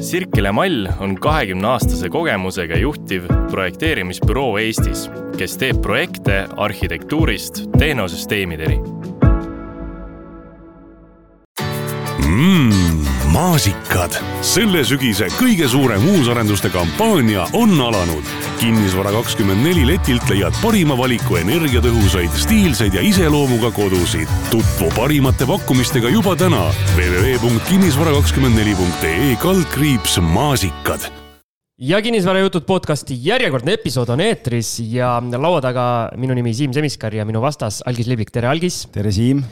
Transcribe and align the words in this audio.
Sirkele 0.00 0.52
Mall 0.52 0.86
on 1.00 1.16
kahekümneaastase 1.20 2.08
kogemusega 2.08 2.78
juhtiv 2.78 3.24
projekteerimisbüroo 3.50 4.58
Eestis, 4.58 5.08
kes 5.38 5.56
teeb 5.58 5.82
projekte 5.82 6.44
arhitektuurist 6.56 7.64
tehnosüsteemideni. 7.78 8.78
Mmm, 12.28 13.07
maasikad. 13.32 14.12
selle 14.42 14.84
sügise 14.86 15.26
kõige 15.36 15.68
suurem 15.68 16.08
uusarenduste 16.08 16.70
kampaania 16.72 17.46
on 17.52 17.80
alanud. 17.80 18.24
kinnisvara 18.60 19.10
kakskümmend 19.12 19.64
neli 19.64 19.86
letilt 19.86 20.30
leiad 20.30 20.54
parima 20.62 20.98
valiku 20.98 21.36
energiatõhusaid, 21.40 22.30
stiilseid 22.34 22.94
ja 22.94 23.00
iseloomuga 23.04 23.70
kodusid. 23.70 24.28
tutvu 24.50 24.90
parimate 24.96 25.46
pakkumistega 25.46 26.08
juba 26.08 26.36
täna 26.36 26.72
www.kinnisvara24.ee 26.96 29.36
kaldkriips 29.42 30.18
maasikad 30.20 31.00
ja 31.78 32.02
Kinnisvarajutud 32.02 32.62
podcasti 32.66 33.14
järjekordne 33.22 33.72
episood 33.78 34.08
on 34.10 34.20
eetris 34.20 34.80
ja 34.90 35.22
laua 35.38 35.60
taga 35.62 36.10
minu 36.16 36.34
nimi 36.34 36.54
Siim 36.54 36.72
Semiskar 36.74 37.14
ja 37.14 37.24
minu 37.24 37.40
vastas 37.42 37.82
Algis 37.86 38.06
Liblik, 38.10 38.30
tere 38.34 38.48
Algis. 38.48 38.88
tere 38.92 39.12
Siim. 39.12 39.44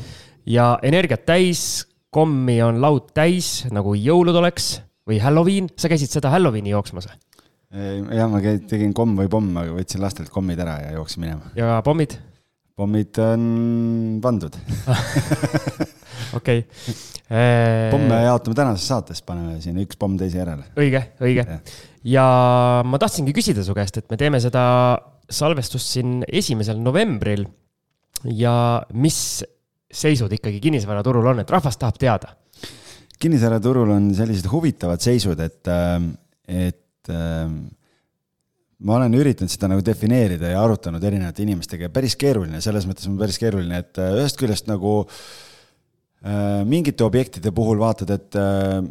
ja 0.47 0.79
energiat 0.83 1.27
täis 1.27 1.87
kommi 2.17 2.57
on 2.65 2.81
laud 2.81 3.13
täis, 3.17 3.67
nagu 3.75 3.93
jõulud 3.99 4.41
oleks 4.41 4.79
või 5.07 5.21
Halloween, 5.23 5.69
sa 5.77 5.93
käisid 5.93 6.17
seda 6.17 6.33
Halloweeni 6.33 6.73
jooksmas 6.73 7.11
jah, 7.77 8.29
ma 8.31 8.41
käin, 8.43 8.63
tegin 8.69 8.95
komm 8.97 9.17
või 9.19 9.29
pomm, 9.31 9.51
aga 9.61 9.75
võtsin 9.77 10.03
lastelt 10.03 10.31
kommid 10.33 10.61
ära 10.63 10.79
ja 10.85 10.95
jooksin 10.97 11.25
minema. 11.25 11.53
ja 11.59 11.81
pommid? 11.85 12.17
pommid 12.77 13.19
on 13.25 13.43
pandud 14.23 14.57
okei. 16.39 16.63
pomme 17.95 18.21
jaotame 18.23 18.59
tänases 18.59 18.87
saates, 18.87 19.23
paneme 19.27 19.59
siin 19.65 19.81
üks 19.83 19.99
pomm 19.99 20.19
teise 20.21 20.41
järele. 20.43 20.69
õige, 20.79 21.03
õige. 21.25 21.61
ja 22.07 22.27
ma 22.87 23.03
tahtsingi 23.03 23.35
küsida 23.37 23.67
su 23.67 23.77
käest, 23.77 23.99
et 24.01 24.09
me 24.13 24.21
teeme 24.21 24.41
seda 24.43 24.65
salvestust 25.27 25.97
siin 25.97 26.21
esimesel 26.29 26.79
novembril 26.79 27.49
ja 28.31 28.57
mis 28.95 29.43
seisud 29.97 30.33
ikkagi 30.37 30.61
kinnisvaraturul 30.65 31.33
on, 31.33 31.43
et 31.43 31.53
rahvas 31.53 31.79
tahab 31.81 32.01
teada? 32.01 32.35
kinnisvaraturul 33.17 33.95
on 33.95 34.11
sellised 34.17 34.49
huvitavad 34.53 35.01
seisud, 35.01 35.41
et, 35.41 35.63
ähm, 35.73 36.11
et 36.45 37.09
ähm, 37.13 37.63
ma 38.85 38.99
olen 38.99 39.17
üritanud 39.17 39.53
seda 39.53 39.71
nagu 39.73 39.85
defineerida 39.85 40.51
ja 40.53 40.61
arutanud 40.61 41.05
erinevate 41.05 41.47
inimestega 41.47 41.89
ja 41.89 41.95
päris 41.95 42.17
keeruline, 42.21 42.61
selles 42.65 42.85
mõttes 42.89 43.09
on 43.09 43.17
päris 43.21 43.41
keeruline, 43.41 43.81
et 43.81 44.03
äh, 44.03 44.13
ühest 44.21 44.37
küljest 44.41 44.69
nagu 44.69 44.99
äh, 45.07 46.61
mingite 46.69 47.07
objektide 47.07 47.55
puhul 47.57 47.81
vaatad, 47.81 48.13
et 48.19 48.37
äh, 48.41 48.83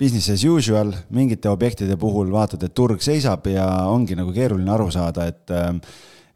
business 0.00 0.32
as 0.32 0.46
usual, 0.48 0.94
mingite 1.14 1.52
objektide 1.52 1.98
puhul 2.00 2.32
vaatad, 2.32 2.64
et 2.64 2.74
turg 2.74 3.04
seisab 3.04 3.46
ja 3.52 3.66
ongi 3.92 4.16
nagu 4.18 4.32
keeruline 4.34 4.72
aru 4.72 4.88
saada, 4.94 5.28
et 5.28 5.52
äh, 5.52 5.76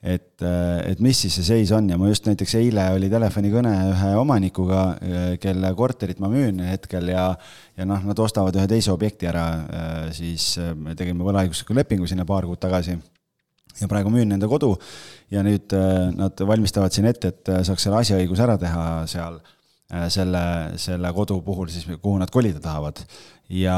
et, 0.02 0.42
et 0.42 1.00
mis 1.02 1.19
siis 1.19 1.34
see 1.39 1.47
seis 1.47 1.72
on 1.75 1.89
ja 1.91 1.98
ma 1.98 2.11
just 2.11 2.28
näiteks 2.28 2.56
eile 2.61 2.84
oli 2.94 3.08
telefonikõne 3.12 3.72
ühe 3.91 4.12
omanikuga, 4.20 4.83
kelle 5.42 5.72
korterit 5.78 6.20
ma 6.22 6.30
müün 6.33 6.61
hetkel 6.66 7.11
ja, 7.12 7.30
ja 7.77 7.89
noh, 7.89 8.05
nad 8.06 8.22
ostavad 8.22 8.56
ühe 8.56 8.69
teise 8.70 8.92
objekti 8.94 9.30
ära, 9.30 9.47
siis 10.17 10.55
me 10.77 10.94
tegime 10.98 11.27
võlaõigusliku 11.27 11.77
lepingu 11.77 12.08
sinna 12.11 12.28
paar 12.28 12.47
kuud 12.47 12.61
tagasi. 12.62 12.98
ja 13.80 13.89
praegu 13.89 14.11
müün 14.12 14.28
nende 14.28 14.48
kodu 14.48 14.77
ja 15.30 15.42
nüüd 15.42 15.72
nad 16.17 16.47
valmistavad 16.48 16.92
siin 16.92 17.11
ette, 17.11 17.28
et 17.28 17.52
saaks 17.67 17.83
selle 17.89 18.00
asjaõiguse 18.00 18.42
ära 18.47 18.56
teha 18.58 18.86
seal 19.11 19.41
selle, 20.11 20.42
selle 20.83 21.12
kodu 21.15 21.39
puhul 21.47 21.69
siis, 21.70 21.87
kuhu 22.03 22.19
nad 22.19 22.31
kolida 22.34 22.61
tahavad. 22.62 23.05
Ja 23.53 23.77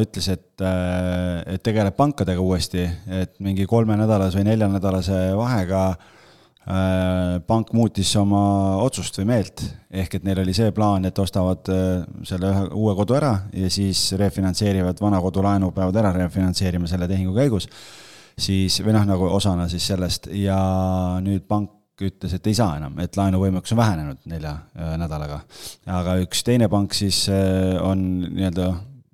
ütles, 0.00 0.30
et, 0.32 0.62
äh, 0.64 1.42
et 1.54 1.62
tegeleb 1.62 1.96
pankadega 1.96 2.40
uuesti, 2.40 2.86
et 3.12 3.34
mingi 3.44 3.66
kolmenädalase 3.68 4.38
või 4.38 4.46
neljanädalase 4.48 5.18
vahega 5.36 5.82
äh, 5.92 7.34
pank 7.44 7.74
muutis 7.76 8.14
oma 8.16 8.78
otsust 8.80 9.20
või 9.20 9.28
meelt, 9.34 9.60
ehk 9.92 10.16
et 10.16 10.24
neil 10.24 10.40
oli 10.40 10.54
see 10.56 10.72
plaan, 10.72 11.04
et 11.04 11.20
ostavad 11.20 11.68
äh, 11.68 12.06
selle 12.24 12.48
ühe 12.48 12.62
uue 12.80 12.94
kodu 12.96 13.18
ära 13.18 13.34
ja 13.52 13.68
siis 13.68 14.06
refinantseerivad 14.16 15.04
vana 15.04 15.20
kodu 15.20 15.44
laenu, 15.44 15.68
peavad 15.76 16.00
ära 16.00 16.14
refinantseerima 16.16 16.88
selle 16.88 17.08
tehingu 17.10 17.36
käigus, 17.36 17.68
siis, 18.40 18.80
või 18.80 18.96
noh, 18.96 19.04
nagu 19.04 19.28
osana 19.36 19.68
siis 19.68 19.84
sellest. 19.92 20.30
Ja 20.32 20.56
nüüd 21.20 21.44
pank 21.44 21.76
ütles, 22.08 22.32
et 22.36 22.46
ei 22.46 22.56
saa 22.56 22.78
enam, 22.80 22.96
et 23.02 23.16
laenuvõimekus 23.16 23.74
on 23.74 23.80
vähenenud 23.82 24.22
nelja 24.30 24.56
nädalaga. 25.00 25.42
aga 25.86 26.16
üks 26.24 26.44
teine 26.46 26.68
pank 26.72 26.94
siis 26.96 27.26
on 27.30 28.06
nii-öelda 28.30 28.70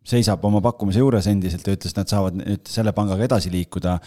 seisab 0.07 0.45
oma 0.47 0.63
pakkumise 0.65 1.03
juures 1.03 1.27
endiselt 1.31 1.67
ja 1.67 1.75
ütles, 1.77 1.93
et 1.93 2.01
nad 2.01 2.11
saavad 2.11 2.39
nüüd 2.39 2.71
selle 2.71 2.95
pangaga 2.97 3.27
edasi 3.27 3.51
liikuda. 3.53 3.99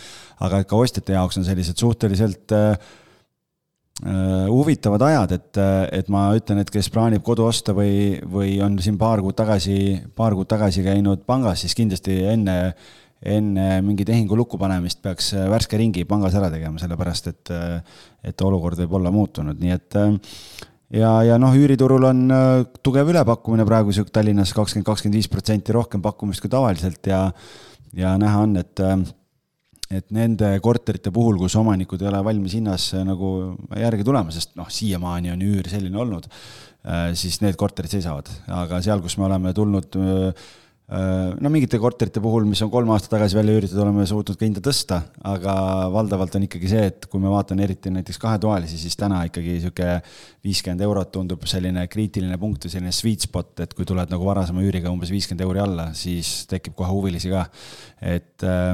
aga 0.46 0.64
ka 0.64 0.80
ostjate 0.80 1.16
jaoks 1.16 1.40
on 1.40 1.48
sellised 1.48 1.80
suhteliselt 1.82 2.56
äh, 2.56 2.70
äh, 4.06 4.48
huvitavad 4.48 5.04
ajad, 5.10 5.36
et, 5.36 5.62
et 6.00 6.12
ma 6.14 6.30
ütlen, 6.38 6.64
et 6.64 6.72
kes 6.72 6.90
plaanib 6.94 7.24
kodu 7.26 7.50
osta 7.50 7.76
või, 7.76 8.16
või 8.24 8.56
on 8.64 8.80
siin 8.84 8.98
paar 9.02 9.24
kuud 9.26 9.36
tagasi, 9.40 10.00
paar 10.16 10.38
kuud 10.38 10.50
tagasi 10.50 10.86
käinud 10.88 11.28
pangas, 11.28 11.66
siis 11.66 11.76
kindlasti 11.78 12.22
enne, 12.32 12.58
enne 13.20 13.82
mingi 13.84 14.06
tehingu 14.08 14.38
lukku 14.40 14.58
panemist 14.62 15.02
peaks 15.04 15.34
värske 15.52 15.78
ringi 15.80 16.06
pangas 16.08 16.38
ära 16.40 16.48
tegema, 16.54 16.80
sellepärast 16.80 17.32
et, 17.34 17.54
et 18.24 18.44
olukord 18.48 18.80
võib 18.80 19.00
olla 19.00 19.12
muutunud, 19.12 19.60
nii 19.60 19.76
et 19.76 19.98
ja, 20.96 21.12
ja 21.26 21.38
noh, 21.42 21.54
üüriturul 21.56 22.08
on 22.10 22.26
äh, 22.34 22.50
tugev 22.86 23.12
ülepakkumine 23.14 23.66
praegu 23.68 23.94
sihuke 23.96 24.14
Tallinnas 24.14 24.54
kakskümmend, 24.58 24.88
kakskümmend 24.88 25.20
viis 25.20 25.30
protsenti 25.32 25.76
rohkem 25.76 26.04
pakkumist 26.06 26.44
kui 26.44 26.52
tavaliselt 26.52 27.10
ja, 27.10 27.28
ja 27.98 28.16
näha 28.22 28.46
on, 28.48 28.60
et 28.62 28.84
äh, 28.84 28.98
et 29.90 30.06
nende 30.14 30.52
korterite 30.62 31.10
puhul, 31.10 31.40
kus 31.42 31.56
omanikud 31.58 32.04
ei 32.04 32.12
ole 32.12 32.20
valmis 32.26 32.54
hinnas 32.60 32.92
äh, 32.94 33.06
nagu 33.08 33.56
järgi 33.74 34.06
tulema, 34.06 34.34
sest 34.34 34.54
noh, 34.60 34.70
siiamaani 34.70 35.34
on 35.34 35.46
üür 35.46 35.70
selline 35.70 35.98
olnud, 35.98 36.30
siis 37.20 37.42
need 37.44 37.58
korterid 37.60 37.92
seisavad, 37.92 38.30
aga 38.56 38.78
seal, 38.80 39.02
kus 39.04 39.18
me 39.20 39.26
oleme 39.28 39.52
tulnud 39.54 39.98
Äh, 40.00 40.50
no 40.90 41.50
mingite 41.54 41.78
korterite 41.82 42.22
puhul, 42.24 42.48
mis 42.50 42.62
on 42.66 42.72
kolm 42.74 42.90
aastat 42.96 43.12
tagasi 43.14 43.38
välja 43.38 43.58
üüritud, 43.60 43.78
oleme 43.84 44.06
suutnud 44.10 44.40
ka 44.40 44.48
hinda 44.48 44.64
tõsta, 44.66 45.02
aga 45.30 45.54
valdavalt 45.94 46.38
on 46.40 46.48
ikkagi 46.48 46.72
see, 46.72 46.88
et 46.90 47.06
kui 47.12 47.22
ma 47.22 47.30
vaatan 47.34 47.62
eriti 47.62 47.92
näiteks 47.94 48.18
kahetoalisi, 48.22 48.80
siis 48.82 48.98
täna 48.98 49.22
ikkagi 49.30 49.60
sihuke 49.62 50.00
viiskümmend 50.46 50.82
eurot 50.88 51.12
tundub 51.14 51.46
selline 51.50 51.86
kriitiline 51.92 52.40
punkt 52.42 52.66
või 52.66 52.74
selline 52.74 52.96
sweet 52.96 53.28
spot, 53.28 53.54
et 53.66 53.76
kui 53.78 53.86
tuled 53.86 54.10
nagu 54.10 54.26
varasema 54.26 54.66
üüriga 54.66 54.90
umbes 54.90 55.14
viiskümmend 55.14 55.46
euri 55.46 55.62
alla, 55.62 55.92
siis 55.98 56.48
tekib 56.50 56.74
kohe 56.80 56.90
huvilisi 56.96 57.30
ka. 57.36 57.46
et 58.02 58.48
äh, 58.48 58.74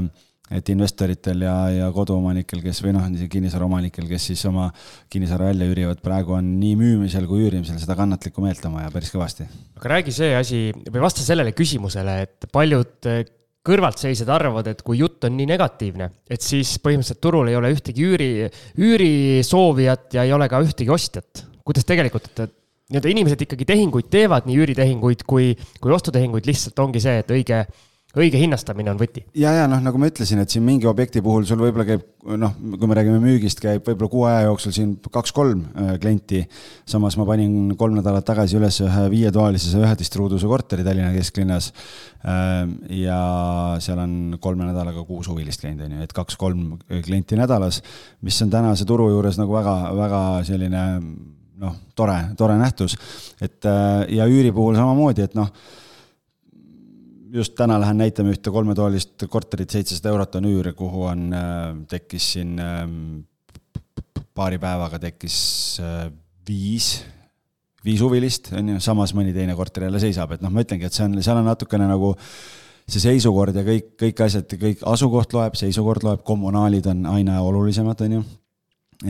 et 0.54 0.70
investoritel 0.70 1.42
ja, 1.42 1.56
ja 1.74 1.88
koduomanikel, 1.94 2.62
kes 2.62 2.82
või 2.86 2.94
noh, 2.94 3.06
kinnisvaraomanikel, 3.32 4.06
kes 4.10 4.28
siis 4.30 4.44
oma 4.46 4.68
kinnisvara 5.12 5.50
välja 5.50 5.70
üürivad, 5.72 6.02
praegu 6.06 6.36
on 6.38 6.52
nii 6.60 6.76
müümisel 6.78 7.26
kui 7.30 7.48
üürimisel 7.48 7.80
seda 7.82 7.98
kannatlikku 7.98 8.44
meelt 8.46 8.62
on 8.70 8.78
vaja 8.78 8.92
päris 8.94 9.14
kõvasti. 9.14 9.48
aga 9.80 9.94
räägi 9.96 10.14
see 10.14 10.36
asi 10.38 10.60
või 10.86 11.02
vasta 11.02 11.26
sellele 11.26 11.56
küsimusele, 11.58 12.20
et 12.28 12.50
paljud 12.54 13.10
eh, 13.10 13.24
kõrvaltseisjad 13.66 14.30
arvavad, 14.30 14.70
et 14.70 14.84
kui 14.86 15.00
jutt 15.00 15.26
on 15.26 15.34
nii 15.34 15.48
negatiivne, 15.50 16.12
et 16.30 16.46
siis 16.46 16.76
põhimõtteliselt 16.84 17.24
turul 17.24 17.50
ei 17.50 17.58
ole 17.58 17.74
ühtegi 17.74 18.06
üüri, 18.06 18.30
üürisoovijat 18.78 20.20
ja 20.20 20.28
ei 20.28 20.36
ole 20.36 20.50
ka 20.52 20.62
ühtegi 20.62 20.94
ostjat. 20.94 21.46
kuidas 21.66 21.88
tegelikult, 21.90 22.30
et 22.38 22.54
nii-öelda 22.94 23.10
inimesed 23.10 23.42
ikkagi 23.42 23.66
tehinguid 23.66 24.12
teevad, 24.14 24.46
nii 24.46 24.60
üüritehinguid 24.62 25.26
kui, 25.26 25.56
kui 25.82 25.94
ostutehinguid, 25.96 26.46
lihtsalt 26.46 26.78
ongi 26.84 27.02
see, 27.02 27.18
et 27.24 27.32
õige 27.34 27.64
õige 28.20 28.40
hinnastamine 28.40 28.92
on 28.94 29.00
võti. 29.00 29.24
ja, 29.38 29.52
ja 29.56 29.66
noh, 29.70 29.82
nagu 29.84 30.00
ma 30.00 30.10
ütlesin, 30.10 30.40
et 30.42 30.52
siin 30.52 30.64
mingi 30.66 30.88
objekti 30.90 31.22
puhul 31.26 31.46
sul 31.48 31.60
võib-olla 31.60 31.86
käib 31.88 32.04
noh, 32.40 32.56
kui 32.56 32.90
me 32.90 32.98
räägime 32.98 33.20
müügist, 33.22 33.60
käib 33.62 33.86
võib-olla 33.86 34.12
kuu 34.12 34.24
aja 34.30 34.46
jooksul 34.48 34.74
siin 34.76 34.96
kaks-kolm 35.04 35.62
äh, 35.68 35.92
klienti. 36.02 36.42
samas 36.90 37.18
ma 37.20 37.28
panin 37.28 37.76
kolm 37.78 38.00
nädalat 38.00 38.26
tagasi 38.28 38.58
üles 38.60 38.80
ühe 38.86 39.06
viietoalise 39.14 39.76
üheteistruuduse 39.82 40.50
korteri 40.50 40.86
Tallinna 40.88 41.12
kesklinnas. 41.16 41.72
Ähm, 42.26 42.78
ja 42.90 43.20
seal 43.84 44.02
on 44.02 44.38
kolme 44.42 44.66
nädalaga 44.66 45.06
kuus 45.06 45.30
huvilist 45.30 45.62
käinud, 45.62 45.86
on 45.86 45.98
ju, 45.98 46.08
et 46.08 46.16
kaks-kolm 46.16 46.76
klienti 47.06 47.38
nädalas, 47.38 47.82
mis 48.26 48.42
on 48.42 48.54
tänase 48.54 48.88
turu 48.90 49.12
juures 49.14 49.38
nagu 49.42 49.54
väga-väga 49.60 50.22
selline 50.48 50.84
noh, 51.62 51.80
tore, 51.96 52.18
tore 52.38 52.58
nähtus. 52.60 52.98
et 53.42 53.66
äh, 53.66 54.06
ja 54.18 54.26
üüri 54.26 54.52
puhul 54.56 54.78
samamoodi, 54.80 55.28
et 55.28 55.36
noh 55.38 55.52
just 57.34 57.56
täna 57.58 57.78
lähen 57.82 57.98
näitama 58.00 58.34
ühte 58.34 58.52
kolmetoalist 58.54 59.26
korterit, 59.32 59.74
seitsesada 59.74 60.12
eurot 60.14 60.38
on 60.40 60.50
üür, 60.50 60.72
kuhu 60.78 61.08
on, 61.10 61.26
äh, 61.34 61.72
tekkis 61.90 62.32
siin 62.36 62.60
ähm, 62.62 63.00
paari 64.36 64.60
päevaga 64.62 65.00
tekkis 65.02 65.38
äh, 65.84 66.06
viis, 66.48 67.00
viis 67.86 68.04
huvilist, 68.04 68.52
on 68.58 68.76
ju, 68.76 68.84
samas 68.84 69.16
mõni 69.18 69.34
teine 69.36 69.56
korter 69.58 69.88
jälle 69.88 70.02
seisab, 70.04 70.36
et 70.36 70.46
noh, 70.46 70.54
ma 70.54 70.66
ütlengi, 70.66 70.88
et 70.88 70.96
see 70.96 71.06
on, 71.08 71.18
seal 71.24 71.42
on 71.42 71.50
natukene 71.50 71.90
nagu 71.90 72.14
see 72.86 73.02
seisukord 73.02 73.56
ja 73.58 73.66
kõik, 73.66 73.94
kõik 74.02 74.26
asjad, 74.28 74.58
kõik 74.62 74.82
asukoht 74.86 75.34
loeb, 75.34 75.56
seisukord 75.58 76.06
loeb, 76.06 76.26
kommunaalid 76.26 76.90
on 76.92 77.06
aina 77.16 77.40
olulisemad, 77.42 78.04
on 78.06 78.20
ju. 78.20 78.26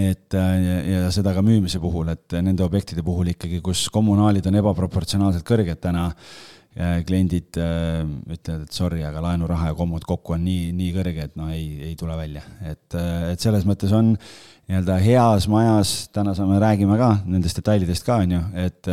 Et 0.01 0.33
äh, 0.33 0.53
ja, 0.63 0.77
ja 0.89 1.09
seda 1.13 1.35
ka 1.35 1.43
müümise 1.45 1.77
puhul, 1.81 2.07
et 2.09 2.33
nende 2.41 2.63
objektide 2.65 3.03
puhul 3.05 3.29
ikkagi, 3.35 3.59
kus 3.63 3.85
kommunaalid 3.93 4.47
on 4.49 4.57
ebaproportsionaalselt 4.63 5.45
kõrged 5.45 5.77
täna 5.83 6.07
kliendid 6.75 7.55
ütlevad, 7.55 8.65
et 8.65 8.75
sorry, 8.75 8.99
aga 9.07 9.21
laenuraha 9.23 9.69
ja 9.71 9.77
kommod 9.77 10.03
kokku 10.07 10.35
on 10.35 10.43
nii, 10.43 10.73
nii 10.75 10.91
kõrge, 10.97 11.29
et 11.29 11.37
no 11.39 11.47
ei, 11.53 11.69
ei 11.89 11.95
tule 11.99 12.17
välja, 12.19 12.43
et, 12.67 12.97
et 13.31 13.39
selles 13.39 13.63
mõttes 13.67 13.93
on 13.95 14.11
nii-öelda 14.15 14.97
heas 14.99 15.47
majas, 15.51 15.93
täna 16.15 16.33
saame, 16.35 16.57
räägime 16.59 16.97
ka 16.99 17.13
nendest 17.23 17.61
detailidest 17.61 18.03
ka, 18.07 18.19
on 18.25 18.35
ju, 18.35 18.41
et 18.65 18.91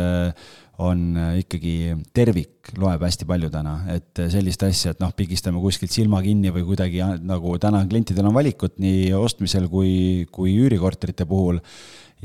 on 0.81 1.01
ikkagi 1.37 1.93
tervik 2.15 2.71
loeb 2.81 3.03
hästi 3.05 3.27
palju 3.29 3.49
täna, 3.53 3.75
et 3.93 4.23
sellist 4.33 4.63
asja, 4.65 4.93
et 4.93 5.03
noh, 5.03 5.11
pigistame 5.15 5.61
kuskilt 5.61 5.93
silma 5.93 6.21
kinni 6.25 6.53
või 6.53 6.65
kuidagi 6.71 7.03
nagu 7.21 7.57
täna 7.61 7.83
klientidel 7.89 8.29
on 8.29 8.37
valikut 8.37 8.79
nii 8.81 9.11
ostmisel 9.17 9.67
kui, 9.69 10.25
kui 10.33 10.55
üürikorterite 10.63 11.27
puhul 11.29 11.59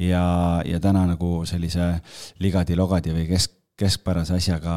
ja, 0.00 0.24
ja 0.64 0.80
täna 0.80 1.04
nagu 1.10 1.42
sellise 1.48 1.90
ligadi-logadi 2.40 3.12
või 3.16 3.28
kesk, 3.34 3.52
keskpärase 3.78 4.38
asjaga, 4.38 4.74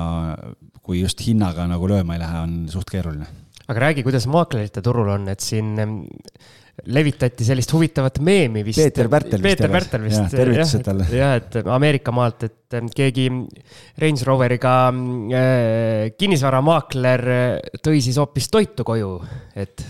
kui 0.82 1.02
just 1.02 1.22
hinnaga 1.26 1.68
nagu 1.70 1.88
lööma 1.90 2.18
ei 2.18 2.24
lähe, 2.24 2.44
on 2.46 2.60
suht 2.72 2.90
keeruline. 2.92 3.28
aga 3.68 3.88
räägi, 3.88 4.04
kuidas 4.04 4.28
maaklerite 4.28 4.82
turul 4.84 5.14
on, 5.14 5.30
et 5.32 5.40
siin 5.40 5.76
levitati 6.92 7.46
sellist 7.46 7.72
huvitavat 7.76 8.20
meemi 8.24 8.64
vist. 8.66 8.82
Peeter 8.82 9.10
Pärtel 9.12 9.38
vist. 9.38 9.44
Peeter 9.44 9.72
Pärtel 9.72 10.04
vist. 10.06 10.34
tervitused 10.34 10.84
talle. 10.86 11.06
jah, 11.14 11.36
et 11.38 11.60
Ameerika 11.70 12.14
maalt, 12.16 12.48
et 12.48 12.78
keegi 12.96 13.28
Range 14.02 14.28
Roveriga 14.28 14.76
äh, 14.90 16.12
kinnisvaramaakler 16.18 17.26
tõi 17.84 18.02
siis 18.02 18.18
hoopis 18.22 18.50
toitu 18.54 18.88
koju, 18.88 19.14
et 19.56 19.86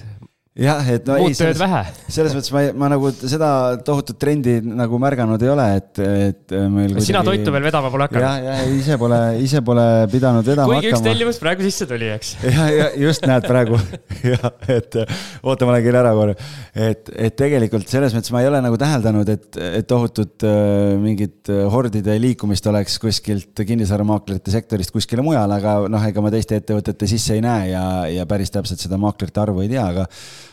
jah, 0.62 0.90
et 0.94 1.08
no 1.10 1.18
muud 1.22 1.38
tööd 1.38 1.60
vähe. 1.60 1.82
selles 2.12 2.36
mõttes 2.38 2.52
ma, 2.54 2.64
ma 2.84 2.90
nagu 2.94 3.12
seda 3.16 3.50
tohutut 3.86 4.18
trendi 4.22 4.58
nagu 4.64 5.00
märganud 5.02 5.42
ei 5.42 5.52
ole, 5.52 5.68
et, 5.80 6.02
et 6.02 6.56
meil 6.72 6.92
kuidagi.... 6.92 7.06
sina 7.08 7.24
toitu 7.26 7.54
veel 7.56 7.66
vedama 7.66 7.92
pole 7.94 8.08
hakanud. 8.08 8.26
jah, 8.26 8.38
ja 8.46 8.58
ise 8.76 8.98
pole, 9.02 9.20
ise 9.42 9.64
pole 9.66 9.86
pidanud 10.12 10.48
vedama 10.48 10.70
kuigi 10.70 10.92
hakkama. 10.92 10.92
kuigi 10.92 10.94
üks 10.94 11.06
tellimus 11.08 11.42
praegu 11.42 11.66
sisse 11.66 11.88
tuli, 11.90 12.10
eks. 12.16 12.34
ja, 12.46 12.68
ja 12.76 12.90
just 13.02 13.26
näed 13.30 13.48
praegu 13.48 13.80
jah, 14.34 14.48
et 14.76 15.00
oota, 15.02 15.70
ma 15.70 15.78
nägin 15.78 16.00
ära 16.02 16.14
korra. 16.18 16.38
et, 16.76 17.12
et 17.16 17.38
tegelikult 17.40 17.90
selles 17.92 18.16
mõttes 18.18 18.34
ma 18.36 18.44
ei 18.44 18.52
ole 18.52 18.62
nagu 18.64 18.80
täheldanud, 18.82 19.34
et, 19.34 19.50
et 19.82 19.90
tohutut 19.90 20.48
äh, 20.48 20.94
mingit 21.02 21.52
hordide 21.74 22.18
liikumist 22.22 22.68
oleks 22.72 23.00
kuskilt 23.02 23.66
kinnisvaramaaklerite 23.66 24.54
sektorist 24.54 24.94
kuskile 24.94 25.26
mujale, 25.26 25.58
aga 25.58 25.92
noh, 25.92 26.08
ega 26.08 26.24
ma 26.24 26.34
teiste 26.34 26.62
ettevõtete 26.62 27.10
sisse 27.10 27.38
ei 27.38 27.44
näe 27.46 27.72
ja, 27.74 27.84
ja 28.12 28.30
päris 28.30 28.54
täpselt 28.54 28.84
seda 28.84 29.00
maaklerite 29.02 29.42
arvu 29.42 29.66
ei 29.66 29.72
tea, 29.72 29.88
aga 29.94 30.08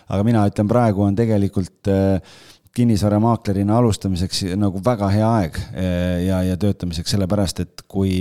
aga 0.08 0.24
mina 0.26 0.44
ütlen, 0.48 0.68
praegu 0.70 1.04
on 1.06 1.16
tegelikult 1.18 1.90
äh, 1.92 2.38
kinnisvaramaaklerina 2.78 3.78
alustamiseks 3.78 4.44
nagu 4.58 4.80
väga 4.84 5.08
hea 5.10 5.28
aeg 5.40 5.58
äh, 5.58 6.26
ja, 6.26 6.42
ja 6.46 6.58
töötamiseks, 6.60 7.14
sellepärast 7.14 7.62
et 7.64 7.82
kui, 7.90 8.12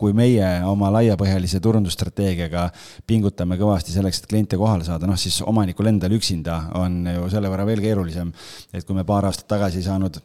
kui 0.00 0.14
meie 0.16 0.48
oma 0.66 0.90
laiapõhjalise 0.96 1.60
turundusstrateegiaga 1.62 2.68
pingutame 3.06 3.58
kõvasti 3.60 3.94
selleks, 3.94 4.22
et 4.22 4.30
kliente 4.32 4.58
kohale 4.60 4.86
saada, 4.88 5.08
noh 5.10 5.20
siis 5.20 5.40
omanikul 5.46 5.92
endal 5.92 6.16
üksinda 6.16 6.62
on 6.80 7.04
ju 7.14 7.30
selle 7.32 7.52
võrra 7.52 7.68
veel 7.68 7.84
keerulisem. 7.84 8.32
et 8.72 8.86
kui 8.86 8.96
me 8.96 9.06
paar 9.06 9.28
aastat 9.30 9.48
tagasi 9.54 9.82
ei 9.82 9.88
saanud 9.88 10.20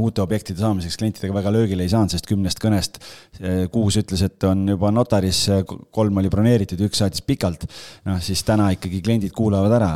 uute 0.00 0.22
objektide 0.22 0.60
saamiseks 0.62 0.98
klientidega 1.00 1.34
väga 1.34 1.52
löögile 1.54 1.84
ei 1.84 1.92
saanud, 1.92 2.12
sest 2.12 2.28
kümnest 2.28 2.60
kõnest 2.62 2.98
äh, 3.00 3.64
kuus 3.72 3.98
ütles, 4.00 4.22
et 4.26 4.46
on 4.48 4.64
juba 4.72 4.92
notaris, 4.94 5.42
äh, 5.52 5.62
kolm 5.94 6.20
oli 6.22 6.30
broneeritud, 6.32 6.80
üks 6.86 7.02
saatis 7.02 7.24
pikalt. 7.26 7.66
noh, 8.08 8.20
siis 8.24 8.42
täna 8.46 8.70
ikkagi 8.76 9.02
kliendid 9.04 9.34
kuulavad 9.36 9.74
ära 9.80 9.90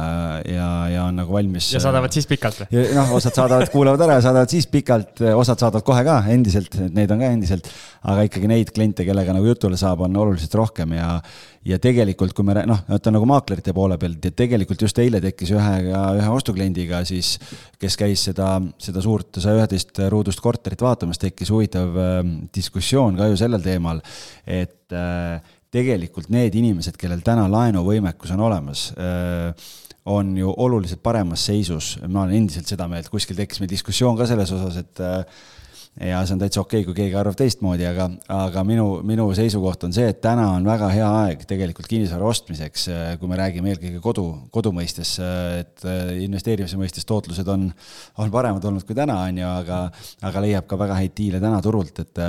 ja, 0.49 0.69
ja 0.93 1.07
on 1.09 1.21
nagu 1.23 1.35
valmis. 1.35 1.73
ja 1.75 1.83
saadavad 1.83 2.15
siis 2.15 2.29
pikalt 2.31 2.65
või? 2.65 2.85
noh, 2.97 3.15
osad 3.19 3.37
saadavad, 3.37 3.71
kuulavad 3.73 4.07
ära 4.07 4.19
ja 4.21 4.27
saadavad 4.29 4.53
siis 4.53 4.69
pikalt, 4.71 5.25
osad 5.35 5.61
saadavad 5.61 5.87
kohe 5.87 6.05
ka 6.07 6.21
endiselt, 6.35 6.79
neid 6.95 7.15
on 7.15 7.25
ka 7.25 7.33
endiselt. 7.35 7.73
aga 8.05 8.27
ikkagi 8.29 8.51
neid 8.51 8.73
kliente, 8.77 9.07
kellega 9.07 9.37
nagu 9.37 9.49
jutule 9.49 9.79
saab, 9.81 10.05
on 10.07 10.23
oluliselt 10.25 10.55
rohkem 10.61 10.97
ja 10.99 11.19
ja 11.65 11.79
tegelikult, 11.83 12.35
kui 12.37 12.47
me 12.47 12.57
noh, 12.69 12.83
et 12.93 13.09
on 13.09 13.17
nagu 13.17 13.29
maaklerite 13.29 13.73
poole 13.77 13.97
pealt 14.01 14.29
ja 14.29 14.33
tegelikult 14.37 14.85
just 14.85 14.99
eile 15.01 15.21
tekkis 15.25 15.55
ühe, 15.57 15.75
ühe 15.91 16.31
ostukliendiga 16.35 17.01
siis, 17.09 17.35
kes 17.81 17.97
käis 18.01 18.27
seda, 18.29 18.57
seda 18.81 19.03
suurt 19.05 19.41
saja 19.43 19.63
üheteist 19.63 20.03
ruudust 20.13 20.43
korterit 20.45 20.85
vaatamas, 20.85 21.21
tekkis 21.23 21.53
huvitav 21.55 21.97
äh, 22.01 22.19
diskussioon 22.55 23.17
ka 23.21 23.31
ju 23.31 23.41
sellel 23.41 23.65
teemal, 23.65 24.03
et 24.45 24.93
äh, 24.93 25.41
tegelikult 25.75 26.31
need 26.31 26.55
inimesed, 26.55 26.99
kellel 27.01 27.25
täna 27.27 27.49
laenuvõimekus 27.51 28.35
on 28.37 28.45
olemas 28.47 28.91
äh,, 29.01 29.73
on 30.05 30.35
ju 30.37 30.53
oluliselt 30.61 31.01
paremas 31.03 31.47
seisus, 31.49 31.95
ma 32.05 32.27
olen 32.27 32.43
endiselt 32.43 32.69
seda 32.69 32.85
meelt, 32.93 33.09
kuskil 33.09 33.39
tekkis 33.39 33.63
meil 33.63 33.71
diskussioon 33.73 34.19
ka 34.19 34.29
selles 34.29 34.53
osas, 34.53 34.77
et 34.83 35.01
äh, 35.01 35.23
ja 36.01 36.21
see 36.27 36.35
on 36.35 36.41
täitsa 36.43 36.61
okei 36.63 36.81
okay,, 36.81 36.87
kui 36.89 36.97
keegi 36.97 37.15
arvab 37.19 37.37
teistmoodi, 37.39 37.85
aga, 37.87 38.09
aga 38.35 38.65
minu, 38.67 38.87
minu 39.07 39.29
seisukoht 39.37 39.87
on 39.87 39.95
see, 39.95 40.09
et 40.11 40.19
täna 40.25 40.49
on 40.57 40.67
väga 40.67 40.89
hea 40.91 41.11
aeg 41.21 41.45
tegelikult 41.51 41.87
kinnisvara 41.91 42.27
ostmiseks, 42.27 42.89
kui 43.21 43.31
me 43.31 43.39
räägime 43.39 43.71
eelkõige 43.71 44.01
kodu, 44.03 44.25
kodu 44.55 44.73
mõistes, 44.75 45.15
et 45.61 45.87
investeerimise 46.25 46.79
mõistes 46.81 47.07
tootlused 47.07 47.49
on, 47.55 47.69
on 48.19 48.33
paremad 48.35 48.67
olnud 48.67 48.87
kui 48.87 48.97
täna, 48.99 49.21
on 49.29 49.39
ju, 49.39 49.51
aga, 49.63 49.81
aga 50.31 50.43
leiab 50.43 50.67
ka 50.71 50.79
väga 50.81 50.99
häid 50.99 51.15
diile 51.21 51.43
täna 51.43 51.61
turult, 51.63 52.03
et, 52.03 52.25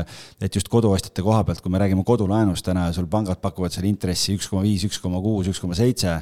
et 0.45 0.59
just 0.61 0.69
koduostjate 0.69 1.25
koha 1.25 1.41
pealt, 1.47 1.63
kui 1.65 1.73
me 1.73 1.81
räägime 1.81 2.05
kodulaenust 2.05 2.67
täna 2.69 2.89
ja 2.89 2.97
sul 2.97 3.09
pangad 3.09 3.41
pakuvad 3.41 3.73
seal 3.73 3.89
intressi 3.89 4.37
üks 4.37 4.51
koma 4.51 4.61
viis, 4.65 4.85
üks 4.85 5.01
koma 5.01 5.23
kuus, 5.25 5.49
üks 5.49 5.63
koma 5.63 5.77
seitse 5.77 6.19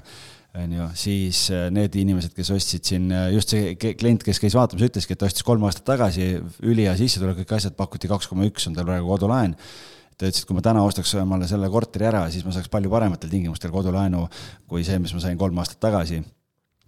on 0.58 0.76
ju, 0.76 0.88
siis 1.00 1.48
äh, 1.54 1.68
need 1.74 1.96
inimesed, 1.98 2.36
kes 2.38 2.52
ostsid 2.54 2.86
siin, 2.86 3.08
äh, 3.14 3.32
just 3.34 3.54
see 3.54 3.74
klient, 3.80 4.26
kes 4.26 4.42
käis 4.42 4.54
vaatamas, 4.58 4.86
ütleski, 4.86 5.16
et 5.16 5.22
ta 5.22 5.30
ostis 5.30 5.46
kolm 5.48 5.66
aastat 5.66 5.88
tagasi, 5.88 6.30
ülihea 6.62 6.94
sissetulek, 7.00 7.42
kõik 7.42 7.56
asjad 7.58 7.78
pakuti 7.80 8.12
kaks 8.12 8.30
koma 8.30 8.46
üks 8.50 8.70
on 8.70 8.78
tal 8.78 8.88
praegu 8.90 9.10
kodulaen. 9.10 9.58
ta 10.14 10.30
ütles, 10.30 10.44
et 10.44 10.48
kui 10.48 10.58
ma 10.58 10.62
täna 10.62 10.84
ostaks 10.86 11.16
omale 11.18 11.50
selle 11.50 11.70
korteri 11.74 12.06
ära, 12.06 12.28
siis 12.32 12.46
ma 12.46 12.54
saaks 12.54 12.70
palju 12.70 12.92
parematel 12.94 13.32
tingimustel 13.34 13.74
kodulaenu 13.74 14.28
kui 14.70 14.86
see, 14.86 15.00
mis 15.02 15.14
ma 15.16 15.24
sain 15.24 15.40
kolm 15.42 15.58
aastat 15.58 15.82
tagasi 15.82 16.22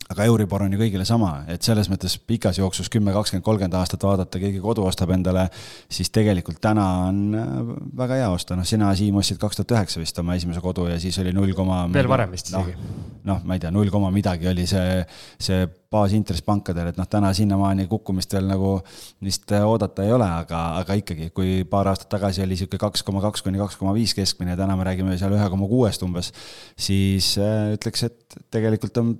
aga 0.06 0.26
Euribor 0.30 0.62
on 0.62 0.74
ju 0.74 0.78
kõigile 0.78 1.06
sama, 1.08 1.32
et 1.50 1.66
selles 1.66 1.88
mõttes 1.90 2.14
pikas 2.30 2.60
jooksus 2.60 2.92
kümme, 2.94 3.14
kakskümmend, 3.16 3.46
kolmkümmend 3.46 3.78
aastat 3.80 4.04
vaadata, 4.06 4.38
keegi 4.42 4.60
kodu 4.62 4.84
ostab 4.86 5.10
endale, 5.16 5.48
siis 5.90 6.12
tegelikult 6.14 6.60
täna 6.62 6.86
on 7.08 7.22
äh, 7.34 7.72
väga 8.04 8.20
hea 8.22 8.28
osta, 8.30 8.58
noh, 8.58 8.68
sina, 8.70 8.92
Siim, 8.96 9.18
ostsid 9.18 9.42
kaks 9.42 9.58
tuhat 9.60 9.74
üheksa 9.74 10.04
vist 10.04 10.22
oma 10.22 10.38
esimese 10.38 10.62
kodu 10.62 10.86
ja 10.92 11.00
siis 11.02 11.18
oli 11.24 11.34
null 11.34 11.56
koma. 11.58 11.82
veel 11.94 12.10
varem 12.12 12.38
vist 12.38 12.54
isegi 12.54 12.78
no,. 12.78 13.02
noh, 13.32 13.42
ma 13.50 13.58
ei 13.58 13.66
tea, 13.66 13.74
null 13.74 13.90
koma 13.94 14.14
midagi 14.14 14.52
oli 14.52 14.68
see, 14.70 15.02
see 15.42 15.66
baasintress 15.96 16.46
pankadel, 16.46 16.94
et 16.94 17.02
noh, 17.02 17.10
täna 17.10 17.34
sinnamaani 17.34 17.90
kukkumist 17.90 18.38
veel 18.38 18.46
nagu 18.52 18.78
vist 19.26 19.50
oodata 19.58 20.06
ei 20.06 20.14
ole, 20.14 20.30
aga, 20.46 20.66
aga 20.84 21.02
ikkagi, 21.02 21.32
kui 21.34 21.64
paar 21.70 21.90
aastat 21.90 22.14
tagasi 22.14 22.46
oli 22.46 22.60
sihuke 22.60 22.78
kaks 22.82 23.02
koma 23.08 23.26
kaks 23.26 23.42
kuni 23.42 23.58
kaks 23.58 23.82
koma 23.82 23.98
viis 23.98 24.14
keskmine 24.14 24.54
ja 24.54 24.60
täna 24.60 24.78
me 24.78 24.86
räägime 24.86 25.18
seal 25.18 25.34
ühe 25.34 25.50
koma 25.50 25.70
kuuest 25.72 26.06
umbes, 26.06 26.36
siis 26.78 27.40
äh, 27.42 27.72
ütleks, 27.80 28.06
et 28.06 28.44
tegelikult 28.54 29.02
on 29.02 29.16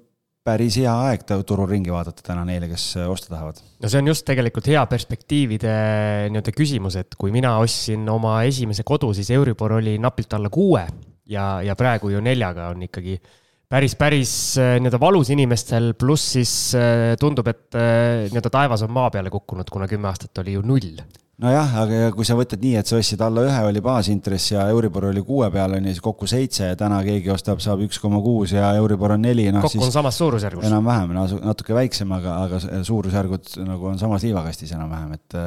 päris 0.46 0.78
hea 0.78 0.92
aeg 1.08 1.24
turul 1.48 1.68
ringi 1.70 1.94
vaadata 1.94 2.24
täna 2.26 2.44
neile, 2.48 2.70
kes 2.70 2.86
äh, 3.00 3.10
osta 3.10 3.32
tahavad. 3.34 3.62
no 3.82 3.90
see 3.90 4.02
on 4.02 4.12
just 4.12 4.26
tegelikult 4.28 4.70
hea 4.70 4.84
perspektiivide 4.90 5.74
nii-öelda 6.34 6.54
küsimus, 6.56 7.00
et 7.02 7.18
kui 7.20 7.34
mina 7.34 7.56
ostsin 7.64 8.06
oma 8.12 8.38
esimese 8.48 8.86
kodu, 8.86 9.12
siis 9.18 9.32
Euribor 9.34 9.80
oli 9.80 9.98
napilt 10.02 10.38
alla 10.38 10.52
kuue 10.54 10.86
ja, 11.32 11.48
ja 11.66 11.76
praegu 11.80 12.14
ju 12.14 12.22
neljaga 12.22 12.70
on 12.76 12.86
ikkagi 12.86 13.18
päris, 13.72 13.98
päris 13.98 14.32
äh, 14.62 14.76
nii-öelda 14.78 15.02
valus 15.02 15.34
inimestel, 15.34 15.94
pluss 15.98 16.36
siis 16.38 16.56
äh, 16.78 17.14
tundub, 17.22 17.50
et 17.50 17.68
nii-öelda 17.74 18.54
taevas 18.54 18.86
on 18.86 18.94
maa 18.94 19.10
peale 19.14 19.34
kukkunud, 19.34 19.70
kuna 19.74 19.90
kümme 19.90 20.14
aastat 20.14 20.46
oli 20.46 20.60
ju 20.60 20.66
null 20.66 21.02
nojah, 21.44 21.74
aga 21.82 22.10
kui 22.16 22.28
sa 22.28 22.38
võtad 22.38 22.62
nii, 22.64 22.76
et 22.80 22.90
sa 22.90 23.00
ostsid 23.00 23.22
alla 23.26 23.44
ühe 23.48 23.64
oli 23.68 23.82
baasintress 23.84 24.54
ja 24.54 24.68
Euribor 24.72 25.10
oli 25.10 25.24
kuue 25.26 25.50
peal, 25.54 25.76
on 25.78 25.90
ju, 25.90 25.96
siis 25.96 26.04
kokku 26.04 26.30
seitse 26.32 26.72
ja 26.72 26.78
täna 26.80 27.02
keegi 27.06 27.32
ostab, 27.34 27.60
saab 27.64 27.84
üks 27.86 28.00
koma 28.04 28.22
kuus 28.24 28.56
ja 28.56 28.72
Euribor 28.80 29.16
on 29.18 29.26
neli, 29.26 29.50
noh 29.54 29.66
kokku 29.66 29.84
on 29.84 29.94
samas 29.94 30.20
suurusjärgus. 30.22 30.68
enam-vähem, 30.70 31.12
no 31.18 31.26
natuke 31.52 31.76
väiksem, 31.76 32.14
aga, 32.16 32.38
aga 32.46 32.84
suurusjärgud 32.88 33.58
nagu 33.66 33.92
on 33.92 34.00
samas 34.02 34.24
liivakastis 34.28 34.72
enam-vähem, 34.78 35.18
et 35.20 35.40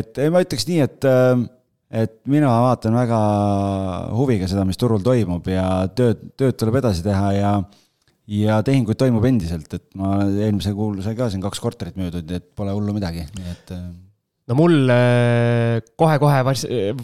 et 0.00 0.20
ei, 0.20 0.32
ma 0.32 0.44
ütleks 0.44 0.68
nii, 0.68 0.84
et 0.84 1.10
et 2.04 2.18
mina 2.30 2.50
vaatan 2.68 2.94
väga 2.94 3.20
huviga 4.14 4.46
seda, 4.50 4.66
mis 4.68 4.78
turul 4.78 5.02
toimub 5.02 5.48
ja 5.50 5.66
tööd, 5.96 6.28
tööd 6.38 6.58
tuleb 6.60 6.78
edasi 6.82 7.02
teha 7.06 7.32
ja 7.34 7.54
ja 8.30 8.60
tehinguid 8.62 9.00
toimub 9.00 9.24
endiselt, 9.26 9.72
et 9.74 9.88
ma 9.98 10.20
eelmisel 10.28 10.76
kuul 10.76 11.00
sai 11.02 11.16
ka 11.18 11.32
siin 11.32 11.42
kaks 11.42 11.58
korterit 11.58 11.96
müüdud, 11.98 12.30
et 12.36 12.52
pole 12.54 12.76
hullu 12.76 12.94
midagi, 12.94 13.24
nii 13.40 13.56
et 13.56 13.74
no 14.50 14.56
mul 14.58 14.90
kohe-kohe 16.00 16.40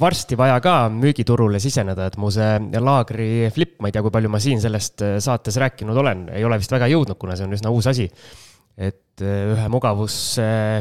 varsti 0.01 0.39
vaja 0.39 0.57
ka 0.65 0.75
müügiturule 0.91 1.61
siseneda, 1.63 2.09
et 2.11 2.19
mu 2.19 2.31
see 2.35 2.81
laagri 2.83 3.47
flip, 3.55 3.77
ma 3.81 3.91
ei 3.91 3.95
tea, 3.95 4.03
kui 4.05 4.15
palju 4.15 4.33
ma 4.33 4.41
siin 4.43 4.63
sellest 4.63 5.05
äh, 5.07 5.17
saates 5.23 5.59
rääkinud 5.63 6.03
olen, 6.03 6.27
ei 6.35 6.45
ole 6.47 6.59
vist 6.61 6.75
väga 6.75 6.89
jõudnud, 6.91 7.19
kuna 7.21 7.37
see 7.39 7.47
on 7.47 7.55
üsna 7.57 7.73
uus 7.75 7.87
asi. 7.93 8.09
et 8.77 9.23
äh, 9.25 9.53
ühe 9.55 9.69
mugavus 9.73 10.17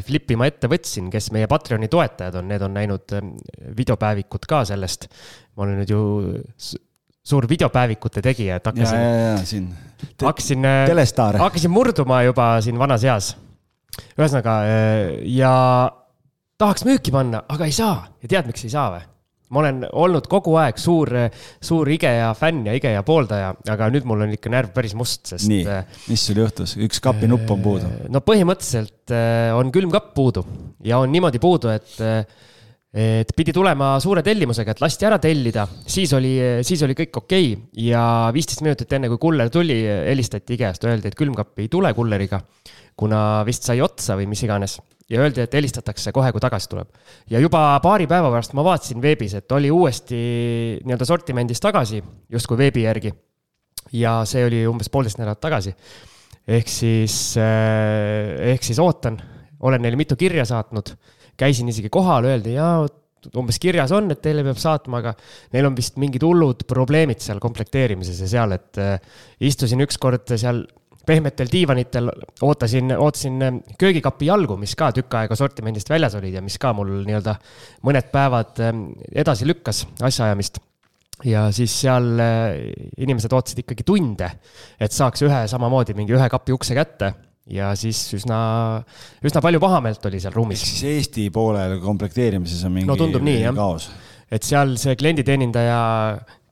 flipi 0.03 0.35
ma 0.35 0.49
ette 0.49 0.67
võtsin, 0.71 1.07
kes 1.13 1.29
meie 1.31 1.47
Patreoni 1.47 1.87
toetajad 1.91 2.41
on, 2.41 2.49
need 2.49 2.65
on 2.65 2.73
näinud 2.75 3.13
äh, 3.15 3.29
videopäevikut 3.77 4.49
ka 4.49 4.65
sellest. 4.65 5.07
ma 5.55 5.67
olen 5.67 5.83
nüüd 5.83 5.93
ju 5.93 6.01
suur 7.25 7.47
videopäevikute 7.49 8.21
tegija, 8.25 8.57
et 8.57 8.65
hakkasin. 8.65 9.69
hakkasin, 10.21 10.65
hakkasin 11.41 11.71
murduma 11.71 12.23
juba 12.25 12.55
siin 12.65 12.81
vanas 12.81 13.05
eas. 13.05 13.35
ühesõnaga 14.17 14.57
ja 15.29 15.53
tahaks 16.61 16.85
müüki 16.87 17.13
panna, 17.13 17.43
aga 17.51 17.67
ei 17.67 17.75
saa 17.75 17.99
ja 18.21 18.31
tead, 18.31 18.47
miks 18.49 18.65
ei 18.67 18.73
saa 18.73 18.87
või? 18.93 19.03
ma 19.53 19.61
olen 19.61 19.83
olnud 20.01 20.25
kogu 20.27 20.55
aeg 20.57 20.79
suur, 20.81 21.11
suur 21.63 21.89
IKEA 21.93 22.31
fänn 22.35 22.65
ja 22.65 22.73
IKEA 22.75 23.03
pooldaja, 23.05 23.51
aga 23.71 23.91
nüüd 23.93 24.07
mul 24.09 24.23
on 24.25 24.33
ikka 24.33 24.49
närv 24.51 24.71
päris 24.73 24.95
must, 24.97 25.21
sest. 25.29 25.45
nii, 25.51 25.67
mis 26.09 26.23
sul 26.25 26.41
juhtus, 26.41 26.73
üks 26.81 26.99
kapinupp 27.03 27.53
on 27.53 27.61
puudu? 27.63 27.91
no 28.11 28.23
põhimõtteliselt 28.25 29.13
on 29.55 29.69
külmkapp 29.75 30.15
puudu 30.17 30.43
ja 30.83 30.99
on 31.03 31.13
niimoodi 31.13 31.41
puudu, 31.43 31.71
et 31.75 31.93
et 32.95 33.31
pidi 33.35 33.51
tulema 33.51 33.97
suure 33.99 34.21
tellimusega, 34.23 34.71
et 34.71 34.81
lasti 34.81 35.05
ära 35.05 35.17
tellida, 35.19 35.65
siis 35.83 36.13
oli, 36.15 36.31
siis 36.63 36.79
oli 36.87 36.95
kõik 36.95 37.17
okei 37.19 37.49
okay. 37.51 37.65
ja 37.89 38.01
viisteist 38.33 38.63
minutit 38.63 38.93
enne, 38.95 39.09
kui 39.11 39.19
kuller 39.19 39.51
tuli, 39.51 39.81
helistati 39.83 40.55
IKEA-st, 40.55 40.87
öeldi, 40.87 41.11
et 41.11 41.17
külmkapp 41.19 41.59
ei 41.59 41.67
tule 41.71 41.91
kulleriga, 41.97 42.39
kuna 42.97 43.43
vist 43.47 43.67
sai 43.67 43.81
otsa 43.83 44.15
või 44.19 44.27
mis 44.31 44.43
iganes 44.45 44.77
ja 45.09 45.21
öeldi, 45.21 45.43
et 45.43 45.53
helistatakse 45.53 46.13
kohe, 46.15 46.31
kui 46.33 46.41
tagasi 46.41 46.69
tuleb. 46.71 46.89
ja 47.29 47.39
juba 47.39 47.79
paari 47.83 48.07
päeva 48.07 48.31
pärast 48.33 48.55
ma 48.57 48.63
vaatasin 48.65 49.01
veebis, 49.01 49.35
et 49.37 49.51
oli 49.51 49.71
uuesti 49.71 50.17
nii-öelda 50.81 51.05
sortimendis 51.05 51.61
tagasi, 51.61 52.01
justkui 52.31 52.57
veebi 52.57 52.87
järgi. 52.87 53.13
ja 53.93 54.21
see 54.25 54.45
oli 54.45 54.65
umbes 54.67 54.89
poolteist 54.89 55.21
nädalat 55.21 55.41
tagasi. 55.41 55.75
ehk 56.47 56.67
siis, 56.69 57.37
eh, 57.37 58.51
ehk 58.53 58.63
siis 58.63 58.79
ootan, 58.79 59.21
olen 59.59 59.81
neile 59.81 59.97
mitu 59.97 60.15
kirja 60.15 60.45
saatnud 60.45 60.95
käisin 61.37 61.69
isegi 61.69 61.91
kohal, 61.93 62.27
öeldi 62.29 62.55
jaa, 62.55 62.85
umbes 63.35 63.57
kirjas 63.61 63.93
on, 63.95 64.09
et 64.13 64.21
teile 64.23 64.43
peab 64.45 64.59
saatma, 64.61 65.01
aga 65.01 65.15
neil 65.55 65.69
on 65.69 65.77
vist 65.77 65.97
mingid 66.01 66.23
hullud 66.25 66.65
probleemid 66.69 67.23
seal 67.23 67.41
komplekteerimises 67.43 68.21
ja 68.21 68.29
seal, 68.29 68.55
et 68.57 68.81
äh, 68.81 68.97
istusin 69.43 69.81
ükskord 69.85 70.35
seal 70.37 70.63
pehmetel 71.05 71.49
diivanitel, 71.51 72.09
ootasin, 72.45 72.95
ootasin 72.97 73.41
äh, 73.45 73.59
köögikapi 73.81 74.29
jalgu, 74.29 74.57
mis 74.61 74.75
ka 74.77 74.91
tükk 74.95 75.19
aega 75.21 75.37
sortimendist 75.39 75.89
väljas 75.91 76.17
olid 76.19 76.37
ja 76.37 76.43
mis 76.45 76.57
ka 76.61 76.73
mul 76.77 76.91
nii-öelda 77.07 77.35
mõned 77.87 78.09
päevad 78.13 78.63
äh, 78.63 78.73
edasi 79.23 79.47
lükkas 79.49 79.85
asjaajamist 80.01 80.61
ja 81.25 81.45
siis 81.55 81.71
seal 81.85 82.09
inimesed 82.99 83.31
ootasid 83.31 83.61
ikkagi 83.63 83.85
tunde, 83.87 84.27
et 84.79 84.91
saaks 84.91 85.23
ühe 85.23 85.45
samamoodi 85.47 85.95
mingi 85.95 86.11
ühe 86.17 86.27
kapi 86.29 86.51
ukse 86.57 86.75
kätte 86.75 87.13
ja 87.51 87.69
siis 87.77 87.99
üsna, 88.17 88.37
üsna 89.25 89.41
palju 89.43 89.61
pahameelt 89.61 90.05
oli 90.09 90.19
seal 90.21 90.33
ruumis. 90.35 90.63
ehk 90.63 90.71
siis 90.71 90.83
Eesti 90.95 91.27
poolel 91.33 91.77
komplekteerimises 91.83 92.65
on 92.65 92.75
mingi 92.79 92.89
no, 92.89 93.21
nii, 93.29 93.45
kaos? 93.57 93.89
et 94.33 94.45
seal 94.45 94.73
see 94.81 94.95
klienditeenindaja, 94.97 95.79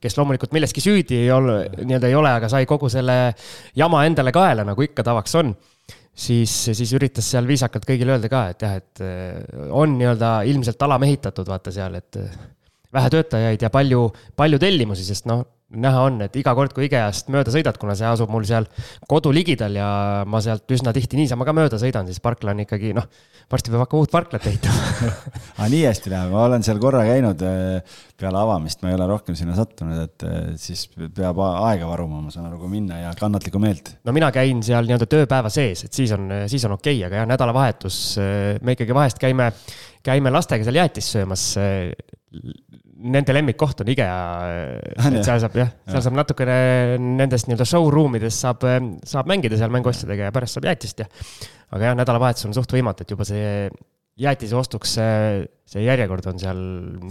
kes 0.04 0.18
loomulikult 0.18 0.52
milleski 0.52 0.84
süüdi 0.84 1.24
ei 1.24 1.30
ole, 1.32 1.62
nii-öelda 1.80 2.10
ei 2.10 2.18
ole, 2.18 2.34
aga 2.40 2.50
sai 2.52 2.68
kogu 2.68 2.90
selle 2.92 3.32
jama 3.76 4.04
endale 4.08 4.32
kaela, 4.34 4.66
nagu 4.68 4.84
ikka 4.84 5.06
tavaks 5.06 5.40
on 5.40 5.54
siis, 6.14 6.52
siis 6.72 6.92
üritas 6.96 7.26
seal 7.34 7.48
viisakalt 7.48 7.86
kõigile 7.88 8.14
öelda 8.14 8.30
ka, 8.32 8.44
et 8.52 8.64
jah, 8.64 8.76
et 8.80 9.04
äh, 9.04 9.64
on 9.74 9.96
nii-öelda 9.98 10.36
ilmselt 10.50 10.82
alamehitatud, 10.86 11.48
vaata 11.50 11.74
seal, 11.74 11.96
et 11.98 12.20
äh, 12.20 12.36
vähe 12.94 13.10
töötajaid 13.10 13.66
ja 13.66 13.70
palju, 13.74 14.06
palju 14.38 14.60
tellimusi, 14.62 15.06
sest 15.06 15.28
noh, 15.30 15.44
näha 15.80 16.02
on, 16.08 16.18
et 16.26 16.36
iga 16.38 16.54
kord, 16.56 16.72
kui 16.74 16.86
IKEA-st 16.88 17.30
mööda 17.32 17.52
sõidad, 17.54 17.78
kuna 17.80 17.96
see 17.98 18.06
asub 18.08 18.30
mul 18.32 18.46
seal 18.48 18.66
kodu 19.10 19.32
ligidal 19.34 19.76
ja 19.76 19.88
ma 20.28 20.40
sealt 20.44 20.70
üsna 20.74 20.92
tihti 20.96 21.18
niisama 21.18 21.46
ka 21.46 21.54
mööda 21.56 21.80
sõidan, 21.80 22.08
siis 22.08 22.22
parkla 22.24 22.54
on 22.54 22.62
ikkagi 22.64 22.92
noh, 22.96 23.06
varsti 23.52 23.72
peab 23.72 23.84
hakkama 23.84 24.04
uut 24.04 24.12
parklat 24.14 24.48
ehitama. 24.50 25.12
Aga 25.58 25.68
nii 25.72 25.82
hästi 25.86 26.12
läheb, 26.12 26.34
ma 26.34 26.44
olen 26.48 26.66
seal 26.66 26.80
korra 26.82 27.04
käinud 27.08 27.44
äh, 27.46 27.96
peale 28.20 28.40
avamist, 28.40 28.82
ma 28.84 28.92
ei 28.92 28.98
ole 28.98 29.08
rohkem 29.10 29.38
sinna 29.38 29.56
sattunud, 29.58 30.04
et 30.06 30.26
äh, 30.28 30.42
siis 30.60 30.86
peab 30.96 31.40
aega 31.44 31.88
varuma, 31.90 32.22
ma 32.24 32.34
saan 32.34 32.48
aru, 32.50 32.60
kui 32.64 32.74
minna 32.76 33.00
ja 33.02 33.14
kannatlikku 33.18 33.62
meelt. 33.62 33.94
no 34.04 34.14
mina 34.16 34.30
käin 34.34 34.62
seal 34.66 34.88
nii-öelda 34.88 35.10
tööpäeva 35.10 35.52
sees, 35.52 35.86
et 35.88 35.96
siis 35.96 36.14
on, 36.16 36.30
siis 36.50 36.64
on 36.68 36.78
okei 36.78 36.98
okay,, 36.98 37.08
aga 37.08 37.22
jah, 37.22 37.30
nädalavahetus 37.34 38.00
me 38.64 38.76
ikkagi 38.76 38.96
vahest 38.96 39.20
käime, 39.22 39.50
käime 40.04 40.32
lastega 40.34 40.66
seal 40.66 40.82
jäätist 40.82 41.16
söömas 41.16 41.50
nende 43.04 43.36
lemmikkoht 43.36 43.82
on 43.84 43.90
IKEA, 43.92 44.18
et 44.96 45.18
seal 45.26 45.40
saab 45.42 45.56
jah, 45.60 45.72
seal 45.90 46.04
saab 46.06 46.18
natukene 46.20 46.58
nendest 47.02 47.48
nii-öelda 47.50 47.66
showroom 47.68 48.20
idest 48.20 48.44
saab, 48.44 48.64
saab 49.08 49.30
mängida 49.30 49.58
seal 49.60 49.72
mänguasjadega 49.74 50.30
ja 50.30 50.34
pärast 50.34 50.58
saab 50.58 50.68
jäätist 50.70 51.04
ja. 51.04 51.08
aga 51.74 51.90
jah, 51.90 51.98
nädalavahetus 51.98 52.48
on 52.48 52.56
suht 52.56 52.72
võimatu, 52.76 53.04
et 53.04 53.12
juba 53.14 53.26
see 53.28 53.50
jäätise 54.24 54.54
ostuks 54.54 54.92
see, 54.94 55.42
see 55.66 55.82
järjekord 55.82 56.28
on 56.30 56.38
seal. 56.38 56.60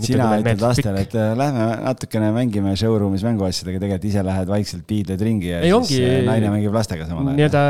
sina 0.05 0.29
ütled 0.39 0.63
lastele, 0.63 1.03
et 1.03 1.15
äh, 1.19 1.33
lähme 1.37 1.67
natukene 1.83 2.31
mängime 2.35 2.73
showroom'is 2.79 3.25
mänguasjadega, 3.27 3.81
tegelikult 3.83 4.07
ise 4.07 4.23
lähed 4.23 4.49
vaikselt 4.49 4.87
piidled 4.87 5.25
ringi 5.27 5.51
ja 5.51 5.59
Ei, 5.59 5.73
siis 5.73 5.99
ongi, 5.99 6.01
äh, 6.07 6.23
naine 6.29 6.53
mängib 6.55 6.75
lastega 6.75 7.09
samal 7.09 7.27
ajal. 7.27 7.39
nii-öelda 7.41 7.63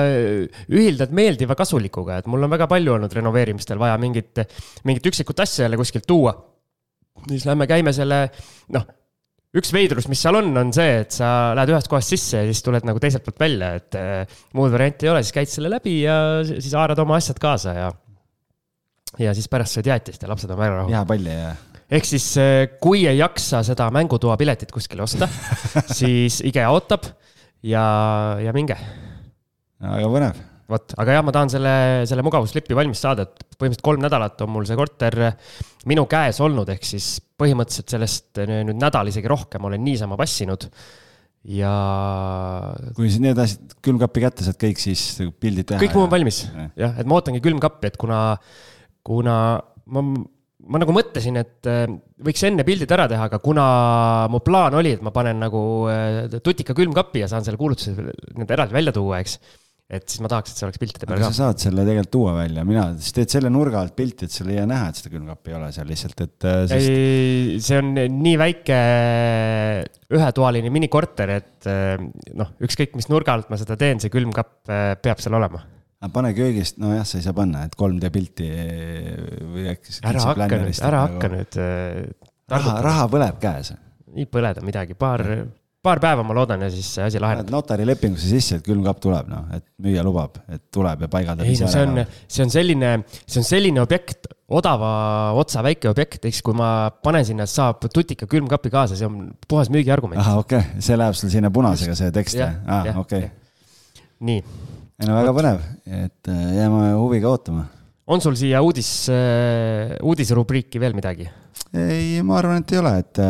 ühildad 0.70 1.18
meeldiva 1.18 1.58
kasulikuga, 1.58 2.22
et 2.22 2.30
mul 2.30 2.46
on 2.46 2.54
väga 2.54 2.70
palju 2.72 2.96
olnud 3.00 3.20
renoveerimistel 3.20 3.82
vaja 3.82 3.98
mingit, 4.02 4.46
mingit 4.86 5.12
üksikut 5.12 5.42
asja 5.44 5.66
jälle 5.66 5.82
kuskilt 5.82 6.08
tuua 6.08 6.38
siis 7.30 7.48
lähme 7.48 7.68
käime 7.70 7.94
selle, 7.96 8.26
noh, 8.76 8.86
üks 9.54 9.74
veidrus, 9.74 10.08
mis 10.10 10.22
seal 10.24 10.38
on, 10.40 10.50
on 10.58 10.72
see, 10.76 11.02
et 11.04 11.14
sa 11.14 11.28
lähed 11.58 11.74
ühest 11.74 11.90
kohast 11.92 12.14
sisse 12.14 12.42
ja 12.42 12.48
siis 12.50 12.64
tuled 12.66 12.86
nagu 12.88 13.02
teiselt 13.02 13.26
poolt 13.26 13.42
välja, 13.44 13.74
et 13.80 13.98
äh, 14.00 14.40
muud 14.58 14.74
varianti 14.74 15.08
ei 15.08 15.14
ole, 15.14 15.22
siis 15.26 15.36
käid 15.36 15.52
selle 15.52 15.72
läbi 15.74 16.00
ja 16.02 16.16
siis 16.48 16.74
haarad 16.74 17.02
oma 17.04 17.20
asjad 17.20 17.42
kaasa 17.42 17.76
ja. 17.78 17.92
ja 19.22 19.36
siis 19.38 19.50
pärast 19.52 19.78
sööd 19.78 19.92
jäätist 19.92 20.26
ja 20.26 20.32
lapsed 20.32 20.54
on 20.54 20.62
väga 20.62 20.80
rahul. 20.80 20.96
jääpalli 20.96 21.36
ja. 21.36 21.52
ehk 22.00 22.10
siis, 22.10 22.32
äh, 22.42 22.64
kui 22.82 23.06
ei 23.10 23.20
jaksa 23.20 23.62
seda 23.68 23.92
mängutoa 23.94 24.40
piletit 24.42 24.74
kuskile 24.74 25.06
osta 25.06 25.30
siis 26.02 26.42
IKEA 26.50 26.74
ootab 26.74 27.06
ja, 27.62 27.86
ja 28.42 28.56
minge. 28.58 28.80
väga 29.84 30.10
põnev 30.18 30.42
vot, 30.72 30.96
aga 31.00 31.18
jah, 31.18 31.24
ma 31.26 31.34
tahan 31.36 31.52
selle, 31.52 31.76
selle 32.10 32.24
mugavuslipi 32.26 32.76
valmis 32.78 33.02
saada, 33.04 33.28
et 33.28 33.56
põhimõtteliselt 33.58 33.86
kolm 33.86 34.04
nädalat 34.04 34.44
on 34.46 34.52
mul 34.54 34.68
see 34.68 34.80
korter 34.80 35.18
minu 35.90 36.06
käes 36.10 36.40
olnud, 36.44 36.70
ehk 36.74 36.86
siis 36.88 37.18
põhimõtteliselt 37.40 37.96
sellest 37.96 38.44
nüüd 38.48 38.80
nädal, 38.80 39.12
isegi 39.12 39.32
rohkem 39.32 39.66
olen 39.68 39.84
niisama 39.84 40.18
passinud 40.20 40.70
ja. 41.52 41.74
kui 42.96 43.12
sa 43.12 43.24
need 43.24 43.42
asjad 43.44 43.76
külmkappi 43.84 44.24
kätte 44.24 44.48
saad 44.48 44.60
kõik, 44.62 44.80
siis 44.82 45.04
pildid 45.42 45.72
teha. 45.72 45.82
kõik 45.84 45.98
muu 45.98 46.08
on 46.08 46.14
valmis 46.14 46.46
jah, 46.80 46.96
et 46.96 47.10
ma 47.10 47.20
ootangi 47.20 47.44
külmkappi, 47.44 47.92
et 47.92 48.00
kuna, 48.00 48.22
kuna 49.04 49.36
ma, 49.92 50.06
ma 50.08 50.82
nagu 50.82 50.96
mõtlesin, 50.96 51.42
et 51.42 51.68
äh, 51.68 51.84
võiks 52.24 52.46
enne 52.48 52.64
pildid 52.68 52.96
ära 52.96 53.10
teha, 53.12 53.28
aga 53.28 53.42
kuna 53.44 53.66
mu 54.32 54.40
plaan 54.46 54.80
oli, 54.80 54.96
et 54.96 55.04
ma 55.04 55.12
panen 55.16 55.44
nagu 55.44 55.66
tutika 56.40 56.76
külmkapi 56.78 57.26
ja 57.26 57.32
saan 57.32 57.44
selle 57.44 57.60
kuulutuse 57.60 57.92
nii-öelda 57.98 58.58
eraldi 58.58 58.80
välja 58.80 58.96
tuua, 58.96 59.20
eks 59.20 59.38
et 59.92 60.06
siis 60.08 60.22
ma 60.24 60.30
tahaks, 60.32 60.54
et 60.54 60.60
see 60.60 60.66
oleks 60.68 60.80
piltide 60.82 61.08
peal 61.10 61.20
ka. 61.20 61.30
sa 61.30 61.50
saad 61.50 61.60
selle 61.62 61.84
tegelikult 61.84 62.14
tuua 62.14 62.34
välja, 62.38 62.64
mina, 62.68 62.86
siis 62.98 63.16
teed 63.18 63.34
selle 63.34 63.52
nurga 63.54 63.82
alt 63.84 63.96
pilti, 63.98 64.30
et 64.30 64.36
sul 64.36 64.50
ei 64.54 64.58
jää 64.58 64.70
näha, 64.70 64.90
et 64.90 65.00
seda 65.00 65.12
külmkappi 65.14 65.52
ei 65.52 65.58
ole 65.58 65.70
seal 65.76 65.90
lihtsalt, 65.92 66.24
et 66.24 66.48
äh, 66.50 66.58
sest.... 66.72 66.90
ei, 66.90 67.60
see 67.64 67.82
on 67.82 67.92
nii 68.00 68.34
väike 68.40 68.80
ühetoaline 70.16 70.72
minikorter, 70.74 71.36
et 71.36 71.70
äh, 71.70 71.96
noh, 72.40 72.54
ükskõik 72.64 72.98
mis 73.00 73.10
nurga 73.12 73.36
alt 73.36 73.52
ma 73.54 73.60
seda 73.60 73.78
teen, 73.80 74.02
see 74.04 74.14
külmkapp 74.14 74.72
äh, 74.72 74.90
peab 75.04 75.24
seal 75.24 75.40
olema 75.40 75.66
pane 76.14 76.34
köögist, 76.36 76.82
nojah, 76.84 77.06
sa 77.08 77.16
ei 77.16 77.24
saa 77.24 77.36
panna, 77.38 77.62
et 77.64 77.76
3D 77.80 78.10
pilti 78.12 78.48
või 79.54 79.70
äkki. 79.72 79.94
ära 80.04 80.24
hakka 80.28 80.48
nüüd, 80.52 80.80
ära 80.84 81.04
hakka 81.06 81.30
nüüd. 81.32 81.58
raha, 82.52 82.74
raha 82.84 83.06
põleb 83.14 83.38
käes. 83.40 83.72
ei 84.12 84.28
põleda 84.28 84.66
midagi, 84.68 84.98
paar 85.00 85.24
paar 85.84 86.00
päeva 86.00 86.24
ma 86.24 86.36
loodan 86.36 86.64
ja 86.64 86.70
siis 86.72 86.88
see 86.96 87.04
asi 87.04 87.20
laheneb. 87.20 87.50
notarilepingusse 87.52 88.30
sisse, 88.32 88.60
et 88.60 88.64
külmkapp 88.66 89.02
tuleb, 89.04 89.28
noh, 89.28 89.50
et 89.56 89.66
müüja 89.84 90.06
lubab, 90.06 90.38
et 90.48 90.62
tuleb 90.72 91.04
ja 91.04 91.10
paigaldab. 91.12 91.50
ei 91.50 91.58
no 91.60 91.68
see 91.72 91.84
on, 91.84 92.00
see 92.32 92.46
on 92.46 92.54
selline, 92.54 92.92
see 93.20 93.42
on 93.42 93.48
selline 93.48 93.84
objekt, 93.84 94.30
odava 94.54 94.94
otsa 95.40 95.64
väike 95.66 95.92
objekt, 95.92 96.24
siis 96.30 96.40
kui 96.46 96.56
ma 96.56 96.88
panen 97.04 97.28
sinna, 97.28 97.48
saab 97.50 97.84
tutika 97.92 98.30
külmkapi 98.32 98.72
kaasa, 98.72 99.00
see 99.00 99.10
on 99.10 99.34
puhas 99.50 99.72
müügiargument. 99.74 100.22
ahah, 100.24 100.40
okei 100.46 100.64
okay., 100.64 100.88
see 100.88 101.00
läheb 101.00 101.20
sul 101.20 101.34
sinna 101.34 101.52
punasega, 101.52 102.00
see 102.00 102.16
tekst, 102.16 102.40
aa, 102.40 102.98
okei. 103.04 103.28
nii. 104.24 104.40
ei 105.04 105.10
no 105.12 105.20
väga 105.20 105.36
põnev, 105.36 105.64
et 106.04 106.32
äh, 106.32 106.44
jääme 106.62 106.94
huviga 106.96 107.36
ootama. 107.36 107.68
on 108.08 108.24
sul 108.24 108.40
siia 108.40 108.64
uudis, 108.64 108.96
äh, 109.12 109.98
uudiserubriiki 110.00 110.80
veel 110.80 110.96
midagi? 110.96 111.28
Ei, 111.74 112.22
ma 112.26 112.38
arvan, 112.38 112.62
et 112.62 112.74
ei 112.74 112.82
ole, 112.82 112.94
et, 113.02 113.22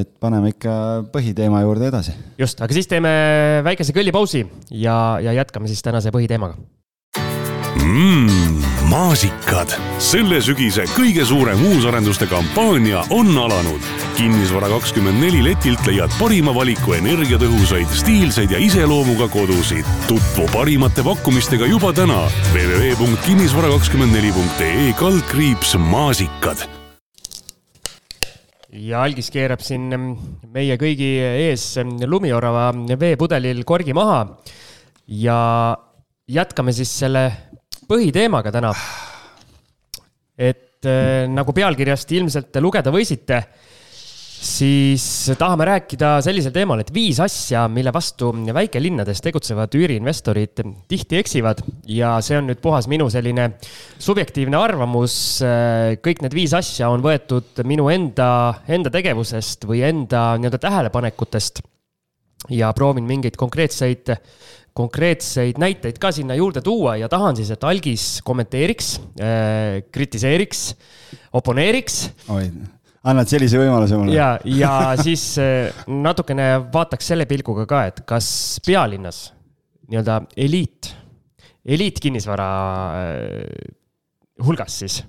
et 0.00 0.10
paneme 0.20 0.48
ikka 0.54 0.72
põhiteema 1.12 1.60
juurde 1.66 1.90
edasi. 1.90 2.12
just, 2.40 2.60
aga 2.64 2.76
siis 2.76 2.88
teeme 2.90 3.12
väikese 3.66 3.92
kõllipausi 3.96 4.46
ja, 4.70 5.18
ja 5.22 5.36
jätkame 5.36 5.68
siis 5.68 5.82
tänase 5.84 6.10
põhiteemaga 6.14 6.56
mm,. 7.86 8.62
maasikad, 8.90 9.68
selle 10.02 10.40
sügise 10.44 10.84
kõige 10.94 11.24
suurem 11.28 11.60
uusarenduste 11.68 12.26
kampaania 12.30 13.00
on 13.14 13.28
alanud. 13.38 13.82
kinnisvara 14.16 14.68
kakskümmend 14.72 15.18
neli 15.20 15.42
letilt 15.44 15.86
leiad 15.86 16.10
parima 16.20 16.54
valiku 16.56 16.92
energiatõhusaid, 16.96 17.88
stiilseid 17.92 18.50
ja 18.56 18.60
iseloomuga 18.62 19.28
kodusid. 19.28 19.86
tutvu 20.08 20.44
parimate 20.54 21.02
pakkumistega 21.04 21.66
juba 21.68 21.92
täna 21.92 22.30
www.kinnisvara24.ee 22.54 24.92
kaldkriips 24.96 25.76
maasikad 25.92 26.75
ja 28.76 29.02
algis 29.04 29.30
keerab 29.32 29.62
siin 29.64 29.88
mm, 29.88 30.36
meie 30.52 30.76
kõigi 30.80 31.08
ees 31.48 31.64
mm, 31.80 32.04
lumiorava 32.10 32.68
veepudelil 32.98 33.62
korgi 33.68 33.94
maha. 33.96 34.20
ja 35.06 35.38
jätkame 36.28 36.74
siis 36.76 36.92
selle 37.00 37.24
põhiteemaga 37.88 38.52
täna. 38.52 38.72
et 40.36 40.84
äh, 40.84 41.24
nagu 41.30 41.54
pealkirjast 41.56 42.12
ilmselt 42.12 42.60
lugeda 42.60 42.92
võisite, 42.92 43.42
siis 44.42 45.04
tahame 45.38 45.66
rääkida 45.68 46.16
sellisel 46.24 46.52
teemal, 46.54 46.80
et 46.82 46.92
viis 46.94 47.18
asja, 47.22 47.66
mille 47.72 47.92
vastu 47.94 48.30
väikelinnades 48.54 49.22
tegutsevad 49.24 49.74
üüriinvestorid 49.76 50.62
tihti 50.88 51.20
eksivad 51.20 51.62
ja 51.90 52.16
see 52.24 52.38
on 52.38 52.50
nüüd 52.50 52.60
puhas 52.64 52.88
minu 52.90 53.08
selline 53.12 53.48
subjektiivne 53.98 54.58
arvamus. 54.58 55.16
kõik 56.04 56.22
need 56.24 56.36
viis 56.36 56.54
asja 56.56 56.90
on 56.92 57.04
võetud 57.04 57.64
minu 57.64 57.88
enda, 57.92 58.28
enda 58.68 58.92
tegevusest 58.92 59.66
või 59.68 59.82
enda 59.86 60.34
nii-öelda 60.36 60.60
tähelepanekutest 60.62 61.64
ja 62.52 62.72
proovin 62.76 63.08
mingeid 63.08 63.36
konkreetseid 63.36 64.14
konkreetseid 64.76 65.56
näiteid 65.56 65.96
ka 65.96 66.10
sinna 66.12 66.36
juurde 66.36 66.60
tuua 66.60 66.98
ja 67.00 67.08
tahan 67.08 67.36
siis, 67.38 67.50
et 67.54 67.64
Algis 67.64 68.20
kommenteeriks 68.24 68.98
kritiseeriks, 69.92 70.66
oponeeriks. 71.32 72.02
Annad 73.06 73.30
sellise 73.30 73.60
võimaluse 73.60 73.98
mulle? 73.98 74.16
ja, 74.16 74.34
ja 74.44 74.72
siis 75.06 75.24
äh, 75.42 75.84
natukene 75.90 76.48
vaataks 76.72 77.12
selle 77.12 77.28
pilguga 77.30 77.66
ka, 77.70 77.82
et 77.90 78.02
kas 78.08 78.28
pealinnas 78.66 79.28
nii-öelda 79.86 80.20
eliit, 80.46 80.90
eliitkinnisvara 81.76 82.48
äh, 83.02 83.76
hulgas 84.46 84.80
siis 84.82 85.00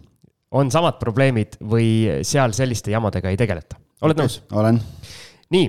on 0.57 0.71
samad 0.71 0.95
probleemid 1.01 1.57
või 1.67 2.21
seal 2.25 2.53
selliste 2.55 2.93
jamadega 2.93 3.33
ei 3.33 3.39
tegeleta. 3.39 3.79
oled 4.05 4.21
nõus? 4.21 4.39
olen. 4.55 4.79
nii 5.53 5.67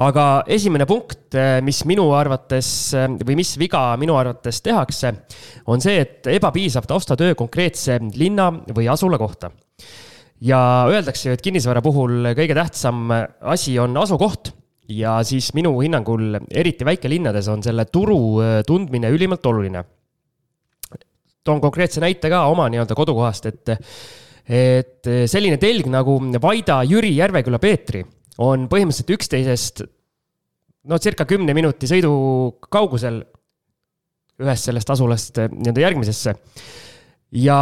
aga 0.00 0.44
esimene 0.48 0.86
punkt, 0.88 1.34
eh, 1.36 1.58
mis 1.64 1.82
minu 1.88 2.06
arvates 2.16 2.68
või 3.20 3.36
mis 3.36 3.52
viga 3.60 3.90
minu 4.00 4.16
arvates 4.16 4.62
tehakse, 4.64 5.12
on 5.68 5.84
see, 5.84 5.98
et 6.00 6.30
ebapiisav 6.32 6.86
taustatöö 6.88 7.34
konkreetse 7.36 7.98
linna 8.16 8.50
või 8.72 8.88
asula 8.92 9.18
kohta. 9.20 9.50
Ja 10.42 10.58
öeldakse 10.90 11.28
ju, 11.28 11.36
et 11.36 11.44
kinnisvara 11.44 11.82
puhul 11.84 12.32
kõige 12.34 12.56
tähtsam 12.58 13.12
asi 13.12 13.76
on 13.78 13.96
asukoht 14.00 14.52
ja 14.90 15.18
siis 15.26 15.52
minu 15.56 15.74
hinnangul, 15.80 16.38
eriti 16.50 16.86
väikelinnades, 16.86 17.48
on 17.52 17.62
selle 17.64 17.86
turu 17.90 18.18
eh, 18.42 18.60
tundmine 18.66 19.12
ülimalt 19.14 19.46
oluline. 19.46 19.84
toon 21.44 21.60
konkreetse 21.60 22.00
näite 22.00 22.30
ka 22.30 22.44
oma 22.46 22.68
nii-öelda 22.70 22.94
kodukohast, 22.94 23.46
et, 23.50 23.70
et 24.46 25.08
selline 25.26 25.58
telg 25.58 25.88
nagu 25.90 26.14
Vaida, 26.42 26.82
Jüri, 26.86 27.16
Järveküla, 27.16 27.58
Peetri 27.58 28.04
on 28.38 28.68
põhimõtteliselt 28.70 29.10
üksteisest 29.16 29.82
no 30.90 30.98
circa 31.02 31.26
kümne 31.28 31.54
minuti 31.54 31.88
sõidu 31.90 32.12
kaugusel 32.70 33.20
ühest 34.42 34.68
sellest 34.68 34.90
asulast 34.90 35.38
eh, 35.38 35.50
nii-öelda 35.52 35.86
järgmisesse. 35.86 36.34
ja 37.42 37.58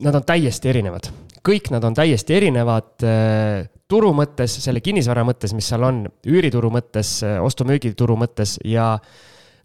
nad 0.00 0.14
on 0.14 0.24
täiesti 0.26 0.68
erinevad, 0.68 1.08
kõik 1.46 1.70
nad 1.74 1.84
on 1.86 1.94
täiesti 1.96 2.36
erinevad 2.36 3.06
eh, 3.06 3.68
turu 3.90 4.10
mõttes, 4.16 4.58
selle 4.64 4.82
kinnisvara 4.84 5.24
mõttes, 5.26 5.54
mis 5.56 5.68
seal 5.70 5.86
on, 5.86 6.04
üürituru 6.26 6.70
mõttes, 6.74 7.18
eh, 7.26 7.38
ostu-müügituru 7.42 8.16
mõttes 8.18 8.56
ja 8.66 8.94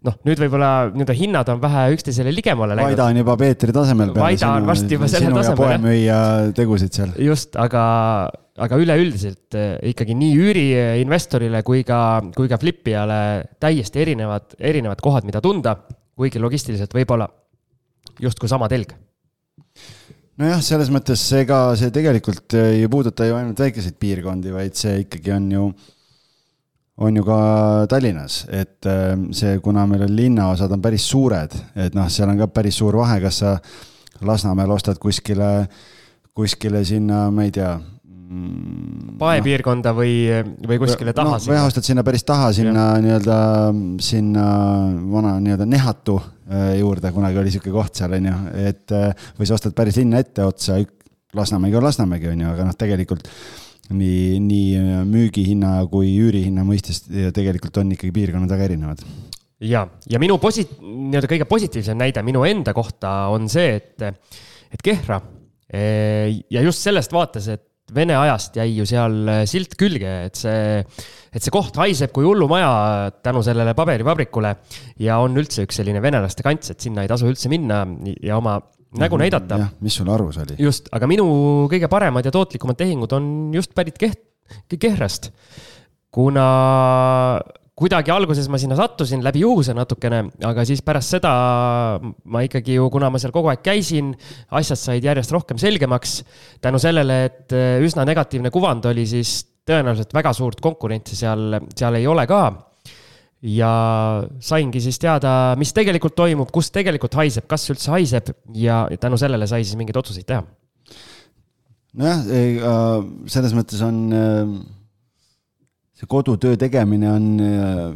noh, 0.06 0.16
nüüd 0.26 0.40
võib-olla 0.42 0.70
nii-öelda 0.92 1.16
hinnad 1.18 1.50
on 1.52 1.60
vähe 1.62 1.88
üksteisele 1.96 2.32
ligemale 2.34 2.76
läinud. 2.78 2.92
Vaida 2.92 3.08
on 3.10 3.20
juba 3.22 3.36
Peetri 3.40 3.74
tasemel. 3.74 4.14
Vaida 4.16 4.54
on 4.58 4.70
varsti 4.70 4.98
juba 4.98 5.10
selle 5.10 5.34
tasemel. 5.34 5.60
poemüüja 5.60 6.22
tegusid 6.58 6.94
seal. 6.98 7.14
just, 7.22 7.58
aga, 7.60 7.84
aga 8.66 8.80
üleüldiselt 8.82 9.58
eh, 9.58 9.76
ikkagi 9.92 10.16
nii 10.18 10.40
üüriinvestorile 10.46 11.62
kui 11.66 11.86
ka, 11.88 12.00
kui 12.36 12.50
ka 12.50 12.60
flipijale 12.62 13.22
täiesti 13.62 14.04
erinevad, 14.06 14.58
erinevad 14.58 15.02
kohad, 15.02 15.26
mida 15.28 15.42
tunda, 15.44 15.78
kuigi 16.18 16.42
logistiliselt 16.42 16.94
võib-olla 16.94 17.30
justkui 18.22 18.50
sama 18.50 18.68
telg 18.70 18.92
nojah, 20.40 20.62
selles 20.64 20.90
mõttes 20.92 21.24
ega 21.36 21.64
see 21.78 21.92
tegelikult 21.94 22.56
ei 22.58 22.86
puuduta 22.90 23.26
ju 23.28 23.36
ainult 23.36 23.60
väikeseid 23.60 23.98
piirkondi, 24.00 24.52
vaid 24.54 24.78
see 24.78 25.02
ikkagi 25.04 25.34
on 25.36 25.50
ju 25.52 25.66
on 27.02 27.16
ju 27.16 27.24
ka 27.24 27.38
Tallinnas, 27.90 28.42
et 28.52 28.86
äh, 28.86 29.14
see, 29.34 29.56
kuna 29.64 29.86
meil 29.90 30.04
on 30.06 30.16
linnaosad 30.16 30.72
on 30.72 30.82
päris 30.84 31.06
suured, 31.08 31.54
et 31.74 31.96
noh, 31.96 32.08
seal 32.12 32.30
on 32.30 32.38
ka 32.44 32.50
päris 32.52 32.78
suur 32.78 33.00
vahe, 33.00 33.18
kas 33.24 33.42
sa 33.42 33.56
Lasnamäel 34.22 34.70
ostad 34.70 35.00
kuskile, 35.02 35.66
kuskile 36.36 36.84
sinna, 36.86 37.24
ma 37.34 37.48
ei 37.48 37.50
tea 37.50 37.72
paepiirkonda 39.20 39.92
no, 39.92 39.98
või, 39.98 40.14
või 40.68 40.78
kuskile 40.82 41.14
taha 41.16 41.36
no,. 41.36 41.44
või 41.46 41.58
ostad 41.62 41.86
sinna 41.86 42.04
päris 42.06 42.24
taha, 42.28 42.50
sinna 42.56 42.86
nii-öelda, 43.02 43.38
sinna 44.02 44.46
vana 45.12 45.36
nii-öelda 45.42 45.66
Nehatu 45.68 46.18
äh, 46.18 46.78
juurde, 46.80 47.12
kunagi 47.14 47.42
oli 47.42 47.52
sihuke 47.54 47.74
koht 47.74 48.00
seal, 48.00 48.16
on 48.18 48.30
ju, 48.30 48.38
et 48.68 48.94
äh, 48.96 49.26
või 49.38 49.48
sa 49.48 49.58
ostad 49.58 49.76
päris 49.78 50.00
linna 50.00 50.22
etteotsa, 50.22 50.80
Lasnamägi 51.32 51.78
on 51.78 51.86
Lasnamägi, 51.86 52.28
on 52.28 52.42
ju, 52.44 52.48
aga 52.52 52.64
noh, 52.68 52.76
tegelikult 52.76 53.28
nii, 53.92 54.40
nii 54.44 55.04
müügihinna 55.08 55.78
kui 55.92 56.10
üürihinna 56.20 56.64
mõistes 56.68 57.04
tegelikult 57.08 57.78
on 57.80 57.94
ikkagi 57.96 58.12
piirkonnad 58.14 58.52
väga 58.52 58.66
erinevad. 58.68 59.04
Ja, 59.62 59.84
ja 60.10 60.18
minu 60.18 60.38
posi-, 60.42 60.66
nii-öelda 60.82 61.30
kõige 61.30 61.46
positiivsem 61.48 61.98
näide 61.98 62.24
minu 62.26 62.42
enda 62.48 62.74
kohta 62.74 63.30
on 63.32 63.46
see, 63.52 63.78
et, 63.78 64.02
et 64.74 64.82
Kehra 64.82 65.20
eh, 65.70 66.42
ja 66.50 66.64
just 66.64 66.82
sellest 66.82 67.14
vaates, 67.14 67.46
et 67.52 67.71
Vene 67.92 68.14
ajast 68.16 68.54
jäi 68.56 68.70
ju 68.76 68.86
seal 68.88 69.16
silt 69.50 69.74
külge, 69.76 70.12
et 70.28 70.38
see, 70.38 70.78
et 71.34 71.42
see 71.42 71.52
koht 71.52 71.76
haiseb 71.76 72.12
kui 72.14 72.24
hullumaja 72.24 73.10
tänu 73.24 73.42
sellele 73.44 73.74
paberivabrikule 73.76 74.52
ja 75.02 75.18
on 75.20 75.36
üldse 75.36 75.66
üks 75.66 75.80
selline 75.80 76.00
venelaste 76.00 76.46
kants, 76.46 76.72
et 76.72 76.80
sinna 76.80 77.04
ei 77.04 77.10
tasu 77.10 77.28
üldse 77.28 77.50
minna 77.52 77.82
ja 78.22 78.38
oma 78.38 78.60
nägu 79.02 79.18
näidata. 79.20 79.58
jah, 79.60 79.72
mis 79.84 79.96
sul 79.98 80.10
arus 80.12 80.38
oli? 80.42 80.56
just, 80.62 80.88
aga 80.92 81.08
minu 81.10 81.26
kõige 81.72 81.90
paremad 81.92 82.24
ja 82.24 82.32
tootlikumad 82.34 82.78
tehingud 82.80 83.12
on 83.16 83.26
just 83.56 83.74
pärit 83.76 83.98
Keht-, 84.00 84.24
Kehrast. 84.78 85.32
kuna 86.12 86.46
kuidagi 87.82 88.12
alguses 88.14 88.48
ma 88.52 88.60
sinna 88.60 88.76
sattusin 88.78 89.22
läbi 89.24 89.42
juhuse 89.42 89.74
natukene, 89.74 90.24
aga 90.46 90.64
siis 90.68 90.82
pärast 90.86 91.16
seda 91.16 91.32
ma 92.00 92.42
ikkagi 92.46 92.78
ju, 92.78 92.88
kuna 92.94 93.10
ma 93.10 93.20
seal 93.22 93.34
kogu 93.34 93.50
aeg 93.52 93.62
käisin, 93.64 94.12
asjad 94.54 94.80
said 94.80 95.06
järjest 95.06 95.34
rohkem 95.34 95.58
selgemaks. 95.60 96.20
tänu 96.62 96.78
sellele, 96.82 97.24
et 97.30 97.54
üsna 97.82 98.06
negatiivne 98.08 98.52
kuvand 98.54 98.86
oli, 98.90 99.06
siis 99.08 99.40
tõenäoliselt 99.66 100.14
väga 100.14 100.32
suurt 100.36 100.62
konkurentsi 100.62 101.18
seal, 101.18 101.58
seal 101.74 101.98
ei 101.98 102.06
ole 102.10 102.26
ka 102.30 102.42
ja 103.42 103.72
saingi 104.42 104.82
siis 104.82 104.98
teada, 105.02 105.54
mis 105.58 105.74
tegelikult 105.74 106.14
toimub, 106.18 106.50
kus 106.54 106.70
tegelikult 106.74 107.16
haiseb, 107.18 107.48
kas 107.50 107.66
üldse 107.74 107.90
haiseb 107.94 108.30
ja 108.54 108.84
tänu 109.00 109.18
sellele 109.18 109.48
sai 109.50 109.64
siis 109.66 109.78
mingeid 109.80 109.98
otsuseid 109.98 110.28
teha. 110.28 110.44
nojah, 111.98 112.22
selles 113.34 113.56
mõttes 113.58 113.82
on 113.84 113.98
see 116.02 116.10
kodutöö 116.10 116.58
tegemine 116.58 117.10
on 117.14 117.26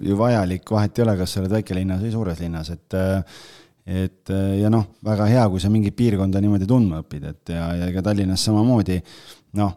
ju 0.06 0.16
vajalik, 0.18 0.70
vahet 0.70 0.98
ei 0.98 1.06
ole, 1.06 1.16
kas 1.18 1.34
sa 1.34 1.42
oled 1.42 1.54
väikelinnas 1.58 2.04
või 2.04 2.12
suures 2.14 2.42
linnas, 2.44 2.70
et 2.70 3.00
et 3.86 4.30
ja 4.60 4.70
noh, 4.70 4.88
väga 5.06 5.26
hea, 5.30 5.42
kui 5.50 5.62
sa 5.62 5.70
mingit 5.70 5.94
piirkonda 5.98 6.40
niimoodi 6.42 6.66
tundma 6.66 7.04
õpid, 7.04 7.26
et 7.30 7.52
ja, 7.54 7.68
ja 7.78 7.90
ega 7.90 8.02
Tallinnas 8.02 8.42
samamoodi 8.46 8.96
noh 9.58 9.74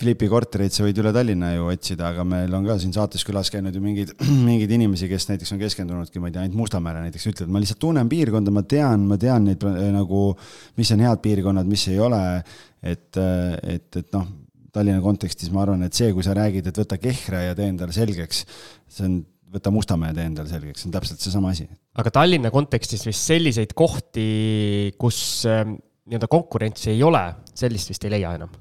Flipi 0.00 0.26
kortereid 0.30 0.74
sa 0.74 0.84
võid 0.84 0.98
üle 0.98 1.12
Tallinna 1.14 1.52
ju 1.54 1.68
otsida, 1.70 2.08
aga 2.10 2.24
meil 2.26 2.52
on 2.56 2.64
ka 2.66 2.76
siin 2.82 2.94
saates 2.94 3.22
külas 3.26 3.50
käinud 3.52 3.74
ju 3.74 3.82
mingeid, 3.82 4.14
mingeid 4.48 4.72
inimesi, 4.74 5.08
kes 5.10 5.28
näiteks 5.30 5.54
on 5.54 5.60
keskendunudki, 5.60 6.22
ma 6.22 6.30
ei 6.30 6.34
tea, 6.34 6.44
ainult 6.44 6.58
Mustamäele 6.58 7.04
näiteks, 7.04 7.26
ütlevad, 7.30 7.52
ma 7.54 7.62
lihtsalt 7.62 7.80
tunnen 7.82 8.10
piirkonda, 8.10 8.54
ma 8.54 8.64
tean, 8.68 9.04
ma 9.10 9.18
tean 9.20 9.46
neid 9.50 9.62
nagu, 9.94 10.24
mis 10.80 10.90
on 10.94 11.04
head 11.04 11.22
piirkonnad, 11.24 11.68
mis 11.70 11.86
ei 11.92 12.00
ole. 12.02 12.22
et, 12.84 13.16
et, 13.16 13.86
et 14.00 14.08
noh, 14.16 14.26
Tallinna 14.74 15.02
kontekstis 15.04 15.52
ma 15.54 15.62
arvan, 15.62 15.84
et 15.86 15.94
see, 15.94 16.10
kui 16.14 16.24
sa 16.26 16.34
räägid, 16.36 16.66
et 16.70 16.82
võta 16.82 16.98
Kehra 17.00 17.44
ja 17.48 17.54
tee 17.58 17.70
endale 17.70 17.94
selgeks, 17.94 18.42
see 18.90 19.06
on 19.06 19.20
võta 19.54 19.70
Mustamäe 19.74 20.10
ja 20.10 20.18
tee 20.18 20.28
endale 20.32 20.50
selgeks, 20.50 20.82
see 20.82 20.90
on 20.90 20.96
täpselt 20.96 21.22
seesama 21.22 21.54
asi. 21.54 21.68
aga 22.00 22.12
Tallinna 22.14 22.50
kontekstis 22.54 23.06
vist 23.06 23.30
selliseid 23.30 23.74
kohti, 23.78 24.26
kus 24.98 25.18
äh, 25.50 25.62
nii-öelda 25.64 26.30
konkurentsi 26.30 26.90
ei 26.92 27.02
ole, 27.06 27.22
sellist 27.54 27.94
vist 27.94 28.06
ei 28.08 28.16
leia 28.16 28.34
enam 28.40 28.52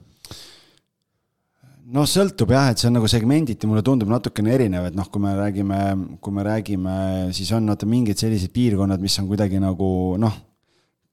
noh, 1.94 2.08
sõltub 2.10 2.54
jah, 2.54 2.72
et 2.72 2.82
see 2.82 2.90
on 2.90 2.98
nagu 2.98 3.10
segmenditi, 3.12 3.68
mulle 3.70 3.84
tundub 3.86 4.10
natukene 4.12 4.54
erinev, 4.56 4.88
et 4.90 4.98
noh, 4.98 5.10
kui 5.12 5.22
me 5.24 5.34
räägime, 5.38 5.80
kui 6.24 6.36
me 6.36 6.46
räägime, 6.48 6.96
siis 7.36 7.52
on 7.56 7.68
vaata 7.70 7.90
mingid 7.90 8.20
sellised 8.20 8.54
piirkonnad, 8.56 9.02
mis 9.04 9.18
on 9.22 9.28
kuidagi 9.30 9.62
nagu 9.62 9.90
noh, 10.22 10.40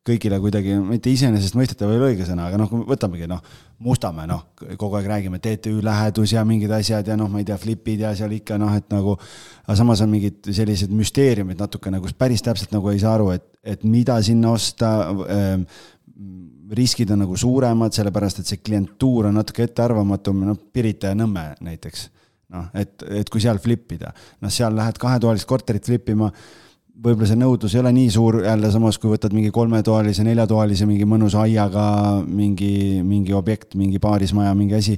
kõigile 0.07 0.39
kuidagi 0.41 0.79
mitte 0.81 1.11
iseenesestmõistetav 1.13 1.91
ei 1.93 1.99
ole 2.01 2.09
õige 2.15 2.25
sõna, 2.29 2.47
aga 2.49 2.61
noh, 2.61 2.71
võtamegi 2.89 3.29
noh, 3.29 3.43
Mustamäe, 3.85 4.27
noh, 4.29 4.43
kogu 4.81 4.97
aeg 4.99 5.07
räägime 5.09 5.39
TTÜ 5.41 5.79
lähedus 5.85 6.35
ja 6.35 6.45
mingid 6.45 6.73
asjad 6.77 7.07
ja 7.09 7.17
noh, 7.17 7.31
ma 7.33 7.41
ei 7.41 7.47
tea, 7.49 7.57
flipid 7.61 8.03
ja 8.05 8.11
seal 8.17 8.33
ikka 8.37 8.59
noh, 8.61 8.73
et 8.77 8.89
nagu, 8.93 9.15
aga 9.65 9.77
samas 9.77 10.03
on 10.05 10.11
mingid 10.13 10.51
sellised 10.57 10.93
müsteeriumid 10.93 11.61
natukene, 11.61 12.01
kus 12.01 12.17
päris 12.17 12.45
täpselt 12.45 12.73
nagu 12.77 12.93
ei 12.93 13.01
saa 13.01 13.15
aru, 13.19 13.31
et, 13.37 13.47
et 13.77 13.85
mida 13.89 14.19
sinna 14.25 14.55
osta 14.57 14.93
äh,, 15.29 15.81
riskid 16.77 17.11
on 17.11 17.25
nagu 17.25 17.37
suuremad, 17.41 17.93
sellepärast 17.95 18.41
et 18.41 18.51
see 18.53 18.61
klientuur 18.63 19.29
on 19.31 19.37
natuke 19.41 19.65
ettearvamatum, 19.67 20.45
noh, 20.49 20.59
Pirita 20.73 21.13
ja 21.13 21.19
Nõmme 21.19 21.51
näiteks. 21.65 22.09
noh, 22.51 22.67
et, 22.75 23.05
et 23.21 23.29
kui 23.31 23.39
seal 23.43 23.61
flip 23.63 23.93
ida, 23.95 24.11
noh, 24.43 24.51
seal 24.51 24.75
lähed 24.75 24.97
kahetoalist 24.99 25.47
korterit 25.47 25.87
flip 25.87 26.09
ima, 26.11 26.31
võib-olla 27.01 27.29
see 27.31 27.41
nõudlus 27.41 27.75
ei 27.75 27.81
ole 27.83 27.93
nii 27.97 28.13
suur, 28.13 28.41
jälle 28.45 28.71
samas 28.73 28.99
kui 29.01 29.13
võtad 29.13 29.35
mingi 29.37 29.51
kolmetoalise, 29.55 30.25
neljatoalise, 30.27 30.87
mingi 30.89 31.09
mõnusa 31.09 31.45
aiaga 31.47 31.85
mingi, 32.27 33.01
mingi 33.07 33.37
objekt, 33.37 33.75
mingi 33.81 34.01
paarismaja, 34.03 34.55
mingi 34.59 34.77
asi, 34.79 34.97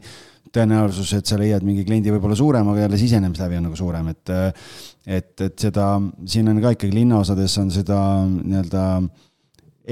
tõenäosus, 0.53 1.12
et 1.17 1.29
sa 1.29 1.38
leiad 1.41 1.65
mingi 1.65 1.85
kliendi 1.88 2.12
võib-olla 2.12 2.37
suurem, 2.37 2.69
aga 2.73 2.85
jälle 2.85 3.01
sisenemislävi 3.01 3.59
on 3.59 3.69
nagu 3.71 3.79
suurem, 3.79 4.11
et 4.12 4.33
et, 5.03 5.35
et 5.41 5.59
seda, 5.59 5.97
siin 6.31 6.51
on 6.53 6.61
ka 6.62 6.75
ikkagi 6.77 6.95
linnaosades 6.95 7.57
on 7.59 7.73
seda 7.75 7.99
nii-öelda 8.29 8.87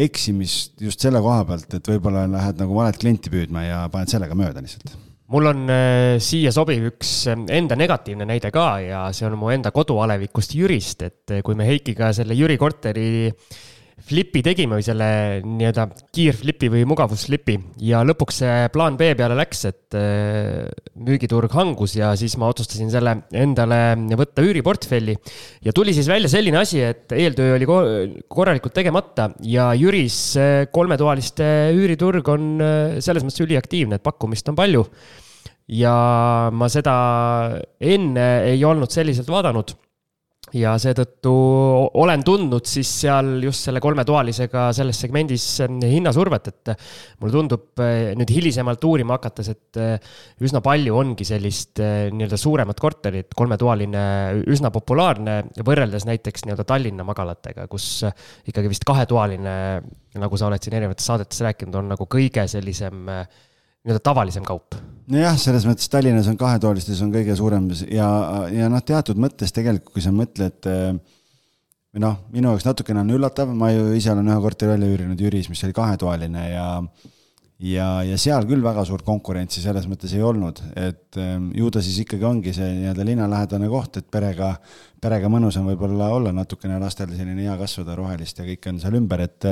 eksimist 0.07 0.83
just 0.85 1.03
selle 1.03 1.23
koha 1.25 1.43
pealt, 1.49 1.73
et 1.75 1.95
võib-olla 1.95 2.29
lähed 2.31 2.61
nagu 2.63 2.77
valet 2.77 2.99
klienti 3.01 3.33
püüdma 3.33 3.67
ja 3.67 3.85
paned 3.91 4.13
sellega 4.13 4.39
mööda 4.39 4.63
lihtsalt 4.63 5.10
mul 5.31 5.51
on 5.51 5.67
äh, 5.71 6.19
siia 6.23 6.53
sobiv 6.55 6.89
üks 6.91 7.13
äh, 7.31 7.39
enda 7.57 7.79
negatiivne 7.79 8.27
näide 8.29 8.51
ka 8.55 8.67
ja 8.83 9.03
see 9.15 9.29
on 9.29 9.39
mu 9.39 9.51
enda 9.55 9.73
kodualevikust 9.75 10.57
Jürist, 10.59 11.05
et 11.07 11.37
äh, 11.37 11.45
kui 11.47 11.59
me 11.59 11.69
Heikiga 11.69 12.11
selle 12.17 12.37
Jüri 12.39 12.59
korteri 12.61 13.31
flipi 14.07 14.43
tegime 14.45 14.79
või 14.79 14.85
selle 14.85 15.09
nii-öelda 15.45 15.87
kiirflipi 16.15 16.71
või 16.73 16.85
mugavusflipi 16.89 17.57
ja 17.87 18.03
lõpuks 18.07 18.41
see 18.43 18.69
plaan 18.75 18.97
B 19.01 19.11
peale 19.19 19.37
läks, 19.39 19.65
et 19.69 19.97
äh, 19.99 20.69
müügiturg 21.01 21.53
hangus 21.57 21.97
ja 21.99 22.13
siis 22.19 22.37
ma 22.41 22.49
otsustasin 22.53 22.91
selle 22.93 23.17
endale 23.37 23.81
võtta 24.19 24.45
üüriportfelli. 24.47 25.17
ja 25.67 25.75
tuli 25.77 25.95
siis 25.97 26.09
välja 26.11 26.31
selline 26.33 26.63
asi, 26.63 26.83
et 26.85 27.13
eeltöö 27.17 27.57
oli 27.57 27.69
korralikult 28.29 28.75
tegemata 28.77 29.31
ja 29.47 29.71
Jüris 29.79 30.21
äh, 30.41 30.65
kolmetoaliste 30.73 31.51
üüriturg 31.77 32.33
on 32.33 32.51
äh, 32.65 32.97
selles 33.05 33.27
mõttes 33.27 33.45
üliaktiivne, 33.47 34.01
et 34.01 34.07
pakkumist 34.07 34.49
on 34.51 34.59
palju. 34.59 34.87
ja 35.71 35.95
ma 36.51 36.67
seda 36.73 36.97
enne 37.79 38.27
ei 38.49 38.65
olnud 38.67 38.91
selliselt 38.91 39.29
vaadanud 39.31 39.77
ja 40.57 40.73
seetõttu 40.81 41.33
olen 42.01 42.25
tundnud 42.27 42.67
siis 42.67 42.91
seal 43.05 43.29
just 43.45 43.67
selle 43.67 43.83
kolmetoalisega 43.83 44.69
selles 44.77 44.99
segmendis 45.05 45.45
eh, 45.65 45.77
hinnasurvet, 45.93 46.51
et 46.51 46.73
mulle 47.21 47.35
tundub 47.35 47.83
eh, 47.85 48.13
nüüd 48.19 48.33
hilisemalt 48.35 48.85
uurima 48.89 49.19
hakates, 49.19 49.51
et 49.53 49.81
üsna 50.43 50.63
palju 50.65 50.97
ongi 50.99 51.27
sellist 51.29 51.81
nii-öelda 51.81 52.39
suuremat 52.41 52.81
korterit, 52.83 53.35
kolmetoaline, 53.37 54.05
üsna 54.51 54.73
populaarne, 54.75 55.41
võrreldes 55.67 56.07
näiteks 56.09 56.47
nii-öelda 56.47 56.67
Tallinna 56.69 57.07
magalatega, 57.07 57.67
kus 57.71 58.05
ikkagi 58.51 58.73
vist 58.73 58.87
kahetoaline, 58.89 59.57
nagu 60.21 60.41
sa 60.41 60.49
oled 60.51 60.63
siin 60.63 60.79
erinevates 60.79 61.07
saadetes 61.13 61.45
rääkinud, 61.47 61.79
on 61.83 61.93
nagu 61.95 62.09
kõige 62.11 62.47
sellisem 62.51 63.07
nii-öelda 63.07 64.03
tavalisem 64.05 64.47
kaup 64.47 64.77
nojah, 65.11 65.39
selles 65.41 65.65
mõttes 65.69 65.89
Tallinnas 65.91 66.29
on 66.31 66.39
kahetoalistes 66.41 67.01
on 67.05 67.13
kõige 67.15 67.37
suurem 67.39 67.71
ja, 67.91 68.09
ja 68.53 68.69
noh, 68.73 68.83
teatud 68.87 69.21
mõttes 69.21 69.55
tegelikult, 69.57 69.95
kui 69.97 70.05
sa 70.05 70.13
mõtled 70.15 70.69
eh, 70.71 70.91
või 71.91 72.05
noh, 72.05 72.19
minu 72.35 72.53
jaoks 72.53 72.67
natukene 72.69 73.03
on 73.05 73.15
üllatav, 73.17 73.51
ma 73.55 73.73
ju 73.73 73.95
ise 73.97 74.13
olen 74.13 74.29
ühe 74.31 74.43
korteri 74.45 74.75
välja 74.75 74.91
üürinud 74.93 75.25
Jüris, 75.25 75.49
mis 75.51 75.65
oli 75.67 75.77
kahetoaline 75.77 76.45
ja 76.51 76.67
ja, 77.61 77.87
ja 78.07 78.17
seal 78.21 78.47
küll 78.49 78.63
väga 78.65 78.87
suurt 78.89 79.05
konkurentsi 79.05 79.61
selles 79.61 79.85
mõttes 79.91 80.15
ei 80.17 80.23
olnud, 80.25 80.63
et 80.81 81.21
eh, 81.21 81.37
ju 81.61 81.71
ta 81.73 81.85
siis 81.85 82.03
ikkagi 82.05 82.27
ongi 82.29 82.55
see 82.57 82.69
nii-öelda 82.79 83.07
linnalähedane 83.09 83.71
koht, 83.73 84.01
et 84.01 84.11
perega, 84.13 84.55
perega 85.01 85.33
mõnusam 85.33 85.69
võib-olla 85.69 86.13
olla 86.17 86.35
natukene 86.37 86.81
lastel 86.81 87.13
selline 87.17 87.49
hea 87.49 87.57
kasvada, 87.61 87.97
rohelist 87.99 88.41
ja 88.41 88.49
kõik 88.49 88.69
on 88.73 88.83
seal 88.83 89.01
ümber, 89.01 89.25
et 89.29 89.49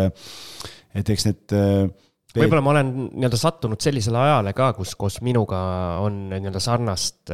et 0.99 1.11
eks 1.13 1.27
need 1.29 1.53
võib-olla 2.37 2.61
ma 2.65 2.73
olen 2.75 2.91
nii-öelda 3.07 3.39
sattunud 3.41 3.81
sellisele 3.81 4.19
ajale 4.21 4.53
ka, 4.57 4.73
kus 4.77 4.93
koos 5.01 5.19
minuga 5.25 5.59
on 6.05 6.27
nii-öelda 6.29 6.61
sarnast, 6.61 7.33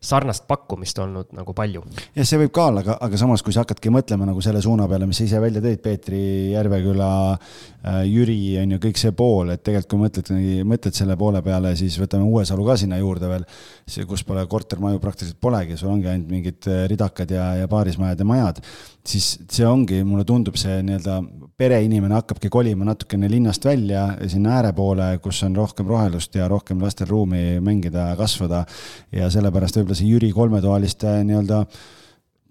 sarnast 0.00 0.46
pakkumist 0.50 0.98
olnud 1.02 1.32
nagu 1.34 1.54
palju. 1.56 1.82
jah, 2.14 2.28
see 2.28 2.38
võib 2.44 2.52
ka 2.54 2.68
olla, 2.70 2.84
aga, 2.84 2.96
aga 3.06 3.20
samas, 3.20 3.42
kui 3.42 3.54
sa 3.56 3.64
hakkadki 3.64 3.92
mõtlema 3.94 4.28
nagu 4.28 4.44
selle 4.44 4.62
suuna 4.62 4.86
peale, 4.90 5.08
mis 5.10 5.18
sa 5.18 5.26
ise 5.26 5.40
välja 5.42 5.62
tõid, 5.64 5.82
Peetri, 5.82 6.22
Järveküla, 6.52 7.10
äh, 7.34 7.98
Jüri 8.06 8.38
on 8.62 8.76
ju 8.76 8.80
kõik 8.86 9.02
see 9.02 9.16
pool, 9.16 9.50
et 9.56 9.64
tegelikult 9.66 9.90
kui 9.90 10.04
mõtled, 10.04 10.32
mõtled 10.70 11.00
selle 11.00 11.18
poole 11.18 11.42
peale, 11.42 11.74
siis 11.80 11.98
võtame 11.98 12.28
Uuesalu 12.30 12.68
ka 12.70 12.78
sinna 12.78 13.00
juurde 13.00 13.32
veel, 13.32 13.48
see, 13.88 14.06
kus 14.06 14.22
pole 14.28 14.46
kortermaju 14.50 15.02
praktiliselt 15.02 15.40
polegi, 15.42 15.78
sul 15.80 15.90
ongi 15.96 16.10
ainult 16.12 16.30
mingid 16.30 16.70
äh, 16.70 16.86
ridakad 16.92 17.34
ja, 17.34 17.50
ja 17.64 17.70
paarismajad 17.70 18.22
ja 18.22 18.30
majad 18.30 18.64
siis 19.06 19.32
see 19.50 19.66
ongi, 19.66 20.02
mulle 20.06 20.24
tundub, 20.28 20.58
see 20.60 20.80
nii-öelda 20.84 21.16
pereinimene 21.60 22.16
hakkabki 22.16 22.48
kolima 22.48 22.86
natukene 22.88 23.28
linnast 23.28 23.64
välja 23.68 24.06
sinna 24.32 24.56
ääre 24.56 24.72
poole, 24.72 25.12
kus 25.22 25.42
on 25.44 25.56
rohkem 25.56 25.88
rohelust 25.90 26.34
ja 26.34 26.48
rohkem 26.48 26.80
lastel 26.80 27.10
ruumi 27.10 27.60
mängida 27.60 28.10
ja 28.12 28.16
kasvada. 28.16 28.64
ja 29.12 29.30
sellepärast 29.30 29.76
võib-olla 29.76 29.98
see 29.98 30.08
Jüri 30.08 30.30
kolmetoaliste 30.32 31.18
nii-öelda 31.28 31.60
äh, 31.60 31.99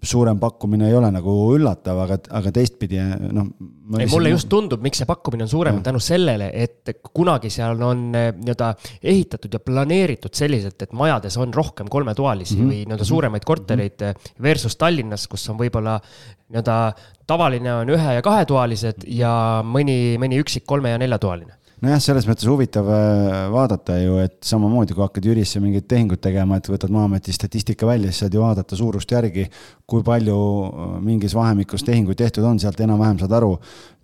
suurem 0.02 0.38
pakkumine 0.40 0.88
ei 0.88 0.94
ole 0.96 1.10
nagu 1.12 1.32
üllatav, 1.54 1.98
aga, 2.04 2.16
aga 2.38 2.52
teistpidi 2.56 3.00
noh. 3.34 3.50
ei, 3.98 4.08
mulle 4.08 4.32
just 4.32 4.48
tundub, 4.52 4.80
miks 4.84 5.02
see 5.02 5.08
pakkumine 5.08 5.44
on 5.44 5.52
suurem, 5.52 5.82
tänu 5.84 6.00
sellele, 6.02 6.50
et 6.56 6.92
kunagi 7.12 7.50
seal 7.52 7.80
on 7.84 8.06
eh, 8.16 8.30
nii-öelda 8.38 8.70
ehitatud 9.02 9.56
ja 9.56 9.60
planeeritud 9.64 10.34
selliselt, 10.36 10.80
et 10.86 10.96
majades 10.96 11.36
on 11.40 11.52
rohkem 11.54 11.90
kolmetoalisi 11.92 12.56
mm 12.56 12.60
-hmm. 12.62 12.72
või 12.72 12.82
nii-öelda 12.86 13.08
suuremaid 13.12 13.44
kortereid 13.44 14.00
mm 14.00 14.10
-hmm. 14.10 14.42
versus 14.42 14.76
Tallinnas, 14.76 15.28
kus 15.28 15.48
on 15.52 15.60
võib-olla 15.60 16.00
nii-öelda 16.48 16.80
tavaline 17.26 17.74
on 17.74 17.94
ühe 17.94 18.14
ja 18.16 18.22
kahetoalised 18.22 19.04
ja 19.06 19.32
mõni, 19.64 20.16
mõni 20.18 20.40
üksik 20.40 20.64
kolme 20.66 20.90
ja 20.90 20.98
neljatoaline 20.98 21.59
nojah, 21.84 22.00
selles 22.02 22.26
mõttes 22.28 22.48
huvitav 22.48 22.88
äh, 22.92 23.36
vaadata 23.52 23.96
ju, 24.00 24.18
et 24.24 24.36
samamoodi, 24.46 24.96
kui 24.96 25.04
hakkad 25.04 25.28
Jürisse 25.30 25.62
mingit 25.62 25.86
tehingut 25.90 26.22
tegema, 26.24 26.58
et 26.60 26.68
võtad 26.70 26.92
Maa-ameti 26.94 27.34
statistika 27.34 27.88
välja, 27.88 28.10
siis 28.10 28.24
saad 28.24 28.36
ju 28.36 28.42
vaadata 28.44 28.78
suurust 28.78 29.10
järgi, 29.14 29.46
kui 29.88 30.04
palju 30.06 30.36
äh, 30.36 30.92
mingis 31.06 31.36
vahemikus 31.36 31.86
tehinguid 31.86 32.20
tehtud 32.20 32.46
on, 32.46 32.60
sealt 32.62 32.80
enam-vähem 32.84 33.22
saad 33.22 33.36
aru, 33.40 33.54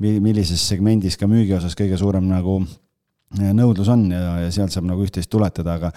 millises 0.01 0.63
segmendis 0.71 1.19
ka 1.21 1.29
müügi 1.31 1.57
osas 1.59 1.77
kõige 1.79 1.99
suurem 2.01 2.29
nagu 2.31 2.61
äh, 2.63 3.53
nõudlus 3.57 3.93
on 3.93 4.09
ja, 4.15 4.41
ja 4.47 4.55
sealt 4.55 4.75
saab 4.75 4.89
nagu 4.89 5.05
üht-teist 5.05 5.33
tuletada, 5.33 5.77
aga 5.77 5.93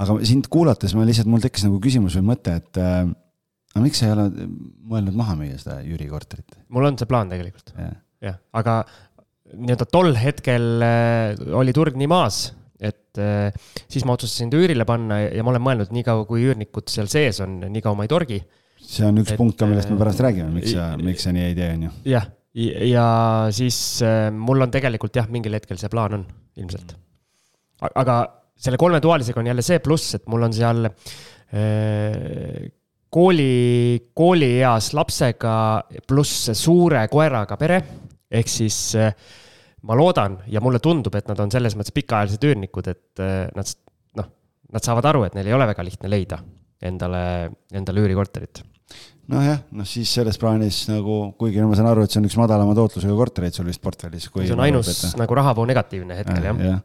aga 0.00 0.16
sind 0.24 0.48
kuulates 0.52 0.94
ma 0.96 1.04
lihtsalt, 1.08 1.28
mul 1.30 1.42
tekkis 1.44 1.66
nagu 1.66 1.80
küsimus 1.82 2.16
või 2.18 2.30
mõte, 2.32 2.56
et 2.60 2.80
äh, 2.80 3.02
aga 3.74 3.82
miks 3.84 4.00
sa 4.00 4.08
ei 4.08 4.14
ole 4.14 4.28
mõelnud 4.90 5.16
maha 5.18 5.36
müüa 5.38 5.58
seda 5.60 5.80
Jüri 5.86 6.08
korterit? 6.10 6.60
mul 6.68 6.88
on 6.88 6.98
see 7.00 7.10
plaan 7.10 7.32
tegelikult 7.32 7.74
ja., 7.76 7.92
jah, 8.20 8.38
aga 8.56 8.80
nii-öelda 9.56 9.86
tol 9.90 10.14
hetkel 10.18 10.84
äh, 10.84 11.34
oli 11.56 11.74
turg 11.76 11.98
nii 11.98 12.08
maas, 12.10 12.42
et 12.80 13.20
äh, 13.20 13.50
siis 13.90 14.06
ma 14.08 14.16
otsustasin 14.16 14.52
ta 14.52 14.60
üürile 14.60 14.86
panna 14.88 15.20
ja 15.26 15.44
ma 15.44 15.54
olen 15.54 15.64
mõelnud, 15.66 15.92
niikaua 15.94 16.26
kui 16.28 16.44
üürnikud 16.46 16.90
seal 16.92 17.10
sees 17.10 17.42
on, 17.44 17.60
nii 17.66 17.84
kaua 17.84 17.98
ma 17.98 18.06
ei 18.06 18.12
torgi. 18.12 18.40
see 18.80 19.06
on 19.06 19.20
üks 19.22 19.34
et, 19.34 19.40
punkt 19.40 19.58
ka, 19.60 19.68
millest 19.70 19.90
me 19.90 19.98
äh, 19.98 20.02
pärast 20.04 20.24
räägime, 20.24 20.50
miks 20.56 20.74
sa, 20.74 20.90
miks 21.00 21.26
sa 21.26 21.34
nii 21.36 21.46
ei 21.50 21.56
tee, 21.58 21.70
on 21.76 21.86
ju. 21.88 21.94
jah, 22.14 22.28
ja 22.90 23.06
siis 23.54 23.78
mul 24.34 24.66
on 24.66 24.74
tegelikult 24.74 25.16
jah, 25.20 25.30
mingil 25.30 25.54
hetkel 25.58 25.78
see 25.80 25.92
plaan 25.92 26.20
on 26.20 26.26
ilmselt. 26.58 26.96
aga 27.90 28.20
selle 28.60 28.80
kolmetoalisega 28.80 29.40
on 29.40 29.50
jälle 29.52 29.64
see 29.64 29.80
pluss, 29.84 30.16
et 30.18 30.26
mul 30.30 30.48
on 30.48 30.54
seal 30.54 30.90
kooli, 33.10 33.54
koolieas 34.14 34.92
lapsega 34.94 35.54
pluss 36.06 36.52
suure 36.58 37.02
koeraga 37.10 37.56
pere 37.58 37.80
ehk 38.30 38.50
siis 38.50 38.78
äh, 38.98 39.12
ma 39.86 39.96
loodan 39.98 40.38
ja 40.50 40.62
mulle 40.64 40.80
tundub, 40.82 41.14
et 41.18 41.28
nad 41.30 41.40
on 41.40 41.52
selles 41.52 41.76
mõttes 41.78 41.94
pikaajalised 41.96 42.44
üürnikud, 42.50 42.90
et 42.92 43.22
äh, 43.22 43.46
nad 43.56 43.76
noh, 44.20 44.32
nad 44.74 44.86
saavad 44.86 45.08
aru, 45.12 45.24
et 45.26 45.38
neil 45.38 45.50
ei 45.50 45.56
ole 45.56 45.68
väga 45.70 45.86
lihtne 45.86 46.10
leida 46.12 46.40
endale, 46.90 47.22
endale 47.76 48.04
üürikorterit 48.04 48.62
nojah, 49.30 49.60
noh 49.78 49.86
siis 49.88 50.10
selles 50.18 50.38
plaanis 50.40 50.82
nagu, 50.90 51.18
kuigi 51.38 51.60
no 51.62 51.68
ma 51.70 51.78
saan 51.78 51.90
aru, 51.90 52.04
et 52.04 52.12
see 52.12 52.20
on 52.20 52.26
üks 52.28 52.36
madalama 52.40 52.74
tootlusega 52.78 53.16
kortereid 53.18 53.56
sul 53.56 53.68
vist 53.70 53.82
portfellis. 53.84 54.26
see 54.32 54.54
on 54.56 54.64
ainus 54.64 54.90
võtta. 54.90 55.12
nagu 55.22 55.36
rahavoo 55.38 55.66
negatiivne 55.70 56.18
hetkel 56.18 56.48
jah 56.50 56.64
ja,. 56.66 56.80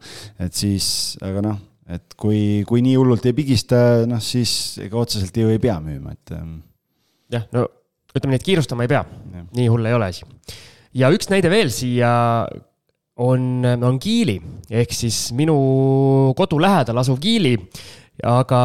et 0.45 0.57
siis, 0.57 0.87
aga 1.25 1.41
noh, 1.45 1.57
et 1.97 2.15
kui, 2.19 2.39
kui 2.69 2.83
nii 2.85 2.99
hullult 2.99 3.25
ei 3.25 3.35
pigista, 3.37 3.79
noh 4.09 4.21
siis 4.23 4.77
ega 4.85 5.01
otseselt 5.01 5.35
ju 5.41 5.49
ei 5.53 5.61
pea 5.61 5.79
müüma, 5.83 6.13
et. 6.15 6.35
Ähm, 6.37 6.59
jah, 7.33 7.47
no 7.55 7.65
ütleme 8.15 8.35
nii, 8.35 8.43
et 8.43 8.47
kiirustama 8.47 8.85
ei 8.85 8.93
pea, 8.93 9.01
nii 9.57 9.67
hull 9.71 9.89
ei 9.89 9.97
ole 9.97 10.13
asi 10.13 10.27
ja 10.95 11.11
üks 11.13 11.29
näide 11.31 11.51
veel 11.51 11.71
siia 11.73 12.11
on, 13.21 13.63
on 13.65 13.97
Kiili 14.01 14.37
ehk 14.69 14.93
siis 14.95 15.29
minu 15.35 15.55
kodu 16.37 16.59
lähedal 16.61 16.99
asuv 17.03 17.19
Kiili. 17.23 17.55
aga, 18.23 18.59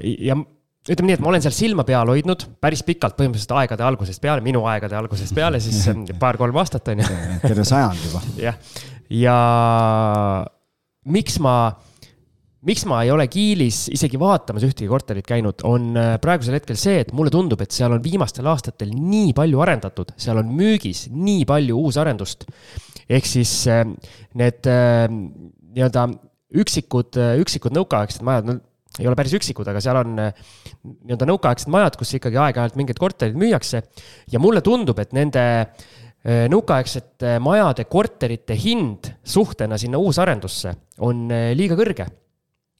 ja 0.00 0.36
ütleme 0.84 1.08
nii, 1.08 1.16
et 1.16 1.22
ma 1.24 1.30
olen 1.30 1.44
seal 1.44 1.54
silma 1.56 1.84
peal 1.88 2.10
hoidnud 2.12 2.44
päris 2.60 2.84
pikalt, 2.84 3.16
põhimõtteliselt 3.16 3.54
aegade 3.56 3.86
algusest 3.86 4.20
peale, 4.20 4.44
minu 4.44 4.66
aegade 4.68 4.96
algusest 4.98 5.32
peale, 5.36 5.60
siis 5.64 5.86
paar-kolm 6.22 6.56
aastat 6.60 6.92
on 6.92 7.00
ju. 7.00 7.08
terve 7.44 7.64
sajand 7.68 8.04
juba. 8.04 8.20
jah, 8.46 8.60
ja 9.08 9.38
miks 11.08 11.40
ma 11.44 11.56
miks 12.64 12.84
ma 12.88 13.02
ei 13.04 13.12
ole 13.12 13.26
Kiilis 13.30 13.84
isegi 13.92 14.18
vaatamas 14.20 14.64
ühtegi 14.66 14.88
korterit 14.88 15.26
käinud, 15.28 15.64
on 15.68 15.92
äh, 16.00 16.14
praegusel 16.22 16.56
hetkel 16.56 16.78
see, 16.80 17.02
et 17.02 17.12
mulle 17.16 17.32
tundub, 17.32 17.60
et 17.60 17.74
seal 17.74 17.92
on 17.92 18.02
viimastel 18.04 18.48
aastatel 18.50 18.92
nii 18.94 19.34
palju 19.36 19.62
arendatud, 19.64 20.14
seal 20.20 20.40
on 20.40 20.52
müügis 20.56 21.06
nii 21.12 21.44
palju 21.48 21.80
uusarendust. 21.84 22.46
ehk 23.04 23.26
siis 23.28 23.52
äh, 23.68 23.84
need 24.40 24.70
äh, 24.70 25.08
nii-öelda 25.10 26.06
üksikud, 26.54 27.18
üksikud 27.42 27.74
nõukaaegsed 27.74 28.22
majad, 28.24 28.46
no 28.48 28.56
ei 29.00 29.08
ole 29.10 29.18
päris 29.18 29.34
üksikud, 29.34 29.66
aga 29.66 29.80
seal 29.82 29.98
on 29.98 30.14
nii-öelda 30.14 31.26
nõukaaegsed 31.26 31.72
majad, 31.74 31.98
kus 31.98 32.14
ikkagi 32.14 32.38
aeg-ajalt 32.38 32.78
mingeid 32.78 33.00
korterid 33.02 33.36
müüakse. 33.36 33.82
ja 34.30 34.40
mulle 34.40 34.62
tundub, 34.62 35.00
et 35.02 35.12
nende 35.12 35.42
nõukaaegsete 36.24 37.34
majade 37.42 37.84
korterite 37.90 38.54
hind 38.56 39.10
suhtena 39.20 39.76
sinna 39.76 39.98
uusarendusse 40.00 40.72
on 41.04 41.26
liiga 41.58 41.76
kõrge 41.76 42.06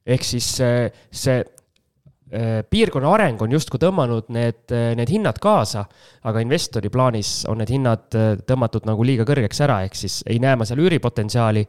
ehk 0.05 0.25
siis 0.25 0.47
see, 0.59 0.85
see 1.13 1.39
äh, 1.41 2.61
piirkonna 2.69 3.09
areng 3.15 3.41
on 3.41 3.53
justkui 3.55 3.81
tõmmanud 3.81 4.29
need, 4.33 4.61
need 4.69 5.11
hinnad 5.11 5.39
kaasa, 5.41 5.85
aga 6.29 6.43
investori 6.45 6.91
plaanis 6.93 7.31
on 7.49 7.59
need 7.61 7.73
hinnad 7.73 8.17
äh, 8.17 8.31
tõmmatud 8.45 8.85
nagu 8.89 9.05
liiga 9.07 9.25
kõrgeks 9.27 9.63
ära, 9.65 9.81
ehk 9.87 9.97
siis 9.97 10.19
ei 10.29 10.39
näe 10.43 10.57
ma 10.59 10.67
seal 10.67 10.83
üüripotentsiaali 10.85 11.65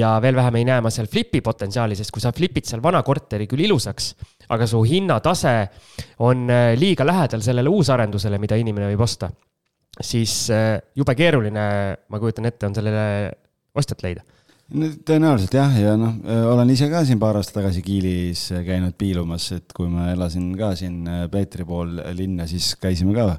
ja 0.00 0.14
veel 0.24 0.38
vähem 0.38 0.60
ei 0.60 0.68
näe 0.68 0.84
ma 0.84 0.92
seal 0.94 1.08
flipi 1.10 1.42
potentsiaali, 1.44 1.96
sest 1.98 2.12
kui 2.14 2.24
sa 2.24 2.34
flipid 2.36 2.68
seal 2.68 2.84
vana 2.84 3.02
korteri 3.06 3.48
küll 3.50 3.64
ilusaks, 3.66 4.14
aga 4.52 4.68
su 4.68 4.84
hinnatase 4.84 5.56
on 6.28 6.48
äh, 6.52 6.72
liiga 6.78 7.08
lähedal 7.08 7.44
sellele 7.44 7.72
uusarendusele, 7.72 8.40
mida 8.42 8.60
inimene 8.60 8.92
võib 8.92 9.06
osta, 9.08 9.32
siis 9.98 10.44
jube 10.94 11.14
keeruline, 11.18 11.62
ma 12.12 12.20
kujutan 12.20 12.46
ette, 12.46 12.68
on 12.68 12.76
sellele 12.76 13.06
ostjat 13.78 14.04
leida 14.04 14.22
no 14.76 14.88
tõenäoliselt 15.08 15.54
jah, 15.56 15.76
ja 15.80 15.94
noh, 15.98 16.16
olen 16.52 16.72
ise 16.74 16.88
ka 16.92 17.02
siin 17.08 17.20
paar 17.20 17.38
aastat 17.40 17.60
tagasi 17.60 17.82
Kiilis 17.84 18.48
käinud 18.66 18.96
piilumas, 19.00 19.50
et 19.56 19.72
kui 19.76 19.88
ma 19.92 20.10
elasin 20.12 20.50
ka 20.58 20.74
siin 20.78 21.04
äh, 21.08 21.26
Peetri 21.32 21.64
pool 21.68 21.96
linna, 22.16 22.48
siis 22.50 22.74
käisime 22.80 23.16
ka 23.16 23.30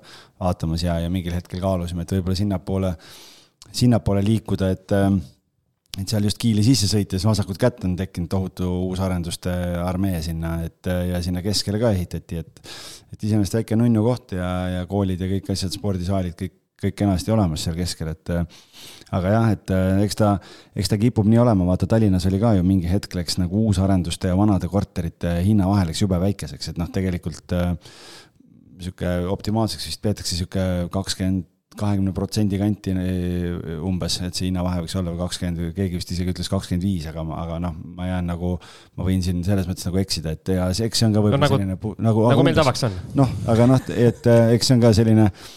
vaatamas 0.41 0.85
ja, 0.85 0.99
ja 1.03 1.11
mingil 1.13 1.35
hetkel 1.37 1.61
kaalusime, 1.63 2.05
et 2.05 2.15
võib-olla 2.17 2.39
sinnapoole, 2.39 2.93
sinnapoole 3.69 4.23
liikuda, 4.25 4.71
et 4.73 4.95
äh, 4.97 5.11
et 5.99 6.07
seal 6.07 6.23
just 6.23 6.37
Kiili 6.39 6.63
sisse 6.63 6.87
sõites 6.87 7.25
vasakut 7.25 7.57
kätt 7.59 7.81
on 7.83 7.95
tekkinud 7.99 8.29
tohutu 8.31 8.67
uusarenduste 8.85 9.51
armee 9.83 10.21
sinna, 10.23 10.59
et 10.63 10.87
ja 10.87 11.19
sinna 11.25 11.41
keskele 11.43 11.81
ka 11.81 11.91
ehitati, 11.95 12.39
et 12.39 12.61
et 13.09 13.25
iseenesest 13.25 13.57
väike 13.57 13.75
nunnu 13.75 14.03
koht 14.05 14.35
ja, 14.37 14.49
ja 14.69 14.85
koolid 14.87 15.19
ja 15.19 15.27
kõik 15.31 15.49
asjad, 15.51 15.73
spordisaalid, 15.73 16.37
kõik, 16.39 16.58
kõik 16.79 16.95
kenasti 17.03 17.33
olemas 17.35 17.65
seal 17.65 17.77
keskel, 17.77 18.13
et 18.13 18.31
aga 19.15 19.33
jah, 19.33 19.51
et 19.55 19.73
äh, 19.73 20.01
eks 20.05 20.19
ta, 20.19 20.31
eks 20.77 20.91
ta 20.91 20.99
kipub 21.01 21.27
nii 21.29 21.41
olema, 21.41 21.67
vaata 21.69 21.89
Tallinnas 21.89 22.27
oli 22.29 22.39
ka 22.41 22.53
ju 22.57 22.65
mingi 22.65 22.89
hetk 22.91 23.15
läks 23.17 23.39
nagu 23.41 23.65
uusarenduste 23.67 24.31
ja 24.31 24.37
vanade 24.37 24.69
korterite 24.71 25.39
hinnavahe 25.45 25.89
läks 25.89 26.03
jube 26.03 26.19
väikeseks, 26.21 26.73
et 26.73 26.81
noh, 26.81 26.89
tegelikult 26.93 27.55
äh, 27.57 27.71
sihuke 28.79 29.15
optimaalseks 29.33 29.89
vist 29.89 30.03
peetakse 30.03 30.37
sihuke 30.37 30.65
kakskümmend 30.93 31.47
kahekümne 31.79 32.11
protsendi 32.11 32.57
kanti 32.59 32.91
äh, 32.91 33.79
umbes, 33.85 34.19
et 34.25 34.37
see 34.37 34.49
hinnavahe 34.49 34.83
võiks 34.83 34.97
olla 34.99 35.13
või 35.13 35.23
kakskümmend, 35.23 35.71
keegi 35.77 36.01
vist 36.01 36.13
isegi 36.13 36.33
ütles 36.35 36.51
kakskümmend 36.51 36.85
viis, 36.85 37.07
aga, 37.09 37.23
aga 37.39 37.57
noh, 37.63 37.77
ma 37.97 38.09
jään 38.11 38.29
nagu, 38.29 38.57
ma 38.99 39.07
võin 39.07 39.23
siin 39.25 39.41
selles 39.47 39.69
mõttes 39.69 39.87
nagu 39.87 40.01
eksida, 40.01 40.35
et 40.37 40.53
ja 40.53 40.69
eks 40.69 41.01
see 41.01 41.09
on 41.09 41.17
ka 41.17 41.23
võib-olla 41.23 41.41
no, 41.41 41.47
nagu, 41.47 41.57
selline 41.57 42.05
nagu, 42.09 42.27
nagu 42.29 42.45
meil 42.45 42.61
tavaks 42.61 42.85
on. 42.89 43.01
noh, 43.17 43.33
aga 43.49 43.69
noh, 43.73 43.89
et 43.95 44.29
eks 44.57 44.69
see 44.69 44.77
on 44.77 44.85
ka 44.85 44.93
selline 44.97 45.29
äh, 45.29 45.49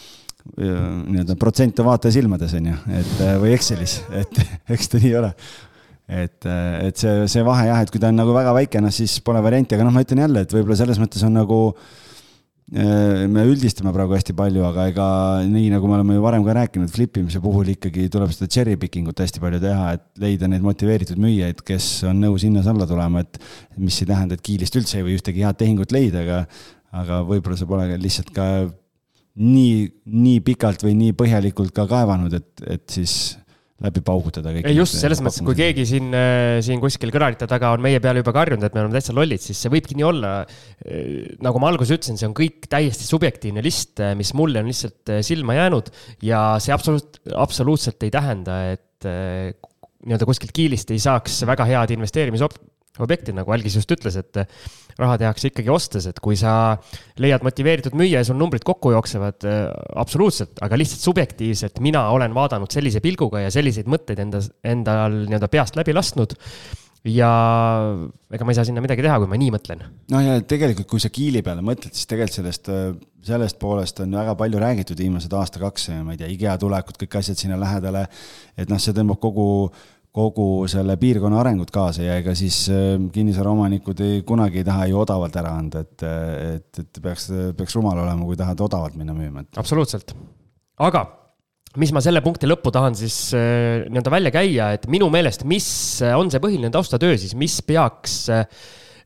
nii-öelda 0.58 1.36
protsente 1.40 1.84
vaataja 1.86 2.16
silmades 2.18 2.54
on 2.58 2.70
ju, 2.72 2.78
et 2.98 3.18
äh, 3.22 3.34
või 3.40 3.54
Excelis, 3.56 4.00
et 4.22 4.40
eks 4.74 4.90
ta 4.92 5.00
nii 5.02 5.12
ole. 5.20 5.32
et, 6.08 6.38
äh, 6.44 6.78
et 6.88 6.98
see, 6.98 7.26
see 7.30 7.44
vahe 7.46 7.68
jah, 7.70 7.82
et 7.82 7.92
kui 7.92 8.02
ta 8.02 8.10
on 8.12 8.18
nagu 8.18 8.34
väga 8.34 8.54
väike, 8.56 8.82
noh 8.82 8.94
siis 8.94 9.20
pole 9.24 9.42
varianti, 9.44 9.76
aga 9.76 9.86
noh, 9.86 9.94
ma 9.94 10.02
ütlen 10.04 10.24
jälle, 10.24 10.42
et 10.44 10.54
võib-olla 10.54 10.78
selles 10.82 10.98
mõttes 11.00 11.22
on 11.28 11.38
nagu 11.38 11.60
äh, 11.70 13.22
me 13.30 13.46
üldistame 13.46 13.94
praegu 13.94 14.18
hästi 14.18 14.34
palju, 14.36 14.66
aga 14.66 14.88
ega 14.90 15.06
nii 15.46 15.70
nagu 15.76 15.88
me 15.88 15.98
oleme 16.00 16.18
ju 16.18 16.26
varem 16.26 16.44
ka 16.46 16.58
rääkinud, 16.58 16.90
flip 16.92 17.22
imise 17.22 17.40
puhul 17.44 17.72
ikkagi 17.76 18.10
tuleb 18.12 18.34
seda 18.34 18.50
cherry 18.50 18.76
picking 18.82 19.08
ut 19.14 19.24
hästi 19.24 19.42
palju 19.42 19.62
teha, 19.62 19.94
et 19.94 20.06
leida 20.26 20.50
neid 20.50 20.66
motiveeritud 20.66 21.22
müüjaid, 21.22 21.62
kes 21.64 21.90
on 22.10 22.18
nõus 22.26 22.44
hinnas 22.48 22.66
alla 22.72 22.90
tulema, 22.90 23.22
et 23.22 23.40
mis 23.78 24.02
ei 24.02 24.10
tähenda, 24.10 24.34
et 24.34 24.44
Kiilist 24.44 24.76
üldse 24.82 24.98
ei 24.98 25.06
või 25.06 25.18
ühtegi 25.22 25.46
head 25.46 25.62
tehingut 25.62 25.94
leida, 25.94 26.26
aga 26.26 26.44
aga 26.92 27.22
võib-olla 27.24 27.56
see 27.56 27.68
pole 27.68 27.86
lihtsalt 27.96 28.32
ka 28.36 28.46
nii, 29.40 29.86
nii 30.12 30.40
pikalt 30.44 30.84
või 30.84 30.96
nii 30.98 31.14
põhjalikult 31.16 31.72
ka 31.76 31.86
kaevanud, 31.88 32.34
et, 32.36 32.66
et 32.68 32.84
siis 32.92 33.14
läbi 33.82 34.02
paugutada 34.04 34.52
kõik. 34.54 34.66
ei 34.68 34.76
just, 34.76 34.96
selles 35.00 35.20
mõttes, 35.24 35.42
kui 35.44 35.56
keegi 35.58 35.84
siin, 35.88 36.12
äh, 36.14 36.58
siin 36.64 36.80
kuskil 36.82 37.10
kõrvalite 37.14 37.48
taga 37.50 37.72
on 37.74 37.82
meie 37.82 38.00
peale 38.02 38.22
juba 38.22 38.34
karjunud, 38.36 38.66
et 38.66 38.76
me 38.76 38.84
oleme 38.84 38.94
täitsa 38.94 39.14
lollid, 39.16 39.42
siis 39.42 39.58
see 39.58 39.72
võibki 39.72 39.96
nii 39.98 40.06
olla. 40.06 40.32
Äh, 40.86 41.32
nagu 41.42 41.62
ma 41.62 41.72
alguses 41.72 41.94
ütlesin, 41.96 42.20
see 42.20 42.28
on 42.28 42.36
kõik 42.38 42.68
täiesti 42.70 43.08
subjektiivne 43.08 43.64
list, 43.64 43.96
äh, 44.02 44.14
mis 44.18 44.34
mulle 44.38 44.62
on 44.62 44.70
lihtsalt 44.70 45.16
silma 45.26 45.58
jäänud 45.58 45.90
ja 46.28 46.44
see 46.62 46.74
absoluut, 46.74 47.18
absoluutselt 47.34 48.06
ei 48.06 48.14
tähenda, 48.14 48.58
et 48.76 49.02
nii-öelda 49.02 50.26
kuskilt 50.28 50.52
Kiilist 50.54 50.92
ei 50.94 51.00
saaks 51.02 51.40
väga 51.48 51.66
head 51.66 51.90
investeerimisobjekti, 52.92 53.32
nagu 53.32 53.52
Algis 53.52 53.76
just 53.76 53.90
ütles, 53.90 54.16
et 54.16 54.36
raha 54.98 55.16
tehakse 55.18 55.48
ikkagi 55.48 55.70
ostes, 55.72 56.06
et 56.06 56.20
kui 56.20 56.36
sa 56.36 56.76
leiad 57.18 57.42
motiveeritud 57.42 57.94
müüja 57.96 58.20
ja 58.20 58.24
sul 58.24 58.36
numbrid 58.36 58.62
kokku 58.64 58.92
jooksevad, 58.92 59.44
äh, 59.44 59.70
absoluutselt, 59.96 60.58
aga 60.60 60.76
lihtsalt 60.76 61.00
subjektiivselt 61.00 61.80
mina 61.80 62.10
olen 62.10 62.34
vaadanud 62.34 62.70
sellise 62.70 63.00
pilguga 63.00 63.40
ja 63.40 63.50
selliseid 63.50 63.88
mõtteid 63.88 64.20
enda, 64.20 64.42
endal 64.62 65.24
nii-öelda 65.24 65.48
peast 65.48 65.76
läbi 65.76 65.94
lasknud 65.96 66.36
ja 67.08 67.30
ega 68.30 68.44
ma 68.46 68.52
ei 68.52 68.58
saa 68.58 68.66
sinna 68.68 68.82
midagi 68.84 69.02
teha, 69.02 69.16
kui 69.18 69.30
ma 69.30 69.38
nii 69.40 69.50
mõtlen. 69.54 69.80
no 70.12 70.20
ja 70.22 70.36
tegelikult, 70.44 70.86
kui 70.92 71.00
sa 71.02 71.10
Kiili 71.10 71.42
peale 71.42 71.64
mõtled, 71.64 71.96
siis 71.96 72.06
tegelikult 72.10 72.36
sellest, 72.36 72.68
äh, 72.68 72.92
sellest 73.26 73.58
poolest 73.62 74.04
on 74.04 74.12
väga 74.20 74.36
palju 74.38 74.60
räägitud 74.60 75.00
viimased 75.00 75.32
aasta-kaks, 75.32 75.88
ma 76.04 76.12
ei 76.12 76.20
tea, 76.20 76.30
IKEA 76.36 76.54
tulekut, 76.60 77.00
kõik 77.00 77.18
asjad 77.22 77.40
sinna 77.40 77.58
lähedale. 77.58 78.04
et 78.56 78.68
noh, 78.68 78.78
see 78.82 78.92
tõmbab 78.92 79.18
kogu 79.22 79.46
kogu 80.12 80.66
selle 80.68 80.98
piirkonna 81.00 81.38
arengut 81.40 81.70
kaasa 81.72 82.04
ja 82.04 82.18
ega 82.20 82.34
siis 82.36 82.66
äh, 82.72 82.98
kinnisvaraomanikud 83.14 84.02
ei, 84.04 84.20
kunagi 84.28 84.60
ei 84.60 84.66
taha 84.68 84.90
ju 84.90 85.00
odavalt 85.00 85.38
ära 85.40 85.54
anda, 85.56 85.86
et, 85.86 86.04
et, 86.04 86.84
et 86.84 87.02
peaks, 87.04 87.30
peaks 87.56 87.78
rumal 87.78 88.04
olema, 88.04 88.28
kui 88.28 88.36
tahad 88.36 88.60
odavalt 88.60 88.98
minna 89.00 89.16
müüma. 89.16 89.46
absoluutselt. 89.56 90.12
aga 90.84 91.06
mis 91.80 91.92
ma 91.96 92.02
selle 92.04 92.20
punkti 92.24 92.48
lõppu 92.50 92.72
tahan 92.74 92.96
siis 92.98 93.16
äh, 93.36 93.88
nii-öelda 93.88 94.12
välja 94.12 94.34
käia, 94.34 94.68
et 94.76 94.84
minu 94.92 95.08
meelest, 95.12 95.46
mis 95.48 95.66
on 96.12 96.30
see 96.32 96.42
põhiline 96.44 96.72
taustatöö 96.74 97.16
siis, 97.16 97.32
mis 97.38 97.60
peaks 97.64 98.18
äh, 98.32 98.44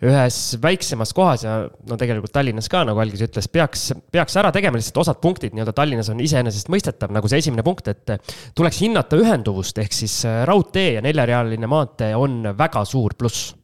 ühes 0.05 0.39
väiksemas 0.63 1.13
kohas 1.17 1.47
ja 1.47 1.57
no 1.89 1.99
tegelikult 2.01 2.35
Tallinnas 2.35 2.69
ka, 2.73 2.83
nagu 2.89 3.01
Algis 3.01 3.25
ütles, 3.27 3.49
peaks, 3.53 3.91
peaks 4.13 4.37
ära 4.41 4.53
tegema 4.55 4.81
lihtsalt 4.81 5.03
osad 5.05 5.21
punktid 5.23 5.57
nii-öelda 5.57 5.77
Tallinnas 5.77 6.11
on 6.13 6.21
iseenesestmõistetav, 6.25 7.15
nagu 7.17 7.31
see 7.31 7.41
esimene 7.45 7.65
punkt, 7.67 7.89
et 7.93 8.17
tuleks 8.57 8.83
hinnata 8.85 9.19
ühenduvust, 9.21 9.79
ehk 9.83 9.97
siis 9.97 10.19
äh, 10.29 10.43
raudtee 10.49 10.97
ja 10.97 11.05
neljarealine 11.05 11.71
maantee 11.71 12.13
on 12.19 12.43
väga 12.57 12.85
suur 12.89 13.17
pluss 13.19 13.55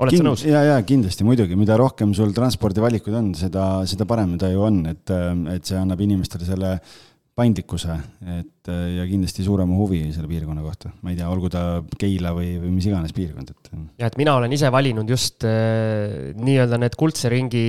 oled 0.00 0.14
Kind, 0.14 0.22
sa 0.22 0.28
nõus? 0.28 0.44
ja, 0.48 0.62
ja 0.70 0.76
kindlasti 0.86 1.26
muidugi, 1.26 1.56
mida 1.58 1.76
rohkem 1.80 2.14
sul 2.16 2.32
transpordivalikuid 2.36 3.16
on, 3.18 3.32
seda, 3.36 3.66
seda 3.88 4.06
parem 4.08 4.36
ta 4.40 4.50
ju 4.52 4.62
on, 4.64 4.82
et, 4.92 5.12
et 5.54 5.68
see 5.68 5.78
annab 5.78 6.00
inimestele 6.04 6.48
selle 6.48 6.76
paindlikkuse, 7.38 7.94
et 8.38 8.68
ja 8.68 9.04
kindlasti 9.08 9.44
suurema 9.46 9.76
huvi 9.78 10.02
selle 10.12 10.28
piirkonna 10.28 10.62
kohta. 10.64 10.90
ma 11.00 11.12
ei 11.12 11.16
tea, 11.16 11.28
olgu 11.32 11.48
ta 11.52 11.82
Keila 11.98 12.34
või, 12.36 12.54
või 12.60 12.74
mis 12.74 12.88
iganes 12.90 13.14
piirkond, 13.16 13.52
et. 13.54 13.70
ja 14.02 14.10
et 14.10 14.18
mina 14.20 14.34
olen 14.36 14.52
ise 14.52 14.68
valinud 14.72 15.08
just 15.08 15.46
äh, 15.48 16.32
nii-öelda 16.36 16.80
need 16.82 16.98
kuldse 17.00 17.32
ringi 17.32 17.62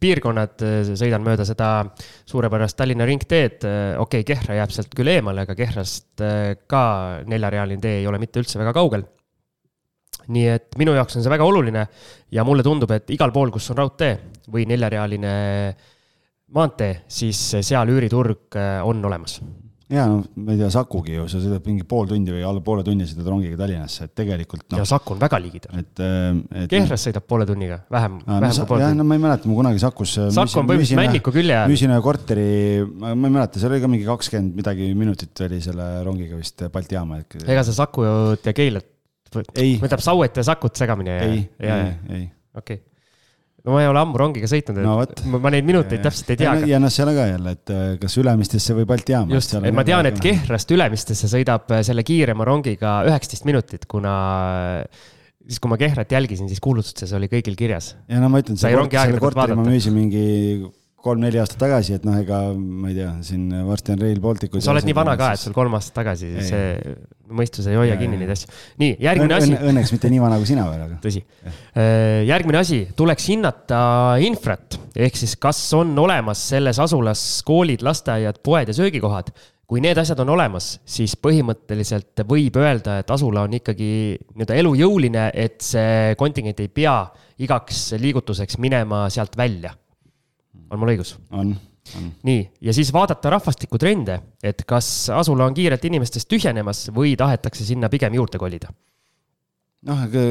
piirkonnad, 0.00 0.62
sõidan 0.96 1.22
mööda 1.22 1.44
seda 1.44 1.68
suurepärast 2.30 2.78
Tallinna 2.78 3.06
ringteed, 3.08 3.60
okei 4.00 4.22
okay,, 4.22 4.26
Kehra 4.26 4.56
jääb 4.56 4.72
sealt 4.74 4.94
küll 4.96 5.10
eemale, 5.12 5.44
aga 5.44 5.56
Kehrast 5.58 6.24
äh, 6.24 6.56
ka 6.70 6.82
neljarealine 7.30 7.82
tee 7.84 8.00
ei 8.00 8.10
ole 8.10 8.20
mitte 8.22 8.42
üldse 8.42 8.58
väga 8.58 8.74
kaugel. 8.76 9.06
nii 10.30 10.46
et 10.50 10.76
minu 10.78 10.92
jaoks 10.94 11.16
on 11.16 11.24
see 11.24 11.30
väga 11.32 11.46
oluline 11.46 11.86
ja 12.34 12.42
mulle 12.46 12.62
tundub, 12.66 12.90
et 12.94 13.10
igal 13.10 13.30
pool, 13.34 13.50
kus 13.54 13.70
on 13.70 13.78
raudtee 13.78 14.12
või 14.50 14.66
neljarealine 14.70 15.32
äh, 15.70 15.88
maantee, 16.54 17.02
siis 17.10 17.40
seal 17.60 17.92
üüriturg 17.94 18.58
äh, 18.58 18.78
on 18.86 19.04
olemas 19.04 19.40
ja 19.90 20.04
no 20.06 20.20
ma 20.38 20.54
ei 20.54 20.58
tea, 20.60 20.68
Sakugi 20.72 21.16
ju, 21.16 21.24
sa 21.30 21.40
sõidad 21.42 21.64
mingi 21.66 21.84
pool 21.88 22.06
tundi 22.10 22.32
või 22.32 22.42
alla 22.46 22.62
poole 22.64 22.84
tunni 22.86 23.06
sõidad 23.08 23.26
rongiga 23.32 23.58
Tallinnasse, 23.58 24.06
et 24.06 24.12
tegelikult 24.20 24.66
no,. 24.70 24.80
ja 24.80 24.86
Saku 24.88 25.16
on 25.16 25.22
väga 25.22 25.40
ligidal. 25.42 25.80
et, 25.82 26.02
äh, 26.04 26.28
et. 26.62 26.68
Kehras 26.70 27.06
sõidab 27.08 27.26
poole 27.30 27.46
tunniga, 27.48 27.80
vähem, 27.90 28.20
vähem 28.28 28.54
kui 28.54 28.68
pool 28.70 28.84
tundi. 28.84 29.00
no 29.00 29.06
ma 29.08 29.18
ei 29.18 29.24
mäleta, 29.24 29.50
ma 29.50 29.56
kunagi 29.58 29.82
Sakus. 29.82 30.14
Äh, 30.22 30.28
Saku 30.36 30.62
on 30.62 30.68
põhimõtteliselt 30.70 31.02
Männiku 31.02 31.34
külje 31.34 31.56
all. 31.58 31.72
müüsin 31.72 31.94
ühe 31.94 32.04
korteri, 32.04 32.46
ma 33.02 33.14
ei 33.16 33.34
mäleta, 33.38 33.62
seal 33.62 33.74
oli 33.74 33.82
ka 33.82 33.90
mingi 33.90 34.06
kakskümmend 34.06 34.60
midagi 34.60 34.92
minutit 34.98 35.44
oli 35.48 35.58
selle 35.64 35.88
rongiga 36.06 36.38
vist 36.38 36.66
Balti 36.70 36.98
jaama. 36.98 37.22
ega 37.42 37.66
sa 37.66 37.74
Sakut 37.82 38.46
ja 38.46 38.54
Keilat, 38.54 38.86
võtab 39.34 40.06
Sauet 40.06 40.38
ja 40.38 40.46
Sakut 40.46 40.78
segamini? 40.78 41.18
ei, 41.18 41.42
ei, 41.58 41.90
ei. 42.20 42.30
okei 42.54 42.78
okay 42.78 42.89
no 43.64 43.74
ma 43.74 43.82
ei 43.82 43.90
ole 43.90 44.00
ammu 44.00 44.20
rongiga 44.20 44.48
sõitnud, 44.50 44.80
et 44.80 45.22
no, 45.26 45.40
ma 45.42 45.52
neid 45.52 45.68
minuteid 45.68 46.02
täpselt 46.04 46.32
ei 46.34 46.40
tea. 46.40 46.54
ja 46.72 46.80
noh, 46.82 46.92
seal 46.92 47.12
on 47.12 47.18
ka 47.18 47.28
jälle, 47.28 47.54
et 47.58 47.72
äh, 47.74 47.86
kas 48.00 48.16
Ülemistesse 48.22 48.76
või 48.78 48.88
Balti 48.88 49.16
jaama. 49.16 49.36
just, 49.36 49.56
et 49.58 49.76
ma 49.76 49.86
tean, 49.86 50.08
et 50.10 50.20
Kehrast 50.22 50.74
Ülemistesse 50.76 51.30
sõidab 51.30 51.70
äh, 51.76 51.84
selle 51.86 52.04
kiirema 52.06 52.46
rongiga 52.48 53.00
üheksateist 53.08 53.48
minutit, 53.48 53.86
kuna 53.90 54.14
äh, 54.80 55.08
siis, 55.44 55.60
kui 55.60 55.72
ma 55.72 55.80
Kehrat 55.80 56.12
jälgisin, 56.16 56.48
siis 56.50 56.62
kuulutustes 56.62 57.12
oli 57.16 57.30
kõigil 57.32 57.58
kirjas. 57.58 57.94
ja 58.08 58.22
no 58.22 58.32
ma 58.32 58.42
ütlen, 58.42 58.60
selle 58.60 59.20
korteri 59.20 59.58
ma 59.58 59.66
müüsin 59.66 59.96
mingi 59.96 60.24
kolm-neli 61.04 61.40
aastat 61.42 61.60
tagasi, 61.62 61.96
et 61.98 62.04
noh, 62.06 62.16
ega 62.20 62.40
ma 62.54 62.90
ei 62.90 62.96
tea, 62.98 63.10
siin 63.26 63.48
varsti 63.66 63.94
on 63.94 64.02
Rail 64.04 64.20
Baltic. 64.22 64.56
sa 64.60 64.74
oled 64.74 64.88
nii 64.88 64.96
vana 64.96 65.16
ka, 65.20 65.32
et 65.36 65.42
sul 65.42 65.56
kolm 65.56 65.76
aastat 65.78 65.96
tagasi 66.00 66.32
ei. 66.32 66.46
see 66.48 66.96
mõistus 67.30 67.68
ei 67.70 67.78
hoia 67.78 67.94
ja, 67.94 68.00
kinni 68.00 68.18
neid 68.20 68.32
asju. 68.34 68.50
nii, 68.82 68.96
järgmine 69.06 69.36
Õn, 69.36 69.38
asi. 69.38 69.70
Õnneks 69.70 69.94
mitte 69.94 70.10
nii 70.12 70.22
vana 70.22 70.40
kui 70.40 70.50
sina 70.50 70.66
veel, 70.70 70.82
aga. 70.88 70.98
tõsi. 71.04 71.22
Äh, 71.46 72.24
järgmine 72.28 72.60
asi, 72.60 72.82
tuleks 72.98 73.30
hinnata 73.32 73.80
infrat 74.26 74.80
ehk 74.96 75.16
siis, 75.20 75.36
kas 75.40 75.62
on 75.78 75.94
olemas 76.02 76.42
selles 76.52 76.80
asulas 76.82 77.24
koolid, 77.46 77.84
lasteaiad, 77.86 78.42
poed 78.44 78.72
ja 78.72 78.76
söögikohad 78.76 79.32
kui 79.70 79.78
need 79.78 79.98
asjad 80.02 80.18
on 80.24 80.32
olemas, 80.34 80.80
siis 80.82 81.12
põhimõtteliselt 81.22 82.24
võib 82.26 82.56
öelda, 82.58 82.96
et 82.98 83.10
asula 83.14 83.44
on 83.46 83.52
ikkagi 83.54 83.90
nii-öelda 84.18 84.56
elujõuline, 84.58 85.28
et 85.30 85.62
see 85.62 86.16
kontingent 86.18 86.58
ei 86.64 86.72
pea 86.74 86.96
igaks 87.38 87.92
liigutuseks 88.02 88.58
minema 88.58 89.04
sealt 89.14 89.38
välja. 89.38 89.70
On 90.70 90.80
mul 90.80 90.94
õigus? 90.94 91.16
on 91.30 91.54
nii, 92.26 92.42
ja 92.60 92.74
siis 92.76 92.92
vaadata 92.94 93.32
rahvastikutrende, 93.34 94.20
et 94.44 94.62
kas 94.68 95.10
asula 95.16 95.48
on 95.48 95.56
kiirelt 95.56 95.84
inimestest 95.88 96.28
tühjenemas 96.30 96.86
või 96.94 97.16
tahetakse 97.18 97.64
sinna 97.66 97.90
pigem 97.92 98.14
juurde 98.14 98.38
kolida 98.38 98.70
noh, 99.88 100.04
aga 100.06 100.24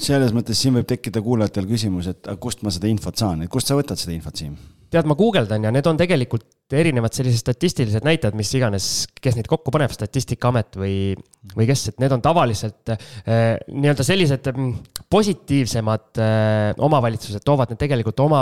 selles 0.00 0.34
mõttes 0.36 0.60
siin 0.60 0.76
võib 0.78 0.88
tekkida 0.88 1.22
kuulajatel 1.24 1.68
küsimus, 1.68 2.10
et 2.12 2.30
kust 2.40 2.62
ma 2.62 2.72
seda 2.74 2.90
infot 2.90 3.18
saan, 3.18 3.44
et 3.44 3.52
kust 3.52 3.70
sa 3.70 3.78
võtad 3.78 4.00
seda 4.00 4.14
infot, 4.14 4.36
Siim? 4.36 4.56
Tead, 4.90 5.08
ma 5.08 5.16
guugeldan 5.18 5.66
ja 5.66 5.72
need 5.74 5.86
on 5.88 5.98
tegelikult 5.98 6.46
erinevad 6.74 7.14
sellised 7.14 7.44
statistilised 7.44 8.02
näitajad, 8.06 8.34
mis 8.34 8.50
iganes, 8.58 8.86
kes 9.22 9.36
neid 9.38 9.46
kokku 9.46 9.70
paneb, 9.70 9.92
Statistikaamet 9.94 10.74
või, 10.80 10.96
või 11.54 11.66
kes, 11.68 11.84
et 11.92 12.00
need 12.02 12.10
on 12.16 12.22
tavaliselt 12.24 12.90
äh, 12.90 13.54
nii-öelda 13.70 14.06
sellised 14.06 14.48
mm, 14.50 14.72
positiivsemad 15.12 16.18
äh, 16.18 16.72
omavalitsused 16.82 17.44
toovad 17.46 17.70
need 17.70 17.80
tegelikult 17.84 18.18
oma, 18.24 18.40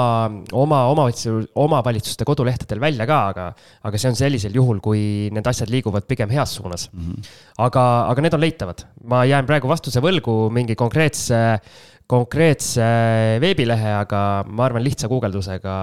oma 0.56 0.80
omavalitsuse, 0.94 1.50
omavalitsuste 1.66 2.28
kodulehtedel 2.28 2.80
välja 2.80 3.04
ka, 3.08 3.20
aga, 3.34 3.46
aga 3.84 4.00
see 4.00 4.14
on 4.14 4.16
sellisel 4.18 4.56
juhul, 4.56 4.80
kui 4.84 5.28
need 5.34 5.52
asjad 5.52 5.72
liiguvad 5.72 6.08
pigem 6.08 6.32
heas 6.32 6.56
suunas 6.56 6.88
mm. 6.92 7.04
-hmm. 7.04 7.34
aga, 7.66 7.84
aga 8.08 8.24
need 8.24 8.38
on 8.38 8.44
leitavad. 8.46 8.86
ma 9.04 9.24
jään 9.28 9.44
praegu 9.46 9.68
vastuse 9.68 10.00
võlgu 10.00 10.48
mingi 10.48 10.74
konkreetse, 10.74 11.60
konkreetse 12.06 12.88
veebilehe, 13.40 13.94
aga 14.00 14.44
ma 14.48 14.64
arvan, 14.64 14.84
lihtsa 14.84 15.12
guugeldusega 15.12 15.76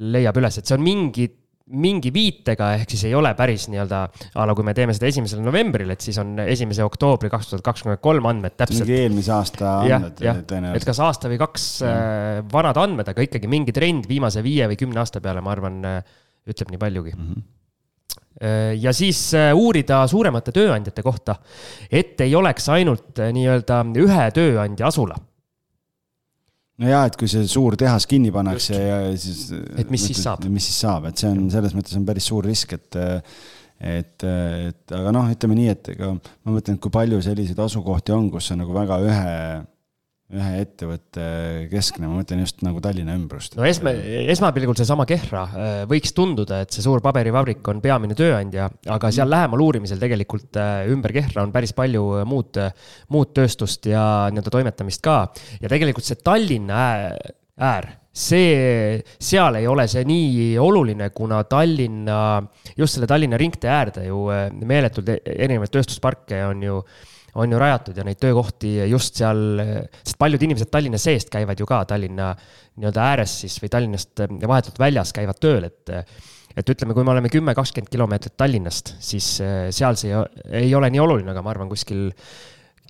leiab 0.00 0.40
üles, 0.40 0.58
et 0.58 0.66
see 0.66 0.78
on 0.78 0.84
mingi 0.84 1.28
mingi 1.70 2.10
viitega, 2.10 2.72
ehk 2.80 2.90
siis 2.90 3.04
ei 3.06 3.12
ole 3.14 3.30
päris 3.38 3.68
nii-öelda 3.70 4.00
a 4.34 4.46
la 4.48 4.54
kui 4.58 4.66
me 4.66 4.72
teeme 4.74 4.94
seda 4.96 5.06
esimesel 5.10 5.42
novembril, 5.44 5.92
et 5.94 6.02
siis 6.02 6.18
on 6.18 6.34
esimese 6.42 6.82
oktoobri 6.86 7.30
kaks 7.30 7.52
tuhat 7.52 7.64
kakskümmend 7.68 8.02
kolm 8.02 8.26
andmed 8.30 8.56
täpselt. 8.58 8.88
mingi 8.88 9.04
eelmise 9.04 9.32
aasta 9.36 9.76
andmed 9.84 10.18
tõenäoliselt. 10.18 10.80
et 10.80 10.88
kas 10.90 11.02
aasta 11.06 11.30
või 11.30 11.38
kaks. 11.44 11.68
Äh, 11.86 12.40
vanad 12.50 12.80
andmed, 12.82 13.12
aga 13.12 13.22
ikkagi 13.26 13.50
mingi 13.50 13.74
trend 13.76 14.10
viimase 14.10 14.42
viie 14.46 14.66
või 14.70 14.80
kümne 14.80 15.02
aasta 15.02 15.22
peale, 15.22 15.44
ma 15.44 15.54
arvan, 15.54 15.80
äh, 15.86 16.20
ütleb 16.50 16.74
nii 16.74 16.82
paljugi 16.82 17.16
mm. 17.16 17.32
-hmm 17.32 17.48
ja 18.80 18.92
siis 18.96 19.34
uurida 19.34 19.98
suuremate 20.08 20.52
tööandjate 20.54 21.02
kohta, 21.04 21.34
et 21.92 22.20
ei 22.24 22.32
oleks 22.38 22.70
ainult 22.72 23.18
nii-öelda 23.20 23.80
ühe 24.00 24.28
tööandja 24.32 24.86
asula 24.88 25.18
no 26.80 26.90
jaa, 26.90 27.06
et 27.10 27.16
kui 27.20 27.30
see 27.30 27.46
suur 27.50 27.76
tehas 27.80 28.06
kinni 28.10 28.32
pannakse 28.34 28.74
Just. 28.74 28.84
ja 28.88 28.98
siis. 29.20 29.40
et 29.82 29.90
mis 29.92 30.04
siis 30.10 30.22
saab? 30.24 30.44
mis 30.48 30.68
siis 30.70 30.82
saab, 30.86 31.10
et 31.10 31.20
see 31.20 31.30
on 31.30 31.48
selles 31.52 31.76
mõttes 31.76 31.96
on 31.98 32.06
päris 32.08 32.28
suur 32.32 32.46
risk, 32.46 32.76
et 32.78 33.00
et, 33.80 34.24
et 34.24 34.92
aga 34.92 35.12
noh, 35.16 35.28
ütleme 35.32 35.56
nii, 35.56 35.68
et 35.72 35.92
ega 35.94 36.12
ma 36.12 36.54
mõtlen, 36.54 36.76
et 36.76 36.82
kui 36.84 36.92
palju 36.92 37.20
selliseid 37.24 37.60
asukohti 37.64 38.12
on, 38.12 38.28
kus 38.32 38.50
on 38.52 38.60
nagu 38.60 38.74
väga 38.76 38.98
ühe 39.06 39.36
ühe 40.30 40.60
ettevõtte 40.62 41.24
keskne, 41.70 42.06
ma 42.06 42.20
mõtlen 42.20 42.42
just 42.44 42.62
nagu 42.62 42.80
Tallinna 42.82 43.16
ümbrust. 43.18 43.56
no 43.58 43.66
esma, 43.66 43.92
esmapilgul 44.30 44.78
seesama 44.78 45.06
Kehra 45.08 45.42
äh, 45.48 45.70
võiks 45.90 46.14
tunduda, 46.16 46.62
et 46.64 46.74
see 46.74 46.84
suur 46.84 47.02
paberivabrik 47.04 47.66
on 47.72 47.82
peamine 47.82 48.14
tööandja, 48.18 48.68
aga 48.94 49.10
seal 49.14 49.30
lähemal 49.30 49.64
uurimisel 49.66 50.00
tegelikult 50.02 50.58
äh, 50.60 50.84
ümber 50.92 51.14
Kehra 51.16 51.42
on 51.42 51.54
päris 51.54 51.74
palju 51.76 52.04
äh, 52.20 52.26
muud, 52.30 52.60
muud 53.10 53.34
tööstust 53.36 53.90
ja 53.90 54.04
nii-öelda 54.30 54.54
toimetamist 54.54 55.02
ka. 55.04 55.22
ja 55.58 55.72
tegelikult 55.72 56.06
see 56.06 56.20
Tallinna 56.22 56.80
äär, 57.60 57.90
see, 58.14 59.02
seal 59.18 59.58
ei 59.58 59.66
ole 59.70 59.86
see 59.90 60.06
nii 60.06 60.50
oluline, 60.62 61.10
kuna 61.16 61.42
Tallinna, 61.50 62.20
just 62.78 62.96
selle 62.96 63.10
Tallinna 63.10 63.38
ringtee 63.40 63.70
äärde 63.70 64.06
ju 64.06 64.28
meeletult 64.62 65.10
e-, 65.10 65.22
erinevaid 65.40 65.74
tööstusparke 65.74 66.44
on 66.46 66.68
ju 66.68 66.82
on 67.34 67.52
ju 67.52 67.60
rajatud 67.60 67.96
ja 68.00 68.04
neid 68.06 68.18
töökohti 68.22 68.72
just 68.90 69.20
seal, 69.20 69.62
sest 70.02 70.18
paljud 70.18 70.42
inimesed 70.42 70.70
Tallinna 70.72 70.98
seest 70.98 71.30
käivad 71.30 71.60
ju 71.60 71.68
ka 71.68 71.84
Tallinna 71.88 72.32
nii-öelda 72.34 73.06
ääres 73.12 73.38
siis 73.44 73.60
või 73.62 73.70
Tallinnast 73.72 74.24
vahetult 74.48 74.78
väljas 74.82 75.14
käivad 75.16 75.38
tööl, 75.42 75.68
et 75.70 75.94
et 76.58 76.70
ütleme, 76.72 76.94
kui 76.96 77.06
me 77.06 77.12
oleme 77.14 77.30
kümme, 77.32 77.54
kakskümmend 77.56 77.90
kilomeetrit 77.92 78.36
Tallinnast, 78.40 78.94
siis 79.02 79.26
eh, 79.44 79.68
seal 79.74 79.98
see 80.00 80.16
ei 80.60 80.72
ole 80.74 80.90
nii 80.90 81.02
oluline, 81.02 81.30
aga 81.32 81.44
ma 81.46 81.52
arvan, 81.54 81.70
kuskil 81.70 82.08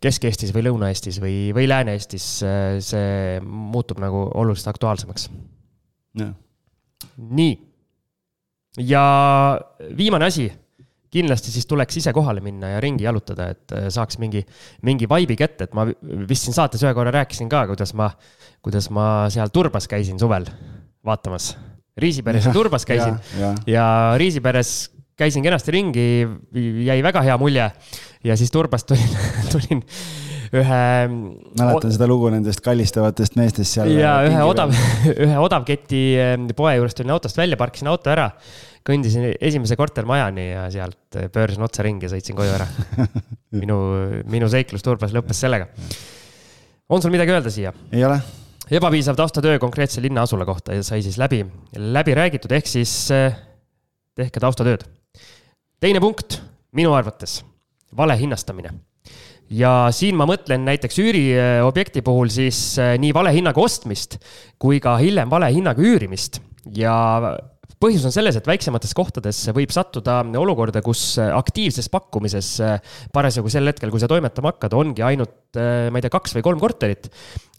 Kesk-Eestis 0.00 0.54
või 0.56 0.64
Lõuna-Eestis 0.64 1.18
või, 1.20 1.34
või 1.56 1.66
Lääne-Eestis 1.68 2.28
eh, 2.46 2.78
see 2.84 3.40
muutub 3.44 4.00
nagu 4.00 4.24
oluliselt 4.40 4.72
aktuaalsemaks. 4.72 5.28
nii. 7.16 7.52
ja 8.86 9.04
viimane 9.96 10.30
asi 10.30 10.48
kindlasti 11.10 11.52
siis 11.54 11.66
tuleks 11.66 11.98
ise 12.00 12.12
kohale 12.14 12.42
minna 12.44 12.74
ja 12.74 12.82
ringi 12.82 13.06
jalutada, 13.06 13.50
et 13.54 13.74
äh, 13.76 13.88
saaks 13.92 14.20
mingi, 14.22 14.44
mingi 14.86 15.08
vibe'i 15.10 15.38
kätte, 15.38 15.66
et 15.66 15.74
ma 15.76 15.86
vist 16.28 16.46
siin 16.46 16.56
saates 16.56 16.84
ühe 16.86 16.92
korra 16.96 17.12
rääkisin 17.14 17.50
ka, 17.50 17.64
kuidas 17.72 17.94
ma, 17.98 18.10
kuidas 18.62 18.90
ma 18.94 19.06
seal 19.32 19.50
Turbas 19.54 19.90
käisin 19.90 20.20
suvel 20.22 20.46
vaatamas. 21.06 21.52
Riisiperes 22.00 22.46
ja 22.46 22.54
Turbas 22.54 22.86
käisin 22.88 23.18
ja, 23.36 23.40
ja. 23.40 23.54
ja 23.66 23.86
Riisiperes 24.20 24.90
käisin 25.20 25.44
kenasti 25.44 25.74
ringi, 25.74 26.06
jäi 26.86 27.02
väga 27.04 27.22
hea 27.26 27.36
mulje. 27.38 27.70
ja 28.24 28.36
siis 28.36 28.50
Turbast 28.50 28.86
tulin 28.86 29.18
tulin 29.52 29.82
ühe. 30.50 30.80
mäletan 31.58 31.92
seda 31.94 32.08
lugu 32.10 32.30
nendest 32.32 32.62
kallistavatest 32.64 33.36
meestest 33.38 33.76
seal. 33.76 33.92
ja 33.94 34.16
ühe 34.26 34.42
odav, 34.46 34.74
ühe 35.26 35.38
odavketi 35.38 36.02
äh, 36.18 36.34
poe 36.56 36.74
juurest 36.78 36.98
tulin 36.98 37.14
autost 37.14 37.38
välja, 37.38 37.58
parkisin 37.60 37.90
auto 37.92 38.12
ära 38.12 38.30
kõndisin 38.86 39.30
esimese 39.36 39.76
kortermajani 39.78 40.46
ja 40.50 40.64
sealt 40.72 41.18
pöörasin 41.32 41.64
otsa 41.66 41.84
ringi 41.84 42.06
ja 42.06 42.12
sõitsin 42.14 42.36
koju 42.38 42.52
ära. 42.54 42.66
minu, 43.60 43.78
minu 44.30 44.48
seiklus 44.50 44.84
Turbas 44.84 45.14
lõppes 45.14 45.42
sellega. 45.44 45.68
on 46.88 47.02
sul 47.02 47.12
midagi 47.12 47.34
öelda 47.34 47.52
siia? 47.52 47.72
ei 47.92 48.04
ole. 48.04 48.18
ebapiisav 48.70 49.18
taustatöö 49.18 49.58
konkreetse 49.58 50.02
linna 50.02 50.24
asula 50.26 50.46
kohta 50.48 50.74
ja 50.74 50.82
sai 50.86 51.02
siis 51.02 51.18
läbi, 51.18 51.44
läbi 51.76 52.14
räägitud, 52.16 52.52
ehk 52.56 52.66
siis 52.66 52.94
eh, 53.14 53.36
tehke 54.16 54.40
taustatööd. 54.40 54.86
teine 55.80 56.00
punkt 56.00 56.40
minu 56.72 56.94
arvates, 56.96 57.42
vale 57.96 58.16
hinnastamine 58.18 58.72
ja 59.50 59.74
siin 59.94 60.18
ma 60.18 60.26
mõtlen 60.30 60.64
näiteks 60.66 61.00
üüriobjekti 61.02 62.04
puhul 62.06 62.30
siis 62.32 62.60
eh, 62.78 62.96
nii 63.02 63.14
vale 63.16 63.34
hinnaga 63.34 63.62
ostmist 63.62 64.20
kui 64.60 64.80
ka 64.82 64.96
hiljem 65.00 65.30
vale 65.32 65.50
hinnaga 65.54 65.82
üürimist 65.82 66.40
ja 66.76 66.94
põhjus 67.80 68.04
on 68.04 68.12
selles, 68.12 68.36
et 68.36 68.48
väiksemates 68.48 68.92
kohtades 68.96 69.38
võib 69.56 69.72
sattuda 69.72 70.18
olukorda, 70.36 70.82
kus 70.84 71.14
aktiivses 71.20 71.88
pakkumises 71.92 72.50
parasjagu 73.14 73.52
sel 73.52 73.70
hetkel, 73.70 73.92
kui 73.92 74.02
sa 74.02 74.08
toimetama 74.10 74.52
hakkad, 74.52 74.76
ongi 74.76 75.04
ainult, 75.06 75.38
ma 75.56 75.96
ei 75.96 76.04
tea, 76.04 76.12
kaks 76.12 76.36
või 76.36 76.44
kolm 76.44 76.60
korterit. 76.60 77.08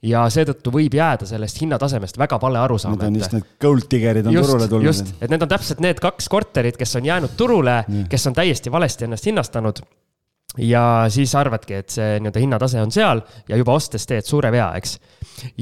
ja 0.05 0.23
seetõttu 0.33 0.73
võib 0.73 0.93
jääda 0.97 1.25
sellest 1.29 1.59
hinnatasemest 1.61 2.17
väga 2.21 2.37
vale 2.41 2.61
arusaam. 2.61 2.97
Need 2.97 3.07
on 3.07 3.17
just 3.19 3.33
need 3.33 3.49
gold 3.61 3.89
digger'id 3.89 4.29
on 4.29 4.33
just, 4.33 4.49
turule 4.49 4.67
tulnud. 4.69 4.85
just, 4.91 5.09
et 5.21 5.33
need 5.33 5.41
on 5.41 5.49
täpselt 5.49 5.81
need 5.81 6.01
kaks 6.01 6.29
korterit, 6.29 6.77
kes 6.77 6.95
on 7.01 7.09
jäänud 7.09 7.33
turule, 7.37 7.81
kes 8.09 8.29
on 8.29 8.37
täiesti 8.37 8.73
valesti 8.73 9.09
ennast 9.09 9.25
hinnastanud 9.29 9.81
ja 10.59 10.83
siis 11.11 11.31
arvadki, 11.39 11.77
et 11.79 11.93
see 11.93 12.17
nii-öelda 12.19 12.41
hinnatase 12.43 12.81
on 12.83 12.91
seal 12.91 13.21
ja 13.47 13.59
juba 13.59 13.75
ostes 13.77 14.03
teed 14.07 14.27
suure 14.27 14.51
vea, 14.51 14.67
eks. 14.75 14.97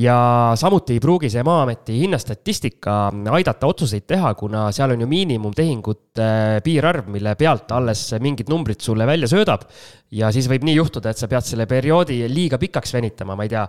ja 0.01 0.17
samuti 0.57 0.95
ei 0.97 1.03
pruugi 1.03 1.29
see 1.29 1.43
Maa-ameti 1.45 1.99
hinnastatistika 1.99 2.95
aidata 3.35 3.69
otsuseid 3.69 4.07
teha, 4.09 4.33
kuna 4.39 4.69
seal 4.75 4.95
on 4.95 5.05
ju 5.05 5.09
miinimumtehingute 5.11 6.29
piirarv, 6.65 7.11
mille 7.13 7.35
pealt 7.37 7.69
alles 7.77 8.07
mingid 8.23 8.49
numbrid 8.49 8.81
sulle 8.81 9.05
välja 9.05 9.29
söödab. 9.29 9.67
ja 10.11 10.31
siis 10.33 10.49
võib 10.49 10.65
nii 10.65 10.79
juhtuda, 10.79 11.13
et 11.13 11.21
sa 11.21 11.29
pead 11.29 11.45
selle 11.45 11.69
perioodi 11.69 12.23
liiga 12.31 12.57
pikaks 12.57 12.97
venitama, 12.97 13.37
ma 13.37 13.45
ei 13.45 13.53
tea 13.53 13.67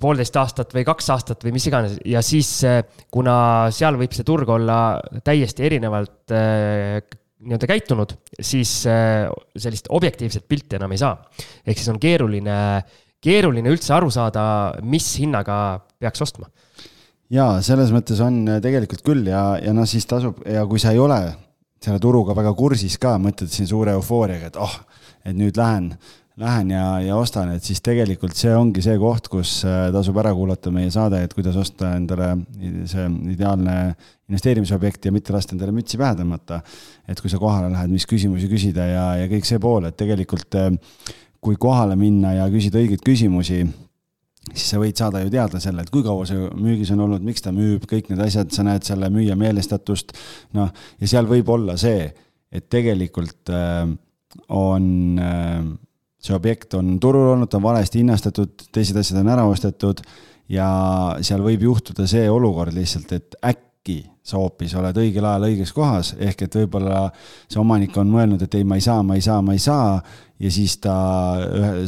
poolteist 0.00 0.36
aastat 0.40 0.72
või 0.72 0.86
kaks 0.88 1.10
aastat 1.12 1.44
või 1.44 1.52
mis 1.52 1.66
iganes 1.68 1.98
ja 2.08 2.22
siis, 2.24 2.48
kuna 3.12 3.34
seal 3.74 4.00
võib 4.00 4.16
see 4.16 4.24
turg 4.24 4.48
olla 4.48 4.78
täiesti 5.26 5.68
erinevalt 5.68 6.32
nii-öelda 7.40 7.68
käitunud, 7.70 8.14
siis 8.36 8.82
äh, 8.88 9.28
sellist 9.56 9.88
objektiivset 9.88 10.46
pilti 10.48 10.76
enam 10.76 10.92
ei 10.92 11.00
saa. 11.00 11.14
ehk 11.66 11.78
siis 11.78 11.88
on 11.92 12.00
keeruline, 12.00 12.56
keeruline 13.20 13.72
üldse 13.72 13.94
aru 13.96 14.10
saada, 14.12 14.42
mis 14.82 15.06
hinnaga 15.22 15.80
peaks 15.98 16.22
ostma. 16.26 16.50
jaa, 17.30 17.60
selles 17.64 17.92
mõttes 17.94 18.20
on 18.24 18.42
äh, 18.48 18.60
tegelikult 18.64 19.04
küll 19.06 19.30
ja, 19.32 19.54
ja 19.62 19.74
noh, 19.76 19.88
siis 19.88 20.06
tasub 20.10 20.42
ja 20.46 20.66
kui 20.68 20.82
sa 20.82 20.92
ei 20.92 21.00
ole 21.00 21.20
selle 21.80 22.00
turuga 22.02 22.36
väga 22.36 22.52
kursis 22.56 22.98
ka, 23.00 23.16
mõtled 23.22 23.48
siin 23.52 23.68
suure 23.70 23.96
eufooriaga, 23.96 24.52
et 24.52 24.60
oh, 24.60 24.80
et 25.24 25.36
nüüd 25.36 25.56
lähen 25.56 25.94
lähen 26.40 26.70
ja, 26.72 26.84
ja 27.04 27.16
ostan, 27.20 27.52
et 27.54 27.64
siis 27.66 27.82
tegelikult 27.84 28.36
see 28.38 28.52
ongi 28.56 28.82
see 28.84 28.96
koht, 29.00 29.28
kus 29.32 29.60
äh, 29.68 29.88
tasub 29.94 30.16
ära 30.22 30.32
kuulata 30.36 30.72
meie 30.74 30.90
saade, 30.92 31.22
et 31.24 31.34
kuidas 31.36 31.58
osta 31.60 31.94
endale 31.98 32.32
see 32.90 33.06
ideaalne 33.34 33.76
investeerimisobjekt 34.30 35.08
ja 35.08 35.12
mitte 35.14 35.34
lasta 35.34 35.56
endale 35.56 35.74
mütsi 35.76 36.00
pähe 36.00 36.16
tõmmata. 36.18 36.62
et 37.08 37.20
kui 37.20 37.30
sa 37.32 37.40
kohale 37.42 37.68
lähed, 37.72 37.92
mis 37.92 38.06
küsimusi 38.08 38.48
küsida 38.50 38.86
ja, 38.86 39.04
ja 39.22 39.28
kõik 39.30 39.48
see 39.48 39.60
pool, 39.62 39.88
et 39.88 39.98
tegelikult 40.00 40.58
äh, 40.58 40.72
kui 41.40 41.60
kohale 41.60 41.96
minna 41.96 42.34
ja 42.36 42.48
küsida 42.52 42.80
õigeid 42.80 43.04
küsimusi, 43.04 43.62
siis 44.50 44.66
sa 44.72 44.80
võid 44.80 44.98
saada 44.98 45.22
ju 45.24 45.30
teada 45.32 45.60
selle, 45.60 45.84
et 45.84 45.92
kui 45.92 46.02
kaua 46.06 46.26
see 46.28 46.50
müügis 46.56 46.90
on 46.94 47.04
olnud, 47.06 47.22
miks 47.24 47.44
ta 47.44 47.52
müüb, 47.54 47.86
kõik 47.88 48.10
need 48.10 48.20
asjad, 48.24 48.50
sa 48.52 48.64
näed 48.66 48.84
selle 48.84 49.08
müüja 49.12 49.36
meelestatust, 49.40 50.16
noh, 50.56 50.72
ja 51.00 51.14
seal 51.14 51.28
võib 51.30 51.48
olla 51.52 51.76
see 51.80 52.10
et 52.50 52.66
tegelikult 52.70 53.50
äh, 53.54 53.86
on 54.54 55.18
äh, 55.22 55.62
see 56.20 56.36
objekt 56.36 56.74
on 56.78 56.98
turul 57.00 57.32
olnud, 57.34 57.50
ta 57.50 57.58
on 57.58 57.64
valesti 57.64 58.02
hinnastatud, 58.02 58.68
teised 58.74 58.98
asjad 59.00 59.22
on 59.22 59.32
ära 59.32 59.46
ostetud 59.48 60.02
ja 60.50 60.68
seal 61.24 61.42
võib 61.44 61.64
juhtuda 61.64 62.06
see 62.10 62.26
olukord 62.30 62.74
lihtsalt, 62.76 63.12
et 63.16 63.38
äkki 63.52 64.02
sa 64.22 64.40
hoopis 64.40 64.74
oled 64.78 64.96
õigel 65.00 65.26
ajal 65.26 65.46
õiges 65.48 65.72
kohas, 65.74 66.14
ehk 66.20 66.46
et 66.46 66.58
võib-olla 66.60 67.06
see 67.46 67.60
omanik 67.60 67.96
on 68.00 68.10
mõelnud, 68.12 68.42
et 68.44 68.58
ei, 68.58 68.66
ma 68.68 68.76
ei 68.76 68.84
saa, 68.84 69.02
ma 69.02 69.16
ei 69.16 69.24
saa, 69.24 69.40
ma 69.42 69.56
ei 69.56 69.62
saa 69.62 69.94
ja 70.40 70.48
siis 70.52 70.78
ta, 70.80 70.94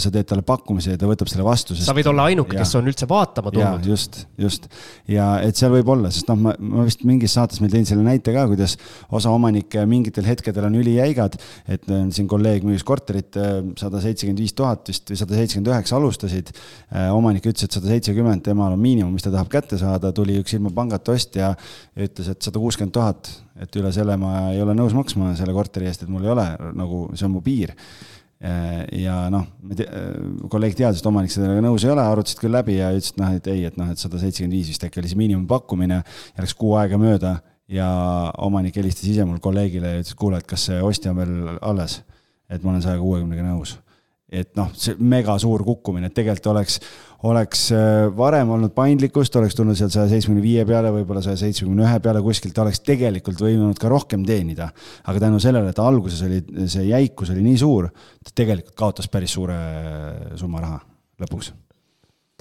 sa 0.02 0.10
teed 0.12 0.26
talle 0.28 0.44
pakkumise 0.44 0.92
ja 0.92 1.00
ta 1.00 1.08
võtab 1.08 1.30
selle 1.30 1.44
vastu. 1.46 1.74
sa 1.78 1.94
võid 1.96 2.08
olla 2.10 2.26
ainuke, 2.28 2.58
kes 2.58 2.74
on 2.76 2.88
üldse 2.90 3.06
vaatama 3.08 3.52
tulnud. 3.54 3.86
just, 3.88 4.18
just 4.40 4.68
ja 5.08 5.38
et 5.44 5.56
seal 5.56 5.72
võib 5.72 5.88
olla, 5.94 6.10
sest 6.12 6.28
noh, 6.28 6.36
ma, 6.48 6.52
ma 6.60 6.84
vist 6.84 7.04
mingis 7.08 7.32
saates 7.38 7.62
meil 7.64 7.72
tõin 7.72 7.88
selle 7.88 8.04
näite 8.04 8.34
ka, 8.34 8.44
kuidas 8.50 8.76
osa 9.08 9.32
omanikke 9.32 9.86
mingitel 9.88 10.28
hetkedel 10.28 10.68
on 10.68 10.76
ülijäigad. 10.82 11.38
et 11.64 11.88
äh, 11.88 12.04
siin 12.12 12.28
kolleeg 12.28 12.66
müüs 12.68 12.84
korterit 12.84 13.40
äh, 13.40 13.62
sada 13.80 14.02
seitsekümmend 14.04 14.44
viis 14.44 14.56
tuhat 14.58 14.92
vist 14.92 15.08
või 15.08 15.22
sada 15.22 15.38
seitsekümmend 15.38 15.72
üheksa 15.72 15.96
alustasid. 15.96 16.52
Äh, 16.92 17.08
omanik 17.14 17.48
ütles, 17.48 17.64
et 17.64 17.78
sada 17.78 17.88
seitsekümmend, 17.88 18.44
temal 18.44 18.76
on 18.76 18.84
miinimum, 18.84 19.16
mis 19.16 19.24
ta 19.24 19.32
tahab 19.32 19.48
kätte 19.52 19.80
saada, 19.80 20.12
tuli 20.12 20.36
üks 20.42 20.58
ilma 20.58 20.74
pangata 20.76 21.16
ostja 21.16 21.54
ja 21.96 22.04
ütles, 22.04 22.21
et 22.30 22.42
sada 22.44 22.60
kuuskümmend 22.62 22.94
tuhat, 22.94 23.30
et 23.64 23.76
üle 23.80 23.90
selle 23.92 24.16
ma 24.20 24.52
ei 24.52 24.62
ole 24.62 24.74
nõus 24.78 24.94
maksma 24.94 25.34
selle 25.38 25.54
korteri 25.56 25.90
eest, 25.90 26.04
et 26.04 26.12
mul 26.12 26.24
ei 26.26 26.34
ole 26.34 26.46
nagu, 26.78 27.06
see 27.16 27.26
on 27.26 27.34
mu 27.34 27.42
piir 27.44 27.74
Äh, 28.42 29.02
ja 29.04 29.28
noh, 29.30 29.44
äh, 29.70 30.46
kolleeg 30.50 30.74
teadis, 30.74 30.98
et 30.98 31.06
omanik 31.06 31.30
sellega 31.30 31.62
nõus 31.62 31.84
ei 31.86 31.92
ole, 31.92 32.02
arutasid 32.02 32.40
küll 32.42 32.50
läbi 32.50 32.74
ja 32.74 32.88
ütlesid 32.90 33.20
noh, 33.20 33.36
et 33.38 33.46
ei, 33.52 33.60
et 33.68 33.76
noh, 33.78 33.92
et 33.92 34.02
sada 34.02 34.18
seitsekümmend 34.18 34.56
viis 34.56 34.72
vist 34.72 34.82
äkki 34.82 34.98
oli 34.98 35.12
see 35.12 35.20
miinimumpakkumine. 35.20 36.00
ja 36.02 36.42
läks 36.42 36.56
kuu 36.58 36.72
aega 36.74 36.98
mööda 36.98 37.36
ja 37.70 37.86
omanik 38.42 38.80
helistas 38.80 39.06
ise 39.12 39.22
mul 39.28 39.38
kolleegile 39.38 39.92
ja 39.92 40.00
ütles, 40.02 40.16
kuule, 40.18 40.42
et 40.42 40.48
kas 40.50 40.66
see 40.66 40.80
ostja 40.82 41.12
on 41.14 41.20
veel 41.20 41.60
alles. 41.60 42.00
et 42.50 42.64
ma 42.64 42.72
olen 42.72 42.82
saja 42.82 42.98
kuuekümnega 42.98 43.46
nõus. 43.46 43.76
et 44.26 44.50
noh, 44.58 44.74
see 44.74 44.98
mega 44.98 45.38
suur 45.38 45.62
kukkumine, 45.62 46.10
et 46.10 46.18
tegelikult 46.18 46.50
oleks 46.56 46.80
oleks 47.28 47.64
äh, 47.74 48.08
varem 48.16 48.50
olnud 48.54 48.74
paindlikkust, 48.76 49.36
oleks 49.38 49.56
tulnud 49.58 49.78
sealt 49.78 49.94
saja 49.94 50.08
seitsmekümne 50.10 50.44
viie 50.44 50.66
peale, 50.68 50.90
võib-olla 50.94 51.22
saja 51.24 51.38
seitsmekümne 51.40 51.86
ühe 51.86 51.98
peale 52.04 52.22
kuskilt, 52.24 52.58
oleks 52.58 52.82
tegelikult 52.86 53.42
võinud 53.44 53.78
ka 53.80 53.90
rohkem 53.92 54.26
teenida. 54.28 54.70
aga 55.06 55.26
tänu 55.26 55.40
sellele, 55.42 55.70
et 55.70 55.82
alguses 55.82 56.22
oli, 56.26 56.42
see 56.66 56.88
jäikus 56.90 57.30
oli 57.34 57.44
nii 57.46 57.58
suur, 57.62 57.90
ta 58.22 58.34
tegelikult 58.42 58.76
kaotas 58.78 59.10
päris 59.12 59.38
suure 59.38 59.58
summa 60.40 60.64
raha 60.64 60.80
lõpuks 61.22 61.52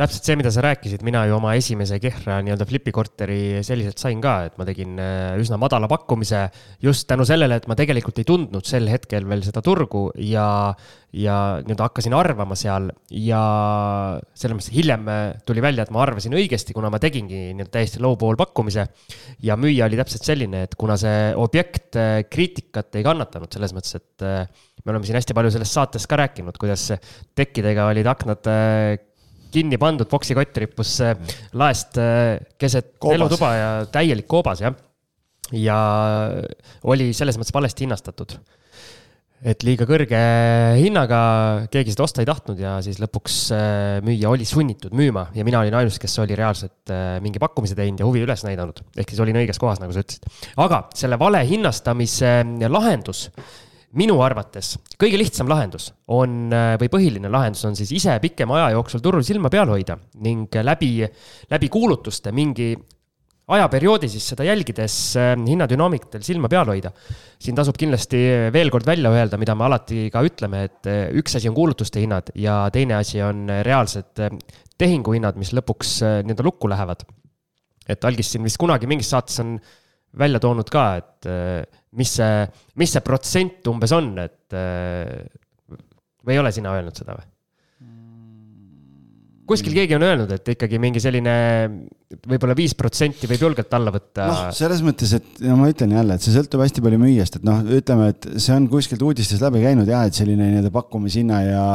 täpselt 0.02 0.26
see, 0.26 0.38
mida 0.40 0.50
sa 0.54 0.64
rääkisid, 0.66 1.04
mina 1.06 1.24
ju 1.30 1.36
oma 1.36 1.54
esimese 1.60 2.00
Kehra 2.02 2.40
nii-öelda 2.42 2.66
flipi 2.70 2.94
korteri 2.96 3.62
selliselt 3.66 4.02
sain 4.02 4.22
ka, 4.24 4.34
et 4.48 4.58
ma 4.58 4.66
tegin 4.66 4.98
äh, 5.02 5.36
üsna 5.42 5.60
madala 5.62 5.90
pakkumise 5.92 6.48
just 6.82 7.06
tänu 7.10 7.26
sellele, 7.28 7.60
et 7.62 7.68
ma 7.70 7.78
tegelikult 7.78 8.22
ei 8.22 8.28
tundnud 8.28 8.66
sel 8.68 8.90
hetkel 8.90 9.28
veel 9.30 9.44
seda 9.46 9.62
turgu 9.66 10.08
ja, 10.26 10.46
ja 11.14 11.36
nii-öelda 11.62 11.90
hakkasin 11.90 12.16
arvama 12.18 12.58
seal 12.60 12.90
ja 13.14 13.42
selles 14.34 14.58
mõttes 14.58 14.74
hiljem 14.74 15.06
äh, 15.12 15.22
tuli 15.46 15.64
välja, 15.64 15.86
et 15.86 15.94
ma 15.94 16.02
arvasin 16.06 16.36
õigesti, 16.40 16.76
kuna 16.78 16.90
ma 16.94 17.02
tegingi 17.02 17.52
nii-öelda 17.52 17.76
täiesti 17.78 18.02
low-ball 18.02 18.40
pakkumise. 18.42 18.88
ja 19.46 19.60
müüja 19.60 19.86
oli 19.86 20.02
täpselt 20.02 20.26
selline, 20.26 20.66
et 20.66 20.76
kuna 20.80 20.98
see 21.02 21.30
objekt 21.38 22.00
äh, 22.00 22.24
kriitikat 22.30 22.98
ei 22.98 23.06
kannatanud 23.06 23.54
selles 23.54 23.76
mõttes, 23.78 24.02
et 24.02 24.28
me 24.82 24.96
oleme 24.96 25.06
siin 25.06 25.20
hästi 25.20 25.38
palju 25.38 25.54
sellest 25.54 25.78
saatest 25.78 26.10
ka 26.10 26.18
rääkinud, 26.24 26.58
kuidas 26.58 26.90
tekkidega 27.38 27.92
olid 27.92 28.10
aknad 28.10 28.50
kinni 29.54 29.80
pandud 29.82 30.10
poksikott 30.12 30.58
rippus 30.64 30.98
laest 31.58 32.00
äh, 32.02 32.40
keset 32.60 32.96
koobas. 32.98 33.20
elutuba 33.20 33.52
ja 33.58 33.70
täielik 33.92 34.28
koobas, 34.32 34.64
jah. 34.64 34.76
ja 35.52 35.78
oli 36.88 37.12
selles 37.18 37.40
mõttes 37.40 37.54
valesti 37.56 37.86
hinnastatud. 37.86 38.38
et 39.42 39.64
liiga 39.66 39.88
kõrge 39.90 40.22
hinnaga 40.78 41.22
keegi 41.74 41.96
seda 41.96 42.06
osta 42.06 42.22
ei 42.22 42.30
tahtnud 42.30 42.60
ja 42.62 42.76
siis 42.86 43.02
lõpuks 43.02 43.40
äh, 43.58 43.98
müüja 44.06 44.30
oli 44.30 44.46
sunnitud 44.46 44.94
müüma 44.94 45.28
ja 45.36 45.46
mina 45.48 45.64
olin 45.64 45.80
ainus, 45.82 45.98
kes 46.02 46.20
oli 46.24 46.38
reaalselt 46.38 46.94
äh, 46.94 47.18
mingi 47.24 47.42
pakkumise 47.42 47.78
teinud 47.78 48.04
ja 48.04 48.08
huvi 48.08 48.22
üles 48.28 48.46
näidanud. 48.48 48.84
ehk 48.96 49.10
siis 49.10 49.24
olin 49.24 49.42
õiges 49.42 49.60
kohas, 49.62 49.82
nagu 49.82 49.96
sa 49.96 50.06
ütlesid. 50.06 50.30
aga 50.62 50.86
selle 50.96 51.20
vale 51.20 51.44
hinnastamise 51.50 52.40
lahendus 52.70 53.28
minu 53.98 54.16
arvates 54.24 54.76
kõige 55.00 55.20
lihtsam 55.20 55.50
lahendus 55.52 55.90
on, 56.12 56.48
äh, 56.54 56.76
või 56.80 56.90
põhiline 56.92 57.32
lahendus 57.32 57.64
on 57.68 57.76
siis 57.78 57.92
ise 57.96 58.16
pikema 58.24 58.60
aja 58.60 58.72
jooksul 58.78 59.04
turul 59.04 59.26
silma 59.28 59.52
peal 59.52 59.70
hoida 59.72 59.98
ning 60.24 60.54
läbi, 60.64 60.94
läbi 61.52 61.70
kuulutuste 61.72 62.32
mingi 62.36 62.72
ajaperioodi 63.52 64.08
siis 64.12 64.30
seda 64.32 64.46
jälgides 64.48 64.96
äh, 65.20 65.34
hinnadünaamikatel 65.36 66.24
silma 66.24 66.50
peal 66.52 66.72
hoida. 66.72 66.94
siin 67.42 67.58
tasub 67.58 67.76
kindlasti 67.80 68.22
veel 68.54 68.72
kord 68.72 68.88
välja 68.88 69.12
öelda, 69.12 69.40
mida 69.42 69.56
me 69.56 69.68
alati 69.68 70.08
ka 70.14 70.24
ütleme, 70.24 70.64
et 70.70 70.88
äh, 70.88 71.04
üks 71.20 71.36
asi 71.40 71.52
on 71.52 71.58
kuulutuste 71.58 72.04
hinnad 72.04 72.32
ja 72.36 72.64
teine 72.72 72.96
asi 73.02 73.22
on 73.26 73.50
reaalsed 73.68 74.24
tehinguhinnad, 74.80 75.36
mis 75.38 75.52
lõpuks 75.54 76.00
nii-öelda 76.24 76.48
lukku 76.48 76.70
lähevad. 76.72 77.04
et 77.90 78.06
Algis 78.08 78.32
siin 78.32 78.44
vist 78.48 78.58
kunagi 78.62 78.88
mingis 78.88 79.12
saates 79.12 79.44
on 79.44 79.58
välja 80.18 80.40
toonud 80.40 80.70
ka, 80.72 80.86
et 81.02 81.28
mis 81.98 82.16
see, 82.20 82.46
mis 82.80 82.96
see 82.96 83.04
protsent 83.04 83.68
umbes 83.72 83.92
on, 83.96 84.14
et 84.24 84.56
või 86.22 86.36
ei 86.36 86.40
ole 86.40 86.52
sina 86.56 86.74
öelnud 86.78 86.96
seda 86.96 87.18
või? 87.18 87.28
kuskil 89.52 89.76
keegi 89.76 89.98
on 89.98 90.06
öelnud, 90.06 90.30
et 90.32 90.54
ikkagi 90.54 90.80
mingi 90.82 91.02
selline 91.04 91.34
võib-olla 92.30 92.56
viis 92.58 92.76
protsenti 92.78 93.28
võib 93.30 93.46
julgelt 93.48 93.74
alla 93.76 93.94
võtta. 93.94 94.28
noh, 94.30 94.44
selles 94.56 94.84
mõttes, 94.86 95.12
et 95.18 95.42
no 95.48 95.58
ma 95.60 95.68
ütlen 95.72 95.96
jälle, 95.96 96.16
et 96.16 96.26
see 96.26 96.36
sõltub 96.36 96.64
hästi 96.64 96.84
palju 96.86 97.02
müüjast, 97.02 97.40
et 97.40 97.48
noh, 97.48 97.60
ütleme, 97.80 98.12
et 98.14 98.30
see 98.38 98.56
on 98.56 98.70
kuskilt 98.72 99.04
uudistest 99.08 99.44
läbi 99.44 99.64
käinud 99.66 99.90
ja 99.92 100.06
et 100.08 100.18
selline 100.18 100.48
nii-öelda 100.48 100.72
pakkumishinna 100.76 101.42
ja 101.48 101.66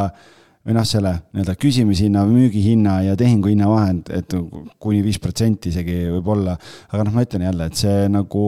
või 0.66 0.76
noh, 0.78 0.88
selle 0.88 1.12
nii-öelda 1.36 1.56
küsimishinna, 1.62 2.24
müügihinna 2.30 2.96
ja 3.10 3.16
tehinguhinna 3.18 3.68
vahend, 3.70 4.10
et 4.14 4.34
kuni 4.82 5.02
viis 5.04 5.20
protsenti 5.22 5.72
isegi 5.74 6.02
võib-olla. 6.16 6.56
aga 6.90 7.06
noh, 7.06 7.16
ma 7.16 7.26
ütlen 7.26 7.46
jälle, 7.50 7.70
et 7.70 7.84
see 7.84 8.06
nagu 8.12 8.46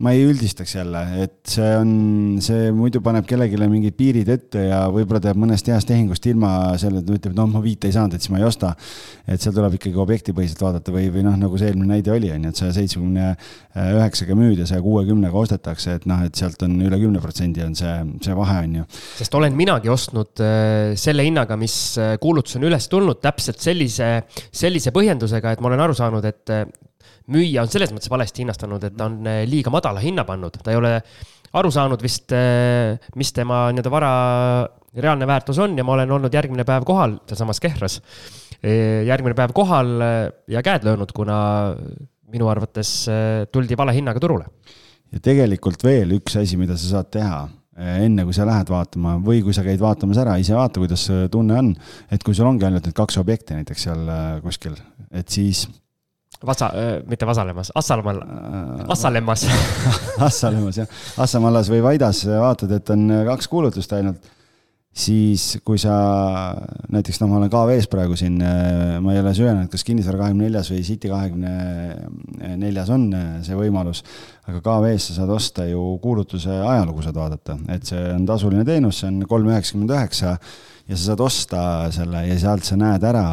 ma 0.00 0.12
ei 0.16 0.24
üldistaks 0.24 0.72
jälle, 0.74 1.02
et 1.22 1.52
see 1.52 1.68
on, 1.76 1.90
see 2.42 2.70
muidu 2.74 3.02
paneb 3.04 3.26
kellelegi 3.28 3.58
mingid 3.70 3.96
piirid 3.98 4.30
ette 4.32 4.64
ja 4.64 4.80
võib-olla 4.92 5.20
teeb 5.22 5.38
mõnest 5.38 5.68
heast 5.68 5.88
tehingust 5.90 6.26
ilma 6.30 6.72
selle, 6.80 7.02
ta 7.04 7.14
ütleb, 7.14 7.34
no 7.36 7.46
ma 7.50 7.60
viite 7.64 7.90
ei 7.90 7.94
saanud, 7.94 8.16
et 8.16 8.24
siis 8.24 8.32
ma 8.32 8.40
ei 8.40 8.46
osta. 8.48 8.72
et 9.26 9.40
seal 9.42 9.54
tuleb 9.54 9.76
ikkagi 9.76 10.00
objektipõhiselt 10.02 10.62
vaadata 10.64 10.94
või, 10.94 11.10
või 11.12 11.24
noh, 11.26 11.36
nagu 11.38 11.60
see 11.60 11.70
eelmine 11.70 11.92
näide 11.94 12.12
oli, 12.14 12.30
on 12.32 12.48
ju, 12.48 12.52
et 12.52 12.62
saja 12.62 12.76
seitsmekümne 12.78 13.28
üheksaga 13.98 14.36
müüd 14.38 14.62
ja 14.62 14.68
saja 14.68 14.82
kuuekümnega 14.84 15.38
ostetakse, 15.38 15.98
et 16.00 16.06
noh, 16.10 16.24
et 16.26 16.38
sealt 16.38 16.64
on 16.66 16.78
üle 16.82 16.98
kümne 17.00 17.22
protsendi 17.22 17.64
on 17.64 17.76
see, 17.78 17.92
see 18.24 18.36
vahe, 18.36 18.58
on 18.66 18.78
ju. 18.80 18.86
sest 19.20 19.36
olen 19.38 19.56
minagi 19.58 19.92
ostnud 19.92 20.42
äh, 20.42 20.94
selle 20.98 21.26
hinnaga, 21.28 21.58
mis 21.60 21.76
äh, 22.00 22.16
kuulutus 22.22 22.58
on 22.58 22.66
üles 22.70 22.88
tulnud, 22.92 23.20
täpselt 23.22 23.60
sellise, 23.62 24.14
sellise 24.50 24.94
põhjendusega, 24.94 25.52
et 25.52 25.62
ma 25.62 25.70
olen 25.70 25.84
aru 25.86 25.98
saanud, 25.98 26.26
et 26.26 26.56
müüja 27.30 27.62
on 27.62 27.70
selles 27.70 27.92
mõttes 27.94 28.10
valesti 28.10 28.42
hinnastanud, 28.42 28.84
et 28.88 28.96
ta 28.96 29.06
on 29.10 29.20
eh, 29.28 29.42
liiga 29.48 29.72
madala 29.74 30.02
hinna 30.02 30.24
pannud, 30.28 30.58
ta 30.62 30.72
ei 30.72 30.78
ole 30.78 30.94
aru 31.58 31.72
saanud 31.74 32.02
vist, 32.02 32.32
eh, 32.34 32.98
mis 33.18 33.32
tema 33.36 33.66
nii-öelda 33.70 33.92
vara 33.92 34.12
reaalne 34.92 35.28
väärtus 35.28 35.60
on 35.62 35.76
ja 35.78 35.84
ma 35.86 35.96
olen 35.96 36.10
olnud 36.18 36.34
järgmine 36.34 36.66
päev 36.68 36.86
kohal 36.88 37.18
sealsamas 37.28 37.62
Kehras. 37.62 38.00
Eh, 38.62 39.02
järgmine 39.08 39.36
päev 39.38 39.54
kohal 39.56 39.94
ja 40.50 40.62
käed 40.64 40.86
löönud, 40.86 41.12
kuna 41.16 41.38
minu 42.32 42.48
arvates 42.48 42.92
tuldi 43.52 43.76
vale 43.76 43.94
hinnaga 43.96 44.20
turule. 44.20 44.46
ja 45.12 45.20
tegelikult 45.20 45.82
veel 45.84 46.14
üks 46.16 46.38
asi, 46.40 46.56
mida 46.56 46.76
sa 46.80 46.96
saad 46.96 47.10
teha 47.12 47.42
enne 47.76 48.24
kui 48.24 48.36
sa 48.36 48.46
lähed 48.48 48.68
vaatama 48.68 49.18
või 49.24 49.42
kui 49.44 49.52
sa 49.56 49.64
käid 49.64 49.80
vaatamas 49.80 50.20
ära, 50.20 50.38
ise 50.40 50.54
vaata, 50.56 50.80
kuidas 50.80 51.04
tunne 51.32 51.58
on. 51.58 51.74
et 52.12 52.24
kui 52.24 52.36
sul 52.36 52.48
ongi 52.48 52.64
ainult 52.68 52.88
need 52.88 52.96
kaks 52.96 53.18
objekti 53.20 53.56
näiteks 53.58 53.88
seal 53.88 54.08
kuskil, 54.44 54.76
et 55.10 55.28
siis 55.28 55.66
Vasa 56.46 56.72
äh,, 56.74 56.92
mitte 57.08 57.26
Vasalemmas, 57.26 57.72
Assalamaal 57.74 58.20
äh,, 58.22 58.84
Assalemmas. 58.92 59.46
Assalemmas 60.28 60.82
jah, 60.82 61.00
Assamallas 61.22 61.70
või 61.72 61.82
Vaidas 61.84 62.24
vaatad, 62.26 62.72
et 62.78 62.94
on 62.94 63.10
kaks 63.28 63.50
kuulutust 63.50 63.92
ainult, 63.96 64.30
siis 64.92 65.58
kui 65.64 65.80
sa 65.80 65.94
näiteks 66.92 67.22
noh, 67.22 67.30
ma 67.30 67.38
olen 67.38 67.52
KV-s 67.52 67.88
praegu 67.92 68.16
siin, 68.18 68.36
ma 68.42 69.14
ei 69.14 69.22
ole 69.22 69.32
süvenenud, 69.36 69.70
kas 69.72 69.86
kinnisvara 69.88 70.20
kahekümne 70.24 70.48
neljas 70.48 70.68
või 70.72 70.82
City 70.84 71.08
kahekümne 71.12 72.56
neljas 72.60 72.92
on 72.92 73.06
see 73.46 73.56
võimalus, 73.56 74.02
aga 74.50 74.60
KV-s 74.60 75.08
sa 75.08 75.22
saad 75.22 75.32
osta 75.32 75.64
ju 75.70 75.94
kuulutuse 76.02 76.52
ajalugu 76.52 77.06
saad 77.06 77.16
vaadata, 77.22 77.56
et 77.72 77.88
see 77.88 78.04
on 78.12 78.28
tasuline 78.28 78.66
teenus, 78.68 79.00
see 79.00 79.08
on 79.08 79.24
kolm 79.30 79.48
üheksakümmend 79.54 79.96
üheksa 79.96 80.36
ja 80.36 80.96
sa 80.96 81.02
saad 81.12 81.24
osta 81.24 81.66
selle 81.94 82.26
ja 82.28 82.38
sealt 82.42 82.66
sa 82.68 82.76
näed 82.76 83.04
ära 83.06 83.26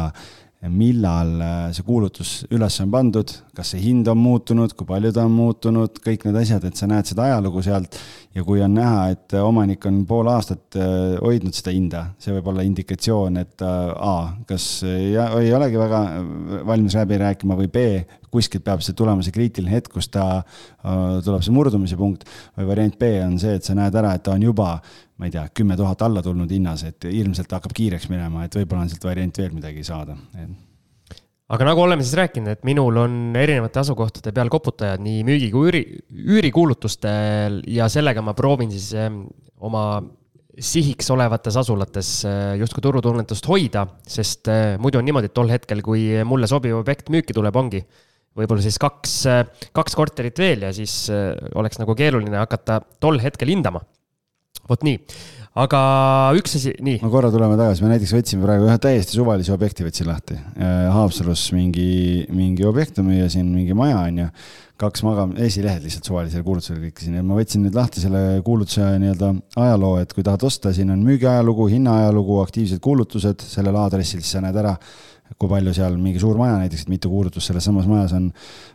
millal 0.68 1.40
äh, 1.40 1.72
see 1.72 1.86
kuulutus 1.86 2.44
üles 2.52 2.80
on 2.82 2.90
pandud, 2.92 3.32
kas 3.60 3.74
see 3.74 3.82
hind 3.84 4.08
on 4.10 4.18
muutunud, 4.20 4.72
kui 4.76 4.88
palju 4.88 5.12
ta 5.14 5.26
on 5.28 5.34
muutunud, 5.36 6.00
kõik 6.04 6.24
need 6.26 6.38
asjad, 6.40 6.64
et 6.64 6.80
sa 6.80 6.88
näed 6.90 7.08
seda 7.10 7.28
ajalugu 7.28 7.62
sealt. 7.66 7.98
ja 8.30 8.44
kui 8.46 8.60
on 8.62 8.70
näha, 8.76 9.08
et 9.10 9.34
omanik 9.42 9.82
on 9.90 10.04
pool 10.06 10.28
aastat 10.30 10.76
äh, 10.78 11.16
hoidnud 11.18 11.56
seda 11.56 11.72
hinda, 11.74 12.04
see 12.22 12.30
võib 12.36 12.46
olla 12.52 12.62
indikatsioon, 12.62 13.40
et 13.42 13.64
A, 13.66 14.14
kas 14.46 14.68
ei, 14.86 15.16
olegi 15.56 15.80
väga 15.80 16.00
valmis 16.68 16.94
läbi 16.94 17.18
rääkima 17.18 17.58
või 17.58 17.66
B, 17.74 17.84
kuskilt 18.30 18.62
peab 18.64 18.84
see 18.86 18.94
tulema 18.94 19.26
see 19.26 19.34
kriitiline 19.34 19.74
hetk, 19.74 19.90
kus 19.96 20.06
ta, 20.14 20.44
tuleb 21.26 21.42
see 21.42 21.54
murdumise 21.54 21.98
punkt. 21.98 22.24
või 22.56 22.70
variant 22.70 22.98
B 23.00 23.12
on 23.26 23.38
see, 23.42 23.58
et 23.58 23.66
sa 23.66 23.74
näed 23.74 23.98
ära, 23.98 24.14
et 24.14 24.22
ta 24.22 24.36
on 24.38 24.46
juba 24.46 24.76
ma 25.20 25.28
ei 25.28 25.34
tea, 25.34 25.44
kümme 25.52 25.76
tuhat 25.76 26.00
alla 26.06 26.22
tulnud 26.24 26.50
hinnas, 26.50 26.86
et 26.88 27.10
ilmselt 27.10 27.52
hakkab 27.52 27.76
kiireks 27.76 28.08
minema, 28.08 28.46
et 28.46 28.56
võib-olla 28.56 28.86
on 28.86 28.94
sealt 28.94 29.04
variant 29.10 29.42
veel 29.42 29.52
midagi 29.58 29.84
saada. 29.84 30.16
Aga 31.50 31.66
nagu 31.66 31.82
oleme 31.82 32.06
siis 32.06 32.14
rääkinud, 32.18 32.52
et 32.54 32.64
minul 32.68 33.00
on 33.02 33.36
erinevate 33.38 33.82
asukohtade 33.82 34.32
peal 34.36 34.50
koputajad 34.52 35.02
nii 35.02 35.24
müügi 35.26 35.50
kui 35.50 35.70
üüri, 35.70 35.82
üürikuulutustel 36.10 37.60
ja 37.70 37.90
sellega 37.90 38.22
ma 38.22 38.36
proovin 38.38 38.70
siis 38.70 38.92
oma 39.60 39.84
sihiks 40.60 41.08
olevates 41.14 41.56
asulates 41.56 42.10
eh, 42.28 42.54
justkui 42.60 42.82
turutunnetust 42.84 43.46
hoida, 43.48 43.86
sest 44.08 44.50
eh, 44.50 44.76
muidu 44.82 45.00
on 45.00 45.06
niimoodi, 45.08 45.30
et 45.30 45.36
tol 45.36 45.50
hetkel, 45.52 45.82
kui 45.84 46.08
mulle 46.26 46.48
sobiv 46.50 46.78
objekt 46.80 47.10
müüki 47.12 47.36
tuleb, 47.36 47.56
ongi 47.56 47.82
võib-olla 48.38 48.62
siis 48.64 48.78
kaks, 48.80 49.14
eh, 49.30 49.42
kaks 49.76 49.96
korterit 49.98 50.38
veel 50.40 50.66
ja 50.68 50.74
siis 50.74 50.94
oleks 51.58 51.80
nagu 51.80 51.96
keeruline 51.98 52.42
hakata 52.42 52.80
tol 53.02 53.20
hetkel 53.22 53.52
hindama. 53.52 53.82
Vot 54.70 54.84
nii, 54.86 54.98
aga 55.58 55.80
üks 56.38 56.54
asi, 56.60 56.72
nii. 56.78 57.00
no 57.02 57.10
korra 57.10 57.30
tuleme 57.32 57.56
tagasi, 57.58 57.82
me 57.82 57.90
näiteks 57.90 58.14
võtsime 58.14 58.46
praegu 58.46 58.68
ühe 58.68 58.76
täiesti 58.82 59.16
suvalise 59.16 59.50
objekti 59.54 59.82
võtsin 59.82 60.06
lahti. 60.06 60.38
Äh, 60.54 60.86
Haapsalus 60.94 61.48
mingi, 61.56 62.26
mingi 62.30 62.66
objekt 62.68 63.00
on 63.02 63.08
müüa 63.10 63.26
siin, 63.32 63.48
mingi 63.50 63.74
maja 63.74 63.98
on 64.04 64.20
ju, 64.22 64.26
kaks 64.80 65.02
magam-, 65.04 65.34
esilehed 65.42 65.82
lihtsalt 65.84 66.06
suvalisele 66.06 66.46
kuulutusele 66.46 66.78
klikkisin 66.84 67.18
ja 67.18 67.24
ma 67.26 67.36
võtsin 67.36 67.66
nüüd 67.66 67.76
lahti 67.76 68.02
selle 68.02 68.40
kuulutuse 68.46 68.86
nii-öelda 69.02 69.32
ajaloo, 69.60 69.96
et 70.00 70.14
kui 70.14 70.24
tahad 70.26 70.46
osta, 70.46 70.72
siin 70.76 70.92
on 70.94 71.02
müügiajalugu, 71.04 71.66
hinnaajalugu, 71.72 72.38
aktiivsed 72.44 72.80
kuulutused. 72.84 73.42
Sellel 73.50 73.76
aadressil, 73.76 74.22
siis 74.22 74.38
sa 74.38 74.44
näed 74.44 74.56
ära 74.62 74.76
kui 75.38 75.50
palju 75.50 75.72
seal 75.74 75.94
mingi 75.98 76.18
suur 76.18 76.38
maja 76.38 76.56
näiteks, 76.58 76.86
et 76.86 76.90
mitu 76.90 77.10
kuulutust 77.10 77.50
selles 77.50 77.66
samas 77.66 77.86
majas 77.86 78.14
on, 78.16 78.30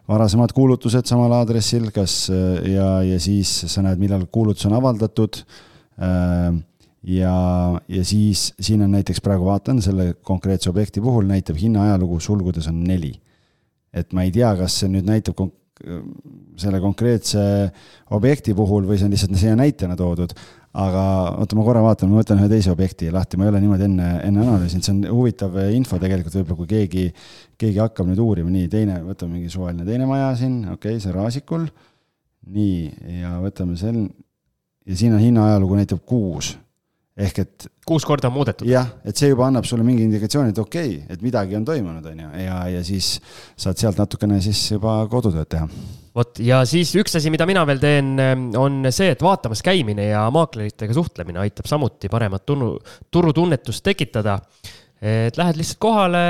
varasemad 0.07 0.53
kuulutused 0.55 1.07
samal 1.07 1.33
aadressil, 1.39 1.89
kas 1.95 2.27
ja, 2.31 2.89
ja 3.03 3.17
siis 3.19 3.51
sa 3.71 3.83
näed, 3.83 3.99
millal 3.99 4.27
kuulutus 4.31 4.67
on 4.69 4.77
avaldatud. 4.77 5.41
Äh, 5.41 5.71
ja, 5.97 7.35
ja 7.87 8.05
siis 8.05 8.47
siin 8.59 8.81
on 8.85 8.91
näiteks 8.97 9.21
praegu 9.23 9.45
vaatan 9.47 9.81
selle 9.81 10.13
konkreetse 10.25 10.69
objekti 10.69 11.03
puhul 11.03 11.27
näitab 11.29 11.59
hinnaajalugu 11.61 12.19
sulgudes 12.19 12.67
on 12.71 12.83
neli. 12.83 13.13
et 13.95 14.11
ma 14.13 14.25
ei 14.27 14.31
tea, 14.35 14.49
kas 14.59 14.81
see 14.81 14.89
nüüd 14.91 15.07
näitab 15.07 15.37
konk 15.39 15.53
selle 16.55 16.79
konkreetse 16.79 17.41
objekti 18.15 18.53
puhul 18.55 18.85
või 18.87 18.95
see 18.99 19.09
on 19.09 19.11
lihtsalt 19.13 19.35
siia 19.39 19.55
näitena 19.59 19.97
toodud, 19.99 20.31
aga 20.79 21.01
oota, 21.41 21.57
ma 21.59 21.65
korra 21.67 21.81
vaatan, 21.83 22.11
ma 22.11 22.21
võtan 22.21 22.39
ühe 22.39 22.47
teise 22.51 22.71
objekti 22.71 23.11
lahti, 23.11 23.35
ma 23.37 23.45
ei 23.45 23.51
ole 23.51 23.61
niimoodi 23.63 23.87
enne, 23.89 24.07
enne 24.23 24.43
analüüsinud, 24.45 24.85
see 24.87 24.93
on 24.93 25.01
huvitav 25.11 25.57
info 25.75 25.99
tegelikult 25.99 26.37
võib-olla, 26.39 26.59
kui 26.61 26.69
keegi, 26.71 27.03
keegi 27.59 27.83
hakkab 27.83 28.07
nüüd 28.07 28.21
uurima, 28.23 28.53
nii, 28.53 28.69
teine, 28.71 29.01
võtame 29.03 29.35
mingi 29.35 29.51
suvaline 29.51 29.87
teine 29.87 30.07
maja 30.07 30.31
siin, 30.39 30.61
okei 30.77 30.95
okay,, 30.95 31.03
see 31.03 31.15
Raasikul, 31.15 31.67
nii, 32.55 32.79
ja 33.19 33.35
võtame 33.43 33.75
sel-, 33.79 34.07
ja 34.85 34.97
siin 34.97 35.13
on 35.13 35.19
hinnaajalugu 35.23 35.81
näitab 35.81 36.05
kuus. 36.05 36.55
ehk 37.17 37.37
et. 37.39 37.67
kuus 37.87 38.03
korda 38.05 38.29
muudetud. 38.29 38.67
jah, 38.67 38.89
et 39.07 39.17
see 39.17 39.29
juba 39.31 39.47
annab 39.47 39.65
sulle 39.67 39.85
mingi 39.87 40.03
indikatsiooni, 40.03 40.51
et 40.51 40.59
okei 40.59 40.95
okay,, 40.97 41.15
et 41.15 41.21
midagi 41.23 41.55
on 41.55 41.65
toimunud, 41.65 42.05
on 42.11 42.23
ju, 42.25 42.31
ja, 42.43 42.57
ja 42.73 42.83
siis 42.83 43.15
saad 43.57 43.79
sealt 43.79 44.01
natukene 44.01 44.41
siis 44.43 44.65
juba 44.73 44.97
kodutööd 45.11 45.49
teha. 45.51 45.69
vot 46.15 46.41
ja 46.43 46.61
siis 46.69 46.91
üks 46.99 47.15
asi, 47.19 47.31
mida 47.33 47.47
mina 47.49 47.65
veel 47.67 47.79
teen, 47.81 48.15
on 48.59 48.91
see, 48.91 49.13
et 49.15 49.23
vaatamas 49.23 49.63
käimine 49.65 50.09
ja 50.11 50.25
maakleritega 50.33 50.97
suhtlemine 50.97 51.39
aitab 51.45 51.71
samuti 51.71 52.11
paremat 52.11 52.45
tunu, 52.45 52.75
turutunnetust 53.11 53.85
tekitada 53.85 54.41
et 55.05 55.37
lähed 55.37 55.59
lihtsalt 55.59 55.79
kohale 55.83 56.21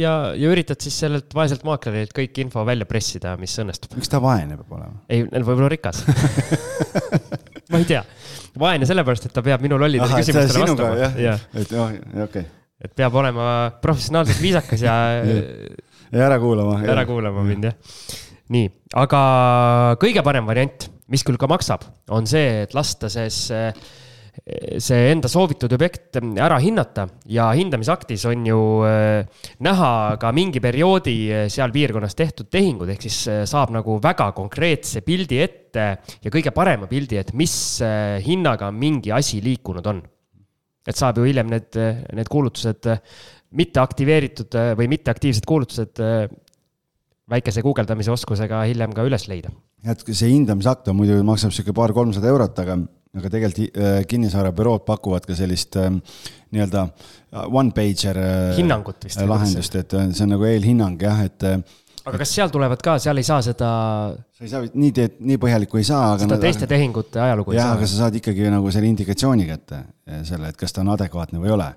ja, 0.00 0.12
ja 0.36 0.52
üritad 0.52 0.80
siis 0.82 0.96
sellelt 1.04 1.34
vaeselt 1.36 1.64
maaklerilt 1.68 2.14
kõik 2.16 2.40
info 2.42 2.64
välja 2.66 2.88
pressida, 2.88 3.36
mis 3.40 3.54
õnnestub. 3.60 3.94
miks 3.96 4.12
ta 4.12 4.20
vaene 4.22 4.56
peab 4.60 4.76
olema? 4.76 5.00
ei, 5.12 5.24
võib-olla 5.28 5.70
rikas 5.72 6.04
ma 7.72 7.82
ei 7.82 7.88
tea, 7.88 8.04
vaene 8.58 8.88
sellepärast, 8.88 9.28
et 9.28 9.34
ta 9.34 9.44
peab 9.44 9.64
minu 9.64 9.80
lollidele 9.80 10.22
küsimustele 10.22 10.64
vastama. 10.66 10.94
jah 11.02 11.18
ja., 11.22 11.34
et 11.58 11.74
oh, 11.76 11.92
okei 12.28 12.46
et 12.78 12.94
peab 12.94 13.14
olema 13.18 13.44
professionaalselt 13.82 14.40
viisakas 14.42 14.82
ja 14.86 14.94
ja 16.14 16.26
ära 16.28 16.38
kuulama. 16.42 16.80
ära 16.86 17.04
kuulama 17.08 17.44
mind 17.46 17.68
jah. 17.70 17.78
nii, 18.54 18.68
aga 18.96 19.22
kõige 20.00 20.22
parem 20.26 20.46
variant, 20.48 20.88
mis 21.12 21.24
küll 21.26 21.40
ka 21.40 21.50
maksab, 21.50 21.84
on 22.14 22.28
see, 22.30 22.62
et 22.64 22.76
lasta 22.76 23.10
siis 23.12 23.48
see 24.78 25.10
enda 25.12 25.28
soovitud 25.30 25.72
objekt 25.74 26.18
ära 26.20 26.58
hinnata 26.62 27.06
ja 27.30 27.48
hindamisaktis 27.56 28.24
on 28.30 28.46
ju 28.48 28.58
äh, 28.86 29.44
näha 29.64 29.90
ka 30.20 30.30
mingi 30.36 30.62
perioodi 30.62 31.16
äh, 31.32 31.46
seal 31.52 31.72
piirkonnas 31.74 32.16
tehtud 32.18 32.50
tehingud, 32.52 32.88
ehk 32.92 33.06
siis 33.08 33.18
äh, 33.28 33.42
saab 33.48 33.72
nagu 33.74 33.98
väga 34.02 34.30
konkreetse 34.36 35.02
pildi 35.06 35.40
ette 35.44 35.88
ja 36.24 36.32
kõige 36.32 36.52
parema 36.56 36.88
pildi, 36.90 37.18
et 37.20 37.34
mis 37.36 37.54
hinnaga 38.24 38.70
mingi 38.74 39.12
asi 39.14 39.42
liikunud 39.44 39.86
on. 39.90 40.02
et 40.88 40.96
saab 40.96 41.18
ju 41.20 41.26
hiljem 41.28 41.50
need, 41.52 41.76
need 42.16 42.28
kuulutused, 42.32 42.86
mitte 43.58 43.80
aktiveeritud 43.82 44.54
või 44.78 44.86
mitteaktiivsed 44.94 45.44
kuulutused 45.44 46.00
väikese 47.28 47.60
guugeldamise 47.64 48.12
oskusega 48.14 48.62
hiljem 48.70 48.94
ka 48.96 49.04
üles 49.04 49.28
leida. 49.28 49.52
et 49.84 50.00
see 50.08 50.30
hindamisakt 50.32 50.88
on 50.88 50.96
muidu, 50.96 51.18
maksab 51.26 51.52
sihuke 51.52 51.74
paar-kolmsada 51.76 52.32
eurot, 52.32 52.64
aga 52.64 52.78
aga 53.16 53.30
tegelikult 53.32 53.76
äh, 53.80 53.98
kinnisvarabürood 54.08 54.84
pakuvad 54.86 55.26
ka 55.28 55.36
sellist 55.38 55.76
äh, 55.80 55.90
nii-öelda 56.54 56.84
äh, 56.84 57.44
one-pager 57.46 58.20
hinnangut 58.58 59.04
vist. 59.06 59.20
lahendust, 59.24 59.76
et 59.80 59.94
see 60.12 60.24
on 60.26 60.34
nagu 60.34 60.48
eelhinnang 60.48 61.00
jah, 61.02 61.22
et. 61.24 61.46
aga 62.04 62.20
kas 62.20 62.34
seal 62.36 62.52
tulevad 62.52 62.82
ka, 62.84 62.98
seal 63.02 63.20
ei 63.20 63.26
saa 63.26 63.40
seda? 63.44 63.70
sa 64.12 64.44
ei 64.44 64.52
saa, 64.52 64.66
nii 64.68 64.90
teed, 64.96 65.20
nii 65.30 65.38
põhjalikku 65.40 65.80
ei 65.80 65.86
saa. 65.88 66.16
seda 66.20 66.40
teiste 66.42 66.66
aga, 66.66 66.72
tehingute 66.74 67.22
ajalugu 67.24 67.54
ei 67.54 67.60
jah, 67.60 67.70
saa? 67.70 67.78
aga 67.78 67.88
sa 67.88 68.02
saad 68.02 68.18
ikkagi 68.20 68.50
nagu 68.52 68.74
selle 68.74 68.92
indikatsiooni 68.92 69.48
kätte, 69.48 69.80
selle, 70.28 70.52
et 70.52 70.60
kas 70.60 70.76
ta 70.76 70.84
on 70.84 70.92
adekvaatne 70.96 71.40
või 71.40 71.52
ei 71.52 71.56
ole. 71.56 71.70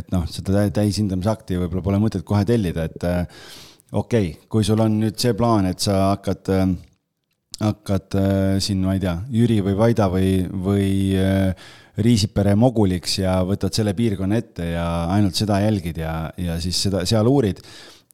et 0.00 0.12
noh, 0.12 0.26
seda 0.28 0.66
täishindamisakti 0.76 1.56
võib-olla 1.62 1.86
pole 1.86 2.02
mõtet 2.02 2.26
kohe 2.28 2.44
tellida, 2.48 2.84
et 2.90 3.08
okei 3.08 4.34
okay,, 4.34 4.34
kui 4.52 4.68
sul 4.68 4.84
on 4.84 5.00
nüüd 5.00 5.16
see 5.20 5.32
plaan, 5.36 5.70
et 5.72 5.80
sa 5.80 6.10
hakkad 6.10 6.52
hakkad 7.62 8.16
äh, 8.18 8.56
siin, 8.62 8.82
ma 8.84 8.94
ei 8.96 9.02
tea, 9.02 9.16
Jüri 9.34 9.58
või 9.66 9.76
Vaida 9.78 10.08
või, 10.12 10.32
või 10.48 10.88
äh, 11.18 11.68
Riisipere 11.98 12.54
moguliks 12.54 13.16
ja 13.18 13.40
võtad 13.46 13.74
selle 13.74 13.94
piirkonna 13.98 14.38
ette 14.38 14.68
ja 14.70 14.86
ainult 15.10 15.34
seda 15.38 15.58
jälgid 15.64 15.98
ja, 15.98 16.30
ja 16.38 16.60
siis 16.62 16.78
seda 16.86 17.02
seal 17.08 17.26
uurid 17.26 17.58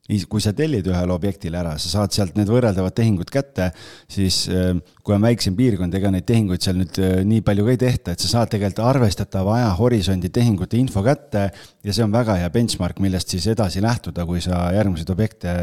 kui 0.04 0.42
sa 0.44 0.52
tellid 0.52 0.84
ühele 0.84 1.14
objektile 1.14 1.56
ära, 1.56 1.78
sa 1.80 1.88
saad 1.88 2.12
sealt 2.12 2.34
need 2.36 2.50
võrreldavad 2.52 2.92
tehingud 2.92 3.30
kätte, 3.32 3.70
siis 4.10 4.42
äh, 4.52 4.74
kui 5.00 5.14
on 5.16 5.22
väiksem 5.24 5.54
piirkond, 5.56 5.94
ega 5.96 6.10
neid 6.12 6.26
tehinguid 6.28 6.60
seal 6.60 6.76
nüüd 6.76 6.98
äh, 7.00 7.14
nii 7.24 7.40
palju 7.46 7.64
ka 7.64 7.72
ei 7.72 7.80
tehta, 7.80 8.12
et 8.12 8.20
sa 8.20 8.28
saad 8.34 8.52
tegelikult 8.52 8.82
arvestatava 8.84 9.54
ajahorisondi 9.62 10.28
tehingute 10.34 10.76
info 10.76 11.00
kätte 11.06 11.46
ja 11.48 11.94
see 11.96 12.04
on 12.04 12.12
väga 12.12 12.36
hea 12.42 12.50
benchmark, 12.52 13.00
millest 13.00 13.32
siis 13.32 13.46
edasi 13.54 13.80
lähtuda, 13.84 14.26
kui 14.28 14.44
sa 14.44 14.66
järgmiseid 14.76 15.14
objekte 15.14 15.54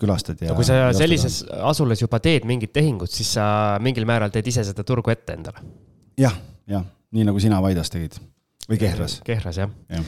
külastad 0.00 0.44
ja. 0.44 0.52
kui 0.56 0.68
sa 0.68 0.92
sellises 0.96 1.40
asulas 1.64 2.04
juba 2.04 2.20
teed 2.20 2.44
mingit 2.48 2.74
tehingut, 2.76 3.08
siis 3.12 3.32
sa 3.38 3.78
mingil 3.80 4.04
määral 4.08 4.32
teed 4.34 4.52
ise 4.52 4.66
seda 4.68 4.84
turgu 4.84 5.14
ette 5.14 5.38
endale 5.38 5.64
ja,. 6.20 6.28
jah, 6.28 6.36
jah, 6.76 6.84
nii 7.16 7.30
nagu 7.32 7.40
sina 7.40 7.64
Vaidas 7.64 7.88
tegid 7.92 8.20
või 8.68 8.76
Kehras. 8.84 9.22
Kehras 9.24 9.64
jah 9.64 9.72
ja.. 9.88 10.04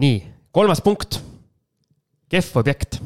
nii, 0.00 0.18
kolmas 0.56 0.80
punkt 0.80 1.20
kehv 2.34 2.60
objekt. 2.62 3.00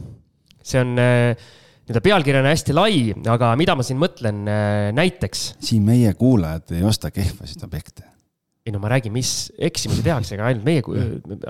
see 0.68 0.80
on 0.82 0.98
äh, 1.00 1.48
nii-öelda 1.88 2.04
pealkirjana 2.04 2.52
hästi 2.52 2.76
lai, 2.76 3.00
aga 3.32 3.54
mida 3.56 3.72
ma 3.78 3.86
siin 3.86 3.98
mõtlen 4.00 4.44
äh, 4.44 4.90
näiteks. 4.96 5.54
siin 5.64 5.86
meie 5.86 6.12
kuulajad 6.18 6.76
ei 6.76 6.84
osta 6.84 7.10
kehvasid 7.14 7.64
objekte. 7.64 8.04
ei 8.68 8.74
no 8.74 8.82
ma 8.82 8.90
räägin, 8.92 9.14
mis 9.14 9.48
eksimusi 9.64 10.02
tehakse, 10.04 10.36
aga 10.36 10.50
ainult 10.50 10.66
meie, 10.66 10.82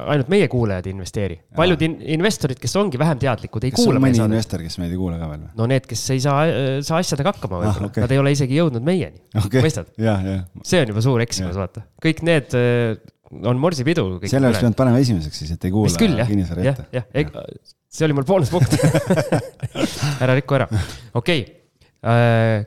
ainult 0.05 0.29
meie 0.31 0.47
kuulajad 0.53 0.87
ei 0.87 0.95
investeeri. 0.95 1.41
paljud 1.59 1.83
in 1.83 1.97
investorid, 2.19 2.61
kes 2.63 2.77
ongi 2.79 3.01
vähem 3.01 3.19
teadlikud, 3.19 3.67
ei 3.67 3.75
kas 3.75 3.83
kuula. 3.83 4.03
mõni 4.05 4.23
investor, 4.23 4.63
kes 4.63 4.79
meid 4.79 4.95
ei 4.95 5.01
kuula 5.01 5.19
ka 5.19 5.33
veel 5.33 5.43
või? 5.43 5.53
no 5.59 5.69
need, 5.75 5.91
kes 5.91 6.07
ei 6.15 6.23
saa, 6.23 6.47
saa 6.87 7.03
asjadega 7.03 7.35
hakkama 7.35 7.59
võib-olla 7.59 7.75
ah,, 7.75 7.91
okay. 7.91 8.07
nad 8.07 8.15
ei 8.15 8.23
ole 8.23 8.35
isegi 8.39 8.61
jõudnud 8.61 8.87
meieni 8.87 9.19
okay.. 9.35 9.65
mõistad? 9.67 9.91
see 10.63 10.85
on 10.85 10.95
juba 10.95 11.07
suur 11.09 11.27
eksimus, 11.27 11.59
vaata. 11.59 11.83
kõik 12.05 12.23
need 12.31 12.55
on 13.29 13.61
morsipidu. 13.61 14.07
selle 14.25 14.49
oleks 14.49 14.63
pidanud 14.63 14.79
panema 14.79 15.03
esimeseks 15.03 15.43
siis, 15.43 15.53
et 15.57 15.69
ei 15.69 15.75
kuula 15.75 16.09
kinnisvara 16.29 16.65
ette. 16.73 16.89
jah, 16.95 17.07
jah, 17.13 17.37
see 17.93 18.09
oli 18.09 18.17
mul 18.17 18.27
boonuspunkt 18.29 18.75
ära 20.25 20.37
riku 20.39 20.59
ära, 20.59 20.69
okei 21.15 21.45
okay.. 21.45 21.55
Äh, 21.99 22.63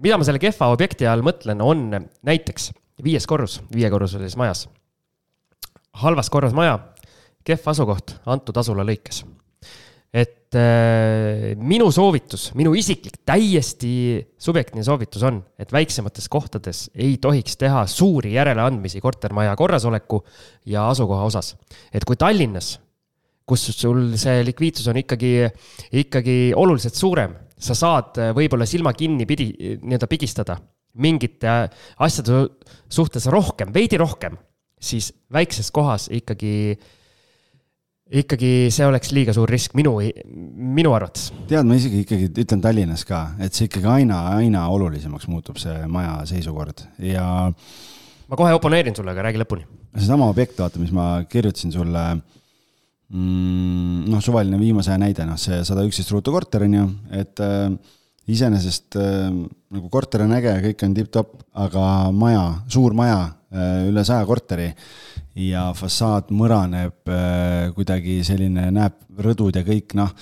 mida 0.00 0.16
ma 0.16 0.26
selle 0.26 0.40
kehva 0.40 0.70
objekti 0.72 1.08
all 1.08 1.24
mõtlen, 1.24 1.60
on 1.60 1.88
näiteks 2.26 2.70
viies 3.04 3.26
korrus, 3.28 3.58
viiekorruselises 3.74 4.38
majas. 4.40 4.66
halvas 6.00 6.30
korras 6.32 6.54
maja, 6.56 6.78
kehv 7.44 7.68
asukoht 7.72 8.16
antud 8.24 8.56
asula 8.56 8.86
lõikes. 8.86 9.24
Et 10.50 10.58
äh, 10.58 11.54
minu 11.54 11.92
soovitus, 11.94 12.48
minu 12.58 12.72
isiklik, 12.74 13.20
täiesti 13.26 14.18
subjektiivne 14.40 14.82
soovitus 14.82 15.22
on, 15.22 15.38
et 15.58 15.70
väiksemates 15.70 16.26
kohtades 16.28 16.88
ei 16.94 17.18
tohiks 17.22 17.54
teha 17.60 17.84
suuri 17.86 18.34
järeleandmisi 18.34 19.00
kortermaja 19.00 19.54
korrasoleku 19.56 20.24
ja 20.66 20.88
asukoha 20.90 21.28
osas. 21.30 21.54
et 21.94 22.04
kui 22.04 22.16
Tallinnas, 22.16 22.80
kus 23.46 23.70
sul 23.78 24.16
see 24.18 24.42
likviidsus 24.44 24.88
on 24.90 24.98
ikkagi, 24.98 25.46
ikkagi 25.92 26.52
oluliselt 26.56 26.98
suurem, 26.98 27.36
sa 27.54 27.74
saad 27.74 28.18
äh, 28.18 28.34
võib-olla 28.34 28.66
silma 28.66 28.92
kinni 28.92 29.26
pidi, 29.30 29.52
nii-öelda 29.54 30.10
pigistada 30.10 30.58
mingite 30.98 31.70
asjade 32.02 32.48
suhtes 32.90 33.30
rohkem, 33.30 33.70
veidi 33.70 34.02
rohkem, 34.02 34.34
siis 34.82 35.12
väikses 35.30 35.70
kohas 35.70 36.08
ikkagi 36.10 36.74
äh, 36.74 36.96
ikkagi 38.10 38.70
see 38.74 38.86
oleks 38.88 39.12
liiga 39.14 39.34
suur 39.34 39.50
risk 39.50 39.76
minu, 39.78 39.92
minu 40.00 40.94
arvates. 40.96 41.28
tead, 41.50 41.66
ma 41.68 41.76
isegi 41.78 42.02
ikkagi 42.04 42.30
ütlen 42.42 42.62
Tallinnas 42.64 43.04
ka, 43.06 43.22
et 43.42 43.54
see 43.54 43.68
ikkagi 43.68 43.86
aina, 43.90 44.22
aina 44.40 44.66
olulisemaks 44.74 45.28
muutub 45.30 45.60
see 45.62 45.76
maja 45.90 46.18
seisukord 46.30 46.82
ja. 47.06 47.24
ma 48.26 48.40
kohe 48.40 48.56
oponeerin 48.56 48.98
sulle, 48.98 49.14
aga 49.14 49.28
räägi 49.28 49.42
lõpuni. 49.44 49.66
seesama 49.94 50.30
objekt, 50.32 50.58
vaata, 50.58 50.82
mis 50.82 50.90
ma 50.94 51.12
kirjutasin 51.30 51.74
sulle 51.76 52.04
mm,. 52.16 54.10
noh, 54.10 54.24
suvaline 54.24 54.58
viimase 54.58 54.90
aja 54.90 55.04
näide, 55.04 55.28
noh, 55.28 55.38
see 55.38 55.62
sada 55.66 55.86
üksteist 55.86 56.10
ruutu 56.14 56.34
korter 56.34 56.66
on 56.66 56.76
ju, 56.80 56.88
et 57.22 57.44
äh, 57.46 57.68
iseenesest 58.30 58.98
äh, 58.98 59.28
nagu 59.30 59.92
korter 59.92 60.26
on 60.26 60.34
äge, 60.34 60.56
kõik 60.66 60.86
on 60.86 60.98
tipp-topp, 60.98 61.44
aga 61.62 61.84
maja, 62.10 62.42
suur 62.74 62.98
maja 62.98 63.20
äh,, 63.54 63.86
üle 63.92 64.02
saja 64.06 64.26
korteri 64.26 64.72
ja 65.40 65.70
fassaad 65.76 66.30
mõraneb 66.34 67.10
äh, 67.10 67.70
kuidagi 67.76 68.20
selline, 68.26 68.68
näeb 68.74 68.98
rõdud 69.20 69.56
ja 69.56 69.64
kõik 69.66 69.94
noh, 69.98 70.12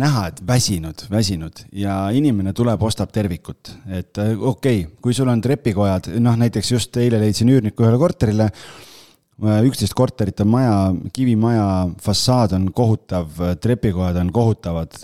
näha, 0.00 0.26
et 0.30 0.42
väsinud, 0.46 1.06
väsinud. 1.12 1.62
Ja 1.76 1.98
inimene 2.14 2.52
tuleb, 2.56 2.82
ostab 2.86 3.12
tervikut, 3.14 3.72
et 3.86 4.18
äh, 4.22 4.34
okei 4.34 4.82
okay,, 4.84 4.98
kui 5.02 5.16
sul 5.16 5.30
on 5.32 5.42
trepikojad, 5.44 6.10
noh 6.22 6.36
näiteks 6.40 6.74
just 6.74 7.00
eile 7.00 7.20
leidsin 7.22 7.50
üürniku 7.52 7.86
ühele 7.86 8.00
korterile, 8.00 8.50
äh, 8.50 9.62
üksteist 9.68 9.96
korterit 9.96 10.42
on 10.44 10.52
maja, 10.56 10.76
kivimaja 11.16 11.70
fassaad 12.02 12.56
on 12.58 12.68
kohutav, 12.76 13.40
trepikojad 13.62 14.20
on 14.24 14.34
kohutavad, 14.34 15.00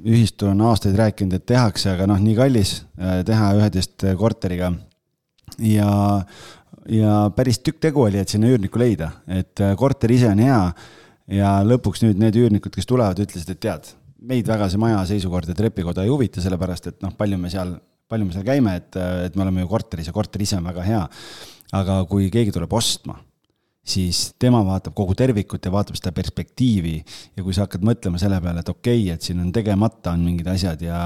ühistu 0.00 0.48
on 0.50 0.62
aastaid 0.66 0.96
rääkinud, 0.98 1.36
et 1.36 1.46
tehakse, 1.46 1.92
aga 1.92 2.08
noh, 2.10 2.18
nii 2.18 2.34
kallis 2.38 2.80
teha 2.96 3.52
üheteist 3.58 4.08
korteriga. 4.18 4.72
Ja 5.60 5.90
ja 6.88 7.14
päris 7.36 7.60
tükk 7.60 7.80
tegu 7.82 8.04
oli, 8.06 8.20
et 8.20 8.32
sinna 8.32 8.50
üürnikku 8.50 8.80
leida, 8.80 9.10
et 9.28 9.60
äh, 9.60 9.74
korter 9.78 10.12
ise 10.14 10.30
on 10.30 10.42
hea 10.42 10.60
ja 11.36 11.54
lõpuks 11.66 12.04
nüüd 12.04 12.20
need 12.20 12.38
üürnikud, 12.40 12.72
kes 12.74 12.88
tulevad, 12.88 13.20
ütlesid, 13.22 13.52
et 13.52 13.62
tead, 13.62 13.92
meid 14.20 14.48
väga 14.48 14.68
see 14.70 14.80
maja 14.80 15.02
seisukord 15.08 15.48
ja 15.50 15.56
trepikoda 15.56 16.04
ei 16.04 16.12
huvita, 16.12 16.42
sellepärast 16.44 16.90
et 16.92 17.00
noh, 17.04 17.14
palju 17.16 17.38
me 17.40 17.52
seal, 17.52 17.76
palju 18.10 18.28
me 18.28 18.36
seal 18.36 18.46
käime, 18.46 18.76
et, 18.80 18.92
äh, 18.96 19.26
et 19.28 19.36
me 19.36 19.46
oleme 19.46 19.64
ju 19.64 19.72
korteris 19.72 20.10
ja 20.10 20.16
korter 20.16 20.42
ise 20.42 20.58
on 20.58 20.68
väga 20.70 20.86
hea. 20.86 21.08
aga 21.72 22.00
kui 22.10 22.30
keegi 22.34 22.50
tuleb 22.50 22.72
ostma 22.74 23.20
siis 23.86 24.34
tema 24.38 24.60
vaatab 24.66 24.94
kogu 24.96 25.14
tervikut 25.18 25.64
ja 25.64 25.72
vaatab 25.72 25.96
seda 25.98 26.12
perspektiivi 26.14 26.96
ja 27.00 27.44
kui 27.44 27.54
sa 27.56 27.64
hakkad 27.64 27.84
mõtlema 27.86 28.20
selle 28.20 28.40
peale, 28.42 28.62
et 28.62 28.72
okei 28.72 29.02
okay,, 29.06 29.14
et 29.14 29.24
siin 29.24 29.40
on 29.42 29.50
tegemata, 29.54 30.14
on 30.14 30.24
mingid 30.26 30.48
asjad 30.52 30.82
ja 30.84 31.00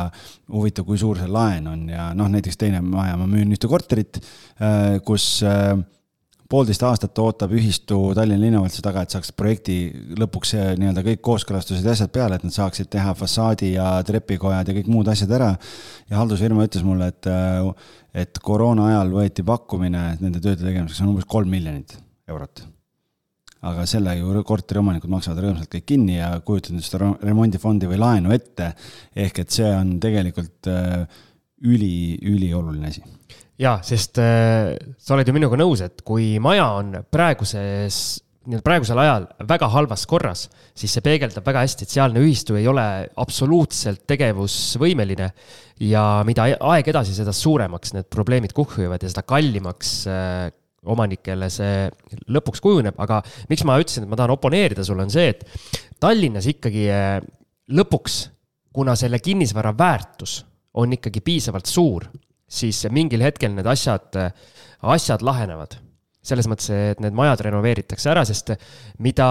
huvitav, 0.52 0.86
kui 0.88 0.98
suur 1.00 1.20
see 1.20 1.30
laen 1.30 1.70
on 1.70 1.88
ja 1.92 2.10
noh, 2.18 2.30
näiteks 2.32 2.58
teine 2.60 2.82
maja, 2.84 3.16
ma 3.20 3.28
müün 3.30 3.54
ühte 3.54 3.70
korterit, 3.70 4.18
äh, 4.58 4.98
kus 5.06 5.38
äh, 5.46 5.76
poolteist 6.50 6.82
aastat 6.86 7.18
ootab 7.18 7.54
ühistu 7.56 7.98
Tallinna 8.16 8.42
linnavalitsuse 8.42 8.84
taga, 8.84 9.04
et 9.04 9.14
saaks 9.14 9.32
projekti 9.36 9.78
lõpuks 10.20 10.54
nii-öelda 10.78 11.04
kõik 11.06 11.22
kooskõlastused 11.24 11.86
ja 11.86 11.94
asjad 11.96 12.12
peale, 12.14 12.38
et 12.38 12.46
nad 12.46 12.54
saaksid 12.54 12.90
teha 12.92 13.14
fassaadi 13.18 13.74
ja 13.76 13.88
trepikojad 14.06 14.68
ja 14.68 14.76
kõik 14.76 14.90
muud 14.92 15.10
asjad 15.10 15.32
ära. 15.38 15.54
ja 16.10 16.20
haldusfirma 16.20 16.66
ütles 16.68 16.84
mulle, 16.84 17.12
et, 17.14 17.26
äh, 17.26 17.92
et 18.26 18.42
koroona 18.42 18.90
ajal 18.92 19.14
võeti 19.14 19.46
pakkumine 19.46 20.16
nende 20.20 20.40
tööde 20.40 20.66
tegemiseks 20.66 21.00
on 21.00 21.14
umbes 21.14 21.30
kolm 21.30 21.48
miljonit 21.48 21.96
eurot 22.30 22.64
aga 23.64 23.84
selle 23.88 24.16
ju 24.18 24.42
korteriomanikud 24.46 25.12
maksavad 25.12 25.40
rõõmsalt 25.44 25.70
kõik 25.72 25.86
kinni 25.88 26.18
ja 26.18 26.34
kujutad 26.44 26.76
nüüd 26.76 26.84
seda 26.84 27.12
remondifondi 27.24 27.88
või 27.88 28.00
laenu 28.00 28.34
ette. 28.34 28.72
ehk 29.16 29.40
et 29.44 29.54
see 29.56 29.70
on 29.72 29.96
tegelikult 30.02 30.68
äh, 30.68 31.06
üli, 31.64 32.18
ülioluline 32.20 32.90
asi. 32.92 33.04
ja, 33.60 33.78
sest 33.82 34.20
äh, 34.20 34.74
sa 34.98 35.16
oled 35.16 35.28
ju 35.28 35.36
minuga 35.36 35.58
nõus, 35.60 35.84
et 35.84 36.04
kui 36.04 36.36
maja 36.42 36.68
on 36.80 36.98
praeguses 37.10 38.20
nii-öelda 38.44 38.64
praegusel 38.66 38.98
ajal 39.00 39.26
väga 39.48 39.68
halvas 39.72 40.02
korras, 40.04 40.42
siis 40.76 40.92
see 40.92 41.04
peegeldab 41.04 41.46
väga 41.46 41.62
hästi, 41.64 41.86
et 41.86 41.94
sealne 41.94 42.20
ühistu 42.20 42.58
ei 42.58 42.66
ole 42.68 42.84
absoluutselt 43.16 44.02
tegevusvõimeline. 44.10 45.30
ja 45.80 46.02
mida 46.28 46.50
aeg 46.60 46.90
edasi, 46.92 47.16
seda 47.16 47.32
suuremaks 47.32 47.94
need 47.96 48.10
probleemid 48.12 48.52
kuhjuvad 48.52 49.02
ja 49.02 49.08
seda 49.08 49.24
kallimaks 49.24 49.94
äh, 50.12 50.52
omanikele 50.90 51.48
see 51.52 51.88
lõpuks 52.34 52.62
kujuneb, 52.64 52.98
aga 53.00 53.20
miks 53.50 53.64
ma 53.66 53.78
ütlesin, 53.80 54.04
et 54.04 54.10
ma 54.10 54.18
tahan 54.20 54.34
oponeerida 54.34 54.84
sulle, 54.86 55.06
on 55.06 55.12
see, 55.12 55.30
et 55.32 55.44
Tallinnas 56.02 56.48
ikkagi 56.50 56.88
eh, 56.92 57.18
lõpuks, 57.74 58.18
kuna 58.74 58.96
selle 58.98 59.20
kinnisvara 59.22 59.72
väärtus 59.78 60.42
on 60.74 60.92
ikkagi 60.96 61.22
piisavalt 61.24 61.70
suur, 61.70 62.08
siis 62.50 62.82
mingil 62.92 63.22
hetkel 63.24 63.54
need 63.54 63.66
asjad, 63.70 64.18
asjad 64.94 65.24
lahenevad. 65.24 65.80
selles 66.24 66.46
mõttes, 66.48 66.70
et 66.72 67.00
need 67.04 67.12
majad 67.12 67.42
renoveeritakse 67.44 68.08
ära, 68.08 68.22
sest 68.24 68.54
mida, 69.04 69.26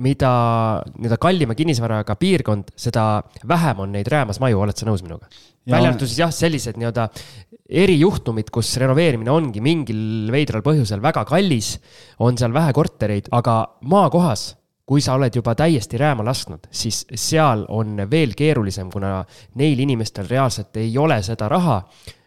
mida 0.00 0.30
nii-öelda 0.94 1.18
kallima 1.20 1.52
kinnisvaraga 1.54 2.16
piirkond, 2.16 2.70
seda 2.80 3.20
vähem 3.44 3.82
on 3.84 3.92
neid 3.92 4.08
räämas 4.08 4.40
maju, 4.40 4.62
oled 4.64 4.78
sa 4.78 4.88
nõus 4.88 5.04
minuga? 5.04 5.28
välja 5.68 5.90
arvatud 5.90 6.08
siis 6.08 6.22
jah, 6.22 6.32
sellised 6.32 6.80
nii-öelda 6.80 7.10
erijuhtumid, 7.64 8.50
kus 8.52 8.74
renoveerimine 8.80 9.32
ongi 9.32 9.62
mingil 9.64 10.30
veidral 10.32 10.62
põhjusel 10.64 11.00
väga 11.04 11.24
kallis, 11.28 11.78
on 12.24 12.36
seal 12.38 12.52
vähe 12.52 12.74
kortereid, 12.76 13.30
aga 13.32 13.56
maakohas, 13.88 14.50
kui 14.84 15.00
sa 15.00 15.14
oled 15.16 15.32
juba 15.32 15.54
täiesti 15.56 15.98
rääma 16.00 16.26
lasknud, 16.26 16.68
siis 16.68 17.04
seal 17.16 17.64
on 17.72 18.02
veel 18.10 18.34
keerulisem, 18.36 18.90
kuna 18.92 19.22
neil 19.60 19.80
inimestel 19.80 20.28
reaalselt 20.28 20.76
ei 20.76 20.92
ole 21.00 21.22
seda 21.24 21.48
raha, 21.48 21.80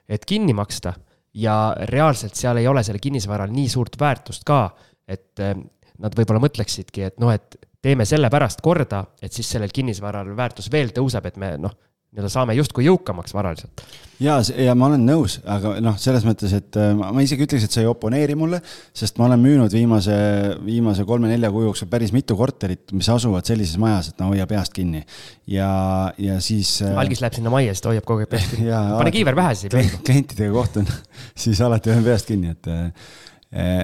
et 0.10 0.26
kinni 0.26 0.56
maksta. 0.58 0.96
Ja 1.38 1.76
reaalselt 1.92 2.34
seal 2.34 2.58
ei 2.58 2.66
ole 2.66 2.82
sellel 2.82 3.02
kinnisvaral 3.04 3.52
nii 3.54 3.68
suurt 3.70 3.94
väärtust 4.00 4.42
ka, 4.48 4.72
et 5.06 5.38
eh, 5.44 5.54
nad 6.02 6.16
võib-olla 6.18 6.42
mõtleksidki, 6.42 7.04
et 7.06 7.20
noh, 7.22 7.30
et 7.30 7.60
teeme 7.84 8.08
selle 8.10 8.32
pärast 8.34 8.64
korda, 8.66 9.04
et 9.22 9.36
siis 9.36 9.52
sellel 9.54 9.70
kinnisvaral 9.74 10.32
väärtus 10.38 10.72
veel 10.74 10.90
tõuseb, 10.96 11.28
et 11.30 11.38
me 11.38 11.52
noh, 11.62 11.76
nii-öelda 12.16 12.30
saame 12.32 12.56
justkui 12.56 12.86
jõukamaks 12.86 13.34
varaliselt. 13.36 13.82
ja, 14.24 14.38
ja 14.56 14.74
ma 14.80 14.88
olen 14.88 15.04
nõus, 15.06 15.38
aga 15.44 15.74
noh, 15.84 15.98
selles 16.00 16.24
mõttes, 16.26 16.54
et 16.56 16.78
äh, 16.80 16.94
ma 16.96 17.24
isegi 17.24 17.44
ütleks, 17.44 17.66
et 17.68 17.76
sa 17.76 17.82
ei 17.84 17.90
oponeeri 17.90 18.38
mulle, 18.40 18.62
sest 18.96 19.20
ma 19.20 19.28
olen 19.28 19.42
müünud 19.44 19.74
viimase, 19.76 20.16
viimase 20.64 21.04
kolme-nelja 21.08 21.52
kuu 21.52 21.66
jooksul 21.66 21.90
päris 21.92 22.14
mitu 22.16 22.38
korterit, 22.40 22.96
mis 22.96 23.10
asuvad 23.12 23.48
sellises 23.50 23.76
majas, 23.82 24.14
et 24.14 24.24
no 24.24 24.32
hoia 24.32 24.48
peast 24.48 24.74
kinni. 24.78 25.04
ja, 25.52 25.70
ja 26.18 26.40
siis. 26.44 26.78
Äh, 26.82 26.96
algis 26.98 27.22
läheb 27.24 27.36
sinna 27.38 27.52
majja, 27.54 27.76
siis 27.76 27.84
ta 27.84 27.92
hoiab 27.92 28.08
kogu 28.08 28.24
aeg 28.24 28.32
peast 28.32 28.52
kinni. 28.56 28.72
pane 28.72 29.14
kiiver 29.14 29.38
pähe, 29.38 29.56
siis 29.56 29.68
ei 29.68 29.76
pea. 29.76 30.04
klientidega 30.08 30.54
kohtun 30.56 30.88
siis 31.44 31.62
alati 31.62 31.92
hoian 31.92 32.08
peast 32.08 32.32
kinni, 32.32 32.56
et 32.56 32.72
äh, 32.72 33.10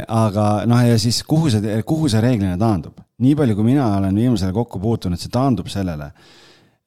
aga 0.07 0.47
noh, 0.69 0.86
ja 0.88 0.95
siis 0.99 1.19
kuhu 1.28 1.51
see, 1.51 1.82
kuhu 1.88 2.07
see 2.11 2.24
reeglina 2.24 2.55
taandub? 2.61 3.03
nii 3.24 3.36
palju, 3.38 3.55
kui 3.59 3.67
mina 3.67 3.97
olen 3.99 4.15
viimasel 4.15 4.55
kokku 4.55 4.80
puutunud, 4.84 5.19
see 5.19 5.32
taandub 5.32 5.67
sellele 5.71 6.09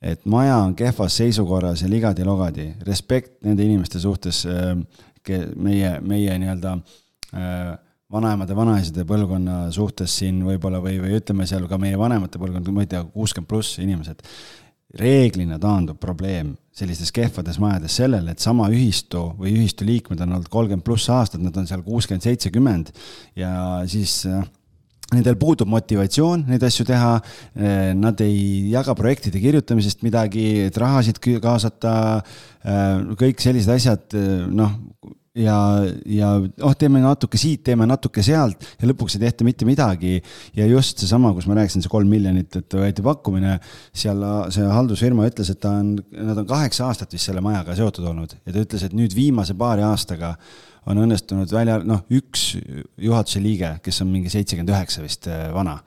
et 0.07 0.27
maja 0.31 0.61
on 0.63 0.75
kehvas 0.79 1.17
seisukorras 1.19 1.83
ja 1.83 1.91
ligadi-logadi, 1.91 2.69
respekt 2.87 3.41
nende 3.47 3.65
inimeste 3.67 4.01
suhtes, 4.03 4.45
äh, 4.47 4.77
meie, 5.57 5.97
meie 6.07 6.37
nii-öelda 6.39 6.77
äh, 7.35 7.73
vanaemade, 8.13 8.55
vanaisade 8.57 9.07
põlvkonna 9.09 9.65
suhtes 9.75 10.15
siin 10.21 10.39
võib-olla 10.47 10.79
või, 10.83 11.01
või 11.03 11.17
ütleme 11.19 11.47
seal 11.49 11.67
ka 11.71 11.79
meie 11.83 11.99
vanemate 11.99 12.39
põlvkond, 12.39 12.71
ma 12.75 12.85
ei 12.85 12.93
tea, 12.93 13.03
kuuskümmend 13.15 13.51
pluss 13.51 13.81
inimesed. 13.83 14.23
reeglina 14.97 15.59
taandub 15.61 15.99
probleem 16.01 16.55
sellistes 16.73 17.11
kehvades 17.13 17.59
majades 17.61 17.97
sellele, 17.99 18.31
et 18.31 18.41
sama 18.41 18.69
ühistu 18.71 19.33
või 19.37 19.57
ühistu 19.59 19.85
liikmed 19.85 20.21
on 20.23 20.37
olnud 20.37 20.49
kolmkümmend 20.49 20.85
pluss 20.87 21.11
aastat, 21.11 21.43
nad 21.43 21.57
on 21.57 21.67
seal 21.67 21.83
kuuskümmend, 21.83 22.23
seitsekümmend 22.23 22.93
ja 23.37 23.83
siis 23.91 24.23
äh, 24.31 24.47
Nendel 25.15 25.37
puudub 25.39 25.71
motivatsioon 25.71 26.49
neid 26.51 26.65
asju 26.67 26.87
teha, 26.89 27.13
eh, 27.55 27.93
nad 27.95 28.19
ei 28.25 28.73
jaga 28.73 28.95
projektide 28.99 29.39
kirjutamisest 29.39 30.03
midagi, 30.03 30.47
et 30.67 30.81
rahasid 30.83 31.21
kaasata, 31.23 31.93
eh, 32.65 33.05
kõik 33.15 33.39
sellised 33.39 33.71
asjad, 33.71 34.03
eh, 34.19 34.49
noh, 34.51 34.73
ja, 35.37 35.57
ja 36.11 36.33
oh, 36.65 36.75
teeme 36.79 37.01
natuke 37.05 37.39
siit, 37.39 37.63
teeme 37.67 37.87
natuke 37.89 38.25
sealt 38.25 38.67
ja 38.81 38.89
lõpuks 38.91 39.17
ei 39.17 39.25
tehta 39.27 39.47
mitte 39.47 39.69
midagi. 39.69 40.19
ja 40.57 40.67
just 40.67 40.99
seesama, 41.03 41.33
kus 41.37 41.47
ma 41.47 41.59
rääkisin, 41.61 41.85
see 41.85 41.93
kolm 41.93 42.11
miljonit, 42.11 42.57
et 42.59 42.79
võeti 42.81 43.05
pakkumine, 43.05 43.59
seal 43.95 44.25
see 44.55 44.67
haldusfirma 44.67 45.29
ütles, 45.31 45.53
et 45.53 45.61
ta 45.63 45.77
on, 45.83 45.97
nad 46.19 46.43
on 46.43 46.49
kaheksa 46.49 46.89
aastat 46.89 47.13
vist 47.15 47.29
selle 47.29 47.45
majaga 47.45 47.77
seotud 47.79 48.09
olnud. 48.11 48.39
Ja 48.43 48.55
ta 48.55 48.65
ütles, 48.65 48.87
et 48.87 48.97
nüüd 48.97 49.15
viimase 49.15 49.55
paari 49.59 49.87
aastaga 49.87 50.35
on 50.87 51.03
õnnestunud 51.03 51.53
välja, 51.53 51.81
noh, 51.85 52.05
üks 52.15 52.55
juhatuse 53.03 53.43
liige, 53.43 53.77
kes 53.85 54.03
on 54.05 54.11
mingi 54.13 54.33
seitsekümmend 54.33 54.73
üheksa 54.75 55.05
vist 55.05 55.29
äh, 55.31 55.49
vana, 55.55 55.79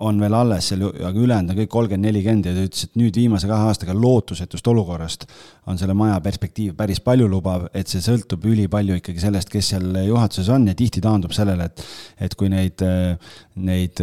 on 0.00 0.16
veel 0.20 0.32
alles 0.32 0.70
seal, 0.70 0.86
aga 0.88 1.12
ülejäänud 1.12 1.52
on 1.52 1.58
kõik 1.58 1.70
kolmkümmend, 1.74 2.06
nelikümmend 2.08 2.46
ja 2.48 2.54
ta 2.56 2.62
ütles, 2.64 2.86
et 2.86 2.94
nüüd 2.96 3.16
viimase 3.20 3.48
kahe 3.50 3.68
aastaga 3.68 3.92
lootusetust 3.96 4.70
olukorrast 4.72 5.26
on 5.68 5.80
selle 5.80 5.96
maja 5.96 6.16
perspektiiv 6.24 6.72
päris 6.78 7.02
palju 7.04 7.28
lubav, 7.28 7.66
et 7.76 7.88
see 7.88 8.00
sõltub 8.04 8.46
ülipalju 8.48 8.96
ikkagi 8.96 9.20
sellest, 9.20 9.52
kes 9.52 9.74
seal 9.74 9.90
juhatuses 10.06 10.48
on 10.56 10.64
ja 10.70 10.76
tihti 10.76 11.04
taandub 11.04 11.36
sellele, 11.36 11.68
et, 11.68 11.84
et 12.28 12.36
kui 12.36 12.48
neid, 12.52 12.80
neid 13.60 14.00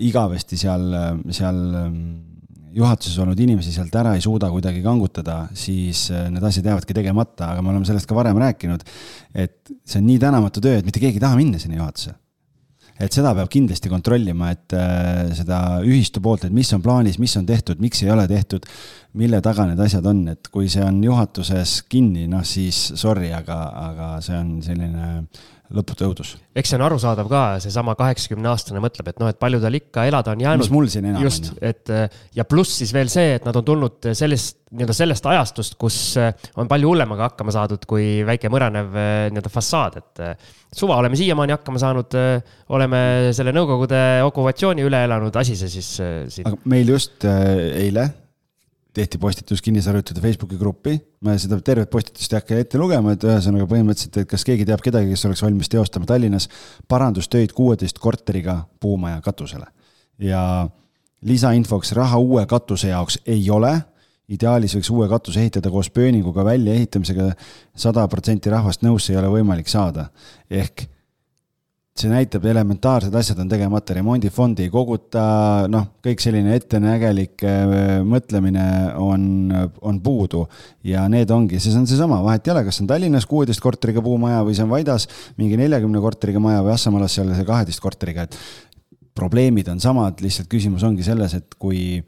igavesti 0.00 0.60
seal, 0.64 0.88
seal 1.28 1.60
juhatuses 2.74 3.16
olnud 3.22 3.38
inimesi 3.40 3.72
sealt 3.74 3.94
ära 3.98 4.16
ei 4.16 4.24
suuda 4.24 4.50
kuidagi 4.52 4.82
kangutada, 4.84 5.44
siis 5.58 6.08
need 6.10 6.44
asjad 6.44 6.66
jäävadki 6.70 6.96
tegemata, 6.96 7.52
aga 7.52 7.62
me 7.62 7.72
oleme 7.74 7.88
sellest 7.88 8.08
ka 8.10 8.18
varem 8.18 8.40
rääkinud, 8.42 8.84
et 9.34 9.74
see 9.84 10.02
on 10.02 10.06
nii 10.10 10.20
tänamatu 10.22 10.62
töö, 10.64 10.80
et 10.80 10.86
mitte 10.86 11.02
keegi 11.02 11.20
ei 11.20 11.26
taha 11.26 11.38
minna 11.38 11.62
sinna 11.62 11.80
juhatusse. 11.80 12.16
Et 12.94 13.10
seda 13.10 13.32
peab 13.34 13.48
kindlasti 13.50 13.90
kontrollima, 13.90 14.52
et 14.54 14.74
äh, 14.78 15.32
seda 15.34 15.80
ühistu 15.82 16.20
poolt, 16.22 16.44
et 16.46 16.54
mis 16.54 16.68
on 16.76 16.82
plaanis, 16.82 17.18
mis 17.18 17.32
on 17.40 17.46
tehtud, 17.46 17.80
miks 17.82 18.04
ei 18.04 18.12
ole 18.14 18.26
tehtud, 18.30 18.68
mille 19.18 19.40
taga 19.42 19.66
need 19.66 19.82
asjad 19.82 20.06
on, 20.06 20.20
et 20.30 20.50
kui 20.54 20.68
see 20.70 20.84
on 20.86 21.00
juhatuses 21.02 21.80
kinni, 21.90 22.28
noh 22.30 22.44
siis 22.46 22.92
sorry, 23.00 23.32
aga, 23.34 23.58
aga 23.88 24.12
see 24.22 24.38
on 24.38 24.54
selline 24.62 25.08
lõputu 25.74 26.06
õudus. 26.08 26.34
eks 26.56 26.72
see 26.72 26.78
on 26.78 26.84
arusaadav 26.86 27.28
ka, 27.30 27.42
seesama 27.64 27.94
kaheksakümne 27.98 28.50
aastane 28.50 28.82
mõtleb, 28.82 29.10
et 29.10 29.20
noh, 29.22 29.30
et 29.32 29.38
palju 29.40 29.60
tal 29.62 29.78
ikka 29.78 30.06
elada 30.10 30.34
on 30.34 30.44
jäänud. 30.44 30.64
mis 30.64 30.72
mul 30.74 30.88
siin 30.92 31.08
enam 31.10 31.24
just, 31.24 31.50
on. 31.52 31.60
et 31.70 31.92
ja 32.38 32.46
pluss 32.48 32.78
siis 32.80 32.94
veel 32.96 33.12
see, 33.12 33.36
et 33.38 33.46
nad 33.46 33.56
on 33.60 33.66
tulnud 33.66 34.10
sellest, 34.16 34.60
nii-öelda 34.74 34.96
sellest 34.96 35.28
ajastust, 35.30 35.78
kus 35.80 35.98
on 36.58 36.70
palju 36.70 36.90
hullemaga 36.90 37.30
hakkama 37.30 37.54
saadud 37.54 37.86
kui 37.90 38.24
väike 38.26 38.50
mõranev 38.52 38.90
nii-öelda 38.96 39.52
fassaad, 39.52 40.00
et 40.02 40.24
suva 40.74 40.98
oleme 41.02 41.18
siiamaani 41.18 41.56
hakkama 41.58 41.82
saanud, 41.82 42.18
oleme 42.74 43.04
selle 43.36 43.54
Nõukogude 43.54 44.02
okupatsiooni 44.26 44.82
üle 44.86 45.04
elanud, 45.06 45.36
asi 45.38 45.54
see 45.58 45.70
siis 45.70 45.94
siin. 45.94 46.50
aga 46.50 46.58
meil 46.70 46.94
just 46.96 47.26
eile 47.28 48.10
tehti 48.94 49.18
postitus 49.18 49.62
kinnisarjutajate 49.62 50.22
Facebooki 50.22 50.58
gruppi, 50.58 50.94
ma 51.26 51.34
seda 51.40 51.58
tervet 51.64 51.90
postitust 51.90 52.32
ei 52.32 52.38
hakka 52.38 52.58
ette 52.62 52.78
lugema, 52.78 53.14
et 53.14 53.26
ühesõnaga 53.26 53.66
põhimõtteliselt, 53.70 54.20
et 54.22 54.30
kas 54.30 54.46
keegi 54.46 54.66
teab 54.68 54.84
kedagi, 54.84 55.10
kes 55.10 55.26
oleks 55.28 55.42
valmis 55.42 55.70
teostama 55.72 56.06
Tallinnas 56.06 56.46
parandustöid 56.88 57.52
kuueteist 57.56 57.98
korteriga 58.02 58.60
puumaja 58.80 59.20
katusele. 59.24 59.66
ja 60.18 60.68
lisainfoks 61.26 61.92
raha 61.92 62.18
uue 62.18 62.46
katuse 62.46 62.88
jaoks 62.88 63.18
ei 63.26 63.50
ole, 63.50 63.72
ideaalis 64.28 64.76
võiks 64.76 64.90
uue 64.94 65.08
katuse 65.08 65.40
ehitada 65.42 65.70
koos 65.70 65.90
pööninguga 65.90 66.44
väljaehitamisega, 66.44 67.32
sada 67.76 68.06
protsenti 68.08 68.52
rahvast 68.52 68.84
nõusse 68.86 69.12
ei 69.12 69.18
ole 69.18 69.32
võimalik 69.40 69.68
saada. 69.68 70.10
ehk 70.50 70.86
see 71.94 72.10
näitab, 72.10 72.42
elementaarsed 72.50 73.14
asjad 73.14 73.38
on 73.38 73.50
tegemata, 73.50 73.94
remondifondi 73.94 74.64
ei 74.66 74.70
koguta, 74.72 75.22
noh, 75.70 75.86
kõik 76.02 76.22
selline 76.24 76.56
ettenägelik 76.58 77.44
äh, 77.46 78.00
mõtlemine 78.02 78.64
on, 78.98 79.28
on 79.78 80.00
puudu. 80.02 80.42
ja 80.82 81.04
need 81.08 81.30
ongi, 81.30 81.60
siis 81.62 81.76
on 81.78 81.86
seesama, 81.86 82.18
vahet 82.24 82.48
ei 82.48 82.54
ole, 82.56 82.64
kas 82.66 82.82
on 82.82 82.90
Tallinnas 82.90 83.28
kuueteist 83.30 83.62
korteriga 83.62 84.02
puumaja 84.02 84.42
või 84.42 84.56
see 84.58 84.66
on 84.66 84.72
Vaidas 84.74 85.06
mingi 85.38 85.58
neljakümne 85.60 86.02
korteriga 86.02 86.42
maja 86.42 86.66
või 86.66 86.74
Assamalas 86.74 87.14
seal 87.14 87.30
kaheteist 87.46 87.82
korteriga, 87.84 88.26
et 88.26 88.36
probleemid 89.14 89.70
on 89.70 89.78
samad, 89.82 90.18
lihtsalt 90.24 90.50
küsimus 90.50 90.82
ongi 90.82 91.06
selles, 91.06 91.38
et 91.38 91.54
kui 91.62 92.02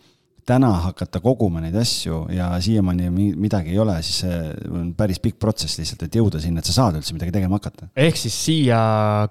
täna 0.46 0.70
hakata 0.84 1.20
koguma 1.22 1.60
neid 1.62 1.74
asju 1.80 2.20
ja 2.30 2.48
siiamaani 2.62 3.08
midagi 3.34 3.72
ei 3.74 3.80
ole, 3.82 3.96
siis 4.06 4.22
see 4.22 4.36
on 4.70 4.92
päris 4.98 5.18
pikk 5.22 5.40
protsess 5.42 5.80
lihtsalt, 5.80 6.04
et 6.06 6.18
jõuda 6.20 6.40
sinna, 6.42 6.62
et 6.62 6.68
sa 6.68 6.74
saad 6.76 6.98
üldse 7.00 7.16
midagi 7.16 7.34
tegema 7.34 7.58
hakata. 7.58 7.88
ehk 8.06 8.20
siis 8.20 8.36
siia 8.46 8.78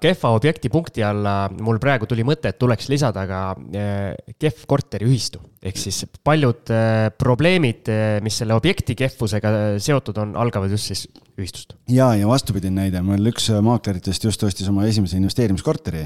kehva 0.02 0.34
objekti 0.36 0.70
punkti 0.72 1.04
alla 1.06 1.36
mul 1.56 1.80
praegu 1.82 2.08
tuli 2.10 2.24
mõte, 2.26 2.52
et 2.52 2.60
tuleks 2.60 2.90
lisada 2.92 3.24
ka 3.28 3.42
eh, 3.72 4.34
kehv 4.36 4.66
korteriühistu. 4.68 5.40
ehk 5.66 5.80
siis 5.80 6.02
paljud 6.24 6.72
eh, 6.74 7.08
probleemid, 7.16 7.88
eh, 7.92 8.18
mis 8.24 8.42
selle 8.42 8.56
objekti 8.58 8.98
kehvusega 8.98 9.54
seotud 9.82 10.20
on, 10.20 10.34
algavad 10.36 10.74
just 10.76 10.92
siis 10.92 11.06
ühistust. 11.38 11.78
ja, 11.88 12.12
ja 12.14 12.28
vastupidine 12.28 12.82
näide, 12.82 13.00
mul 13.04 13.32
üks 13.32 13.48
maakleritest 13.64 14.28
just 14.28 14.44
ostis 14.44 14.68
oma 14.68 14.84
esimese 14.84 15.16
investeerimiskorteri 15.16 16.04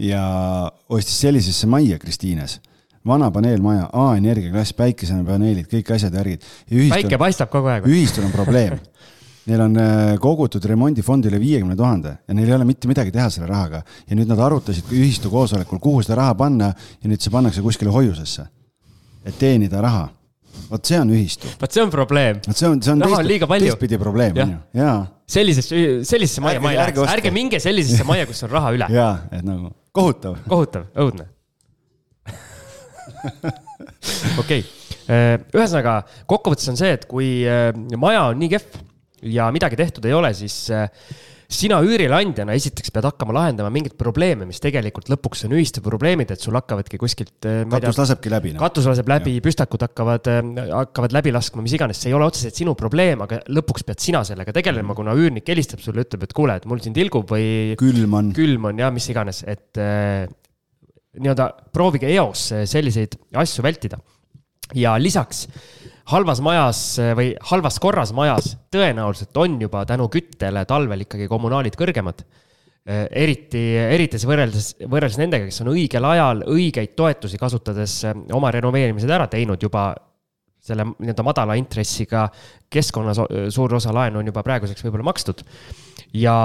ja 0.00 0.24
ostis 0.88 1.20
sellisesse 1.26 1.68
majja 1.68 2.00
Kristiines 2.00 2.56
vana 3.06 3.30
paneelmaja, 3.30 3.90
A-energia 3.92 4.50
klass, 4.50 4.74
päikesepaneelid, 4.76 5.68
kõik 5.70 5.94
asjad 5.94 6.14
ja 6.14 6.22
värgid. 6.22 6.46
päike 6.90 7.18
paistab 7.18 7.50
kogu 7.52 7.70
aeg. 7.72 7.86
ühistul 7.90 8.26
on 8.26 8.34
probleem 8.34 8.78
Neil 9.46 9.62
on 9.62 9.76
äh, 9.78 10.16
kogutud 10.18 10.64
remondifondi 10.66 11.30
üle 11.30 11.38
viiekümne 11.38 11.76
tuhande 11.78 12.16
ja 12.18 12.34
neil 12.34 12.48
ei 12.50 12.54
ole 12.56 12.66
mitte 12.66 12.88
midagi 12.90 13.12
teha 13.14 13.28
selle 13.30 13.46
rahaga. 13.46 13.84
ja 14.08 14.18
nüüd 14.18 14.26
nad 14.26 14.40
arutasid 14.42 14.90
ühistu 14.90 15.30
koosolekul, 15.30 15.78
kuhu 15.82 16.02
seda 16.02 16.18
raha 16.18 16.34
panna 16.34 16.72
ja 16.74 17.10
nüüd 17.10 17.22
see 17.22 17.30
pannakse 17.30 17.62
kuskile 17.62 17.94
hoiusesse. 17.94 18.48
et 19.24 19.38
teenida 19.38 19.80
raha. 19.82 20.08
vot 20.70 20.84
see 20.84 20.98
on 20.98 21.14
ühistu. 21.14 21.46
vot 21.60 21.70
see 21.70 21.84
on 21.84 21.94
probleem. 21.94 22.42
vot 22.46 22.58
see 22.58 22.68
on, 22.68 22.82
see 22.82 22.96
on 22.96 23.06
raha 23.06 23.22
palju. 23.22 23.70
teistpidi 23.70 24.02
probleem, 24.02 24.34
on 24.42 24.56
ju, 24.56 24.58
jaa. 24.82 24.98
sellisesse, 25.30 25.86
sellisesse 26.02 26.42
majja 26.42 26.60
ma 26.60 26.74
ei 26.74 26.82
läheks, 26.82 27.06
ärge 27.14 27.30
minge 27.30 27.62
sellisesse 27.62 28.08
majja, 28.08 28.26
kus 28.26 28.42
on 28.48 28.54
raha 28.56 28.74
üle. 28.74 28.90
jaa, 28.98 29.14
et 29.30 29.46
nagu 29.46 29.70
kohutav. 29.94 30.42
kohutav, 30.50 30.90
õudne 30.98 31.30
okei, 34.42 34.64
äh, 35.10 35.36
ühesõnaga 35.54 36.00
kokkuvõttes 36.28 36.72
on 36.72 36.80
see, 36.80 36.92
et 36.96 37.06
kui 37.10 37.30
äh, 37.48 37.70
maja 38.00 38.28
on 38.32 38.42
nii 38.42 38.52
kehv 38.56 38.82
ja 39.36 39.48
midagi 39.54 39.78
tehtud 39.78 40.06
ei 40.08 40.14
ole, 40.16 40.32
siis 40.36 40.66
äh, 40.74 40.88
sina 41.46 41.78
üürileandjana 41.86 42.56
esiteks 42.58 42.90
pead 42.94 43.06
hakkama 43.06 43.34
lahendama 43.36 43.70
mingeid 43.72 43.94
probleeme, 43.98 44.48
mis 44.48 44.58
tegelikult 44.62 45.10
lõpuks 45.12 45.44
on 45.46 45.54
ühistu 45.56 45.82
probleemid, 45.84 46.32
et 46.34 46.42
sul 46.42 46.56
hakkavadki 46.58 46.98
kuskilt. 46.98 47.46
katus 47.70 48.00
lasebki 48.00 48.32
läbi 48.32 48.54
no.. 48.56 48.60
katus 48.64 48.88
laseb 48.90 49.10
läbi, 49.10 49.36
püstakud 49.44 49.84
hakkavad, 49.86 50.30
hakkavad 50.72 51.14
läbi 51.14 51.34
laskma, 51.34 51.62
mis 51.64 51.76
iganes, 51.78 52.00
see 52.02 52.10
ei 52.10 52.18
ole 52.18 52.26
otseselt 52.26 52.58
sinu 52.58 52.74
probleem, 52.78 53.22
aga 53.26 53.40
lõpuks 53.46 53.86
pead 53.86 54.02
sina 54.02 54.24
sellega 54.26 54.54
tegelema, 54.56 54.96
kuna 54.98 55.14
üürnik 55.18 55.46
helistab 55.52 55.84
sulle, 55.84 56.06
ütleb, 56.06 56.26
et 56.26 56.34
kuule, 56.36 56.58
et 56.58 56.66
mul 56.66 56.82
siin 56.82 56.96
tilgub 56.96 57.30
või. 57.30 57.76
külm 57.78 58.18
on. 58.18 58.34
külm 58.36 58.72
on 58.72 58.82
ja 58.82 58.90
mis 58.94 59.06
iganes, 59.14 59.44
et 59.46 59.84
nii-öelda 61.16 61.48
proovige 61.72 62.10
eos 62.14 62.48
selliseid 62.68 63.18
asju 63.36 63.64
vältida. 63.66 63.98
ja 64.74 64.96
lisaks 64.98 65.46
halvas 66.10 66.40
majas 66.42 66.80
või 67.18 67.34
halvas 67.50 67.78
korras 67.82 68.12
majas 68.14 68.56
tõenäoliselt 68.74 69.36
on 69.42 69.60
juba 69.62 69.84
tänu 69.86 70.08
küttele 70.12 70.64
talvel 70.66 71.06
ikkagi 71.06 71.28
kommunaalid 71.28 71.76
kõrgemad. 71.78 72.24
eriti, 72.86 73.62
eriti 73.76 74.18
võrreldes, 74.22 74.76
võrreldes 74.86 75.18
nendega, 75.18 75.46
kes 75.48 75.60
on 75.64 75.72
õigel 75.72 76.04
ajal 76.06 76.44
õigeid 76.46 76.94
toetusi 76.94 77.38
kasutades 77.38 78.04
oma 78.32 78.52
renoveerimised 78.54 79.10
ära 79.10 79.26
teinud 79.26 79.62
juba 79.62 79.88
selle 80.66 80.86
nii-öelda 80.92 81.24
madala 81.26 81.56
intressiga 81.58 82.26
keskkonna 82.70 83.14
suur 83.14 83.74
osa 83.74 83.94
laenu 83.94 84.20
on 84.20 84.30
juba 84.30 84.42
praeguseks 84.46 84.84
võib-olla 84.86 85.10
makstud. 85.10 85.42
ja 86.14 86.36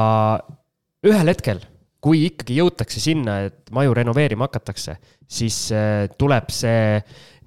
ühel 1.06 1.30
hetkel 1.30 1.62
kui 2.02 2.26
ikkagi 2.32 2.58
jõutakse 2.58 3.02
sinna, 3.02 3.44
et 3.48 3.70
maju 3.76 3.94
renoveerima 3.94 4.48
hakatakse, 4.48 4.98
siis 5.30 5.68
äh, 5.76 6.08
tuleb 6.18 6.50
see 6.54 6.98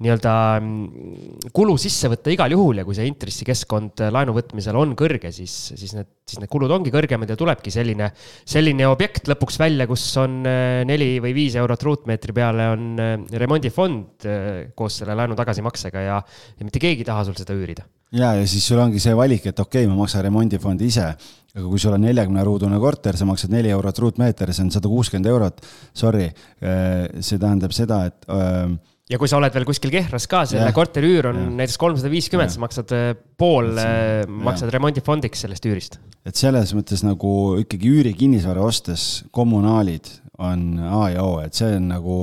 nii-öelda 0.04 0.34
mm, 0.58 1.50
kulu 1.54 1.76
sisse 1.78 2.10
võtta 2.10 2.32
igal 2.34 2.54
juhul 2.54 2.80
ja 2.80 2.84
kui 2.86 2.96
see 2.98 3.06
intressikeskkond 3.08 4.04
laenu 4.14 4.34
võtmisel 4.36 4.78
on 4.78 4.94
kõrge, 4.98 5.30
siis, 5.34 5.54
siis 5.74 5.94
need, 5.96 6.10
siis 6.26 6.42
need 6.42 6.50
kulud 6.50 6.72
ongi 6.74 6.92
kõrgemad 6.94 7.30
ja 7.30 7.38
tulebki 7.38 7.72
selline, 7.74 8.10
selline 8.46 8.88
objekt 8.90 9.30
lõpuks 9.30 9.58
välja, 9.62 9.88
kus 9.90 10.06
on 10.22 10.40
äh, 10.50 10.82
neli 10.86 11.16
või 11.24 11.34
viis 11.36 11.58
eurot 11.58 11.86
ruutmeetri 11.86 12.34
peale 12.36 12.70
on 12.74 12.88
äh, 13.02 13.16
remondifond 13.42 14.30
koos 14.78 15.02
selle 15.02 15.18
laenu 15.18 15.38
tagasimaksega 15.38 16.06
ja, 16.08 16.22
ja 16.58 16.66
mitte 16.66 16.82
keegi 16.82 17.02
ei 17.04 17.10
taha 17.10 17.26
sul 17.26 17.38
seda 17.38 17.58
üürida. 17.58 17.86
Ja, 18.14 18.34
ja 18.38 18.44
siis 18.46 18.66
sul 18.66 18.82
ongi 18.82 19.02
see 19.02 19.14
valik, 19.16 19.50
et 19.50 19.58
okei 19.58 19.84
okay,, 19.84 19.90
ma 19.90 20.04
maksan 20.04 20.24
remondifondi 20.28 20.90
ise 20.92 21.12
aga 21.54 21.68
kui 21.70 21.78
sul 21.78 21.94
on 21.94 22.02
neljakümne 22.02 22.42
ruudune 22.46 22.80
korter, 22.82 23.14
sa 23.18 23.26
maksad 23.28 23.52
neli 23.54 23.70
eurot 23.70 24.00
ruutmeeter, 24.02 24.50
see 24.54 24.64
on 24.66 24.72
sada 24.74 24.90
kuuskümmend 24.90 25.30
eurot. 25.30 25.62
Sorry, 25.94 26.26
äh, 26.26 27.22
see 27.22 27.38
tähendab 27.38 27.74
seda, 27.76 28.00
et. 28.10 28.26
Ähm, 28.26 28.80
ja 29.10 29.20
kui 29.20 29.30
sa 29.30 29.38
oled 29.38 29.54
veel 29.54 29.66
kuskil 29.68 29.92
Kehras 29.92 30.26
ka, 30.30 30.42
selle 30.50 30.72
korteri 30.74 31.12
üür 31.14 31.30
on 31.30 31.38
ja. 31.38 31.52
näiteks 31.60 31.78
kolmsada 31.78 32.10
viiskümmend, 32.10 32.50
sa 32.50 32.62
maksad 32.64 32.94
äh, 32.96 33.12
pool, 33.38 33.70
äh, 33.78 34.24
maksad 34.26 34.70
ja. 34.70 34.74
remondifondiks 34.78 35.44
sellest 35.46 35.70
üürist. 35.70 36.00
et 36.26 36.40
selles 36.40 36.72
mõttes 36.74 37.04
nagu 37.06 37.34
ikkagi 37.60 37.92
üürikinnisvara 38.00 38.64
ostes 38.64 39.22
kommunaalid 39.30 40.08
on 40.42 40.78
A 40.82 41.10
ja 41.12 41.22
O, 41.22 41.36
et 41.44 41.54
see 41.54 41.76
on 41.76 41.86
nagu, 41.92 42.16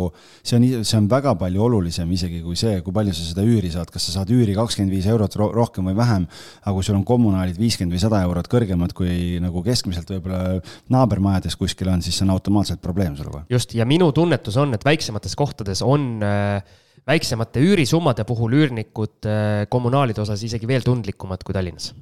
see 0.43 0.57
on, 0.57 0.65
see 0.83 0.97
on 0.99 1.07
väga 1.11 1.33
palju 1.39 1.63
olulisem 1.63 2.09
isegi 2.11 2.41
kui 2.43 2.57
see, 2.59 2.81
kui 2.83 2.95
palju 2.95 3.13
sa 3.15 3.23
seda 3.29 3.45
üüri 3.47 3.71
saad, 3.71 3.91
kas 3.93 4.07
sa 4.07 4.17
saad 4.17 4.33
üüri 4.35 4.55
kakskümmend 4.57 4.91
viis 4.91 5.07
eurot 5.11 5.37
rohkem 5.39 5.87
või 5.87 5.95
vähem, 5.95 6.27
aga 6.63 6.73
kui 6.75 6.87
sul 6.87 6.97
on 6.99 7.05
kommunaalid 7.07 7.59
viiskümmend 7.61 7.95
või 7.95 8.03
sada 8.03 8.19
eurot 8.27 8.51
kõrgemad 8.51 8.95
kui 8.97 9.39
nagu 9.43 9.63
keskmiselt 9.63 10.11
võib-olla 10.11 10.59
naabermajades 10.91 11.55
kuskil 11.59 11.91
on, 11.93 12.03
siis 12.03 12.19
see 12.19 12.27
on 12.27 12.35
automaatselt 12.35 12.83
probleem 12.83 13.15
sul 13.19 13.31
kohe. 13.31 13.45
just, 13.51 13.75
ja 13.77 13.87
minu 13.87 14.11
tunnetus 14.15 14.59
on, 14.59 14.75
et 14.75 14.83
väiksemates 14.87 15.37
kohtades 15.39 15.83
on 15.85 16.11
äh, 16.27 16.59
väiksemate 17.07 17.63
üürisummade 17.63 18.27
puhul 18.27 18.59
üürnikud 18.59 19.23
äh, 19.29 19.63
kommunaalide 19.71 20.25
osas 20.25 20.43
isegi 20.43 20.67
veel 20.67 20.83
tundlikumad 20.83 21.47
kui 21.47 21.55
Tallinnas. 21.55 21.93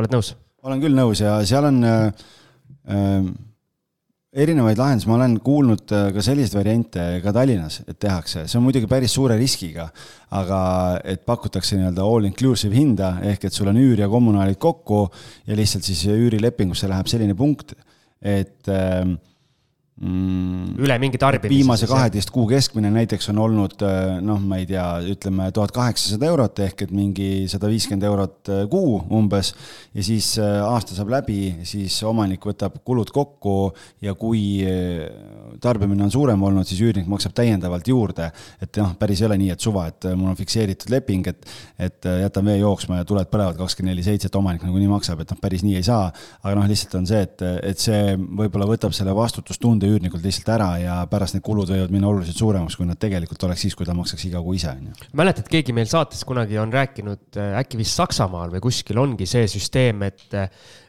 oled 0.00 0.16
nõus? 0.16 0.32
olen 0.64 0.80
küll 0.80 0.96
nõus 0.96 1.20
ja 1.20 1.36
seal 1.44 1.68
on 1.68 1.84
äh, 1.84 2.26
äh 2.88 3.30
erinevaid 4.30 4.78
lahendusi, 4.78 5.08
ma 5.10 5.16
olen 5.16 5.32
kuulnud 5.42 5.90
äh, 5.94 6.08
ka 6.14 6.22
selliseid 6.22 6.54
variante 6.54 7.04
ka 7.24 7.32
Tallinnas, 7.34 7.80
et 7.90 7.98
tehakse, 7.98 8.44
see 8.46 8.58
on 8.60 8.62
muidugi 8.62 8.86
päris 8.90 9.14
suure 9.16 9.34
riskiga, 9.38 9.88
aga 10.38 10.60
et 11.02 11.24
pakutakse 11.26 11.78
nii-öelda 11.78 12.04
all 12.06 12.28
inclusive 12.28 12.76
hinda 12.76 13.16
ehk 13.26 13.48
et 13.48 13.56
sul 13.56 13.72
on 13.72 13.80
üür 13.80 14.04
ja 14.04 14.10
kommunaalid 14.10 14.60
kokku 14.62 15.02
ja 15.48 15.58
lihtsalt 15.58 15.86
siis 15.88 16.04
üürilepingusse 16.14 16.90
läheb 16.90 17.10
selline 17.10 17.34
punkt, 17.38 17.74
et 18.22 18.70
äh, 18.70 19.02
mm, 20.00 20.78
üle 20.80 20.96
mingi 21.00 21.18
tarbimise. 21.20 21.52
viimase 21.52 21.88
kaheteist 21.90 22.32
kuu 22.32 22.46
keskmine 22.50 22.90
näiteks 22.92 23.30
on 23.32 23.40
olnud 23.44 23.82
äh, 23.84 24.18
noh, 24.24 24.40
ma 24.40 24.60
ei 24.60 24.66
tea, 24.68 24.84
ütleme 25.12 25.50
tuhat 25.54 25.74
kaheksasada 25.76 26.28
eurot 26.30 26.62
ehk 26.64 26.86
et 26.86 26.94
mingi 26.94 27.28
sada 27.52 27.68
viiskümmend 27.70 28.06
eurot 28.08 28.52
äh, 28.52 28.62
kuu 28.72 28.98
umbes. 29.16 29.52
ja 29.94 30.04
siis 30.04 30.32
äh, 30.40 30.60
aasta 30.64 30.96
saab 30.96 31.12
läbi, 31.12 31.40
siis 31.68 31.98
omanik 32.08 32.46
võtab 32.48 32.80
kulud 32.84 33.12
kokku 33.14 33.72
ja 34.02 34.14
kui 34.18 34.40
tarbimine 35.60 36.04
on 36.06 36.12
suurem 36.12 36.42
olnud, 36.42 36.66
siis 36.68 36.80
üürnik 36.84 37.08
maksab 37.10 37.34
täiendavalt 37.36 37.88
juurde. 37.88 38.30
et 38.62 38.80
noh, 38.80 38.94
päris 38.98 39.20
ei 39.20 39.28
ole 39.28 39.38
nii, 39.40 39.52
et 39.54 39.60
suva, 39.60 39.86
et 39.90 40.08
mul 40.14 40.32
on 40.32 40.38
fikseeritud 40.38 40.92
leping, 40.92 41.28
et, 41.28 41.46
et 41.78 42.10
jätan 42.24 42.46
vee 42.46 42.58
jooksma 42.60 43.00
ja 43.00 43.08
tuled 43.08 43.28
põlevad 43.30 43.58
kakskümmend 43.58 43.94
neli 43.94 44.04
seitse, 44.06 44.30
et 44.30 44.36
omanik 44.38 44.64
nagunii 44.64 44.88
maksab, 44.90 45.22
et 45.22 45.32
noh, 45.32 45.40
päris 45.42 45.64
nii 45.66 45.76
ei 45.80 45.84
saa. 45.86 46.10
aga 46.42 46.54
noh, 46.56 46.68
lihtsalt 46.70 46.96
on 47.00 47.08
see, 47.08 47.22
et, 47.26 47.44
et 47.66 47.80
see 47.80 48.16
võib-olla 48.16 48.68
võtab 48.70 48.94
selle 48.96 49.14
vastutustunde 49.16 49.89
üürnikult 49.90 50.24
lihtsalt 50.24 50.50
ära 50.56 50.70
ja 50.80 50.96
pärast 51.10 51.36
need 51.36 51.44
kulud 51.46 51.70
võivad 51.70 51.92
minna 51.94 52.10
oluliselt 52.10 52.38
suuremaks, 52.40 52.78
kui 52.78 52.88
nad 52.88 53.00
tegelikult 53.00 53.46
oleks 53.48 53.66
siis, 53.66 53.76
kui 53.78 53.88
ta 53.88 53.96
maksaks 53.96 54.26
iga 54.28 54.42
kuu 54.44 54.56
ise, 54.58 54.74
on 54.74 54.90
ju. 54.90 55.10
mäletad, 55.20 55.48
keegi 55.50 55.74
meil 55.76 55.88
saates 55.90 56.24
kunagi 56.28 56.58
on 56.62 56.72
rääkinud, 56.74 57.24
äh, 57.36 57.54
äkki 57.60 57.80
vist 57.80 57.98
Saksamaal 58.00 58.52
või 58.54 58.64
kuskil 58.70 59.00
ongi 59.02 59.28
see 59.28 59.48
süsteem, 59.50 60.04
et, 60.08 60.26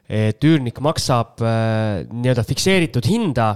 et 0.10 0.50
üürnik 0.50 0.82
maksab 0.84 1.42
äh, 1.46 2.04
nii-öelda 2.12 2.46
fikseeritud 2.48 3.10
hinda 3.10 3.54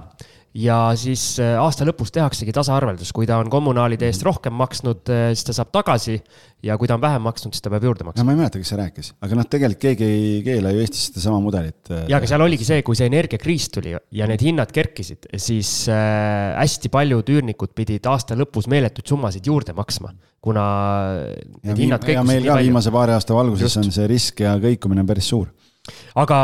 ja 0.56 0.78
siis 1.00 1.36
äh, 1.44 1.56
aasta 1.60 1.86
lõpus 1.88 2.14
tehaksegi 2.16 2.54
tasaarveldus, 2.56 3.12
kui 3.16 3.28
ta 3.28 3.38
on 3.42 3.50
kommunaalide 3.52 4.08
eest 4.08 4.24
rohkem 4.26 4.56
maksnud, 4.56 5.04
äh, 5.12 5.28
siis 5.36 5.48
ta 5.50 5.56
saab 5.58 5.74
tagasi. 5.76 6.22
ja 6.66 6.78
kui 6.82 6.88
ta 6.90 6.96
on 6.96 7.02
vähem 7.04 7.22
maksnud, 7.22 7.54
siis 7.54 7.62
ta 7.62 7.70
peab 7.70 7.84
juurde 7.86 8.06
maksma. 8.08 8.24
no 8.24 8.26
ma 8.26 8.34
ei 8.34 8.40
mäleta, 8.40 8.62
kes 8.62 8.72
see 8.72 8.80
rääkis, 8.80 9.10
aga 9.22 9.38
noh, 9.38 9.48
tegelikult 9.52 9.82
keegi 9.84 10.08
ei 10.08 10.30
keela 10.46 10.72
ju 10.74 10.82
Eestis 10.82 11.10
sedasama 11.10 11.42
mudelit. 11.44 11.82
Äh, 11.92 12.06
ja, 12.10 12.20
aga 12.22 12.30
seal 12.32 12.46
oligi 12.46 12.68
see, 12.68 12.80
kui 12.88 12.98
see 12.98 13.10
energiakriis 13.12 13.68
tuli 13.76 13.94
ja 13.94 14.30
need 14.32 14.46
hinnad 14.46 14.72
kerkisid, 14.76 15.28
siis 15.36 15.74
hästi 15.92 16.92
paljud 16.94 17.36
üürnikud 17.36 17.76
pidid 17.76 18.08
aasta 18.10 18.38
lõpus 18.40 18.70
meeletuid 18.72 19.12
summasid 19.12 19.46
juurde 19.46 19.76
maksma, 19.78 20.14
kuna 20.42 20.66
need 21.66 21.84
hinnad 21.86 22.02
kõikusid. 22.02 22.22
ja 22.22 22.26
meil 22.32 22.48
ka 22.48 22.58
viimase 22.64 22.96
paari 22.96 23.18
aasta 23.18 23.38
valguses 23.38 23.68
Just. 23.68 23.84
on 23.84 23.92
see 23.92 24.10
risk 24.10 24.46
ja 24.46 24.56
kõikumine 24.62 25.06
päris 25.06 25.30
suur 25.36 25.52
aga 26.22 26.38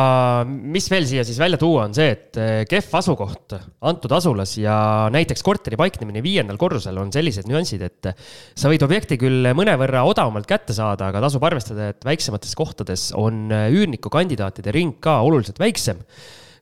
mis 0.47 0.87
veel 0.91 1.07
siia 1.09 1.23
siis 1.27 1.39
välja 1.41 1.59
tuua, 1.61 1.85
on 1.87 1.95
see, 1.97 2.11
et 2.13 2.39
eh, 2.39 2.63
kehv 2.69 2.97
asukoht 2.99 3.55
antud 3.89 4.13
asulas 4.15 4.53
ja 4.59 4.75
näiteks 5.13 5.43
korteri 5.45 5.79
paiknemine 5.79 6.23
viiendal 6.25 6.59
korrusel 6.61 6.99
on 7.01 7.13
sellised 7.13 7.49
nüansid, 7.49 7.83
et 7.87 8.11
sa 8.13 8.71
võid 8.71 8.85
objekti 8.85 9.17
küll 9.21 9.51
mõnevõrra 9.57 10.03
odavamalt 10.09 10.49
kätte 10.49 10.75
saada, 10.77 11.09
aga 11.09 11.23
tasub 11.25 11.43
arvestada, 11.47 11.91
et 11.93 12.05
väiksemates 12.07 12.53
kohtades 12.57 13.09
on 13.17 13.49
üürnikukandidaatide 13.51 14.75
ring 14.75 14.99
ka 15.03 15.19
oluliselt 15.25 15.61
väiksem 15.61 16.01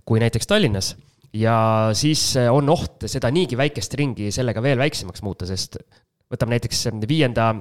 kui 0.07 0.21
näiteks 0.23 0.49
Tallinnas. 0.49 0.95
Ja 1.37 1.91
siis 1.93 2.31
on 2.49 2.71
oht 2.73 3.05
seda 3.05 3.29
niigi 3.29 3.57
väikest 3.59 3.93
ringi 3.99 4.31
sellega 4.33 4.63
veel 4.65 4.79
väiksemaks 4.81 5.21
muuta, 5.21 5.45
sest 5.45 5.77
võtame 6.29 6.55
näiteks 6.55 6.87
viienda 7.09 7.51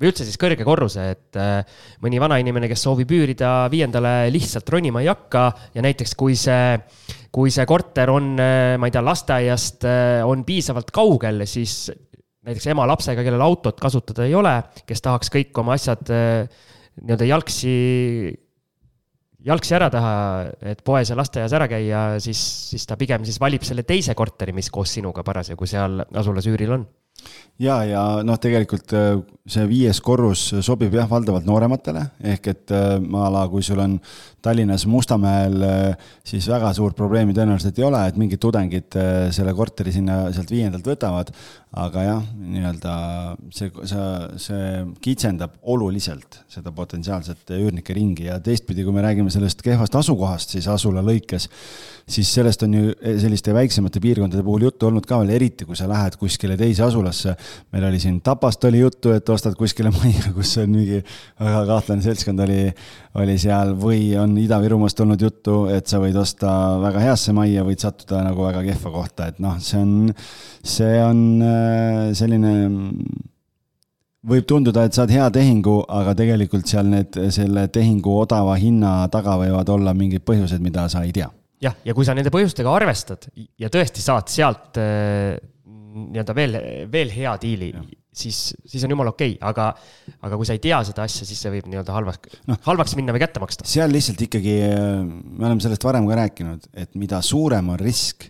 või 0.00 0.08
üldse 0.08 0.24
siis 0.24 0.38
kõrge 0.40 0.64
korruse, 0.64 1.04
et 1.12 1.38
äh, 1.38 1.60
mõni 2.00 2.20
vanainimene, 2.22 2.70
kes 2.70 2.86
soovib 2.86 3.10
üürida 3.12 3.68
viiendale, 3.72 4.30
lihtsalt 4.32 4.68
ronima 4.72 5.02
ei 5.04 5.10
hakka 5.10 5.44
ja 5.76 5.84
näiteks 5.84 6.14
kui 6.18 6.36
see, 6.40 6.78
kui 7.32 7.52
see 7.52 7.66
korter 7.68 8.12
on, 8.12 8.32
äh, 8.40 8.76
ma 8.80 8.88
ei 8.88 8.94
tea, 8.94 9.04
lasteaiast 9.04 9.84
äh, 9.88 10.20
on 10.26 10.46
piisavalt 10.48 10.92
kaugel, 10.96 11.44
siis 11.44 11.90
näiteks 12.46 12.70
ema 12.72 12.86
lapsega, 12.88 13.24
kellel 13.26 13.44
autot 13.44 13.80
kasutada 13.80 14.24
ei 14.24 14.36
ole, 14.36 14.54
kes 14.88 15.04
tahaks 15.04 15.28
kõik 15.32 15.58
oma 15.60 15.76
asjad 15.76 16.08
nii-öelda 16.08 17.26
jalgsi, 17.28 17.74
jalgsi 19.44 19.76
ära 19.76 19.90
teha, 19.92 20.14
et 20.72 20.80
poes 20.84 21.12
ja 21.12 21.18
lasteaias 21.20 21.52
ära 21.56 21.68
käia, 21.68 22.06
siis, 22.24 22.40
siis 22.72 22.88
ta 22.88 22.96
pigem 23.00 23.28
siis 23.28 23.36
valib 23.40 23.68
selle 23.68 23.84
teise 23.84 24.16
korteri, 24.16 24.56
mis 24.56 24.72
koos 24.72 24.96
sinuga 24.96 25.24
parasjagu 25.26 25.68
seal 25.68 26.00
asulas 26.08 26.48
üüril 26.48 26.78
on 26.78 26.88
ja, 27.60 27.76
ja 27.86 28.02
noh, 28.26 28.38
tegelikult 28.40 28.94
äh, 28.96 29.12
see 29.50 29.66
viies 29.68 30.00
korrus 30.04 30.46
sobib 30.64 30.94
jah, 30.96 31.08
valdavalt 31.10 31.46
noorematele, 31.48 32.06
ehk 32.32 32.50
et 32.54 32.74
äh, 32.74 32.96
a 32.98 33.30
la 33.32 33.46
kui 33.52 33.64
sul 33.66 33.80
on 33.82 33.98
Tallinnas 34.40 34.86
Mustamäel, 34.88 35.56
äh, 35.66 36.10
siis 36.26 36.48
väga 36.50 36.72
suurt 36.76 36.96
probleemi 36.98 37.36
tõenäoliselt 37.36 37.80
ei 37.80 37.86
ole, 37.88 38.02
et 38.08 38.20
mingid 38.20 38.40
tudengid 38.42 38.98
selle 39.36 39.54
korteri 39.56 39.92
sinna 39.94 40.22
sealt 40.34 40.52
viiendalt 40.52 40.86
võtavad. 40.94 41.34
aga 41.70 42.02
jah, 42.02 42.22
nii-öelda 42.34 42.92
see, 43.54 43.68
see, 43.86 44.06
see 44.42 44.70
kitsendab 45.04 45.52
oluliselt 45.70 46.40
seda 46.50 46.72
potentsiaalset 46.74 47.52
üürnike 47.54 47.94
ringi 47.94 48.26
ja 48.26 48.40
teistpidi, 48.42 48.82
kui 48.82 48.96
me 48.96 49.04
räägime 49.04 49.30
sellest 49.30 49.62
kehvast 49.62 49.94
asukohast, 49.94 50.56
siis 50.56 50.66
asula 50.66 51.04
lõikes 51.06 51.46
siis 52.10 52.30
sellest 52.34 52.62
on 52.66 52.74
ju 52.74 52.92
selliste 53.20 53.54
väiksemate 53.54 54.00
piirkondade 54.02 54.42
puhul 54.46 54.66
juttu 54.66 54.88
olnud 54.88 55.06
ka 55.06 55.20
veel, 55.22 55.34
eriti 55.36 55.66
kui 55.68 55.78
sa 55.78 55.88
lähed 55.90 56.16
kuskile 56.20 56.56
teise 56.58 56.84
asulasse. 56.86 57.36
Meil 57.72 57.86
oli 57.88 58.00
siin 58.02 58.20
Tapast 58.24 58.64
oli 58.68 58.82
juttu, 58.82 59.14
et 59.16 59.28
ostad 59.32 59.56
kuskile 59.58 59.92
majja, 59.98 60.32
kus 60.36 60.56
on 60.62 60.70
mingi 60.74 61.00
väga 61.40 61.64
kahtlane 61.68 62.04
seltskond 62.04 62.44
oli, 62.46 62.62
oli 63.22 63.38
seal. 63.40 63.74
Või 63.80 64.12
on 64.20 64.36
Ida-Virumaast 64.40 65.02
olnud 65.04 65.22
juttu, 65.22 65.64
et 65.72 65.90
sa 65.90 66.02
võid 66.02 66.18
osta 66.20 66.52
väga 66.82 67.06
heasse 67.08 67.34
majja, 67.36 67.66
võid 67.66 67.82
sattuda 67.82 68.24
nagu 68.26 68.46
väga 68.46 68.64
kehva 68.70 68.94
kohta, 69.00 69.30
et 69.30 69.42
noh, 69.42 69.58
see 69.64 69.80
on, 69.80 70.14
see 70.76 71.02
on 71.04 71.26
äh, 71.44 72.08
selline 72.18 72.54
võib 74.26 74.46
tunduda, 74.48 74.84
et 74.84 74.96
saad 74.96 75.12
hea 75.12 75.26
tehingu, 75.32 75.80
aga 75.88 76.14
tegelikult 76.18 76.68
seal 76.68 76.88
need, 76.90 77.16
selle 77.32 77.66
tehingu 77.72 78.18
odava 78.20 78.56
hinna 78.60 78.94
taga 79.12 79.38
võivad 79.40 79.70
olla 79.72 79.94
mingid 79.96 80.24
põhjused, 80.26 80.60
mida 80.64 80.86
sa 80.92 81.04
ei 81.06 81.14
tea. 81.16 81.30
Jah, 81.60 81.76
ja 81.84 81.92
kui 81.96 82.06
sa 82.08 82.14
nende 82.16 82.32
põhjustega 82.32 82.72
arvestad 82.72 83.26
ja 83.60 83.68
tõesti 83.72 84.00
saad 84.00 84.30
sealt 84.32 84.78
äh, 84.80 85.36
nii-öelda 85.90 86.36
veel, 86.36 86.56
veel 86.92 87.12
hea 87.14 87.32
diili, 87.42 87.70
siis, 88.12 88.38
siis 88.66 88.84
on 88.86 88.94
jumala 88.94 89.14
okei 89.14 89.34
okay., 89.36 89.48
aga, 89.50 89.70
aga 90.26 90.38
kui 90.38 90.48
sa 90.48 90.56
ei 90.56 90.62
tea 90.62 90.80
seda 90.86 91.06
asja, 91.06 91.26
siis 91.28 91.40
see 91.42 91.52
võib 91.54 91.68
nii-öelda 91.70 91.94
halvaks 91.94 92.40
no,, 92.50 92.58
halvaks 92.66 92.96
minna 92.98 93.14
või 93.16 93.22
kätte 93.24 93.42
maksta. 93.42 93.68
seal 93.68 93.92
lihtsalt 93.94 94.22
ikkagi, 94.26 94.56
me 95.10 95.48
oleme 95.48 95.64
sellest 95.64 95.86
varem 95.86 96.08
ka 96.10 96.20
rääkinud, 96.22 96.70
et 96.84 96.94
mida 97.00 97.22
suurem 97.26 97.74
on 97.74 97.80
risk, 97.80 98.28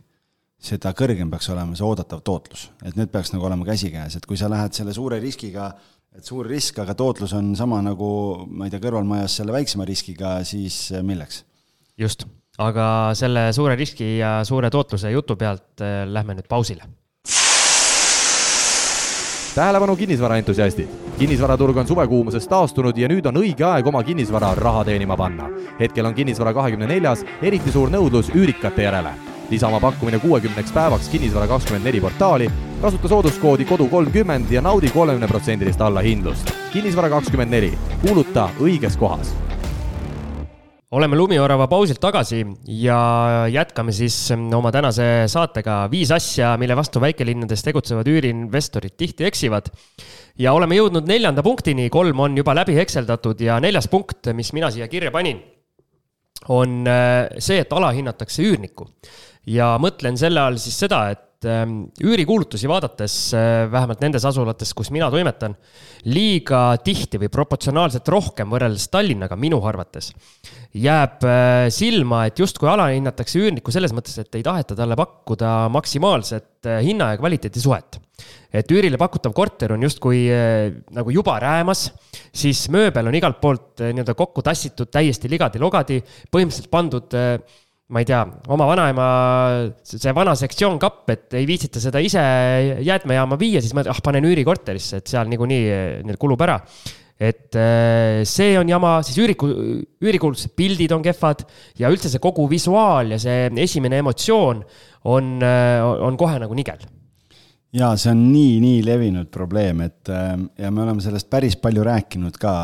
seda 0.60 0.92
kõrgem 0.96 1.30
peaks 1.32 1.48
olema 1.52 1.78
see 1.78 1.86
oodatav 1.86 2.24
tootlus, 2.26 2.68
et 2.84 2.98
need 2.98 3.12
peaks 3.12 3.32
nagu 3.34 3.48
olema 3.48 3.68
käsikäes, 3.68 4.18
et 4.18 4.28
kui 4.28 4.40
sa 4.40 4.50
lähed 4.52 4.76
selle 4.76 4.96
suure 4.96 5.20
riskiga, 5.22 5.70
et 6.16 6.26
suur 6.26 6.48
risk, 6.48 6.82
aga 6.82 6.96
tootlus 6.98 7.32
on 7.38 7.54
sama 7.58 7.80
nagu, 7.86 8.10
ma 8.50 8.66
ei 8.66 8.74
tea, 8.74 8.82
kõrvalmajas 8.82 9.40
selle 9.40 9.56
väiksema 9.56 9.88
riskiga, 9.88 10.38
siis 10.48 10.88
milleks? 11.06 11.44
just 12.00 12.26
aga 12.60 12.86
selle 13.18 13.50
suure 13.56 13.76
riski 13.78 14.16
ja 14.18 14.40
suure 14.46 14.70
tootluse 14.72 15.12
jutu 15.14 15.36
pealt 15.40 15.82
äh, 15.84 16.02
lähme 16.08 16.36
nüüd 16.36 16.48
pausile. 16.50 16.84
Tähelepanu 19.60 19.96
kinnisvaraentusiastid, 19.96 20.88
kinnisvaraturg 21.18 21.76
on 21.76 21.86
suvekuumusest 21.86 22.48
taastunud 22.48 22.96
ja 22.96 23.08
nüüd 23.12 23.26
on 23.28 23.36
õige 23.42 23.66
aeg 23.68 23.86
oma 23.90 24.00
kinnisvara 24.02 24.54
raha 24.56 24.84
teenima 24.88 25.18
panna. 25.20 25.50
hetkel 25.80 26.06
on 26.08 26.14
kinnisvara 26.14 26.54
kahekümne 26.56 26.86
neljas 26.88 27.26
eriti 27.42 27.72
suur 27.72 27.92
nõudlus 27.92 28.30
üürikate 28.32 28.86
järele. 28.86 29.12
lisa 29.50 29.68
oma 29.68 29.80
pakkumine 29.80 30.18
kuuekümneks 30.18 30.72
päevaks 30.72 31.08
Kinnisvara 31.08 31.46
kakskümmend 31.46 31.84
neli 31.84 32.00
portaali, 32.00 32.50
kasuta 32.80 33.08
sooduskoodi 33.08 33.64
kodu 33.64 33.88
kolmkümmend 33.88 34.50
ja 34.50 34.62
naudi 34.62 34.90
kolmekümne 34.90 35.28
protsendilist 35.28 35.80
allahindlust. 35.80 36.52
kinnisvara 36.72 37.08
kakskümmend 37.10 37.50
neli, 37.50 37.78
kuuluta 38.06 38.48
õiges 38.60 38.96
kohas 38.96 39.36
oleme 40.90 41.16
Lumiorava 41.16 41.68
pausilt 41.70 42.00
tagasi 42.02 42.40
ja 42.80 42.98
jätkame 43.50 43.92
siis 43.94 44.16
oma 44.34 44.72
tänase 44.74 45.06
saatega 45.30 45.84
viis 45.90 46.10
asja, 46.14 46.56
mille 46.58 46.74
vastu 46.78 47.02
väikelinnades 47.02 47.62
tegutsevad 47.62 48.10
üüriinvestorid 48.10 48.96
tihti 48.98 49.28
eksivad. 49.28 49.70
ja 50.38 50.52
oleme 50.52 50.74
jõudnud 50.78 51.06
neljanda 51.06 51.42
punktini, 51.46 51.88
kolm 51.90 52.20
on 52.20 52.36
juba 52.36 52.54
läbi 52.58 52.74
hekseldatud 52.74 53.40
ja 53.40 53.60
neljas 53.60 53.88
punkt, 53.88 54.32
mis 54.34 54.52
mina 54.56 54.70
siia 54.70 54.88
kirja 54.88 55.10
panin, 55.14 55.42
on 56.48 56.86
äh, 56.88 57.28
see, 57.38 57.60
et 57.60 57.72
alahinnatakse 57.72 58.42
üürnikku. 58.42 58.88
ja 59.46 59.76
mõtlen 59.78 60.18
selle 60.18 60.40
all 60.42 60.58
siis 60.58 60.78
seda, 60.78 61.04
et 61.10 61.29
Ähm, 61.40 61.86
üürikuulutusi 62.04 62.68
vaadates, 62.68 63.14
äh, 63.32 63.62
vähemalt 63.72 64.02
nendes 64.04 64.26
asulates, 64.28 64.74
kus 64.76 64.90
mina 64.92 65.06
toimetan, 65.08 65.54
liiga 66.04 66.74
tihti 66.84 67.16
või 67.22 67.30
proportsionaalselt 67.32 68.10
rohkem 68.12 68.50
võrreldes 68.52 68.84
Tallinnaga 68.92 69.38
minu 69.40 69.56
arvates 69.64 70.10
jääb 70.76 71.24
äh, 71.24 71.70
silma, 71.72 72.26
et 72.28 72.42
justkui 72.42 72.68
alahinnatakse 72.68 73.40
üürnikku 73.40 73.72
selles 73.72 73.94
mõttes, 73.96 74.18
et 74.20 74.36
ei 74.36 74.44
taheta 74.44 74.76
talle 74.76 74.98
pakkuda 75.00 75.70
maksimaalset 75.72 76.68
äh, 76.68 76.82
hinna 76.84 77.14
ja 77.14 77.22
kvaliteedi 77.22 77.64
suhet. 77.64 77.96
et 78.52 78.68
üürile 78.76 79.00
pakutav 79.00 79.32
korter 79.32 79.72
on 79.72 79.88
justkui 79.88 80.26
nagu 80.92 81.10
juba 81.14 81.38
räämas, 81.40 81.86
siis 82.36 82.66
mööbel 82.68 83.08
on 83.08 83.16
igalt 83.16 83.40
poolt 83.40 83.80
nii-öelda 83.80 84.12
kokku 84.18 84.44
tassitud 84.44 84.92
täiesti 84.92 85.30
ligadi-logadi, 85.32 86.02
põhimõtteliselt 86.28 86.68
pandud 86.68 87.16
ma 87.90 87.98
ei 87.98 88.06
tea, 88.06 88.20
oma 88.54 88.66
vanaema, 88.70 89.06
see 89.82 90.12
vana 90.14 90.36
sektsioon 90.38 90.78
kapp, 90.82 91.10
et 91.10 91.34
ei 91.38 91.46
viitsita 91.48 91.82
seda 91.82 92.02
ise 92.02 92.22
jäätmejaama 92.86 93.38
viia, 93.40 93.62
siis 93.62 93.74
mõtled, 93.74 93.90
ah, 93.90 94.02
panen 94.04 94.28
üürikorterisse, 94.28 95.00
et 95.00 95.10
seal 95.10 95.30
niikuinii 95.30 95.62
neil 96.06 96.18
kulub 96.20 96.42
ära. 96.46 96.60
et 97.20 97.52
äh, 97.58 98.22
see 98.24 98.54
on 98.56 98.68
jama, 98.70 98.94
siis 99.04 99.18
üüriku, 99.20 99.50
üürikuulutused, 100.00 100.54
pildid 100.56 100.94
on 100.96 101.02
kehvad 101.04 101.42
ja 101.76 101.90
üldse 101.92 102.08
see 102.08 102.22
kogu 102.22 102.46
visuaal 102.48 103.10
ja 103.12 103.18
see 103.20 103.50
esimene 103.60 103.98
emotsioon 104.00 104.62
on, 105.04 105.34
äh, 105.44 105.82
on 105.84 106.16
kohe 106.16 106.38
nagu 106.40 106.56
nigel 106.56 106.80
ja 107.76 107.90
see 108.00 108.14
on 108.14 108.22
nii, 108.30 108.54
nii 108.62 108.78
levinud 108.86 109.28
probleem, 109.34 109.82
et 109.84 110.08
ja 110.08 110.70
me 110.70 110.86
oleme 110.86 111.04
sellest 111.04 111.28
päris 111.30 111.58
palju 111.60 111.84
rääkinud 111.86 112.38
ka 112.40 112.54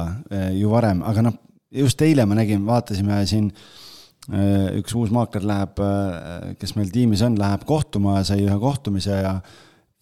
ju 0.57 0.73
varem, 0.73 1.05
aga 1.07 1.29
noh, 1.29 1.37
just 1.83 2.01
eile 2.03 2.25
ma 2.27 2.39
nägin, 2.39 2.65
vaatasime 2.67 3.21
siin 3.29 3.51
Äh, 3.53 3.86
üks 4.27 4.95
uus 4.99 5.13
maakler 5.15 5.45
läheb, 5.47 5.79
äh, 5.83 6.55
kes 6.61 6.75
meil 6.79 6.91
tiimis 6.95 7.23
on, 7.27 7.37
läheb 7.39 7.67
kohtuma, 7.69 8.19
sai 8.27 8.43
ühe 8.43 8.59
kohtumise 8.63 9.21
ja 9.21 9.37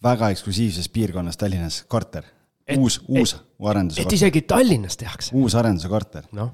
väga 0.05 0.31
eksklusiivses 0.33 0.89
piirkonnas 0.93 1.37
Tallinnas, 1.37 1.83
korter. 1.89 2.25
uus, 2.77 2.99
uus 3.07 3.35
arenduse 3.61 4.01
et 4.01 4.17
isegi 4.17 4.41
Tallinnas 4.49 4.97
tehakse? 4.97 5.35
uus 5.37 5.53
arenduse 5.55 5.89
korter 5.91 6.25
no.. 6.33 6.49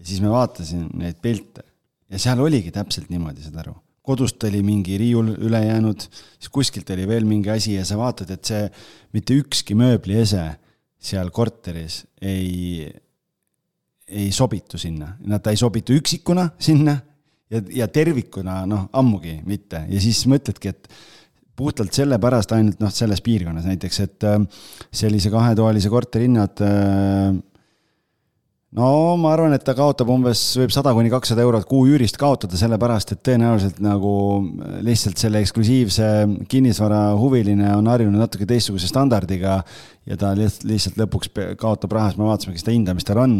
ja 0.00 0.06
siis 0.08 0.18
me 0.22 0.32
vaatasime 0.32 0.88
neid 0.98 1.20
pilte 1.22 1.62
ja 2.10 2.18
seal 2.18 2.42
oligi 2.42 2.72
täpselt 2.74 3.10
niimoodi, 3.12 3.44
saad 3.46 3.60
aru. 3.62 3.76
kodust 4.06 4.42
oli 4.48 4.64
mingi 4.66 4.98
riiul 4.98 5.32
üle 5.36 5.62
jäänud, 5.62 6.08
siis 6.10 6.50
kuskilt 6.50 6.90
oli 6.94 7.06
veel 7.06 7.26
mingi 7.26 7.50
asi 7.54 7.76
ja 7.76 7.86
sa 7.86 7.98
vaatad, 7.98 8.30
et 8.34 8.44
see 8.50 8.66
mitte 9.14 9.38
ükski 9.38 9.78
mööbliese 9.78 10.48
seal 10.98 11.30
korteris 11.30 12.04
ei 12.18 12.90
ei 14.06 14.30
sobitu 14.32 14.78
sinna, 14.78 15.16
nad, 15.26 15.42
ta 15.42 15.50
ei 15.50 15.58
sobitu 15.58 15.96
üksikuna 15.96 16.48
sinna 16.62 16.94
ja, 17.50 17.60
ja 17.82 17.88
tervikuna 17.90 18.60
noh, 18.68 18.86
ammugi 18.96 19.40
mitte. 19.46 19.82
Ja 19.90 20.00
siis 20.02 20.22
mõtledki, 20.30 20.70
et 20.70 20.90
puhtalt 21.56 21.96
sellepärast 21.96 22.52
ainult 22.56 22.80
noh, 22.82 22.92
selles 22.92 23.22
piirkonnas. 23.24 23.66
Näiteks, 23.66 24.00
et 24.04 24.26
äh, 24.28 24.38
sellise 24.94 25.32
kahetoalise 25.32 25.90
korteri 25.92 26.28
hinnad 26.28 26.62
äh, 26.64 27.34
no 28.76 29.16
ma 29.20 29.32
arvan, 29.32 29.54
et 29.56 29.64
ta 29.64 29.74
kaotab 29.76 30.10
umbes, 30.12 30.40
võib 30.60 30.72
sada 30.74 30.92
kuni 30.96 31.10
kakssada 31.12 31.44
eurot 31.44 31.66
kuu 31.68 31.86
üürist 31.88 32.18
kaotada, 32.20 32.58
sellepärast 32.60 33.14
et 33.14 33.22
tõenäoliselt 33.24 33.80
nagu 33.84 34.12
lihtsalt 34.84 35.20
selle 35.20 35.40
eksklusiivse 35.44 36.08
kinnisvara 36.50 37.02
huviline 37.18 37.70
on 37.76 37.88
harjunud 37.92 38.20
natuke 38.20 38.48
teistsuguse 38.48 38.90
standardiga 38.90 39.58
ja 40.06 40.18
ta 40.20 40.32
lihtsalt, 40.36 40.98
lõpuks 41.00 41.32
kaotab 41.60 41.96
raha, 41.96 42.12
siis 42.12 42.20
me 42.20 42.28
vaatasime, 42.28 42.58
ta 42.60 42.74
hinda, 42.74 42.96
mis 42.96 43.08
tal 43.08 43.22
on. 43.24 43.38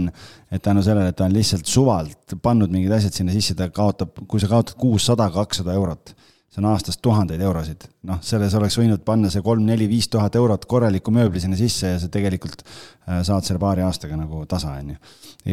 et 0.51 0.62
tänu 0.62 0.82
sellele, 0.82 1.11
et 1.12 1.18
ta 1.18 1.26
on 1.26 1.34
lihtsalt 1.34 1.68
suvalt 1.68 2.37
pannud 2.43 2.72
mingid 2.72 2.93
asjad 2.97 3.20
sinna 3.20 3.34
sisse, 3.34 3.57
ta 3.59 3.68
kaotab, 3.68 4.16
kui 4.26 4.41
sa 4.41 4.49
kaotad 4.51 4.78
kuus 4.80 5.07
sada, 5.11 5.28
kakssada 5.34 5.76
eurot 5.76 6.14
see 6.53 6.63
on 6.63 6.69
aastas 6.71 6.99
tuhandeid 7.03 7.43
eurosid. 7.43 7.89
noh, 8.09 8.21
selles 8.25 8.55
oleks 8.59 8.79
võinud 8.81 9.03
panna 9.05 9.31
see 9.33 9.45
kolm-neli-viis 9.45 10.09
tuhat 10.13 10.37
eurot 10.39 10.67
korralikku 10.71 11.15
mööbli 11.15 11.43
sinna 11.43 11.59
sisse 11.59 11.95
ja 11.95 11.99
sa 12.03 12.11
tegelikult 12.13 12.63
äh, 12.65 13.23
saad 13.27 13.47
selle 13.47 13.61
paari 13.63 13.85
aastaga 13.87 14.19
nagu 14.19 14.45
tasa, 14.51 14.77
on 14.81 14.95
ju. 14.95 15.01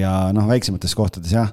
ja 0.04 0.14
noh, 0.36 0.48
väiksemates 0.50 0.96
kohtades 0.98 1.34
jah, 1.36 1.50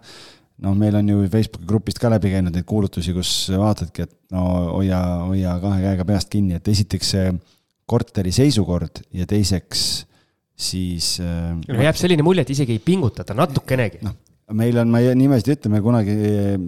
noh, 0.64 0.76
meil 0.78 0.98
on 1.00 1.08
ju 1.08 1.24
Facebooki 1.32 1.68
grupist 1.68 2.02
ka 2.02 2.12
läbi 2.12 2.34
käinud 2.34 2.54
neid 2.56 2.68
kuulutusi, 2.68 3.14
kus 3.16 3.32
vaatadki, 3.54 4.06
et 4.06 4.36
no 4.36 4.44
hoia, 4.76 5.00
hoia 5.30 5.56
kahe 5.62 5.82
käega 5.88 6.06
peast 6.12 6.30
kinni, 6.32 6.60
et 6.60 6.68
esiteks 6.68 7.16
see 7.16 7.32
korteri 7.90 8.32
seisukord 8.34 9.02
ja 9.16 9.26
teiseks 9.26 9.86
siis 10.60 11.14
äh, 11.24 11.54
no 11.56 11.86
jääb 11.86 11.98
selline 11.98 12.24
mulje, 12.26 12.44
et 12.44 12.52
isegi 12.54 12.76
ei 12.76 12.82
pingutata 12.84 13.34
natukenegi. 13.36 14.04
noh, 14.06 14.18
meil 14.56 14.80
on, 14.82 14.90
ma 14.92 15.02
nimesid 15.16 15.50
ei 15.50 15.58
ütle, 15.58 15.70
me 15.72 15.82
kunagi 15.84 16.16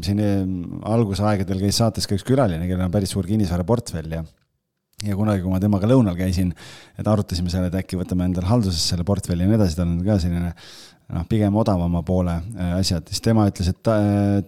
siin 0.04 0.22
eh, 0.22 0.44
algusaegadel 0.92 1.64
käis 1.64 1.80
saates 1.80 2.08
ka 2.08 2.16
üks 2.18 2.26
külaline, 2.26 2.68
kellel 2.68 2.86
on 2.86 2.94
päris 2.94 3.14
suur 3.14 3.28
kinnisvaraportfell 3.28 4.18
ja 4.18 4.22
ja 5.02 5.16
kunagi, 5.18 5.42
kui 5.42 5.50
ma 5.50 5.58
temaga 5.58 5.88
lõunal 5.90 6.14
käisin, 6.14 6.52
et 6.98 7.08
arutasime 7.10 7.50
seal, 7.50 7.66
et 7.66 7.74
äkki 7.74 7.98
võtame 7.98 8.28
endale 8.28 8.46
haldusesse 8.46 8.92
selle 8.92 9.06
portfelli 9.06 9.42
ja 9.42 9.50
nii 9.50 9.58
edasi, 9.58 9.78
tal 9.78 9.88
on 9.88 9.96
ka 10.06 10.18
selline 10.22 10.52
noh, 11.12 11.24
pigem 11.28 11.56
odavama 11.58 12.02
poole 12.06 12.34
äh, 12.34 12.72
asjad, 12.78 13.06
siis 13.10 13.22
tema 13.24 13.46
ütles, 13.50 13.70
et 13.72 13.80
ta, 13.84 13.96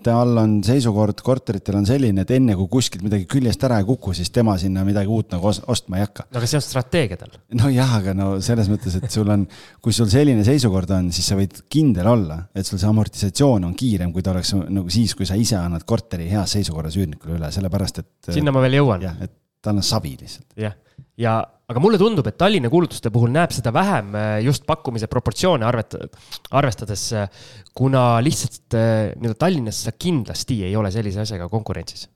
tal 0.04 0.34
on 0.40 0.56
seisukord 0.66 1.20
korteritel 1.24 1.78
on 1.80 1.88
selline, 1.88 2.24
et 2.24 2.32
enne 2.36 2.56
kui 2.58 2.68
kuskilt 2.72 3.04
midagi 3.06 3.26
küljest 3.30 3.64
ära 3.66 3.80
ei 3.82 3.88
kuku, 3.88 4.14
siis 4.16 4.32
tema 4.34 4.56
sinna 4.60 4.84
midagi 4.86 5.10
uut 5.12 5.34
nagu 5.34 5.50
ostma 5.50 6.00
ei 6.00 6.06
hakka. 6.06 6.28
no 6.30 6.40
aga 6.40 6.50
see 6.50 6.60
on 6.60 6.66
strateegia 6.66 7.20
tal. 7.20 7.36
nojah, 7.60 7.94
aga 8.00 8.16
no 8.16 8.30
selles 8.44 8.70
mõttes, 8.72 8.98
et 9.00 9.08
sul 9.12 9.30
on, 9.34 9.46
kui 9.84 9.96
sul 9.96 10.10
selline 10.12 10.46
seisukord 10.46 10.94
on, 10.96 11.12
siis 11.14 11.30
sa 11.32 11.38
võid 11.38 11.64
kindel 11.72 12.10
olla, 12.10 12.40
et 12.54 12.66
sul 12.66 12.80
see 12.80 12.90
amortisatsioon 12.90 13.68
on 13.70 13.78
kiirem, 13.78 14.12
kui 14.14 14.24
ta 14.24 14.34
oleks 14.34 14.54
nagu 14.64 14.90
siis, 14.92 15.16
kui 15.18 15.28
sa 15.28 15.38
ise 15.38 15.58
annad 15.60 15.86
korteri 15.88 16.30
heas 16.32 16.56
seisukorras 16.58 16.98
üürnikule 17.00 17.38
üle, 17.38 17.52
sellepärast 17.54 18.04
et. 18.04 18.12
sinna 18.34 18.54
ma 18.54 18.64
veel 18.64 18.80
jõuan. 18.80 19.04
jah, 19.04 19.18
et 19.24 19.34
tal 19.64 19.80
on 19.80 19.86
savi 19.86 20.16
lihtsalt. 20.20 20.52
jah, 20.60 20.76
ja 21.20 21.40
aga 21.70 21.80
mulle 21.80 21.98
tundub, 22.00 22.26
et 22.28 22.36
Tallinna 22.40 22.70
kuulutuste 22.72 23.12
puhul 23.14 23.32
näeb 23.32 23.52
seda 23.54 23.72
vähem 23.74 24.16
äh, 24.18 24.32
just 24.44 24.66
pakkumise 24.68 25.08
proportsioone 25.10 25.66
arvet-, 25.68 25.96
arvestades, 26.52 27.06
äh, 27.16 27.46
kuna 27.76 28.18
lihtsalt 28.24 28.76
äh, 28.76 29.14
nii-öelda 29.16 29.38
Tallinnas 29.46 29.84
sa 29.86 29.94
kindlasti 29.96 30.60
ei 30.68 30.76
ole 30.76 30.92
sellise 30.94 31.24
asjaga 31.24 31.48
konkurentsis. 31.52 32.08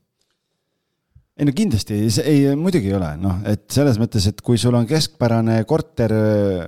Ei 1.38 1.46
no 1.46 1.52
kindlasti, 1.54 2.00
ei, 2.26 2.38
muidugi 2.58 2.90
ei 2.90 2.96
ole, 2.98 3.12
noh, 3.22 3.36
et 3.46 3.68
selles 3.70 3.94
mõttes, 4.02 4.24
et 4.26 4.40
kui 4.42 4.58
sul 4.58 4.74
on 4.74 4.88
keskpärane 4.90 5.60
korter 5.70 6.10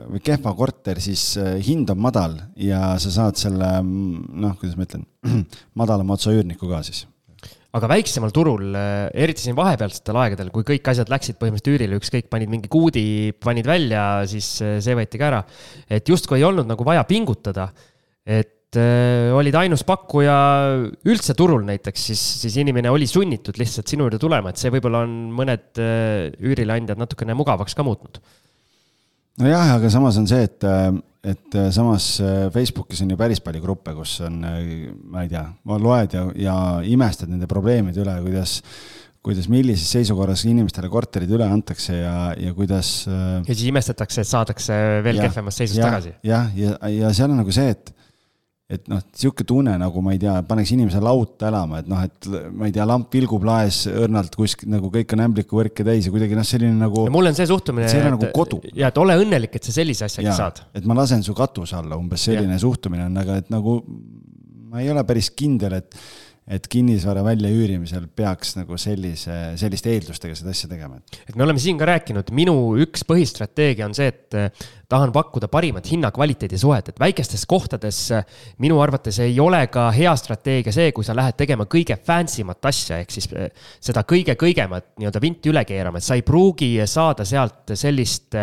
või 0.06 0.22
kehva 0.22 0.52
korter, 0.54 1.00
siis 1.02 1.24
hind 1.66 1.90
on 1.90 1.98
madal 1.98 2.36
ja 2.54 2.92
sa 3.02 3.10
saad 3.16 3.40
selle, 3.40 3.72
noh, 3.82 4.54
kuidas 4.60 4.78
ma 4.78 4.86
ütlen, 4.86 5.08
madalama 5.80 6.14
otsa 6.14 6.30
üürniku 6.30 6.70
ka 6.70 6.84
siis 6.86 7.02
aga 7.76 7.90
väiksemal 7.92 8.32
turul, 8.34 8.72
äh, 8.74 9.08
eriti 9.24 9.44
siin 9.44 9.56
vahepealsetel 9.58 10.18
aegadel, 10.24 10.50
kui 10.54 10.66
kõik 10.66 10.90
asjad 10.90 11.10
läksid 11.12 11.38
põhimõtteliselt 11.38 11.76
üürile, 11.76 11.98
ükskõik, 12.00 12.30
panid 12.32 12.50
mingi 12.50 12.70
kuudi, 12.72 13.04
panid 13.38 13.68
välja, 13.68 14.06
siis 14.30 14.56
äh, 14.64 14.78
see 14.82 14.96
võeti 14.98 15.20
ka 15.20 15.28
ära. 15.28 15.44
et 15.86 16.08
justkui 16.08 16.40
ei 16.40 16.46
olnud 16.48 16.66
nagu 16.70 16.86
vaja 16.86 17.04
pingutada, 17.06 17.68
et 18.26 18.78
äh, 18.80 19.30
olid 19.36 19.54
ainus 19.60 19.84
pakkuja 19.86 20.36
üldse 21.06 21.36
turul 21.38 21.62
näiteks, 21.68 22.08
siis, 22.10 22.24
siis 22.42 22.58
inimene 22.62 22.90
oli 22.90 23.06
sunnitud 23.10 23.60
lihtsalt 23.60 23.90
sinu 23.90 24.08
juurde 24.08 24.18
tulema, 24.22 24.50
et 24.50 24.58
see 24.58 24.74
võib-olla 24.74 25.04
on 25.06 25.14
mõned 25.38 25.78
äh, 25.78 26.26
üürileandjad 26.42 26.98
natukene 26.98 27.38
mugavaks 27.38 27.78
ka 27.78 27.86
muutnud. 27.86 28.18
nojah, 29.38 29.76
aga 29.78 29.94
samas 29.94 30.18
on 30.18 30.26
see, 30.30 30.42
et 30.50 30.66
et 31.20 31.54
äh, 31.54 31.68
samas 31.74 32.14
äh, 32.24 32.48
Facebookis 32.52 33.02
on 33.04 33.12
ju 33.12 33.18
päris 33.20 33.42
palju 33.44 33.60
gruppe, 33.64 33.92
kus 33.96 34.16
on, 34.24 34.40
äh, 34.46 34.88
ma 35.12 35.26
ei 35.26 35.30
tea, 35.32 35.44
loed 35.68 36.16
ja, 36.16 36.24
ja 36.38 36.56
imestad 36.88 37.32
nende 37.32 37.48
probleemide 37.50 38.00
üle, 38.04 38.16
kuidas 38.24 38.60
kuidas, 39.20 39.50
millises 39.52 39.84
seisukorras 39.92 40.46
inimestele 40.48 40.88
korterid 40.88 41.28
üle 41.36 41.44
antakse 41.44 41.98
ja, 41.98 42.30
ja 42.40 42.54
kuidas. 42.56 43.04
ja 43.04 43.52
siis 43.52 43.66
imestatakse, 43.68 44.24
et 44.24 44.30
saadakse 44.30 44.76
veel 45.04 45.20
kehvemas 45.20 45.60
seisus 45.60 45.76
ja, 45.76 45.90
tagasi. 45.90 46.14
jah, 46.24 46.48
ja, 46.56 46.78
ja, 46.80 46.92
ja 47.02 47.10
seal 47.18 47.28
on 47.28 47.42
nagu 47.42 47.52
see, 47.52 47.74
et 47.76 47.92
et 48.70 48.86
noh, 48.90 49.00
sihuke 49.16 49.44
tunne 49.46 49.72
nagu 49.80 50.02
ma 50.04 50.14
ei 50.14 50.20
tea, 50.22 50.36
paneks 50.46 50.70
inimese 50.76 51.00
lauta 51.02 51.48
elama, 51.50 51.80
et 51.82 51.90
noh, 51.90 52.04
et 52.06 52.28
ma 52.54 52.68
ei 52.68 52.74
tea, 52.74 52.86
lamp 52.86 53.10
vilgub 53.14 53.44
laes 53.46 53.82
õrnalt 53.90 54.36
kuskil 54.38 54.70
nagu 54.70 54.92
kõik 54.94 55.16
on 55.16 55.24
ämblikuvõrke 55.26 55.86
täis 55.86 56.06
ja 56.06 56.14
kuidagi 56.14 56.38
noh, 56.38 56.46
selline 56.46 56.78
nagu. 56.78 57.08
mul 57.12 57.32
on 57.32 57.38
see 57.38 57.48
suhtumine. 57.50 57.90
see 57.90 57.98
ei 57.98 58.06
ole 58.06 58.14
nagu 58.14 58.30
kodu. 58.36 58.60
ja, 58.70 58.92
et 58.92 59.02
ole 59.02 59.18
õnnelik, 59.24 59.58
et 59.58 59.66
sa 59.66 59.74
sellise 59.80 60.06
asjagi 60.06 60.32
saad. 60.38 60.62
et 60.76 60.86
ma 60.86 60.96
lasen 61.00 61.26
su 61.26 61.34
katuse 61.36 61.80
alla, 61.80 61.98
umbes 61.98 62.28
selline 62.30 62.54
ja. 62.54 62.62
suhtumine 62.62 63.08
on, 63.10 63.22
aga 63.24 63.40
et 63.42 63.50
nagu 63.52 63.80
ma 64.70 64.84
ei 64.84 64.90
ole 64.92 65.04
päris 65.08 65.32
kindel, 65.34 65.80
et 65.82 65.98
et 66.50 66.64
kinnisvara 66.66 67.22
väljaüürimisel 67.22 68.08
peaks 68.16 68.56
nagu 68.56 68.74
sellise, 68.80 69.34
selliste 69.60 69.92
eeldustega 69.92 70.34
seda 70.34 70.50
asja 70.50 70.70
tegema. 70.70 70.98
et 71.22 71.36
me 71.38 71.44
oleme 71.46 71.62
siin 71.62 71.78
ka 71.78 71.86
rääkinud, 71.92 72.32
minu 72.34 72.54
üks 72.82 73.04
põhistrateegia 73.06 73.86
on 73.86 73.94
see, 73.94 74.10
et 74.10 74.38
tahan 74.90 75.12
pakkuda 75.14 75.48
parimat 75.50 75.86
hinna-kvaliteedi 75.90 76.58
suhet, 76.58 76.90
et 76.90 77.00
väikestes 77.00 77.44
kohtades 77.50 78.00
minu 78.62 78.80
arvates 78.82 79.20
ei 79.22 79.36
ole 79.42 79.62
ka 79.72 79.88
hea 79.94 80.12
strateegia 80.18 80.74
see, 80.74 80.92
kui 80.96 81.06
sa 81.06 81.14
lähed 81.16 81.38
tegema 81.38 81.66
kõige 81.70 81.96
fancy 82.06 82.44
mat 82.46 82.70
asja, 82.70 83.00
ehk 83.02 83.14
siis 83.14 83.30
eh, 83.32 83.50
seda 83.82 84.04
kõige-kõigemat 84.08 84.92
nii-öelda 85.00 85.22
vinti 85.22 85.52
üle 85.52 85.64
keerama, 85.68 86.00
et 86.00 86.06
sa 86.06 86.18
ei 86.18 86.24
pruugi 86.26 86.72
saada 86.90 87.26
sealt 87.28 87.74
sellist, 87.78 88.38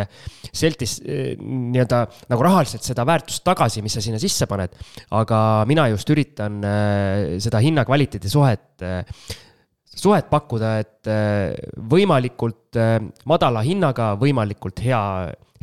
sellist 0.52 1.04
eh, 1.04 1.34
nii-öelda 1.40 2.04
nagu 2.32 2.48
rahaliselt 2.48 2.88
seda 2.88 3.06
väärtust 3.08 3.44
tagasi, 3.48 3.84
mis 3.86 3.98
sa 3.98 4.04
sinna 4.04 4.22
sisse 4.22 4.48
paned. 4.48 4.74
aga 5.18 5.40
mina 5.68 5.88
just 5.92 6.10
üritan 6.14 6.62
seda 7.44 7.60
hinna-kvaliteedi 7.64 8.30
suhet 8.32 8.86
suhet 9.98 10.30
pakkuda, 10.30 10.78
et 10.84 11.10
võimalikult 11.90 12.78
madala 13.26 13.64
hinnaga 13.66 14.12
võimalikult 14.20 14.84
hea 14.86 15.02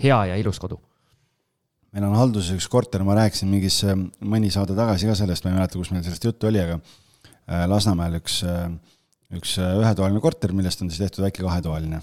hea 0.01 0.19
ja 0.31 0.41
ilus 0.41 0.59
kodu. 0.63 0.79
meil 1.95 2.09
on 2.09 2.17
halduses 2.19 2.57
üks 2.57 2.67
korter, 2.71 3.05
ma 3.07 3.15
rääkisin 3.21 3.51
mingis 3.51 3.79
mõni 4.27 4.51
saade 4.51 4.75
tagasi 4.75 5.07
ka 5.07 5.15
sellest, 5.19 5.45
ma 5.45 5.53
ei 5.53 5.59
mäleta, 5.61 5.79
kus 5.79 5.93
meil 5.95 6.03
sellest 6.03 6.27
juttu 6.27 6.49
oli, 6.51 6.59
aga 6.59 6.81
äh, 6.81 7.69
Lasnamäel 7.71 8.19
üks, 8.19 8.41
äh, 8.49 8.67
üks 9.39 9.55
äh, 9.63 9.77
ühetoaline 9.79 10.23
korter, 10.25 10.55
millest 10.57 10.83
on 10.83 10.91
siis 10.91 11.05
tehtud 11.05 11.23
väike 11.27 11.45
kahetoaline. 11.45 12.03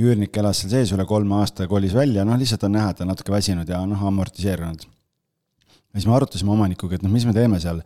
üürnik 0.00 0.36
elas 0.40 0.62
seal 0.62 0.72
sees 0.72 0.94
üle 0.96 1.04
kolme 1.06 1.36
aasta, 1.36 1.68
kolis 1.70 1.92
välja, 1.94 2.24
noh, 2.24 2.38
lihtsalt 2.40 2.64
on 2.66 2.72
näha, 2.78 2.90
et 2.90 2.98
ta 2.98 3.04
on 3.04 3.12
natuke 3.12 3.34
väsinud 3.34 3.68
ja 3.68 3.84
noh, 3.86 4.08
amortiseerunud. 4.08 4.88
ja 4.88 6.00
siis 6.00 6.08
me 6.08 6.16
arutasime 6.16 6.56
omanikuga, 6.56 6.96
et 6.96 7.04
noh, 7.04 7.12
mis 7.12 7.28
me 7.28 7.36
teeme 7.36 7.60
seal. 7.60 7.84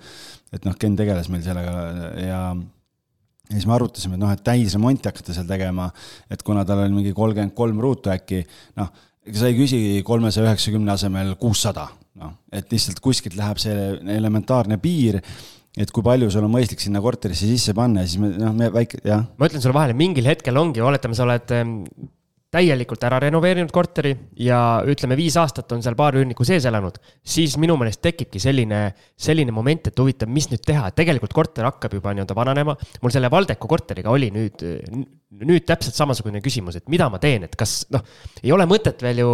et 0.54 0.64
noh, 0.64 0.78
Ken 0.78 0.94
tegeles 0.96 1.28
meil 1.34 1.42
sellega 1.42 1.74
ja, 2.22 2.42
ja 3.48 3.56
siis 3.56 3.66
me 3.68 3.76
arutasime, 3.76 4.16
et 4.18 4.22
noh, 4.22 4.32
et 4.32 4.44
täisremonti 4.44 5.10
hakata 5.10 5.36
seal 5.36 5.48
tegema, 5.48 5.88
et 6.30 6.42
kuna 6.46 6.64
tal 6.68 6.84
oli 6.84 6.96
mingi 7.00 7.14
kolmkümmend 7.16 7.56
kolm 7.56 7.80
ruutu 7.82 8.12
äkki, 8.12 8.42
noh, 8.80 8.90
ega 9.28 9.40
sa 9.40 9.50
ei 9.50 9.56
küsi 9.58 9.80
kolmesaja 10.06 10.50
üheksakümne 10.50 10.92
asemel 10.94 11.34
kuussada, 11.40 11.88
noh, 12.20 12.34
et 12.52 12.68
lihtsalt 12.72 13.00
kuskilt 13.04 13.38
läheb 13.38 13.60
see 13.62 13.94
elementaarne 14.18 14.80
piir 14.82 15.22
et 15.78 15.90
kui 15.94 16.02
palju 16.02 16.30
sul 16.32 16.46
on 16.46 16.52
mõistlik 16.52 16.80
sinna 16.82 17.00
korterisse 17.04 17.46
sisse 17.46 17.74
panna 17.76 18.02
ja 18.02 18.10
siis 18.10 18.20
me, 18.22 18.32
noh, 18.40 18.54
me 18.56 18.70
väike, 18.74 19.02
jah. 19.06 19.26
ma 19.38 19.48
ütlen 19.50 19.62
sulle 19.62 19.76
vahele, 19.76 19.94
mingil 19.98 20.26
hetkel 20.26 20.58
ongi, 20.58 20.82
oletame, 20.82 21.14
sa 21.14 21.26
oled 21.26 21.54
täielikult 22.52 23.02
ära 23.04 23.18
renoveerinud 23.20 23.72
korteri 23.72 24.14
ja 24.40 24.80
ütleme, 24.88 25.18
viis 25.18 25.36
aastat 25.36 25.72
on 25.76 25.82
seal 25.84 25.96
paar 25.98 26.16
üürnikku 26.16 26.46
sees 26.48 26.64
elanud, 26.68 26.96
siis 27.20 27.58
minu 27.60 27.76
meelest 27.76 28.00
tekibki 28.04 28.40
selline, 28.40 28.80
selline 29.20 29.52
moment, 29.52 29.90
et 29.90 30.00
huvitav, 30.00 30.30
mis 30.32 30.48
nüüd 30.48 30.64
teha, 30.64 30.88
tegelikult 30.96 31.36
korter 31.36 31.68
hakkab 31.68 31.98
juba 31.98 32.14
nii-öelda 32.16 32.36
vananema. 32.38 32.76
mul 33.02 33.12
selle 33.12 33.30
Valdeku 33.30 33.68
korteriga 33.68 34.10
oli 34.10 34.30
nüüd, 34.32 34.64
nüüd 35.44 35.68
täpselt 35.68 35.98
samasugune 35.98 36.40
küsimus, 36.44 36.80
et 36.80 36.88
mida 36.88 37.10
ma 37.12 37.20
teen, 37.20 37.44
et 37.44 37.56
kas 37.58 37.82
noh, 37.92 38.04
ei 38.42 38.54
ole 38.56 38.64
mõtet 38.70 39.04
veel 39.04 39.24
ju 39.26 39.32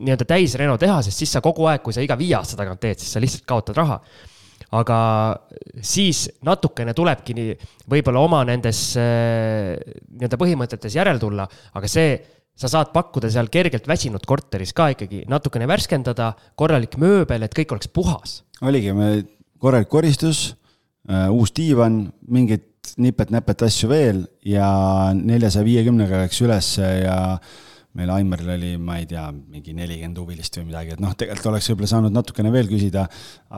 nii-öelda 0.00 0.24
täisreno 0.32 0.78
teha, 0.80 1.02
sest 1.04 1.20
siis 1.20 1.36
sa 1.36 1.44
kogu 1.44 1.68
aeg, 1.68 1.84
kui 1.84 1.92
sa 1.92 2.00
iga 2.00 2.16
viie 2.16 2.38
aasta 2.38 2.56
tagant 2.56 2.80
teed, 2.80 3.02
siis 3.02 3.12
sa 3.12 3.20
lihtsalt 3.20 3.44
kaotad 3.44 3.76
raha 3.76 4.00
aga 4.76 4.98
siis 5.82 6.26
natukene 6.46 6.94
tulebki 6.96 7.34
nii, 7.36 7.54
võib-olla 7.90 8.22
oma 8.24 8.42
nendes 8.48 8.82
äh, 9.00 9.74
nii-öelda 10.12 10.38
põhimõtetes 10.40 10.96
järel 10.98 11.20
tulla, 11.22 11.46
aga 11.74 11.90
see, 11.90 12.14
sa 12.60 12.70
saad 12.70 12.92
pakkuda 12.94 13.30
seal 13.32 13.50
kergelt 13.52 13.88
väsinud 13.88 14.24
korteris 14.28 14.74
ka 14.76 14.90
ikkagi 14.94 15.24
natukene 15.30 15.68
värskendada, 15.70 16.32
korralik 16.58 16.98
mööbel, 17.00 17.46
et 17.46 17.56
kõik 17.56 17.76
oleks 17.76 17.90
puhas. 17.92 18.40
oligi, 18.62 18.92
me 18.96 19.12
korralik 19.60 19.90
koristus 19.90 20.50
uh,, 21.08 21.28
uus 21.34 21.54
diivan, 21.56 22.04
mingid 22.28 22.68
nipet-näpet 23.00 23.66
asju 23.66 23.90
veel 23.90 24.22
ja 24.46 24.68
neljasaja 25.14 25.66
viiekümnega 25.66 26.22
läks 26.24 26.40
ülesse 26.44 26.86
ja 27.04 27.18
meil 27.98 28.10
Aimaril 28.14 28.52
oli, 28.54 28.70
ma 28.78 29.00
ei 29.00 29.06
tea, 29.10 29.24
mingi 29.34 29.72
nelikümmend 29.74 30.18
huvilist 30.20 30.54
või 30.60 30.68
midagi, 30.68 30.94
et 30.94 31.00
noh, 31.02 31.14
tegelikult 31.18 31.48
oleks 31.50 31.70
võib-olla 31.72 31.90
saanud 31.90 32.14
natukene 32.14 32.52
veel 32.54 32.68
küsida, 32.70 33.06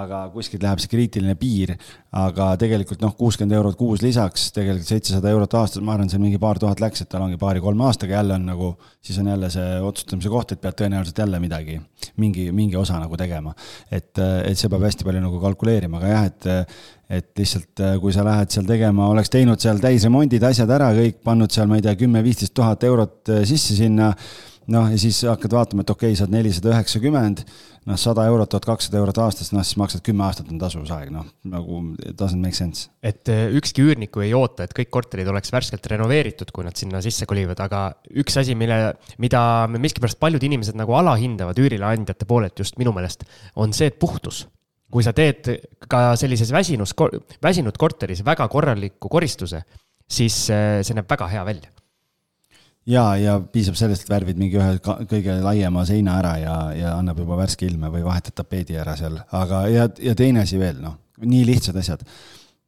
aga 0.02 0.22
kuskilt 0.32 0.64
läheb 0.64 0.80
see 0.80 0.92
kriitiline 0.92 1.34
piir. 1.40 1.74
aga 2.12 2.50
tegelikult 2.60 3.00
noh, 3.00 3.14
kuuskümmend 3.16 3.56
eurot 3.56 3.76
kuus 3.80 4.02
lisaks, 4.04 4.50
tegelikult 4.52 4.88
seitsesada 4.88 5.30
eurot 5.32 5.54
aastas, 5.56 5.80
ma 5.84 5.94
arvan, 5.94 6.10
seal 6.12 6.20
mingi 6.20 6.40
paar 6.40 6.60
tuhat 6.60 6.80
läks, 6.80 7.04
et 7.04 7.08
tal 7.12 7.24
ongi 7.24 7.38
paari-kolme 7.40 7.86
aastaga 7.88 8.18
jälle 8.18 8.36
on 8.36 8.44
nagu, 8.48 8.72
siis 9.00 9.18
on 9.20 9.30
jälle 9.32 9.48
see 9.52 9.78
otsustamise 9.80 10.32
koht, 10.32 10.52
et 10.52 10.60
pead 10.60 10.76
tõenäoliselt 10.80 11.22
jälle 11.24 11.40
midagi, 11.40 11.78
mingi, 12.20 12.50
mingi 12.52 12.76
osa 12.76 13.00
nagu 13.00 13.16
tegema. 13.20 13.54
et, 13.90 14.12
et 14.18 14.58
see 14.58 14.68
peab 14.72 14.84
hästi 14.88 15.08
palju 15.08 15.24
nagu 15.24 15.40
kalkuleerima, 15.40 16.00
aga 16.00 16.12
jah, 16.12 16.28
et 16.28 16.50
et 17.12 17.28
lihtsalt, 17.36 17.82
kui 18.00 18.14
sa 18.14 18.24
lähed 18.24 18.54
seal 18.54 18.64
tegema, 18.68 19.10
oleks 19.12 19.32
teinud 19.32 19.60
seal 19.60 19.82
täisremondid, 19.82 20.44
asjad 20.48 20.70
ära 20.72 20.92
kõik, 20.96 21.20
pannud 21.26 21.52
seal, 21.52 21.68
ma 21.68 21.76
ei 21.76 21.84
tea, 21.84 21.92
kümme-viisteist 22.00 22.54
tuhat 22.56 22.86
eurot 22.88 23.34
sisse 23.48 23.76
sinna 23.76 24.14
noh, 24.70 24.88
ja 24.92 24.98
siis 25.00 25.22
hakkad 25.26 25.54
vaatama, 25.56 25.84
et 25.84 25.90
okei 25.90 26.12
okay,, 26.12 26.18
saad 26.18 26.32
nelisada 26.32 26.70
üheksakümmend, 26.72 27.42
noh, 27.88 27.98
sada 27.98 28.24
eurot, 28.30 28.50
tuhat 28.52 28.66
kakssada 28.68 29.00
eurot 29.00 29.18
aastas, 29.24 29.50
noh, 29.54 29.64
siis 29.66 29.78
maksad 29.80 30.04
kümme 30.06 30.24
aastat 30.26 30.50
on 30.52 30.60
tasuvusaeg, 30.60 31.10
noh, 31.14 31.26
nagu 31.48 31.82
doesn't 32.18 32.42
make 32.42 32.58
sense. 32.58 32.88
et 33.02 33.28
äh, 33.32 33.44
ükski 33.58 33.84
üürniku 33.84 34.22
ei 34.24 34.32
oota, 34.38 34.66
et 34.66 34.74
kõik 34.76 34.92
korterid 34.94 35.28
oleks 35.32 35.52
värskelt 35.54 35.86
renoveeritud, 35.94 36.54
kui 36.54 36.66
nad 36.66 36.78
sinna 36.78 37.02
sisse 37.04 37.26
kolivad, 37.26 37.60
aga 37.64 37.84
üks 38.22 38.38
asi, 38.40 38.56
mille, 38.58 38.94
mida 39.22 39.42
miskipärast 39.74 40.20
paljud 40.22 40.42
inimesed 40.42 40.78
nagu 40.78 40.96
alahindavad 40.98 41.58
üürileandjate 41.58 42.28
poolelt 42.28 42.58
just 42.58 42.78
minu 42.80 42.94
meelest, 42.94 43.26
on 43.56 43.74
see, 43.76 43.90
et 43.90 43.98
puhtus 44.02 44.46
kui 44.92 45.04
sa 45.04 45.14
teed 45.16 45.48
ka 45.88 46.12
sellises 46.20 46.52
väsinus, 46.52 46.94
väsinud 47.42 47.78
korteris 47.80 48.20
väga 48.24 48.48
korraliku 48.52 49.08
koristuse, 49.12 49.62
siis 50.08 50.44
äh, 50.52 50.80
see 50.84 50.98
näeb 50.98 51.08
väga 51.10 51.30
hea 51.32 51.44
välja. 51.48 51.70
Ja, 52.86 53.04
ja 53.16 53.36
piisab 53.38 53.76
sellest, 53.78 54.04
et 54.04 54.10
värvid 54.10 54.40
mingi 54.40 54.58
ühe 54.58 54.80
kõige 54.82 55.36
laiema 55.44 55.84
seina 55.86 56.16
ära 56.18 56.32
ja, 56.42 56.56
ja 56.74 56.94
annab 56.98 57.20
juba 57.22 57.38
värske 57.38 57.68
ilme 57.68 57.92
või 57.94 58.02
vahetad 58.02 58.34
tapeedi 58.40 58.74
ära 58.74 58.96
seal, 58.98 59.20
aga 59.38 59.66
ja, 59.70 59.86
ja 60.02 60.16
teine 60.18 60.42
asi 60.42 60.58
veel, 60.58 60.80
noh, 60.82 60.96
nii 61.22 61.44
lihtsad 61.46 61.78
asjad 61.78 62.02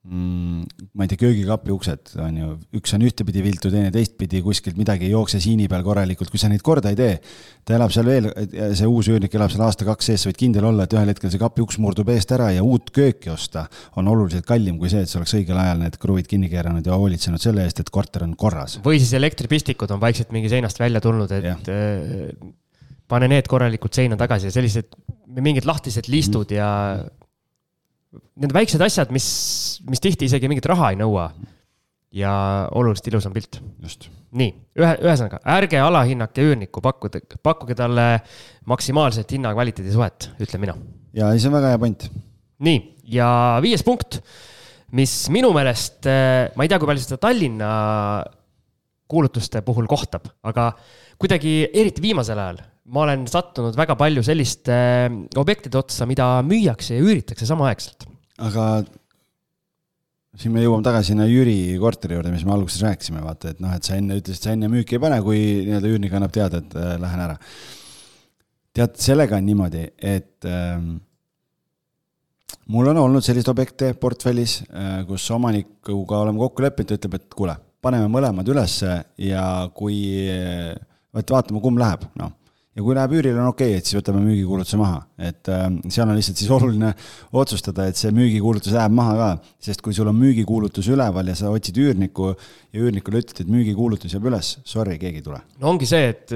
mm, 0.05 0.89
ma 0.95 1.05
ei 1.05 1.11
tea, 1.11 1.21
köögikapi 1.21 1.73
uksed 1.75 2.15
on 2.23 2.37
ju, 2.39 2.51
üks 2.79 2.95
on 2.97 3.05
ühtepidi 3.07 3.43
viltu, 3.45 3.71
teine 3.73 3.91
teistpidi, 3.95 4.43
kuskilt 4.45 4.79
midagi 4.79 5.09
ei 5.09 5.15
jookse 5.15 5.41
siini 5.43 5.69
peal 5.71 5.85
korralikult, 5.87 6.31
kui 6.33 6.41
sa 6.41 6.51
neid 6.53 6.65
korda 6.65 6.93
ei 6.93 6.99
tee. 6.99 7.15
ta 7.65 7.77
elab 7.79 7.93
seal 7.95 8.09
veel, 8.09 8.29
see 8.77 8.89
uus 8.91 9.09
üürnik 9.13 9.35
elab 9.39 9.53
seal 9.53 9.65
aasta-kaks 9.67 10.11
sees, 10.11 10.25
sa 10.25 10.31
võid 10.31 10.41
kindel 10.43 10.69
olla, 10.69 10.85
et 10.85 10.97
ühel 10.97 11.13
hetkel 11.13 11.33
see 11.33 11.41
kapi 11.41 11.65
uks 11.65 11.81
murdub 11.83 12.13
eest 12.13 12.35
ära 12.37 12.51
ja 12.53 12.65
uut 12.67 12.93
kööki 12.95 13.33
osta 13.33 13.67
on 14.01 14.11
oluliselt 14.13 14.47
kallim 14.49 14.79
kui 14.81 14.93
see, 14.93 15.05
et 15.05 15.11
sa 15.11 15.21
oleks 15.23 15.37
õigel 15.39 15.61
ajal 15.61 15.81
need 15.85 15.97
kruvid 16.01 16.29
kinni 16.31 16.53
keeranud 16.53 16.85
ja 16.85 16.99
hoolitsenud 17.01 17.43
selle 17.43 17.65
eest, 17.65 17.81
et 17.81 17.93
korter 17.95 18.27
on 18.29 18.37
korras. 18.37 18.79
või 18.85 19.01
siis 19.01 19.15
elektripistikud 19.17 19.97
on 19.97 20.03
vaikselt 20.05 20.35
mingi 20.37 20.53
seinast 20.53 20.81
välja 20.81 21.01
tulnud, 21.05 21.33
et 21.33 21.49
ja. 21.49 21.57
Äh, 21.73 22.53
pane 23.09 23.29
need 23.29 23.49
korralikult 23.49 23.97
seina 23.97 24.17
tagasi 24.21 24.49
ja 24.49 24.55
sellised 24.55 24.93
mingid 25.35 25.67
lahtised 25.69 26.09
listud 26.13 26.53
mm. 26.53 27.21
Need 28.41 28.55
väiksed 28.55 28.83
asjad, 28.85 29.13
mis, 29.15 29.27
mis 29.89 30.03
tihti 30.03 30.29
isegi 30.29 30.51
mingit 30.51 30.67
raha 30.71 30.93
ei 30.93 31.01
nõua. 31.01 31.31
ja 32.15 32.33
oluliselt 32.79 33.09
ilusam 33.11 33.33
pilt. 33.35 33.61
just. 33.83 34.09
nii, 34.39 34.53
ühe, 34.79 34.93
ühesõnaga, 35.03 35.41
ärge 35.57 35.81
alahinnake 35.83 36.45
üürnikku, 36.47 36.83
pakkuge, 36.83 37.25
pakkuge 37.43 37.75
talle 37.79 38.09
maksimaalset 38.71 39.35
hinna-kvaliteedi 39.37 39.95
suhet, 39.95 40.31
ütlen 40.41 40.63
mina. 40.63 40.77
ja 41.15 41.33
see 41.37 41.51
on 41.51 41.59
väga 41.59 41.75
hea 41.75 41.83
point. 41.83 42.09
nii, 42.65 42.83
ja 43.17 43.29
viies 43.65 43.83
punkt, 43.87 44.21
mis 44.95 45.17
minu 45.35 45.51
meelest, 45.57 46.07
ma 46.55 46.67
ei 46.67 46.71
tea, 46.71 46.79
kui 46.79 46.91
palju 46.91 47.03
seda 47.03 47.21
Tallinna 47.23 47.73
kuulutuste 49.11 49.61
puhul 49.67 49.89
kohtab, 49.91 50.31
aga 50.47 50.71
kuidagi 51.21 51.65
eriti 51.73 52.03
viimasel 52.03 52.39
ajal 52.41 52.63
ma 52.93 53.05
olen 53.07 53.25
sattunud 53.31 53.77
väga 53.79 53.97
palju 53.97 54.25
selliste 54.27 54.75
äh, 54.75 55.15
objektide 55.41 55.81
otsa, 55.81 56.09
mida 56.09 56.27
müüakse 56.45 56.99
ja 56.99 57.05
üüritakse 57.05 57.49
samaaegselt. 57.49 58.05
aga 58.45 58.67
siin 60.41 60.53
me 60.53 60.65
jõuame 60.65 60.85
tagasi 60.85 61.13
sinna 61.13 61.29
Jüri 61.31 61.77
korteri 61.81 62.19
juurde, 62.19 62.33
mis 62.35 62.45
me 62.45 62.53
alguses 62.57 62.83
rääkisime, 62.83 63.23
vaata, 63.25 63.55
et 63.55 63.63
noh, 63.63 63.73
et 63.77 63.87
sa 63.87 63.97
enne 63.97 64.19
ütlesid, 64.19 64.43
sa 64.43 64.53
enne 64.53 64.69
müüki 64.73 64.99
ei 64.99 65.03
pane, 65.05 65.21
kui 65.25 65.41
nii-öelda 65.69 65.93
üürnik 65.95 66.19
annab 66.19 66.35
teada, 66.35 66.61
et 66.61 66.77
äh, 66.77 66.95
lähen 67.01 67.25
ära. 67.29 67.39
tead, 68.75 68.97
sellega 69.01 69.39
on 69.39 69.49
niimoodi, 69.49 69.87
et 70.03 70.49
äh, 70.51 70.77
mul 72.75 72.93
on 72.93 73.01
olnud 73.07 73.25
selliseid 73.25 73.53
objekte 73.55 73.93
portfellis 73.97 74.61
äh,, 74.67 75.05
kus 75.09 75.31
omanikuga 75.33 76.21
oleme 76.27 76.43
kokku 76.43 76.67
leppinud, 76.67 76.91
ta 76.91 77.01
ütleb, 77.01 77.21
et 77.21 77.39
kuule, 77.39 77.57
paneme 77.85 78.11
mõlemad 78.13 78.49
ülesse 78.51 78.99
ja 79.23 79.45
kui, 79.73 80.01
vot 81.15 81.37
vaatame, 81.39 81.63
kumb 81.65 81.81
läheb, 81.81 82.11
noh 82.21 82.41
ja 82.75 82.83
kui 82.83 82.97
läheb 82.97 83.15
üürile, 83.15 83.39
on 83.39 83.53
okei 83.53 83.73
okay,, 83.73 83.81
et 83.81 83.89
siis 83.89 83.99
võtame 84.01 84.21
müügikuulutuse 84.25 84.79
maha, 84.81 84.99
et 85.31 85.51
äh, 85.53 85.67
seal 85.95 86.11
on 86.11 86.19
lihtsalt 86.19 86.41
siis 86.41 86.51
oluline 86.55 86.91
otsustada, 87.43 87.87
et 87.91 88.01
see 88.01 88.11
müügikuulutus 88.15 88.75
läheb 88.75 88.95
maha 88.97 89.15
ka, 89.21 89.31
sest 89.69 89.85
kui 89.85 89.95
sul 89.97 90.11
on 90.11 90.19
müügikuulutus 90.19 90.91
üleval 90.91 91.31
ja 91.31 91.39
sa 91.39 91.53
otsid 91.55 91.79
üürnikku 91.81 92.33
ja 92.35 92.83
üürnikule 92.83 93.23
ütled, 93.23 93.45
et 93.45 93.55
müügikuulutus 93.55 94.17
jääb 94.17 94.29
üles, 94.31 94.57
sorry, 94.67 94.99
keegi 95.03 95.23
ei 95.23 95.27
tule. 95.27 95.41
no 95.63 95.71
ongi 95.75 95.89
see, 95.89 96.11
et 96.11 96.35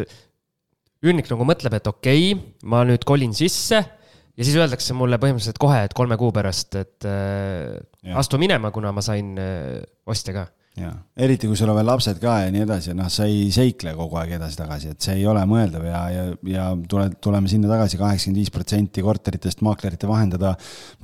üürnik 1.05 1.31
nagu 1.33 1.47
mõtleb, 1.49 1.79
et 1.79 1.91
okei 1.91 2.35
okay,, 2.35 2.53
ma 2.71 2.85
nüüd 2.87 3.07
kolin 3.09 3.35
sisse 3.37 3.83
ja 3.83 4.47
siis 4.47 4.55
öeldakse 4.55 4.95
mulle 4.95 5.19
põhimõtteliselt 5.19 5.59
kohe, 5.59 5.83
et 5.89 5.97
kolme 5.99 6.19
kuu 6.21 6.31
pärast, 6.35 6.79
et 6.79 7.09
äh, 7.09 8.15
astu 8.19 8.39
minema, 8.39 8.71
kuna 8.75 8.95
ma 8.95 9.03
sain 9.03 9.35
äh, 9.43 9.83
ostja 10.07 10.37
ka 10.37 10.47
jaa, 10.79 10.95
eriti 11.19 11.49
kui 11.51 11.59
sul 11.59 11.71
on 11.73 11.79
veel 11.79 11.89
lapsed 11.89 12.21
ka 12.23 12.39
ja 12.45 12.51
nii 12.55 12.65
edasi, 12.65 12.95
noh, 12.97 13.11
sa 13.13 13.27
ei 13.29 13.49
seikle 13.55 13.95
kogu 13.99 14.19
aeg 14.21 14.35
edasi-tagasi, 14.39 14.95
et 14.95 15.05
see 15.05 15.19
ei 15.21 15.27
ole 15.31 15.43
mõeldav 15.51 15.87
ja, 15.89 16.03
ja, 16.15 16.25
ja 16.53 16.67
tule, 16.91 17.09
tuleme 17.25 17.51
sinna 17.51 17.71
tagasi, 17.71 18.01
kaheksakümmend 18.01 18.43
viis 18.43 18.53
protsenti 18.55 19.05
korteritest 19.05 19.63
maaklerite 19.67 20.11
vahendada, 20.11 20.55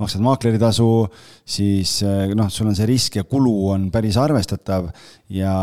maksad 0.01 0.23
maakleritasu, 0.25 0.89
siis 1.57 1.97
noh, 2.35 2.51
sul 2.53 2.71
on 2.71 2.77
see 2.77 2.89
risk 2.89 3.19
ja 3.19 3.25
kulu 3.29 3.55
on 3.73 3.89
päris 3.93 4.19
arvestatav 4.21 4.91
ja 5.33 5.55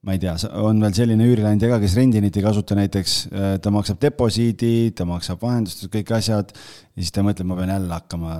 ma 0.00 0.16
ei 0.16 0.20
tea, 0.22 0.32
on 0.64 0.80
veel 0.80 0.94
selline 0.96 1.26
üürileandja 1.28 1.68
ka, 1.74 1.80
kes 1.82 1.98
rendinit 1.98 2.36
ei 2.38 2.44
kasuta 2.44 2.76
näiteks, 2.78 3.16
ta 3.60 3.72
maksab 3.74 4.00
deposiidi, 4.00 4.94
ta 4.96 5.04
maksab 5.08 5.42
vahendused, 5.44 5.90
kõik 5.92 6.14
asjad 6.16 6.54
ja 6.54 7.02
siis 7.02 7.12
ta 7.12 7.24
mõtleb, 7.26 7.50
ma 7.50 7.58
pean 7.58 7.74
jälle 7.74 7.92
hakkama 7.98 8.38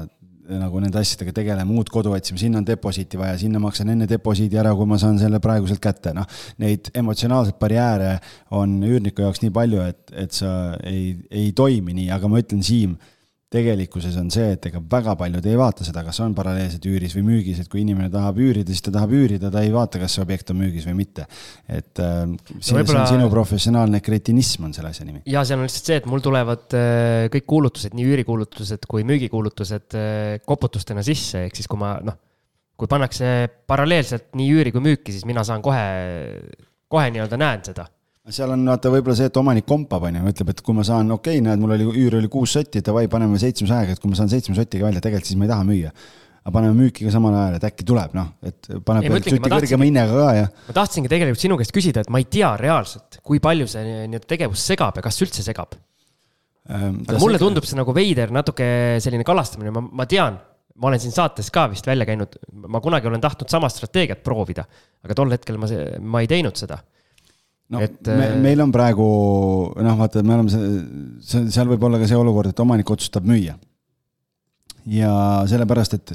nagu 0.59 0.81
nende 0.83 0.99
asjadega 1.01 1.35
tegelema, 1.37 1.77
uut 1.77 1.93
kodu 1.93 2.15
otsima, 2.17 2.41
sinna 2.41 2.61
on 2.61 2.67
deposiiti 2.67 3.21
vaja, 3.21 3.37
sinna 3.41 3.61
maksan 3.63 3.93
enne 3.95 4.09
deposiidi 4.11 4.59
ära, 4.61 4.75
kui 4.77 4.89
ma 4.91 4.99
saan 5.01 5.21
selle 5.21 5.41
praeguselt 5.43 5.83
kätte, 5.83 6.15
noh. 6.17 6.27
Neid 6.63 6.91
emotsionaalseid 6.97 7.61
barjääre 7.61 8.17
on 8.57 8.79
üürniku 8.87 9.27
jaoks 9.27 9.45
nii 9.45 9.55
palju, 9.55 9.87
et, 9.93 10.03
et 10.25 10.37
sa 10.37 10.75
ei, 10.87 11.15
ei 11.31 11.53
toimi 11.57 11.95
nii, 11.97 12.11
aga 12.17 12.31
ma 12.31 12.43
ütlen, 12.43 12.65
Siim, 12.67 12.97
tegelikkuses 13.51 14.15
on 14.21 14.29
see, 14.31 14.53
et 14.55 14.67
ega 14.69 14.81
väga 14.93 15.17
paljud 15.19 15.47
ei 15.51 15.57
vaata 15.59 15.83
seda, 15.87 16.05
kas 16.07 16.21
on 16.23 16.37
paralleelselt 16.39 16.85
üüris 16.87 17.17
või 17.19 17.25
müügis, 17.33 17.59
et 17.63 17.71
kui 17.71 17.83
inimene 17.83 18.07
tahab 18.13 18.39
üürida, 18.39 18.71
siis 18.71 18.85
ta 18.87 18.93
tahab 18.95 19.15
üürida, 19.19 19.51
ta 19.51 19.65
ei 19.67 19.73
vaata, 19.75 19.99
kas 20.03 20.15
see 20.15 20.23
objekt 20.23 20.53
on 20.55 20.61
müügis 20.61 20.87
või 20.87 21.01
mitte. 21.01 21.27
et 21.67 22.03
äh, 22.03 22.23
see, 22.61 22.79
see 22.79 22.95
on 22.95 23.11
sinu 23.11 23.27
professionaalne 23.33 24.03
kretinism 24.07 24.69
on 24.69 24.75
selle 24.77 24.95
asja 24.95 25.07
nimi. 25.09 25.25
ja 25.27 25.43
seal 25.47 25.59
on 25.59 25.67
lihtsalt 25.67 25.91
see, 25.91 25.99
et 25.99 26.09
mul 26.11 26.23
tulevad 26.23 26.79
äh, 26.79 27.27
kõik 27.35 27.49
kuulutused, 27.51 27.97
nii 27.99 28.11
üürikuulutused 28.13 28.87
kui 28.91 29.07
müügikuulutused 29.11 29.99
äh, 29.99 30.39
koputustena 30.47 31.03
sisse, 31.07 31.49
ehk 31.49 31.59
siis 31.59 31.71
kui 31.71 31.81
ma 31.81 31.97
noh, 32.07 32.21
kui 32.79 32.91
pannakse 32.91 33.51
paralleelselt 33.67 34.31
nii 34.39 34.53
üüri 34.55 34.71
kui 34.75 34.85
müüki, 34.85 35.11
siis 35.11 35.27
mina 35.27 35.43
saan 35.47 35.65
kohe, 35.65 35.83
kohe 36.91 37.11
nii-öelda 37.11 37.41
näen 37.41 37.67
seda 37.67 37.91
seal 38.35 38.55
on 38.55 38.65
vaata 38.69 38.91
võib-olla 38.93 39.17
see, 39.19 39.29
et 39.31 39.39
omanik 39.41 39.67
kompab, 39.69 40.07
on 40.09 40.19
ju, 40.21 40.25
ütleb, 40.33 40.55
et 40.55 40.63
kui 40.65 40.77
ma 40.77 40.85
saan, 40.87 41.11
okei 41.15 41.39
okay,, 41.39 41.45
näed, 41.47 41.61
mul 41.63 41.75
oli 41.77 41.87
üür 41.91 42.17
oli 42.21 42.31
kuus 42.33 42.55
sotti, 42.57 42.83
davai, 42.87 43.07
paneme 43.13 43.39
seitsmesajaga, 43.43 43.97
et 43.97 44.03
kui 44.03 44.11
ma 44.13 44.19
saan 44.19 44.33
seitsme 44.33 44.57
sotiga 44.59 44.89
välja, 44.89 45.03
tegelikult 45.05 45.31
siis 45.31 45.39
ma 45.41 45.47
ei 45.47 45.53
taha 45.53 45.67
müüa. 45.69 45.93
aga 46.41 46.53
paneme 46.55 46.73
müüki 46.73 47.05
ka 47.05 47.13
samal 47.13 47.35
ajal, 47.37 47.57
et 47.59 47.65
äkki 47.69 47.85
tuleb, 47.85 48.15
noh, 48.17 48.29
et 48.49 48.69
paneb 48.87 49.05
veel 49.05 49.25
suti 49.27 49.53
kõrgema 49.53 49.89
hinnaga 49.89 50.21
ka 50.23 50.29
ja. 50.39 50.45
ma 50.69 50.77
tahtsingi 50.79 51.11
tegelikult 51.13 51.43
sinu 51.43 51.59
käest 51.61 51.75
küsida, 51.77 52.05
et 52.05 52.13
ma 52.13 52.23
ei 52.23 52.29
tea 52.33 52.55
reaalselt, 52.61 53.19
kui 53.23 53.43
palju 53.45 53.67
see 53.69 53.83
nii-öelda 54.09 54.31
tegevus 54.31 54.65
segab 54.73 54.97
ja 54.97 55.05
kas 55.05 55.21
üldse 55.21 55.45
segab. 55.45 55.77
ähm, 56.71 57.03
aga 57.05 57.21
mulle 57.21 57.41
tundub 57.43 57.69
see 57.69 57.77
nagu 57.77 57.93
veider, 57.97 58.33
natuke 58.33 58.71
selline 59.05 59.27
kalastamine, 59.27 59.75
ma, 59.75 59.85
ma 60.01 60.09
tean, 60.09 60.39
ma 60.81 60.89
olen 60.89 61.03
siin 61.03 61.13
saates 61.13 61.53
ka 61.53 61.67
vist 61.73 61.87
välja 61.87 62.09
käinud, 62.09 62.41
ma 62.73 62.81
kunagi 62.81 63.11
olen 63.11 63.21
tahtnud 63.21 63.53
sama 63.53 63.69
strateegiat 63.69 64.25
proovida, 64.25 64.65
aga 65.05 65.19
tol 65.19 65.37
hetkel 65.37 65.61
ma, 65.61 65.69
ma 66.01 66.25
ei 66.25 66.31
teinud 66.31 66.57
seda. 66.57 66.81
No 67.71 67.83
et, 67.85 67.99
me, 68.09 68.27
äh, 68.27 68.37
meil 68.43 68.63
on 68.65 68.73
praegu 68.75 69.07
noh, 69.77 69.97
vaata, 70.01 70.25
me 70.27 70.37
oleme, 70.37 70.53
see, 71.25 71.47
seal 71.53 71.71
võib 71.71 71.87
olla 71.87 72.01
ka 72.01 72.09
see 72.11 72.19
olukord, 72.19 72.53
et 72.53 72.63
omanik 72.65 72.91
otsustab 72.91 73.27
müüa. 73.29 73.57
ja 74.91 75.13
sellepärast, 75.51 75.99
et 75.99 76.15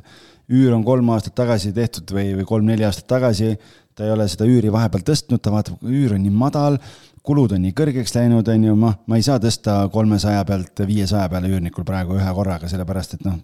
üür 0.51 0.75
on 0.75 0.83
kolm 0.85 1.09
aastat 1.15 1.35
tagasi 1.37 1.73
tehtud 1.73 2.11
või, 2.13 2.31
või 2.39 2.47
kolm-neli 2.49 2.85
aastat 2.85 3.07
tagasi, 3.09 3.55
ta 3.95 4.05
ei 4.05 4.13
ole 4.13 4.27
seda 4.29 4.47
üüri 4.49 4.71
vahepeal 4.73 5.05
tõstnud, 5.07 5.41
ta 5.41 5.53
vaatab, 5.53 5.81
üür 5.87 6.17
on 6.17 6.23
nii 6.25 6.33
madal, 6.33 6.79
kulud 7.25 7.55
on 7.55 7.63
nii 7.63 7.73
kõrgeks 7.77 8.13
läinud, 8.13 8.49
on 8.51 8.65
ju, 8.67 8.75
ma, 8.77 8.91
ma 9.09 9.17
ei 9.17 9.25
saa 9.25 9.39
tõsta 9.41 9.77
kolmesaja 9.93 10.43
pealt 10.45 10.83
viiesaja 10.85 11.25
peale 11.31 11.49
üürnikul 11.49 11.87
praegu 11.87 12.19
ühe 12.19 12.33
korraga, 12.37 12.69
sellepärast 12.69 13.17
et 13.17 13.25
noh, 13.25 13.39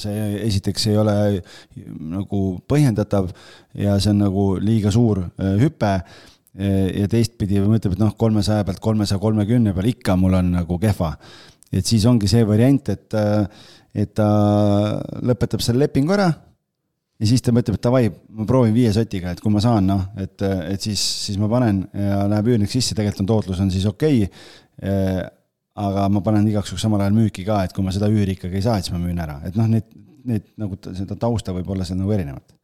see 0.00 0.30
esiteks 0.46 0.86
ei 0.92 0.96
ole 1.00 1.16
nagu 2.14 2.44
põhjendatav 2.70 3.28
ja 3.76 3.98
see 4.00 4.14
on 4.14 4.24
nagu 4.24 4.46
liiga 4.62 4.92
suur 4.94 5.26
äh, 5.26 5.56
hüpe 5.60 5.98
ja 6.58 7.06
teistpidi 7.10 7.60
mõtleb, 7.62 7.94
et 7.94 8.02
noh, 8.02 8.14
kolmesaja 8.18 8.64
pealt 8.66 8.80
kolmesaja 8.82 9.20
kolmekümne 9.22 9.74
peale 9.76 9.92
ikka 9.92 10.16
mul 10.18 10.34
on 10.40 10.52
nagu 10.56 10.78
kehva. 10.82 11.12
et 11.70 11.86
siis 11.86 12.06
ongi 12.10 12.26
see 12.26 12.42
variant, 12.46 12.88
et, 12.90 13.18
et 13.94 14.14
ta 14.14 14.28
lõpetab 15.22 15.62
selle 15.62 15.84
lepingu 15.84 16.16
ära 16.16 16.26
ja 17.20 17.28
siis 17.28 17.44
ta 17.44 17.52
mõtleb, 17.54 17.76
et 17.78 17.84
davai, 17.84 18.08
ma 18.34 18.46
proovin 18.48 18.74
viie 18.74 18.92
sotiga, 18.96 19.34
et 19.34 19.42
kui 19.44 19.52
ma 19.52 19.62
saan, 19.62 19.86
noh, 19.92 20.06
et, 20.18 20.42
et 20.42 20.88
siis, 20.88 21.00
siis 21.26 21.38
ma 21.40 21.50
panen 21.52 21.84
ja 21.94 22.24
läheb 22.32 22.54
üürnik 22.54 22.72
sisse, 22.72 22.96
tegelikult 22.96 23.24
on 23.26 23.30
tootlus 23.34 23.60
on 23.62 23.72
siis 23.72 23.86
okei 23.90 24.24
okay, 24.24 25.20
aga 25.80 26.06
ma 26.12 26.22
panen 26.24 26.48
igaks 26.50 26.72
juhuks 26.72 26.82
samal 26.86 27.04
ajal 27.04 27.16
müüki 27.16 27.44
ka, 27.46 27.62
et 27.64 27.74
kui 27.76 27.84
ma 27.84 27.92
seda 27.94 28.08
üüri 28.10 28.34
ikkagi 28.38 28.58
ei 28.58 28.64
saa, 28.64 28.78
et 28.80 28.88
siis 28.88 28.96
ma 28.96 29.02
müün 29.02 29.20
ära, 29.22 29.38
et 29.46 29.58
noh, 29.58 29.68
need, 29.70 29.86
need 30.26 30.48
nagu 30.60 30.78
seda 30.88 31.16
tausta 31.20 31.54
võib 31.56 31.70
olla 31.72 31.86
seal 31.86 32.00
nagu 32.00 32.16
erinevat. 32.16 32.56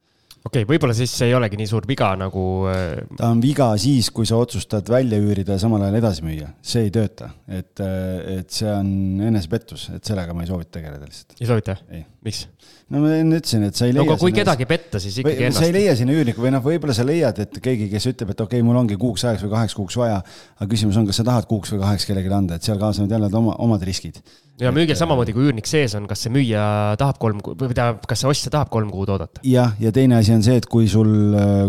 Okei 0.47 0.63
okay,, 0.63 0.69
võib-olla 0.69 0.95
siis 0.97 1.13
see 1.13 1.29
ei 1.31 1.37
olegi 1.37 1.59
nii 1.59 1.69
suur 1.69 1.87
viga 1.89 2.11
nagu 2.19 2.43
äh, 2.71 3.03
ta 3.19 3.31
on 3.33 3.43
viga 3.43 3.69
siis, 3.81 4.09
kui 4.15 4.27
sa 4.29 4.39
otsustad 4.41 4.89
välja 4.91 5.19
üürida 5.21 5.57
ja 5.57 5.63
samal 5.63 5.85
ajal 5.85 5.99
edasi 6.01 6.25
müüa, 6.25 6.51
see 6.65 6.87
ei 6.87 6.93
tööta, 6.93 7.31
et, 7.47 7.83
et 7.83 8.51
see 8.53 8.71
on 8.71 8.89
enesepettus, 9.29 9.89
et 9.97 10.07
sellega 10.07 10.35
ma 10.35 10.45
ei 10.45 10.51
soovita 10.51 10.77
tegeleda 10.79 11.07
lihtsalt, 11.07 11.37
ei 11.41 11.49
soovita? 11.49 11.77
ei. 11.91 12.05
Miks? 12.27 12.45
no 12.87 13.01
ma 13.03 13.11
enne 13.19 13.39
ütlesin, 13.41 13.65
et 13.67 13.75
sa 13.75 13.87
ei 13.87 13.93
no 13.93 14.01
leia 14.03 14.13
aga 14.13 14.21
kui 14.21 14.33
kedagi 14.35 14.67
petta, 14.67 14.99
siis 15.03 15.17
ikkagi 15.19 15.35
või 15.35 15.51
sa 15.51 15.65
ei 15.65 15.71
ennast. 15.71 15.75
leia 15.75 15.95
sinna 15.99 16.15
üürnikku 16.15 16.43
või 16.43 16.53
noh, 16.55 16.63
võib-olla 16.63 16.95
sa 16.95 17.03
leiad, 17.07 17.41
et 17.43 17.59
keegi, 17.63 17.89
kes 17.91 18.07
ütleb, 18.13 18.31
et 18.31 18.43
okei 18.45 18.61
okay,, 18.61 18.65
mul 18.67 18.79
ongi 18.79 18.95
kuuks 18.99 19.25
ajaks 19.27 19.43
või 19.43 19.53
kaheks 19.57 19.75
kuuks 19.75 19.97
vaja, 19.99 20.21
aga 20.55 20.67
küsimus 20.71 20.99
on, 20.99 21.07
kas 21.09 21.19
sa 21.19 21.25
tahad 21.27 21.49
kuuks 21.49 21.73
või 21.73 21.81
kaheks 21.83 22.07
kellelegi 22.07 22.31
anda, 22.37 22.55
et 22.55 22.67
seal 22.67 22.79
kaasnevad 22.79 23.17
jälle 23.17 23.31
oma, 23.41 23.57
omad 23.65 23.83
riskid. 23.87 24.21
ja 24.61 24.71
müügil 24.75 24.95
samamoodi, 24.99 25.35
kui 25.35 25.49
üürnik 25.49 25.67
sees 25.67 25.97
on, 25.99 26.07
kas 26.07 26.23
see 26.23 26.31
müüja 26.31 26.63
tahab 27.01 27.19
kolm 27.19 27.43
kuud 27.43 27.59
või 27.59 27.75
tähendab, 27.75 28.07
kas 28.07 28.23
see 28.23 28.31
ostja 28.31 28.53
tahab 28.55 28.71
kolm 28.71 28.93
kuud 28.93 29.11
oodata? 29.11 29.43
jah, 29.43 29.75
ja 29.83 29.91
teine 29.91 30.21
asi 30.21 30.37
on 30.37 30.45
see, 30.47 30.55
et 30.61 30.69
kui 30.71 30.87
sul, 30.91 31.11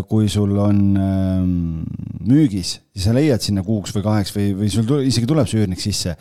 kui 0.07 0.31
sul 0.31 0.55
on 0.55 0.85
ähm, 1.03 1.51
müügis, 2.29 2.77
siis 2.95 3.09
sa 3.09 3.15
leiad 3.15 3.43
sinna 3.43 3.65
kuuks 3.67 3.91
või 3.95 4.07
kaheks 4.07 4.31
või, 4.35 4.53
või 4.63 4.71
sul 4.71 4.87
tule, 4.87 5.03
isegi 5.09 5.27
tuleb 5.27 5.51
see 5.51 5.61
üürnik 5.61 5.83
sisse. 5.83 6.15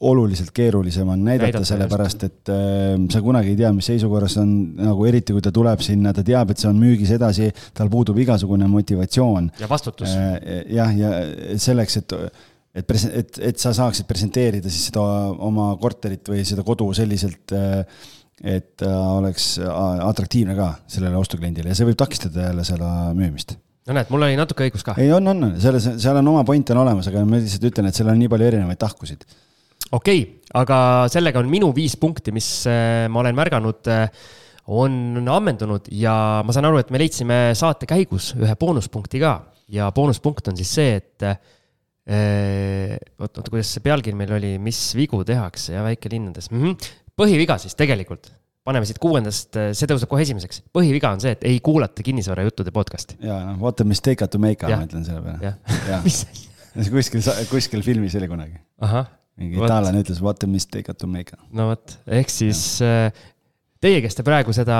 Oluliselt 0.00 0.50
keerulisem 0.56 1.08
on 1.08 1.24
näidata, 1.24 1.50
Näidata, 1.50 1.68
sellepärast 1.68 2.22
et 2.24 2.50
äh, 2.52 2.94
sa 3.12 3.20
kunagi 3.24 3.52
ei 3.52 3.58
tea, 3.58 3.72
mis 3.76 3.90
seisukorras 3.90 4.38
on, 4.40 4.52
nagu 4.78 5.08
eriti 5.08 5.34
kui 5.36 5.42
ta 5.44 5.52
tuleb 5.52 5.82
sinna, 5.84 6.14
ta 6.16 6.24
teab, 6.24 6.52
et 6.52 6.62
see 6.62 6.70
on 6.70 6.78
müügis 6.80 7.12
edasi, 7.16 7.50
tal 7.76 7.90
puudub 7.92 8.18
igasugune 8.22 8.68
motivatsioon 8.72 9.50
ja 9.60 9.68
vastutus. 9.68 10.14
Äh, 10.16 10.62
jah, 10.72 10.94
ja 10.96 11.10
selleks, 11.60 11.98
et, 12.00 12.14
et 12.80 12.88
pres-, 12.88 13.10
et, 13.12 13.42
et 13.50 13.60
sa 13.60 13.74
saaksid 13.76 14.08
presenteerida 14.08 14.72
siis 14.72 14.88
seda 14.88 15.04
oma 15.36 15.74
korterit 15.82 16.32
või 16.32 16.46
seda 16.48 16.64
kodu 16.64 16.88
selliselt, 16.96 17.52
et 18.40 18.70
ta 18.80 18.94
oleks 19.18 19.52
atraktiivne 19.60 20.56
ka 20.56 20.70
sellele 20.88 21.20
ostukliendile 21.20 21.74
ja 21.74 21.76
see 21.76 21.90
võib 21.90 22.00
takistada 22.00 22.46
jälle 22.48 22.64
seda 22.64 23.10
müümist. 23.12 23.52
no 23.84 23.98
näed, 23.98 24.08
mul 24.08 24.24
oli 24.24 24.40
natuke 24.40 24.64
õigus 24.64 24.86
ka. 24.86 24.96
ei, 24.96 25.12
on, 25.12 25.28
on, 25.28 25.46
selles, 25.60 25.92
seal 26.00 26.22
on 26.22 26.32
oma 26.32 26.46
point 26.48 26.72
on 26.72 26.80
olemas, 26.86 27.12
aga 27.12 27.26
ma 27.28 27.36
lihtsalt 27.36 27.68
ütlen, 27.68 27.92
et 27.92 28.00
seal 28.00 28.08
on 28.08 28.16
nii 28.22 28.32
palju 28.32 28.48
erinevaid 28.48 28.80
tahkusid. 28.80 29.28
Okei 29.96 30.22
okay,, 30.22 30.40
aga 30.60 30.76
sellega 31.12 31.42
on 31.42 31.50
minu 31.50 31.70
viis 31.76 31.96
punkti, 32.00 32.34
mis 32.34 32.48
äh, 32.70 33.06
ma 33.10 33.22
olen 33.22 33.38
märganud, 33.38 33.90
on 34.70 35.30
ammendunud 35.30 35.88
ja 35.98 36.14
ma 36.46 36.54
saan 36.54 36.68
aru, 36.68 36.80
et 36.82 36.90
me 36.94 37.00
leidsime 37.02 37.38
saate 37.58 37.88
käigus 37.90 38.32
ühe 38.38 38.54
boonuspunkti 38.58 39.22
ka 39.22 39.32
ja 39.72 39.88
boonuspunkt 39.94 40.50
on 40.50 40.58
siis 40.58 40.74
see, 40.78 40.98
et 41.00 41.26
äh, 41.26 41.38
oot, 43.18 43.32
oota, 43.32 43.48
kuidas 43.48 43.72
see 43.74 43.84
pealkiri 43.84 44.18
meil 44.18 44.34
oli, 44.38 44.56
mis 44.62 44.78
vigu 44.98 45.22
tehakse 45.26 45.74
ja 45.76 45.86
väikelinnades 45.86 46.50
mm. 46.52 46.62
-hmm. 46.62 46.92
põhiviga 47.18 47.58
siis 47.62 47.74
tegelikult, 47.78 48.30
paneme 48.66 48.86
siit 48.86 48.98
kuuendast, 49.02 49.58
see 49.58 49.90
tõuseb 49.90 50.10
kohe 50.10 50.26
esimeseks. 50.26 50.62
põhiviga 50.74 51.14
on 51.14 51.22
see, 51.22 51.34
et 51.34 51.46
ei 51.48 51.60
kuulata 51.60 52.06
kinnisvarajuttude 52.06 52.74
podcast'i. 52.74 53.18
ja 53.26 53.42
noh, 53.46 53.58
what 53.62 53.80
a 53.80 53.84
mistake 53.84 54.26
to 54.26 54.38
make, 54.38 54.66
ma 54.66 54.84
ütlen 54.86 55.06
selle 55.06 55.22
peale. 55.22 55.56
kuskil, 56.94 57.24
kuskil 57.50 57.82
filmis 57.82 58.14
oli 58.18 58.30
kunagi. 58.30 58.60
ahah 58.78 59.19
mingi 59.40 59.60
itaallane 59.60 60.02
ütles 60.04 60.20
what 60.24 60.44
a 60.44 60.48
mistake 60.50 60.92
to 60.98 61.08
make. 61.10 61.36
no 61.56 61.70
vot, 61.72 61.96
ehk 62.20 62.32
siis 62.32 62.60
äh, 62.84 63.08
teie, 63.82 64.02
kes 64.04 64.18
te 64.18 64.26
praegu 64.26 64.54
seda 64.56 64.76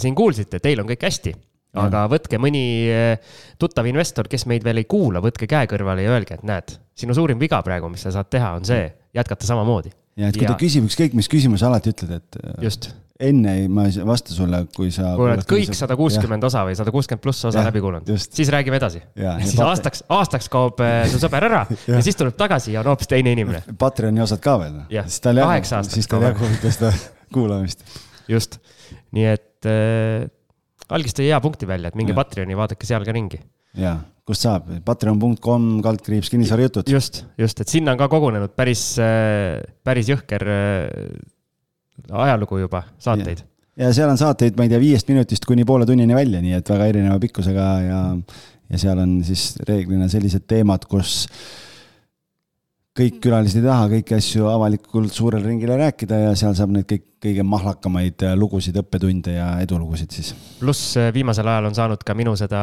siin 0.00 0.16
kuulsite, 0.18 0.62
teil 0.64 0.82
on 0.82 0.88
kõik 0.90 1.06
hästi. 1.08 1.34
aga 1.78 2.06
võtke 2.10 2.40
mõni 2.40 2.62
äh, 2.90 3.34
tuttav 3.60 3.86
investor, 3.86 4.26
kes 4.30 4.46
meid 4.50 4.64
veel 4.66 4.80
ei 4.80 4.86
kuula, 4.88 5.20
võtke 5.22 5.46
käe 5.50 5.68
kõrvale 5.70 6.06
ja 6.06 6.14
öelge, 6.16 6.38
et 6.38 6.46
näed, 6.48 6.72
sinu 6.98 7.14
suurim 7.14 7.38
viga 7.38 7.60
praegu, 7.62 7.90
mis 7.92 8.02
sa 8.06 8.14
saad 8.14 8.30
teha, 8.32 8.54
on 8.58 8.64
see, 8.66 8.88
jätkata 9.14 9.46
samamoodi. 9.46 9.92
ja 10.18 10.32
et 10.32 10.38
kui 10.40 10.48
ta 10.48 10.56
küsib 10.58 10.88
ükskõik 10.88 11.14
mis 11.18 11.28
küsimuse, 11.30 11.68
alati 11.68 11.92
ütled, 11.92 12.16
et 12.18 12.40
äh, 12.40 12.56
just, 12.66 12.90
enne 13.20 13.52
ei- 13.58 13.68
ma 13.68 13.84
ei 13.88 14.04
vasta 14.06 14.30
sulle, 14.34 14.60
kui 14.76 14.90
sa. 14.94 15.14
kui 15.18 15.26
oled 15.26 15.42
kõik 15.48 15.72
sada 15.74 15.96
kuuskümmend 15.98 16.44
osa 16.46 16.60
või 16.68 16.76
sada 16.78 16.92
kuuskümmend 16.94 17.22
pluss 17.24 17.44
osa 17.48 17.58
Jah, 17.58 17.66
läbi 17.66 17.80
kuulanud, 17.82 18.12
siis 18.22 18.48
räägime 18.54 18.78
edasi. 18.78 19.00
Ja, 19.16 19.32
ja 19.38 19.46
siis 19.46 19.56
pat- 19.58 19.72
aastaks, 19.72 20.04
aastaks 20.08 20.48
kaob 20.52 20.78
äh, 20.84 21.02
su 21.10 21.18
sõber 21.22 21.48
ära 21.48 21.64
ja 21.90 22.00
siis 22.06 22.16
tuleb 22.20 22.36
tagasi 22.38 22.76
ja 22.76 22.84
on 22.84 22.92
hoopis 22.92 23.10
teine 23.10 23.32
inimene. 23.34 23.64
Patreoni 23.78 24.22
osad 24.22 24.40
ka 24.44 24.54
veel. 24.62 24.76
Siis 25.08 25.20
tal 25.24 25.40
aastaks 25.42 25.94
siis 25.98 26.06
tal 26.10 26.28
ikka 26.30 26.70
seda 26.76 26.92
kuulamist. 27.34 27.82
just, 28.30 28.60
nii 29.16 29.26
et 29.32 29.66
äh, 29.66 30.28
algis 30.94 31.16
tõi 31.18 31.26
hea 31.32 31.40
punkti 31.42 31.66
välja, 31.68 31.90
et 31.90 31.98
minge 31.98 32.14
Jah. 32.14 32.20
Patreoni, 32.22 32.54
vaadake 32.56 32.86
seal 32.86 33.02
ka 33.04 33.12
ringi. 33.16 33.40
ja, 33.78 33.96
kust 34.28 34.46
saab? 34.46 34.68
Patreon.com 34.86 35.82
kaldkriips 35.82 36.30
kinnisvarajutud. 36.30 36.86
just, 36.88 37.24
just, 37.40 37.60
et 37.60 37.68
sinna 37.74 37.92
on 37.96 37.98
ka 37.98 38.06
kogunenud 38.14 38.54
päris, 38.56 38.92
päris 39.84 40.08
jõhker 40.14 40.46
ajalugu 42.24 42.60
juba, 42.62 42.82
saateid. 43.02 43.44
ja 43.78 43.92
seal 43.96 44.10
on 44.12 44.20
saateid, 44.20 44.56
ma 44.58 44.66
ei 44.66 44.72
tea, 44.72 44.82
viiest 44.82 45.10
minutist 45.12 45.48
kuni 45.48 45.66
poole 45.68 45.86
tunnini 45.86 46.16
välja, 46.16 46.42
nii 46.44 46.58
et 46.58 46.74
väga 46.74 46.90
erineva 46.92 47.18
pikkusega 47.22 47.70
ja, 47.84 48.02
ja 48.70 48.82
seal 48.84 49.00
on 49.04 49.18
siis 49.26 49.50
reeglina 49.68 50.08
sellised 50.12 50.46
teemad, 50.50 50.86
kus 50.90 51.24
kõik 52.98 53.20
külalised 53.22 53.60
ei 53.60 53.68
taha 53.68 53.86
kõiki 53.92 54.16
asju 54.16 54.48
avalikult 54.50 55.14
suurele 55.14 55.46
ringile 55.46 55.76
rääkida 55.78 56.24
ja 56.26 56.34
seal 56.38 56.56
saab 56.58 56.72
neid 56.74 56.88
kõik 56.90 57.04
kõige 57.22 57.42
mahlakamaid 57.46 58.22
lugusid, 58.38 58.76
õppetunde 58.78 59.34
ja 59.34 59.48
edulugusid 59.62 60.14
siis. 60.14 60.34
pluss 60.60 60.92
äh, 61.00 61.10
viimasel 61.14 61.48
ajal 61.50 61.70
on 61.70 61.74
saanud 61.74 62.04
ka 62.06 62.14
minu 62.18 62.34
seda, 62.38 62.60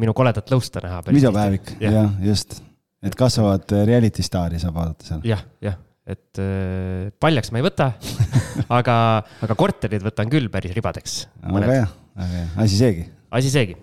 minu 0.00 0.12
koledat 0.16 0.52
lõusta 0.52 0.82
näha. 0.84 1.00
videopäevik, 1.08 1.74
jah, 1.80 1.96
jah, 1.96 2.10
just. 2.26 2.58
et 3.02 3.16
kasvavat 3.16 3.72
reality 3.88 4.24
staari 4.24 4.60
saab 4.60 4.76
vaadata 4.76 5.08
seal. 5.08 5.24
jah, 5.28 5.44
jah, 5.64 5.78
et 6.02 6.40
äh, 6.42 7.10
paljaks 7.22 7.52
ma 7.54 7.60
ei 7.60 7.66
võta 7.66 7.92
aga, 8.78 8.96
aga 9.44 9.58
korterid 9.58 10.02
võtan 10.02 10.30
küll 10.32 10.50
päris 10.52 10.74
ribadeks. 10.74 11.18
väga 11.44 11.76
hea, 11.76 11.84
väga 12.18 12.40
hea, 12.40 12.48
asi 12.64 12.80
seegi. 12.80 13.04
asi 13.38 13.52
seegi, 13.52 13.76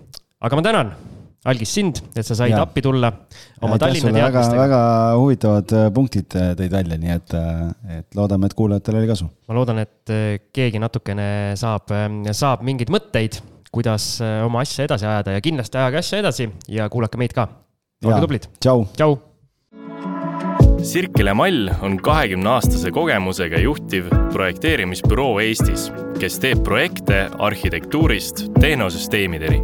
aga 0.44 0.58
ma 0.58 0.64
tänan 0.66 0.92
algis 1.48 1.70
sind, 1.72 2.02
et 2.12 2.26
sa 2.26 2.36
said 2.36 2.52
Jaa. 2.52 2.66
appi 2.66 2.82
tulla 2.84 3.08
oma 3.64 3.78
Tallinna 3.80 4.12
väga, 4.12 4.26
teadmistega. 4.26 4.66
väga 4.66 4.80
huvitavad 5.16 5.72
äh, 5.78 5.86
punktid 5.96 6.36
äh, 6.36 6.50
tõid 6.58 6.74
välja, 6.74 7.00
nii 7.00 7.14
et, 7.14 7.36
et 7.96 8.20
loodame, 8.20 8.50
et 8.50 8.58
kuulajatel 8.58 9.00
oli 9.00 9.08
kasu. 9.08 9.30
ma 9.48 9.56
loodan, 9.56 9.80
et 9.86 10.14
keegi 10.52 10.82
natukene 10.82 11.30
saab, 11.60 11.88
saab 12.36 12.68
mingeid 12.68 12.92
mõtteid, 12.92 13.40
kuidas 13.72 14.12
oma 14.44 14.66
asja 14.66 14.84
edasi 14.84 15.08
ajada 15.08 15.38
ja 15.38 15.40
kindlasti 15.40 15.80
ajage 15.80 16.04
asja 16.04 16.22
edasi 16.26 16.50
ja 16.68 16.92
kuulake 16.92 17.16
meid 17.22 17.32
ka. 17.32 17.48
olge 18.04 18.20
tublid, 18.26 18.52
tšau. 18.60 18.84
tšau 18.92 19.18
Sirkele 20.82 21.34
Mall 21.34 21.68
on 21.82 21.96
kahekümne 21.96 22.48
aastase 22.48 22.90
kogemusega 22.90 23.58
juhtiv 23.60 24.06
projekteerimisbüroo 24.32 25.40
Eestis, 25.40 25.90
kes 26.20 26.38
teeb 26.40 26.62
projekte 26.64 27.26
arhitektuurist 27.38 28.46
tehnosüsteemideni. 28.60 29.60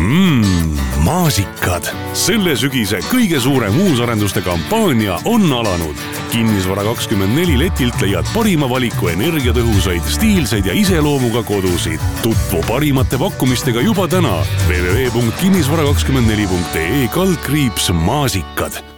Mmm, 0.00 0.78
maasikad. 1.04 1.84
selle 2.12 2.56
sügise 2.56 2.98
kõige 3.10 3.40
suurem 3.40 3.80
uusarenduste 3.80 4.42
kampaania 4.42 5.18
on 5.24 5.52
alanud. 5.52 5.96
kinnisvara 6.32 6.82
kakskümmend 6.84 7.34
neli 7.36 7.58
letilt 7.58 8.00
leiad 8.02 8.26
parima 8.34 8.70
valiku 8.70 9.08
energiatõhusaid, 9.08 10.02
stiilseid 10.08 10.66
ja 10.66 10.72
iseloomuga 10.72 11.42
kodusid. 11.42 12.00
tutvu 12.22 12.62
parimate 12.68 13.18
pakkumistega 13.18 13.80
juba 13.80 14.08
täna 14.08 14.44
www.kinnisvara24.ee 14.68 17.08
kaldkriips 17.08 17.90
maasikad 17.92 18.89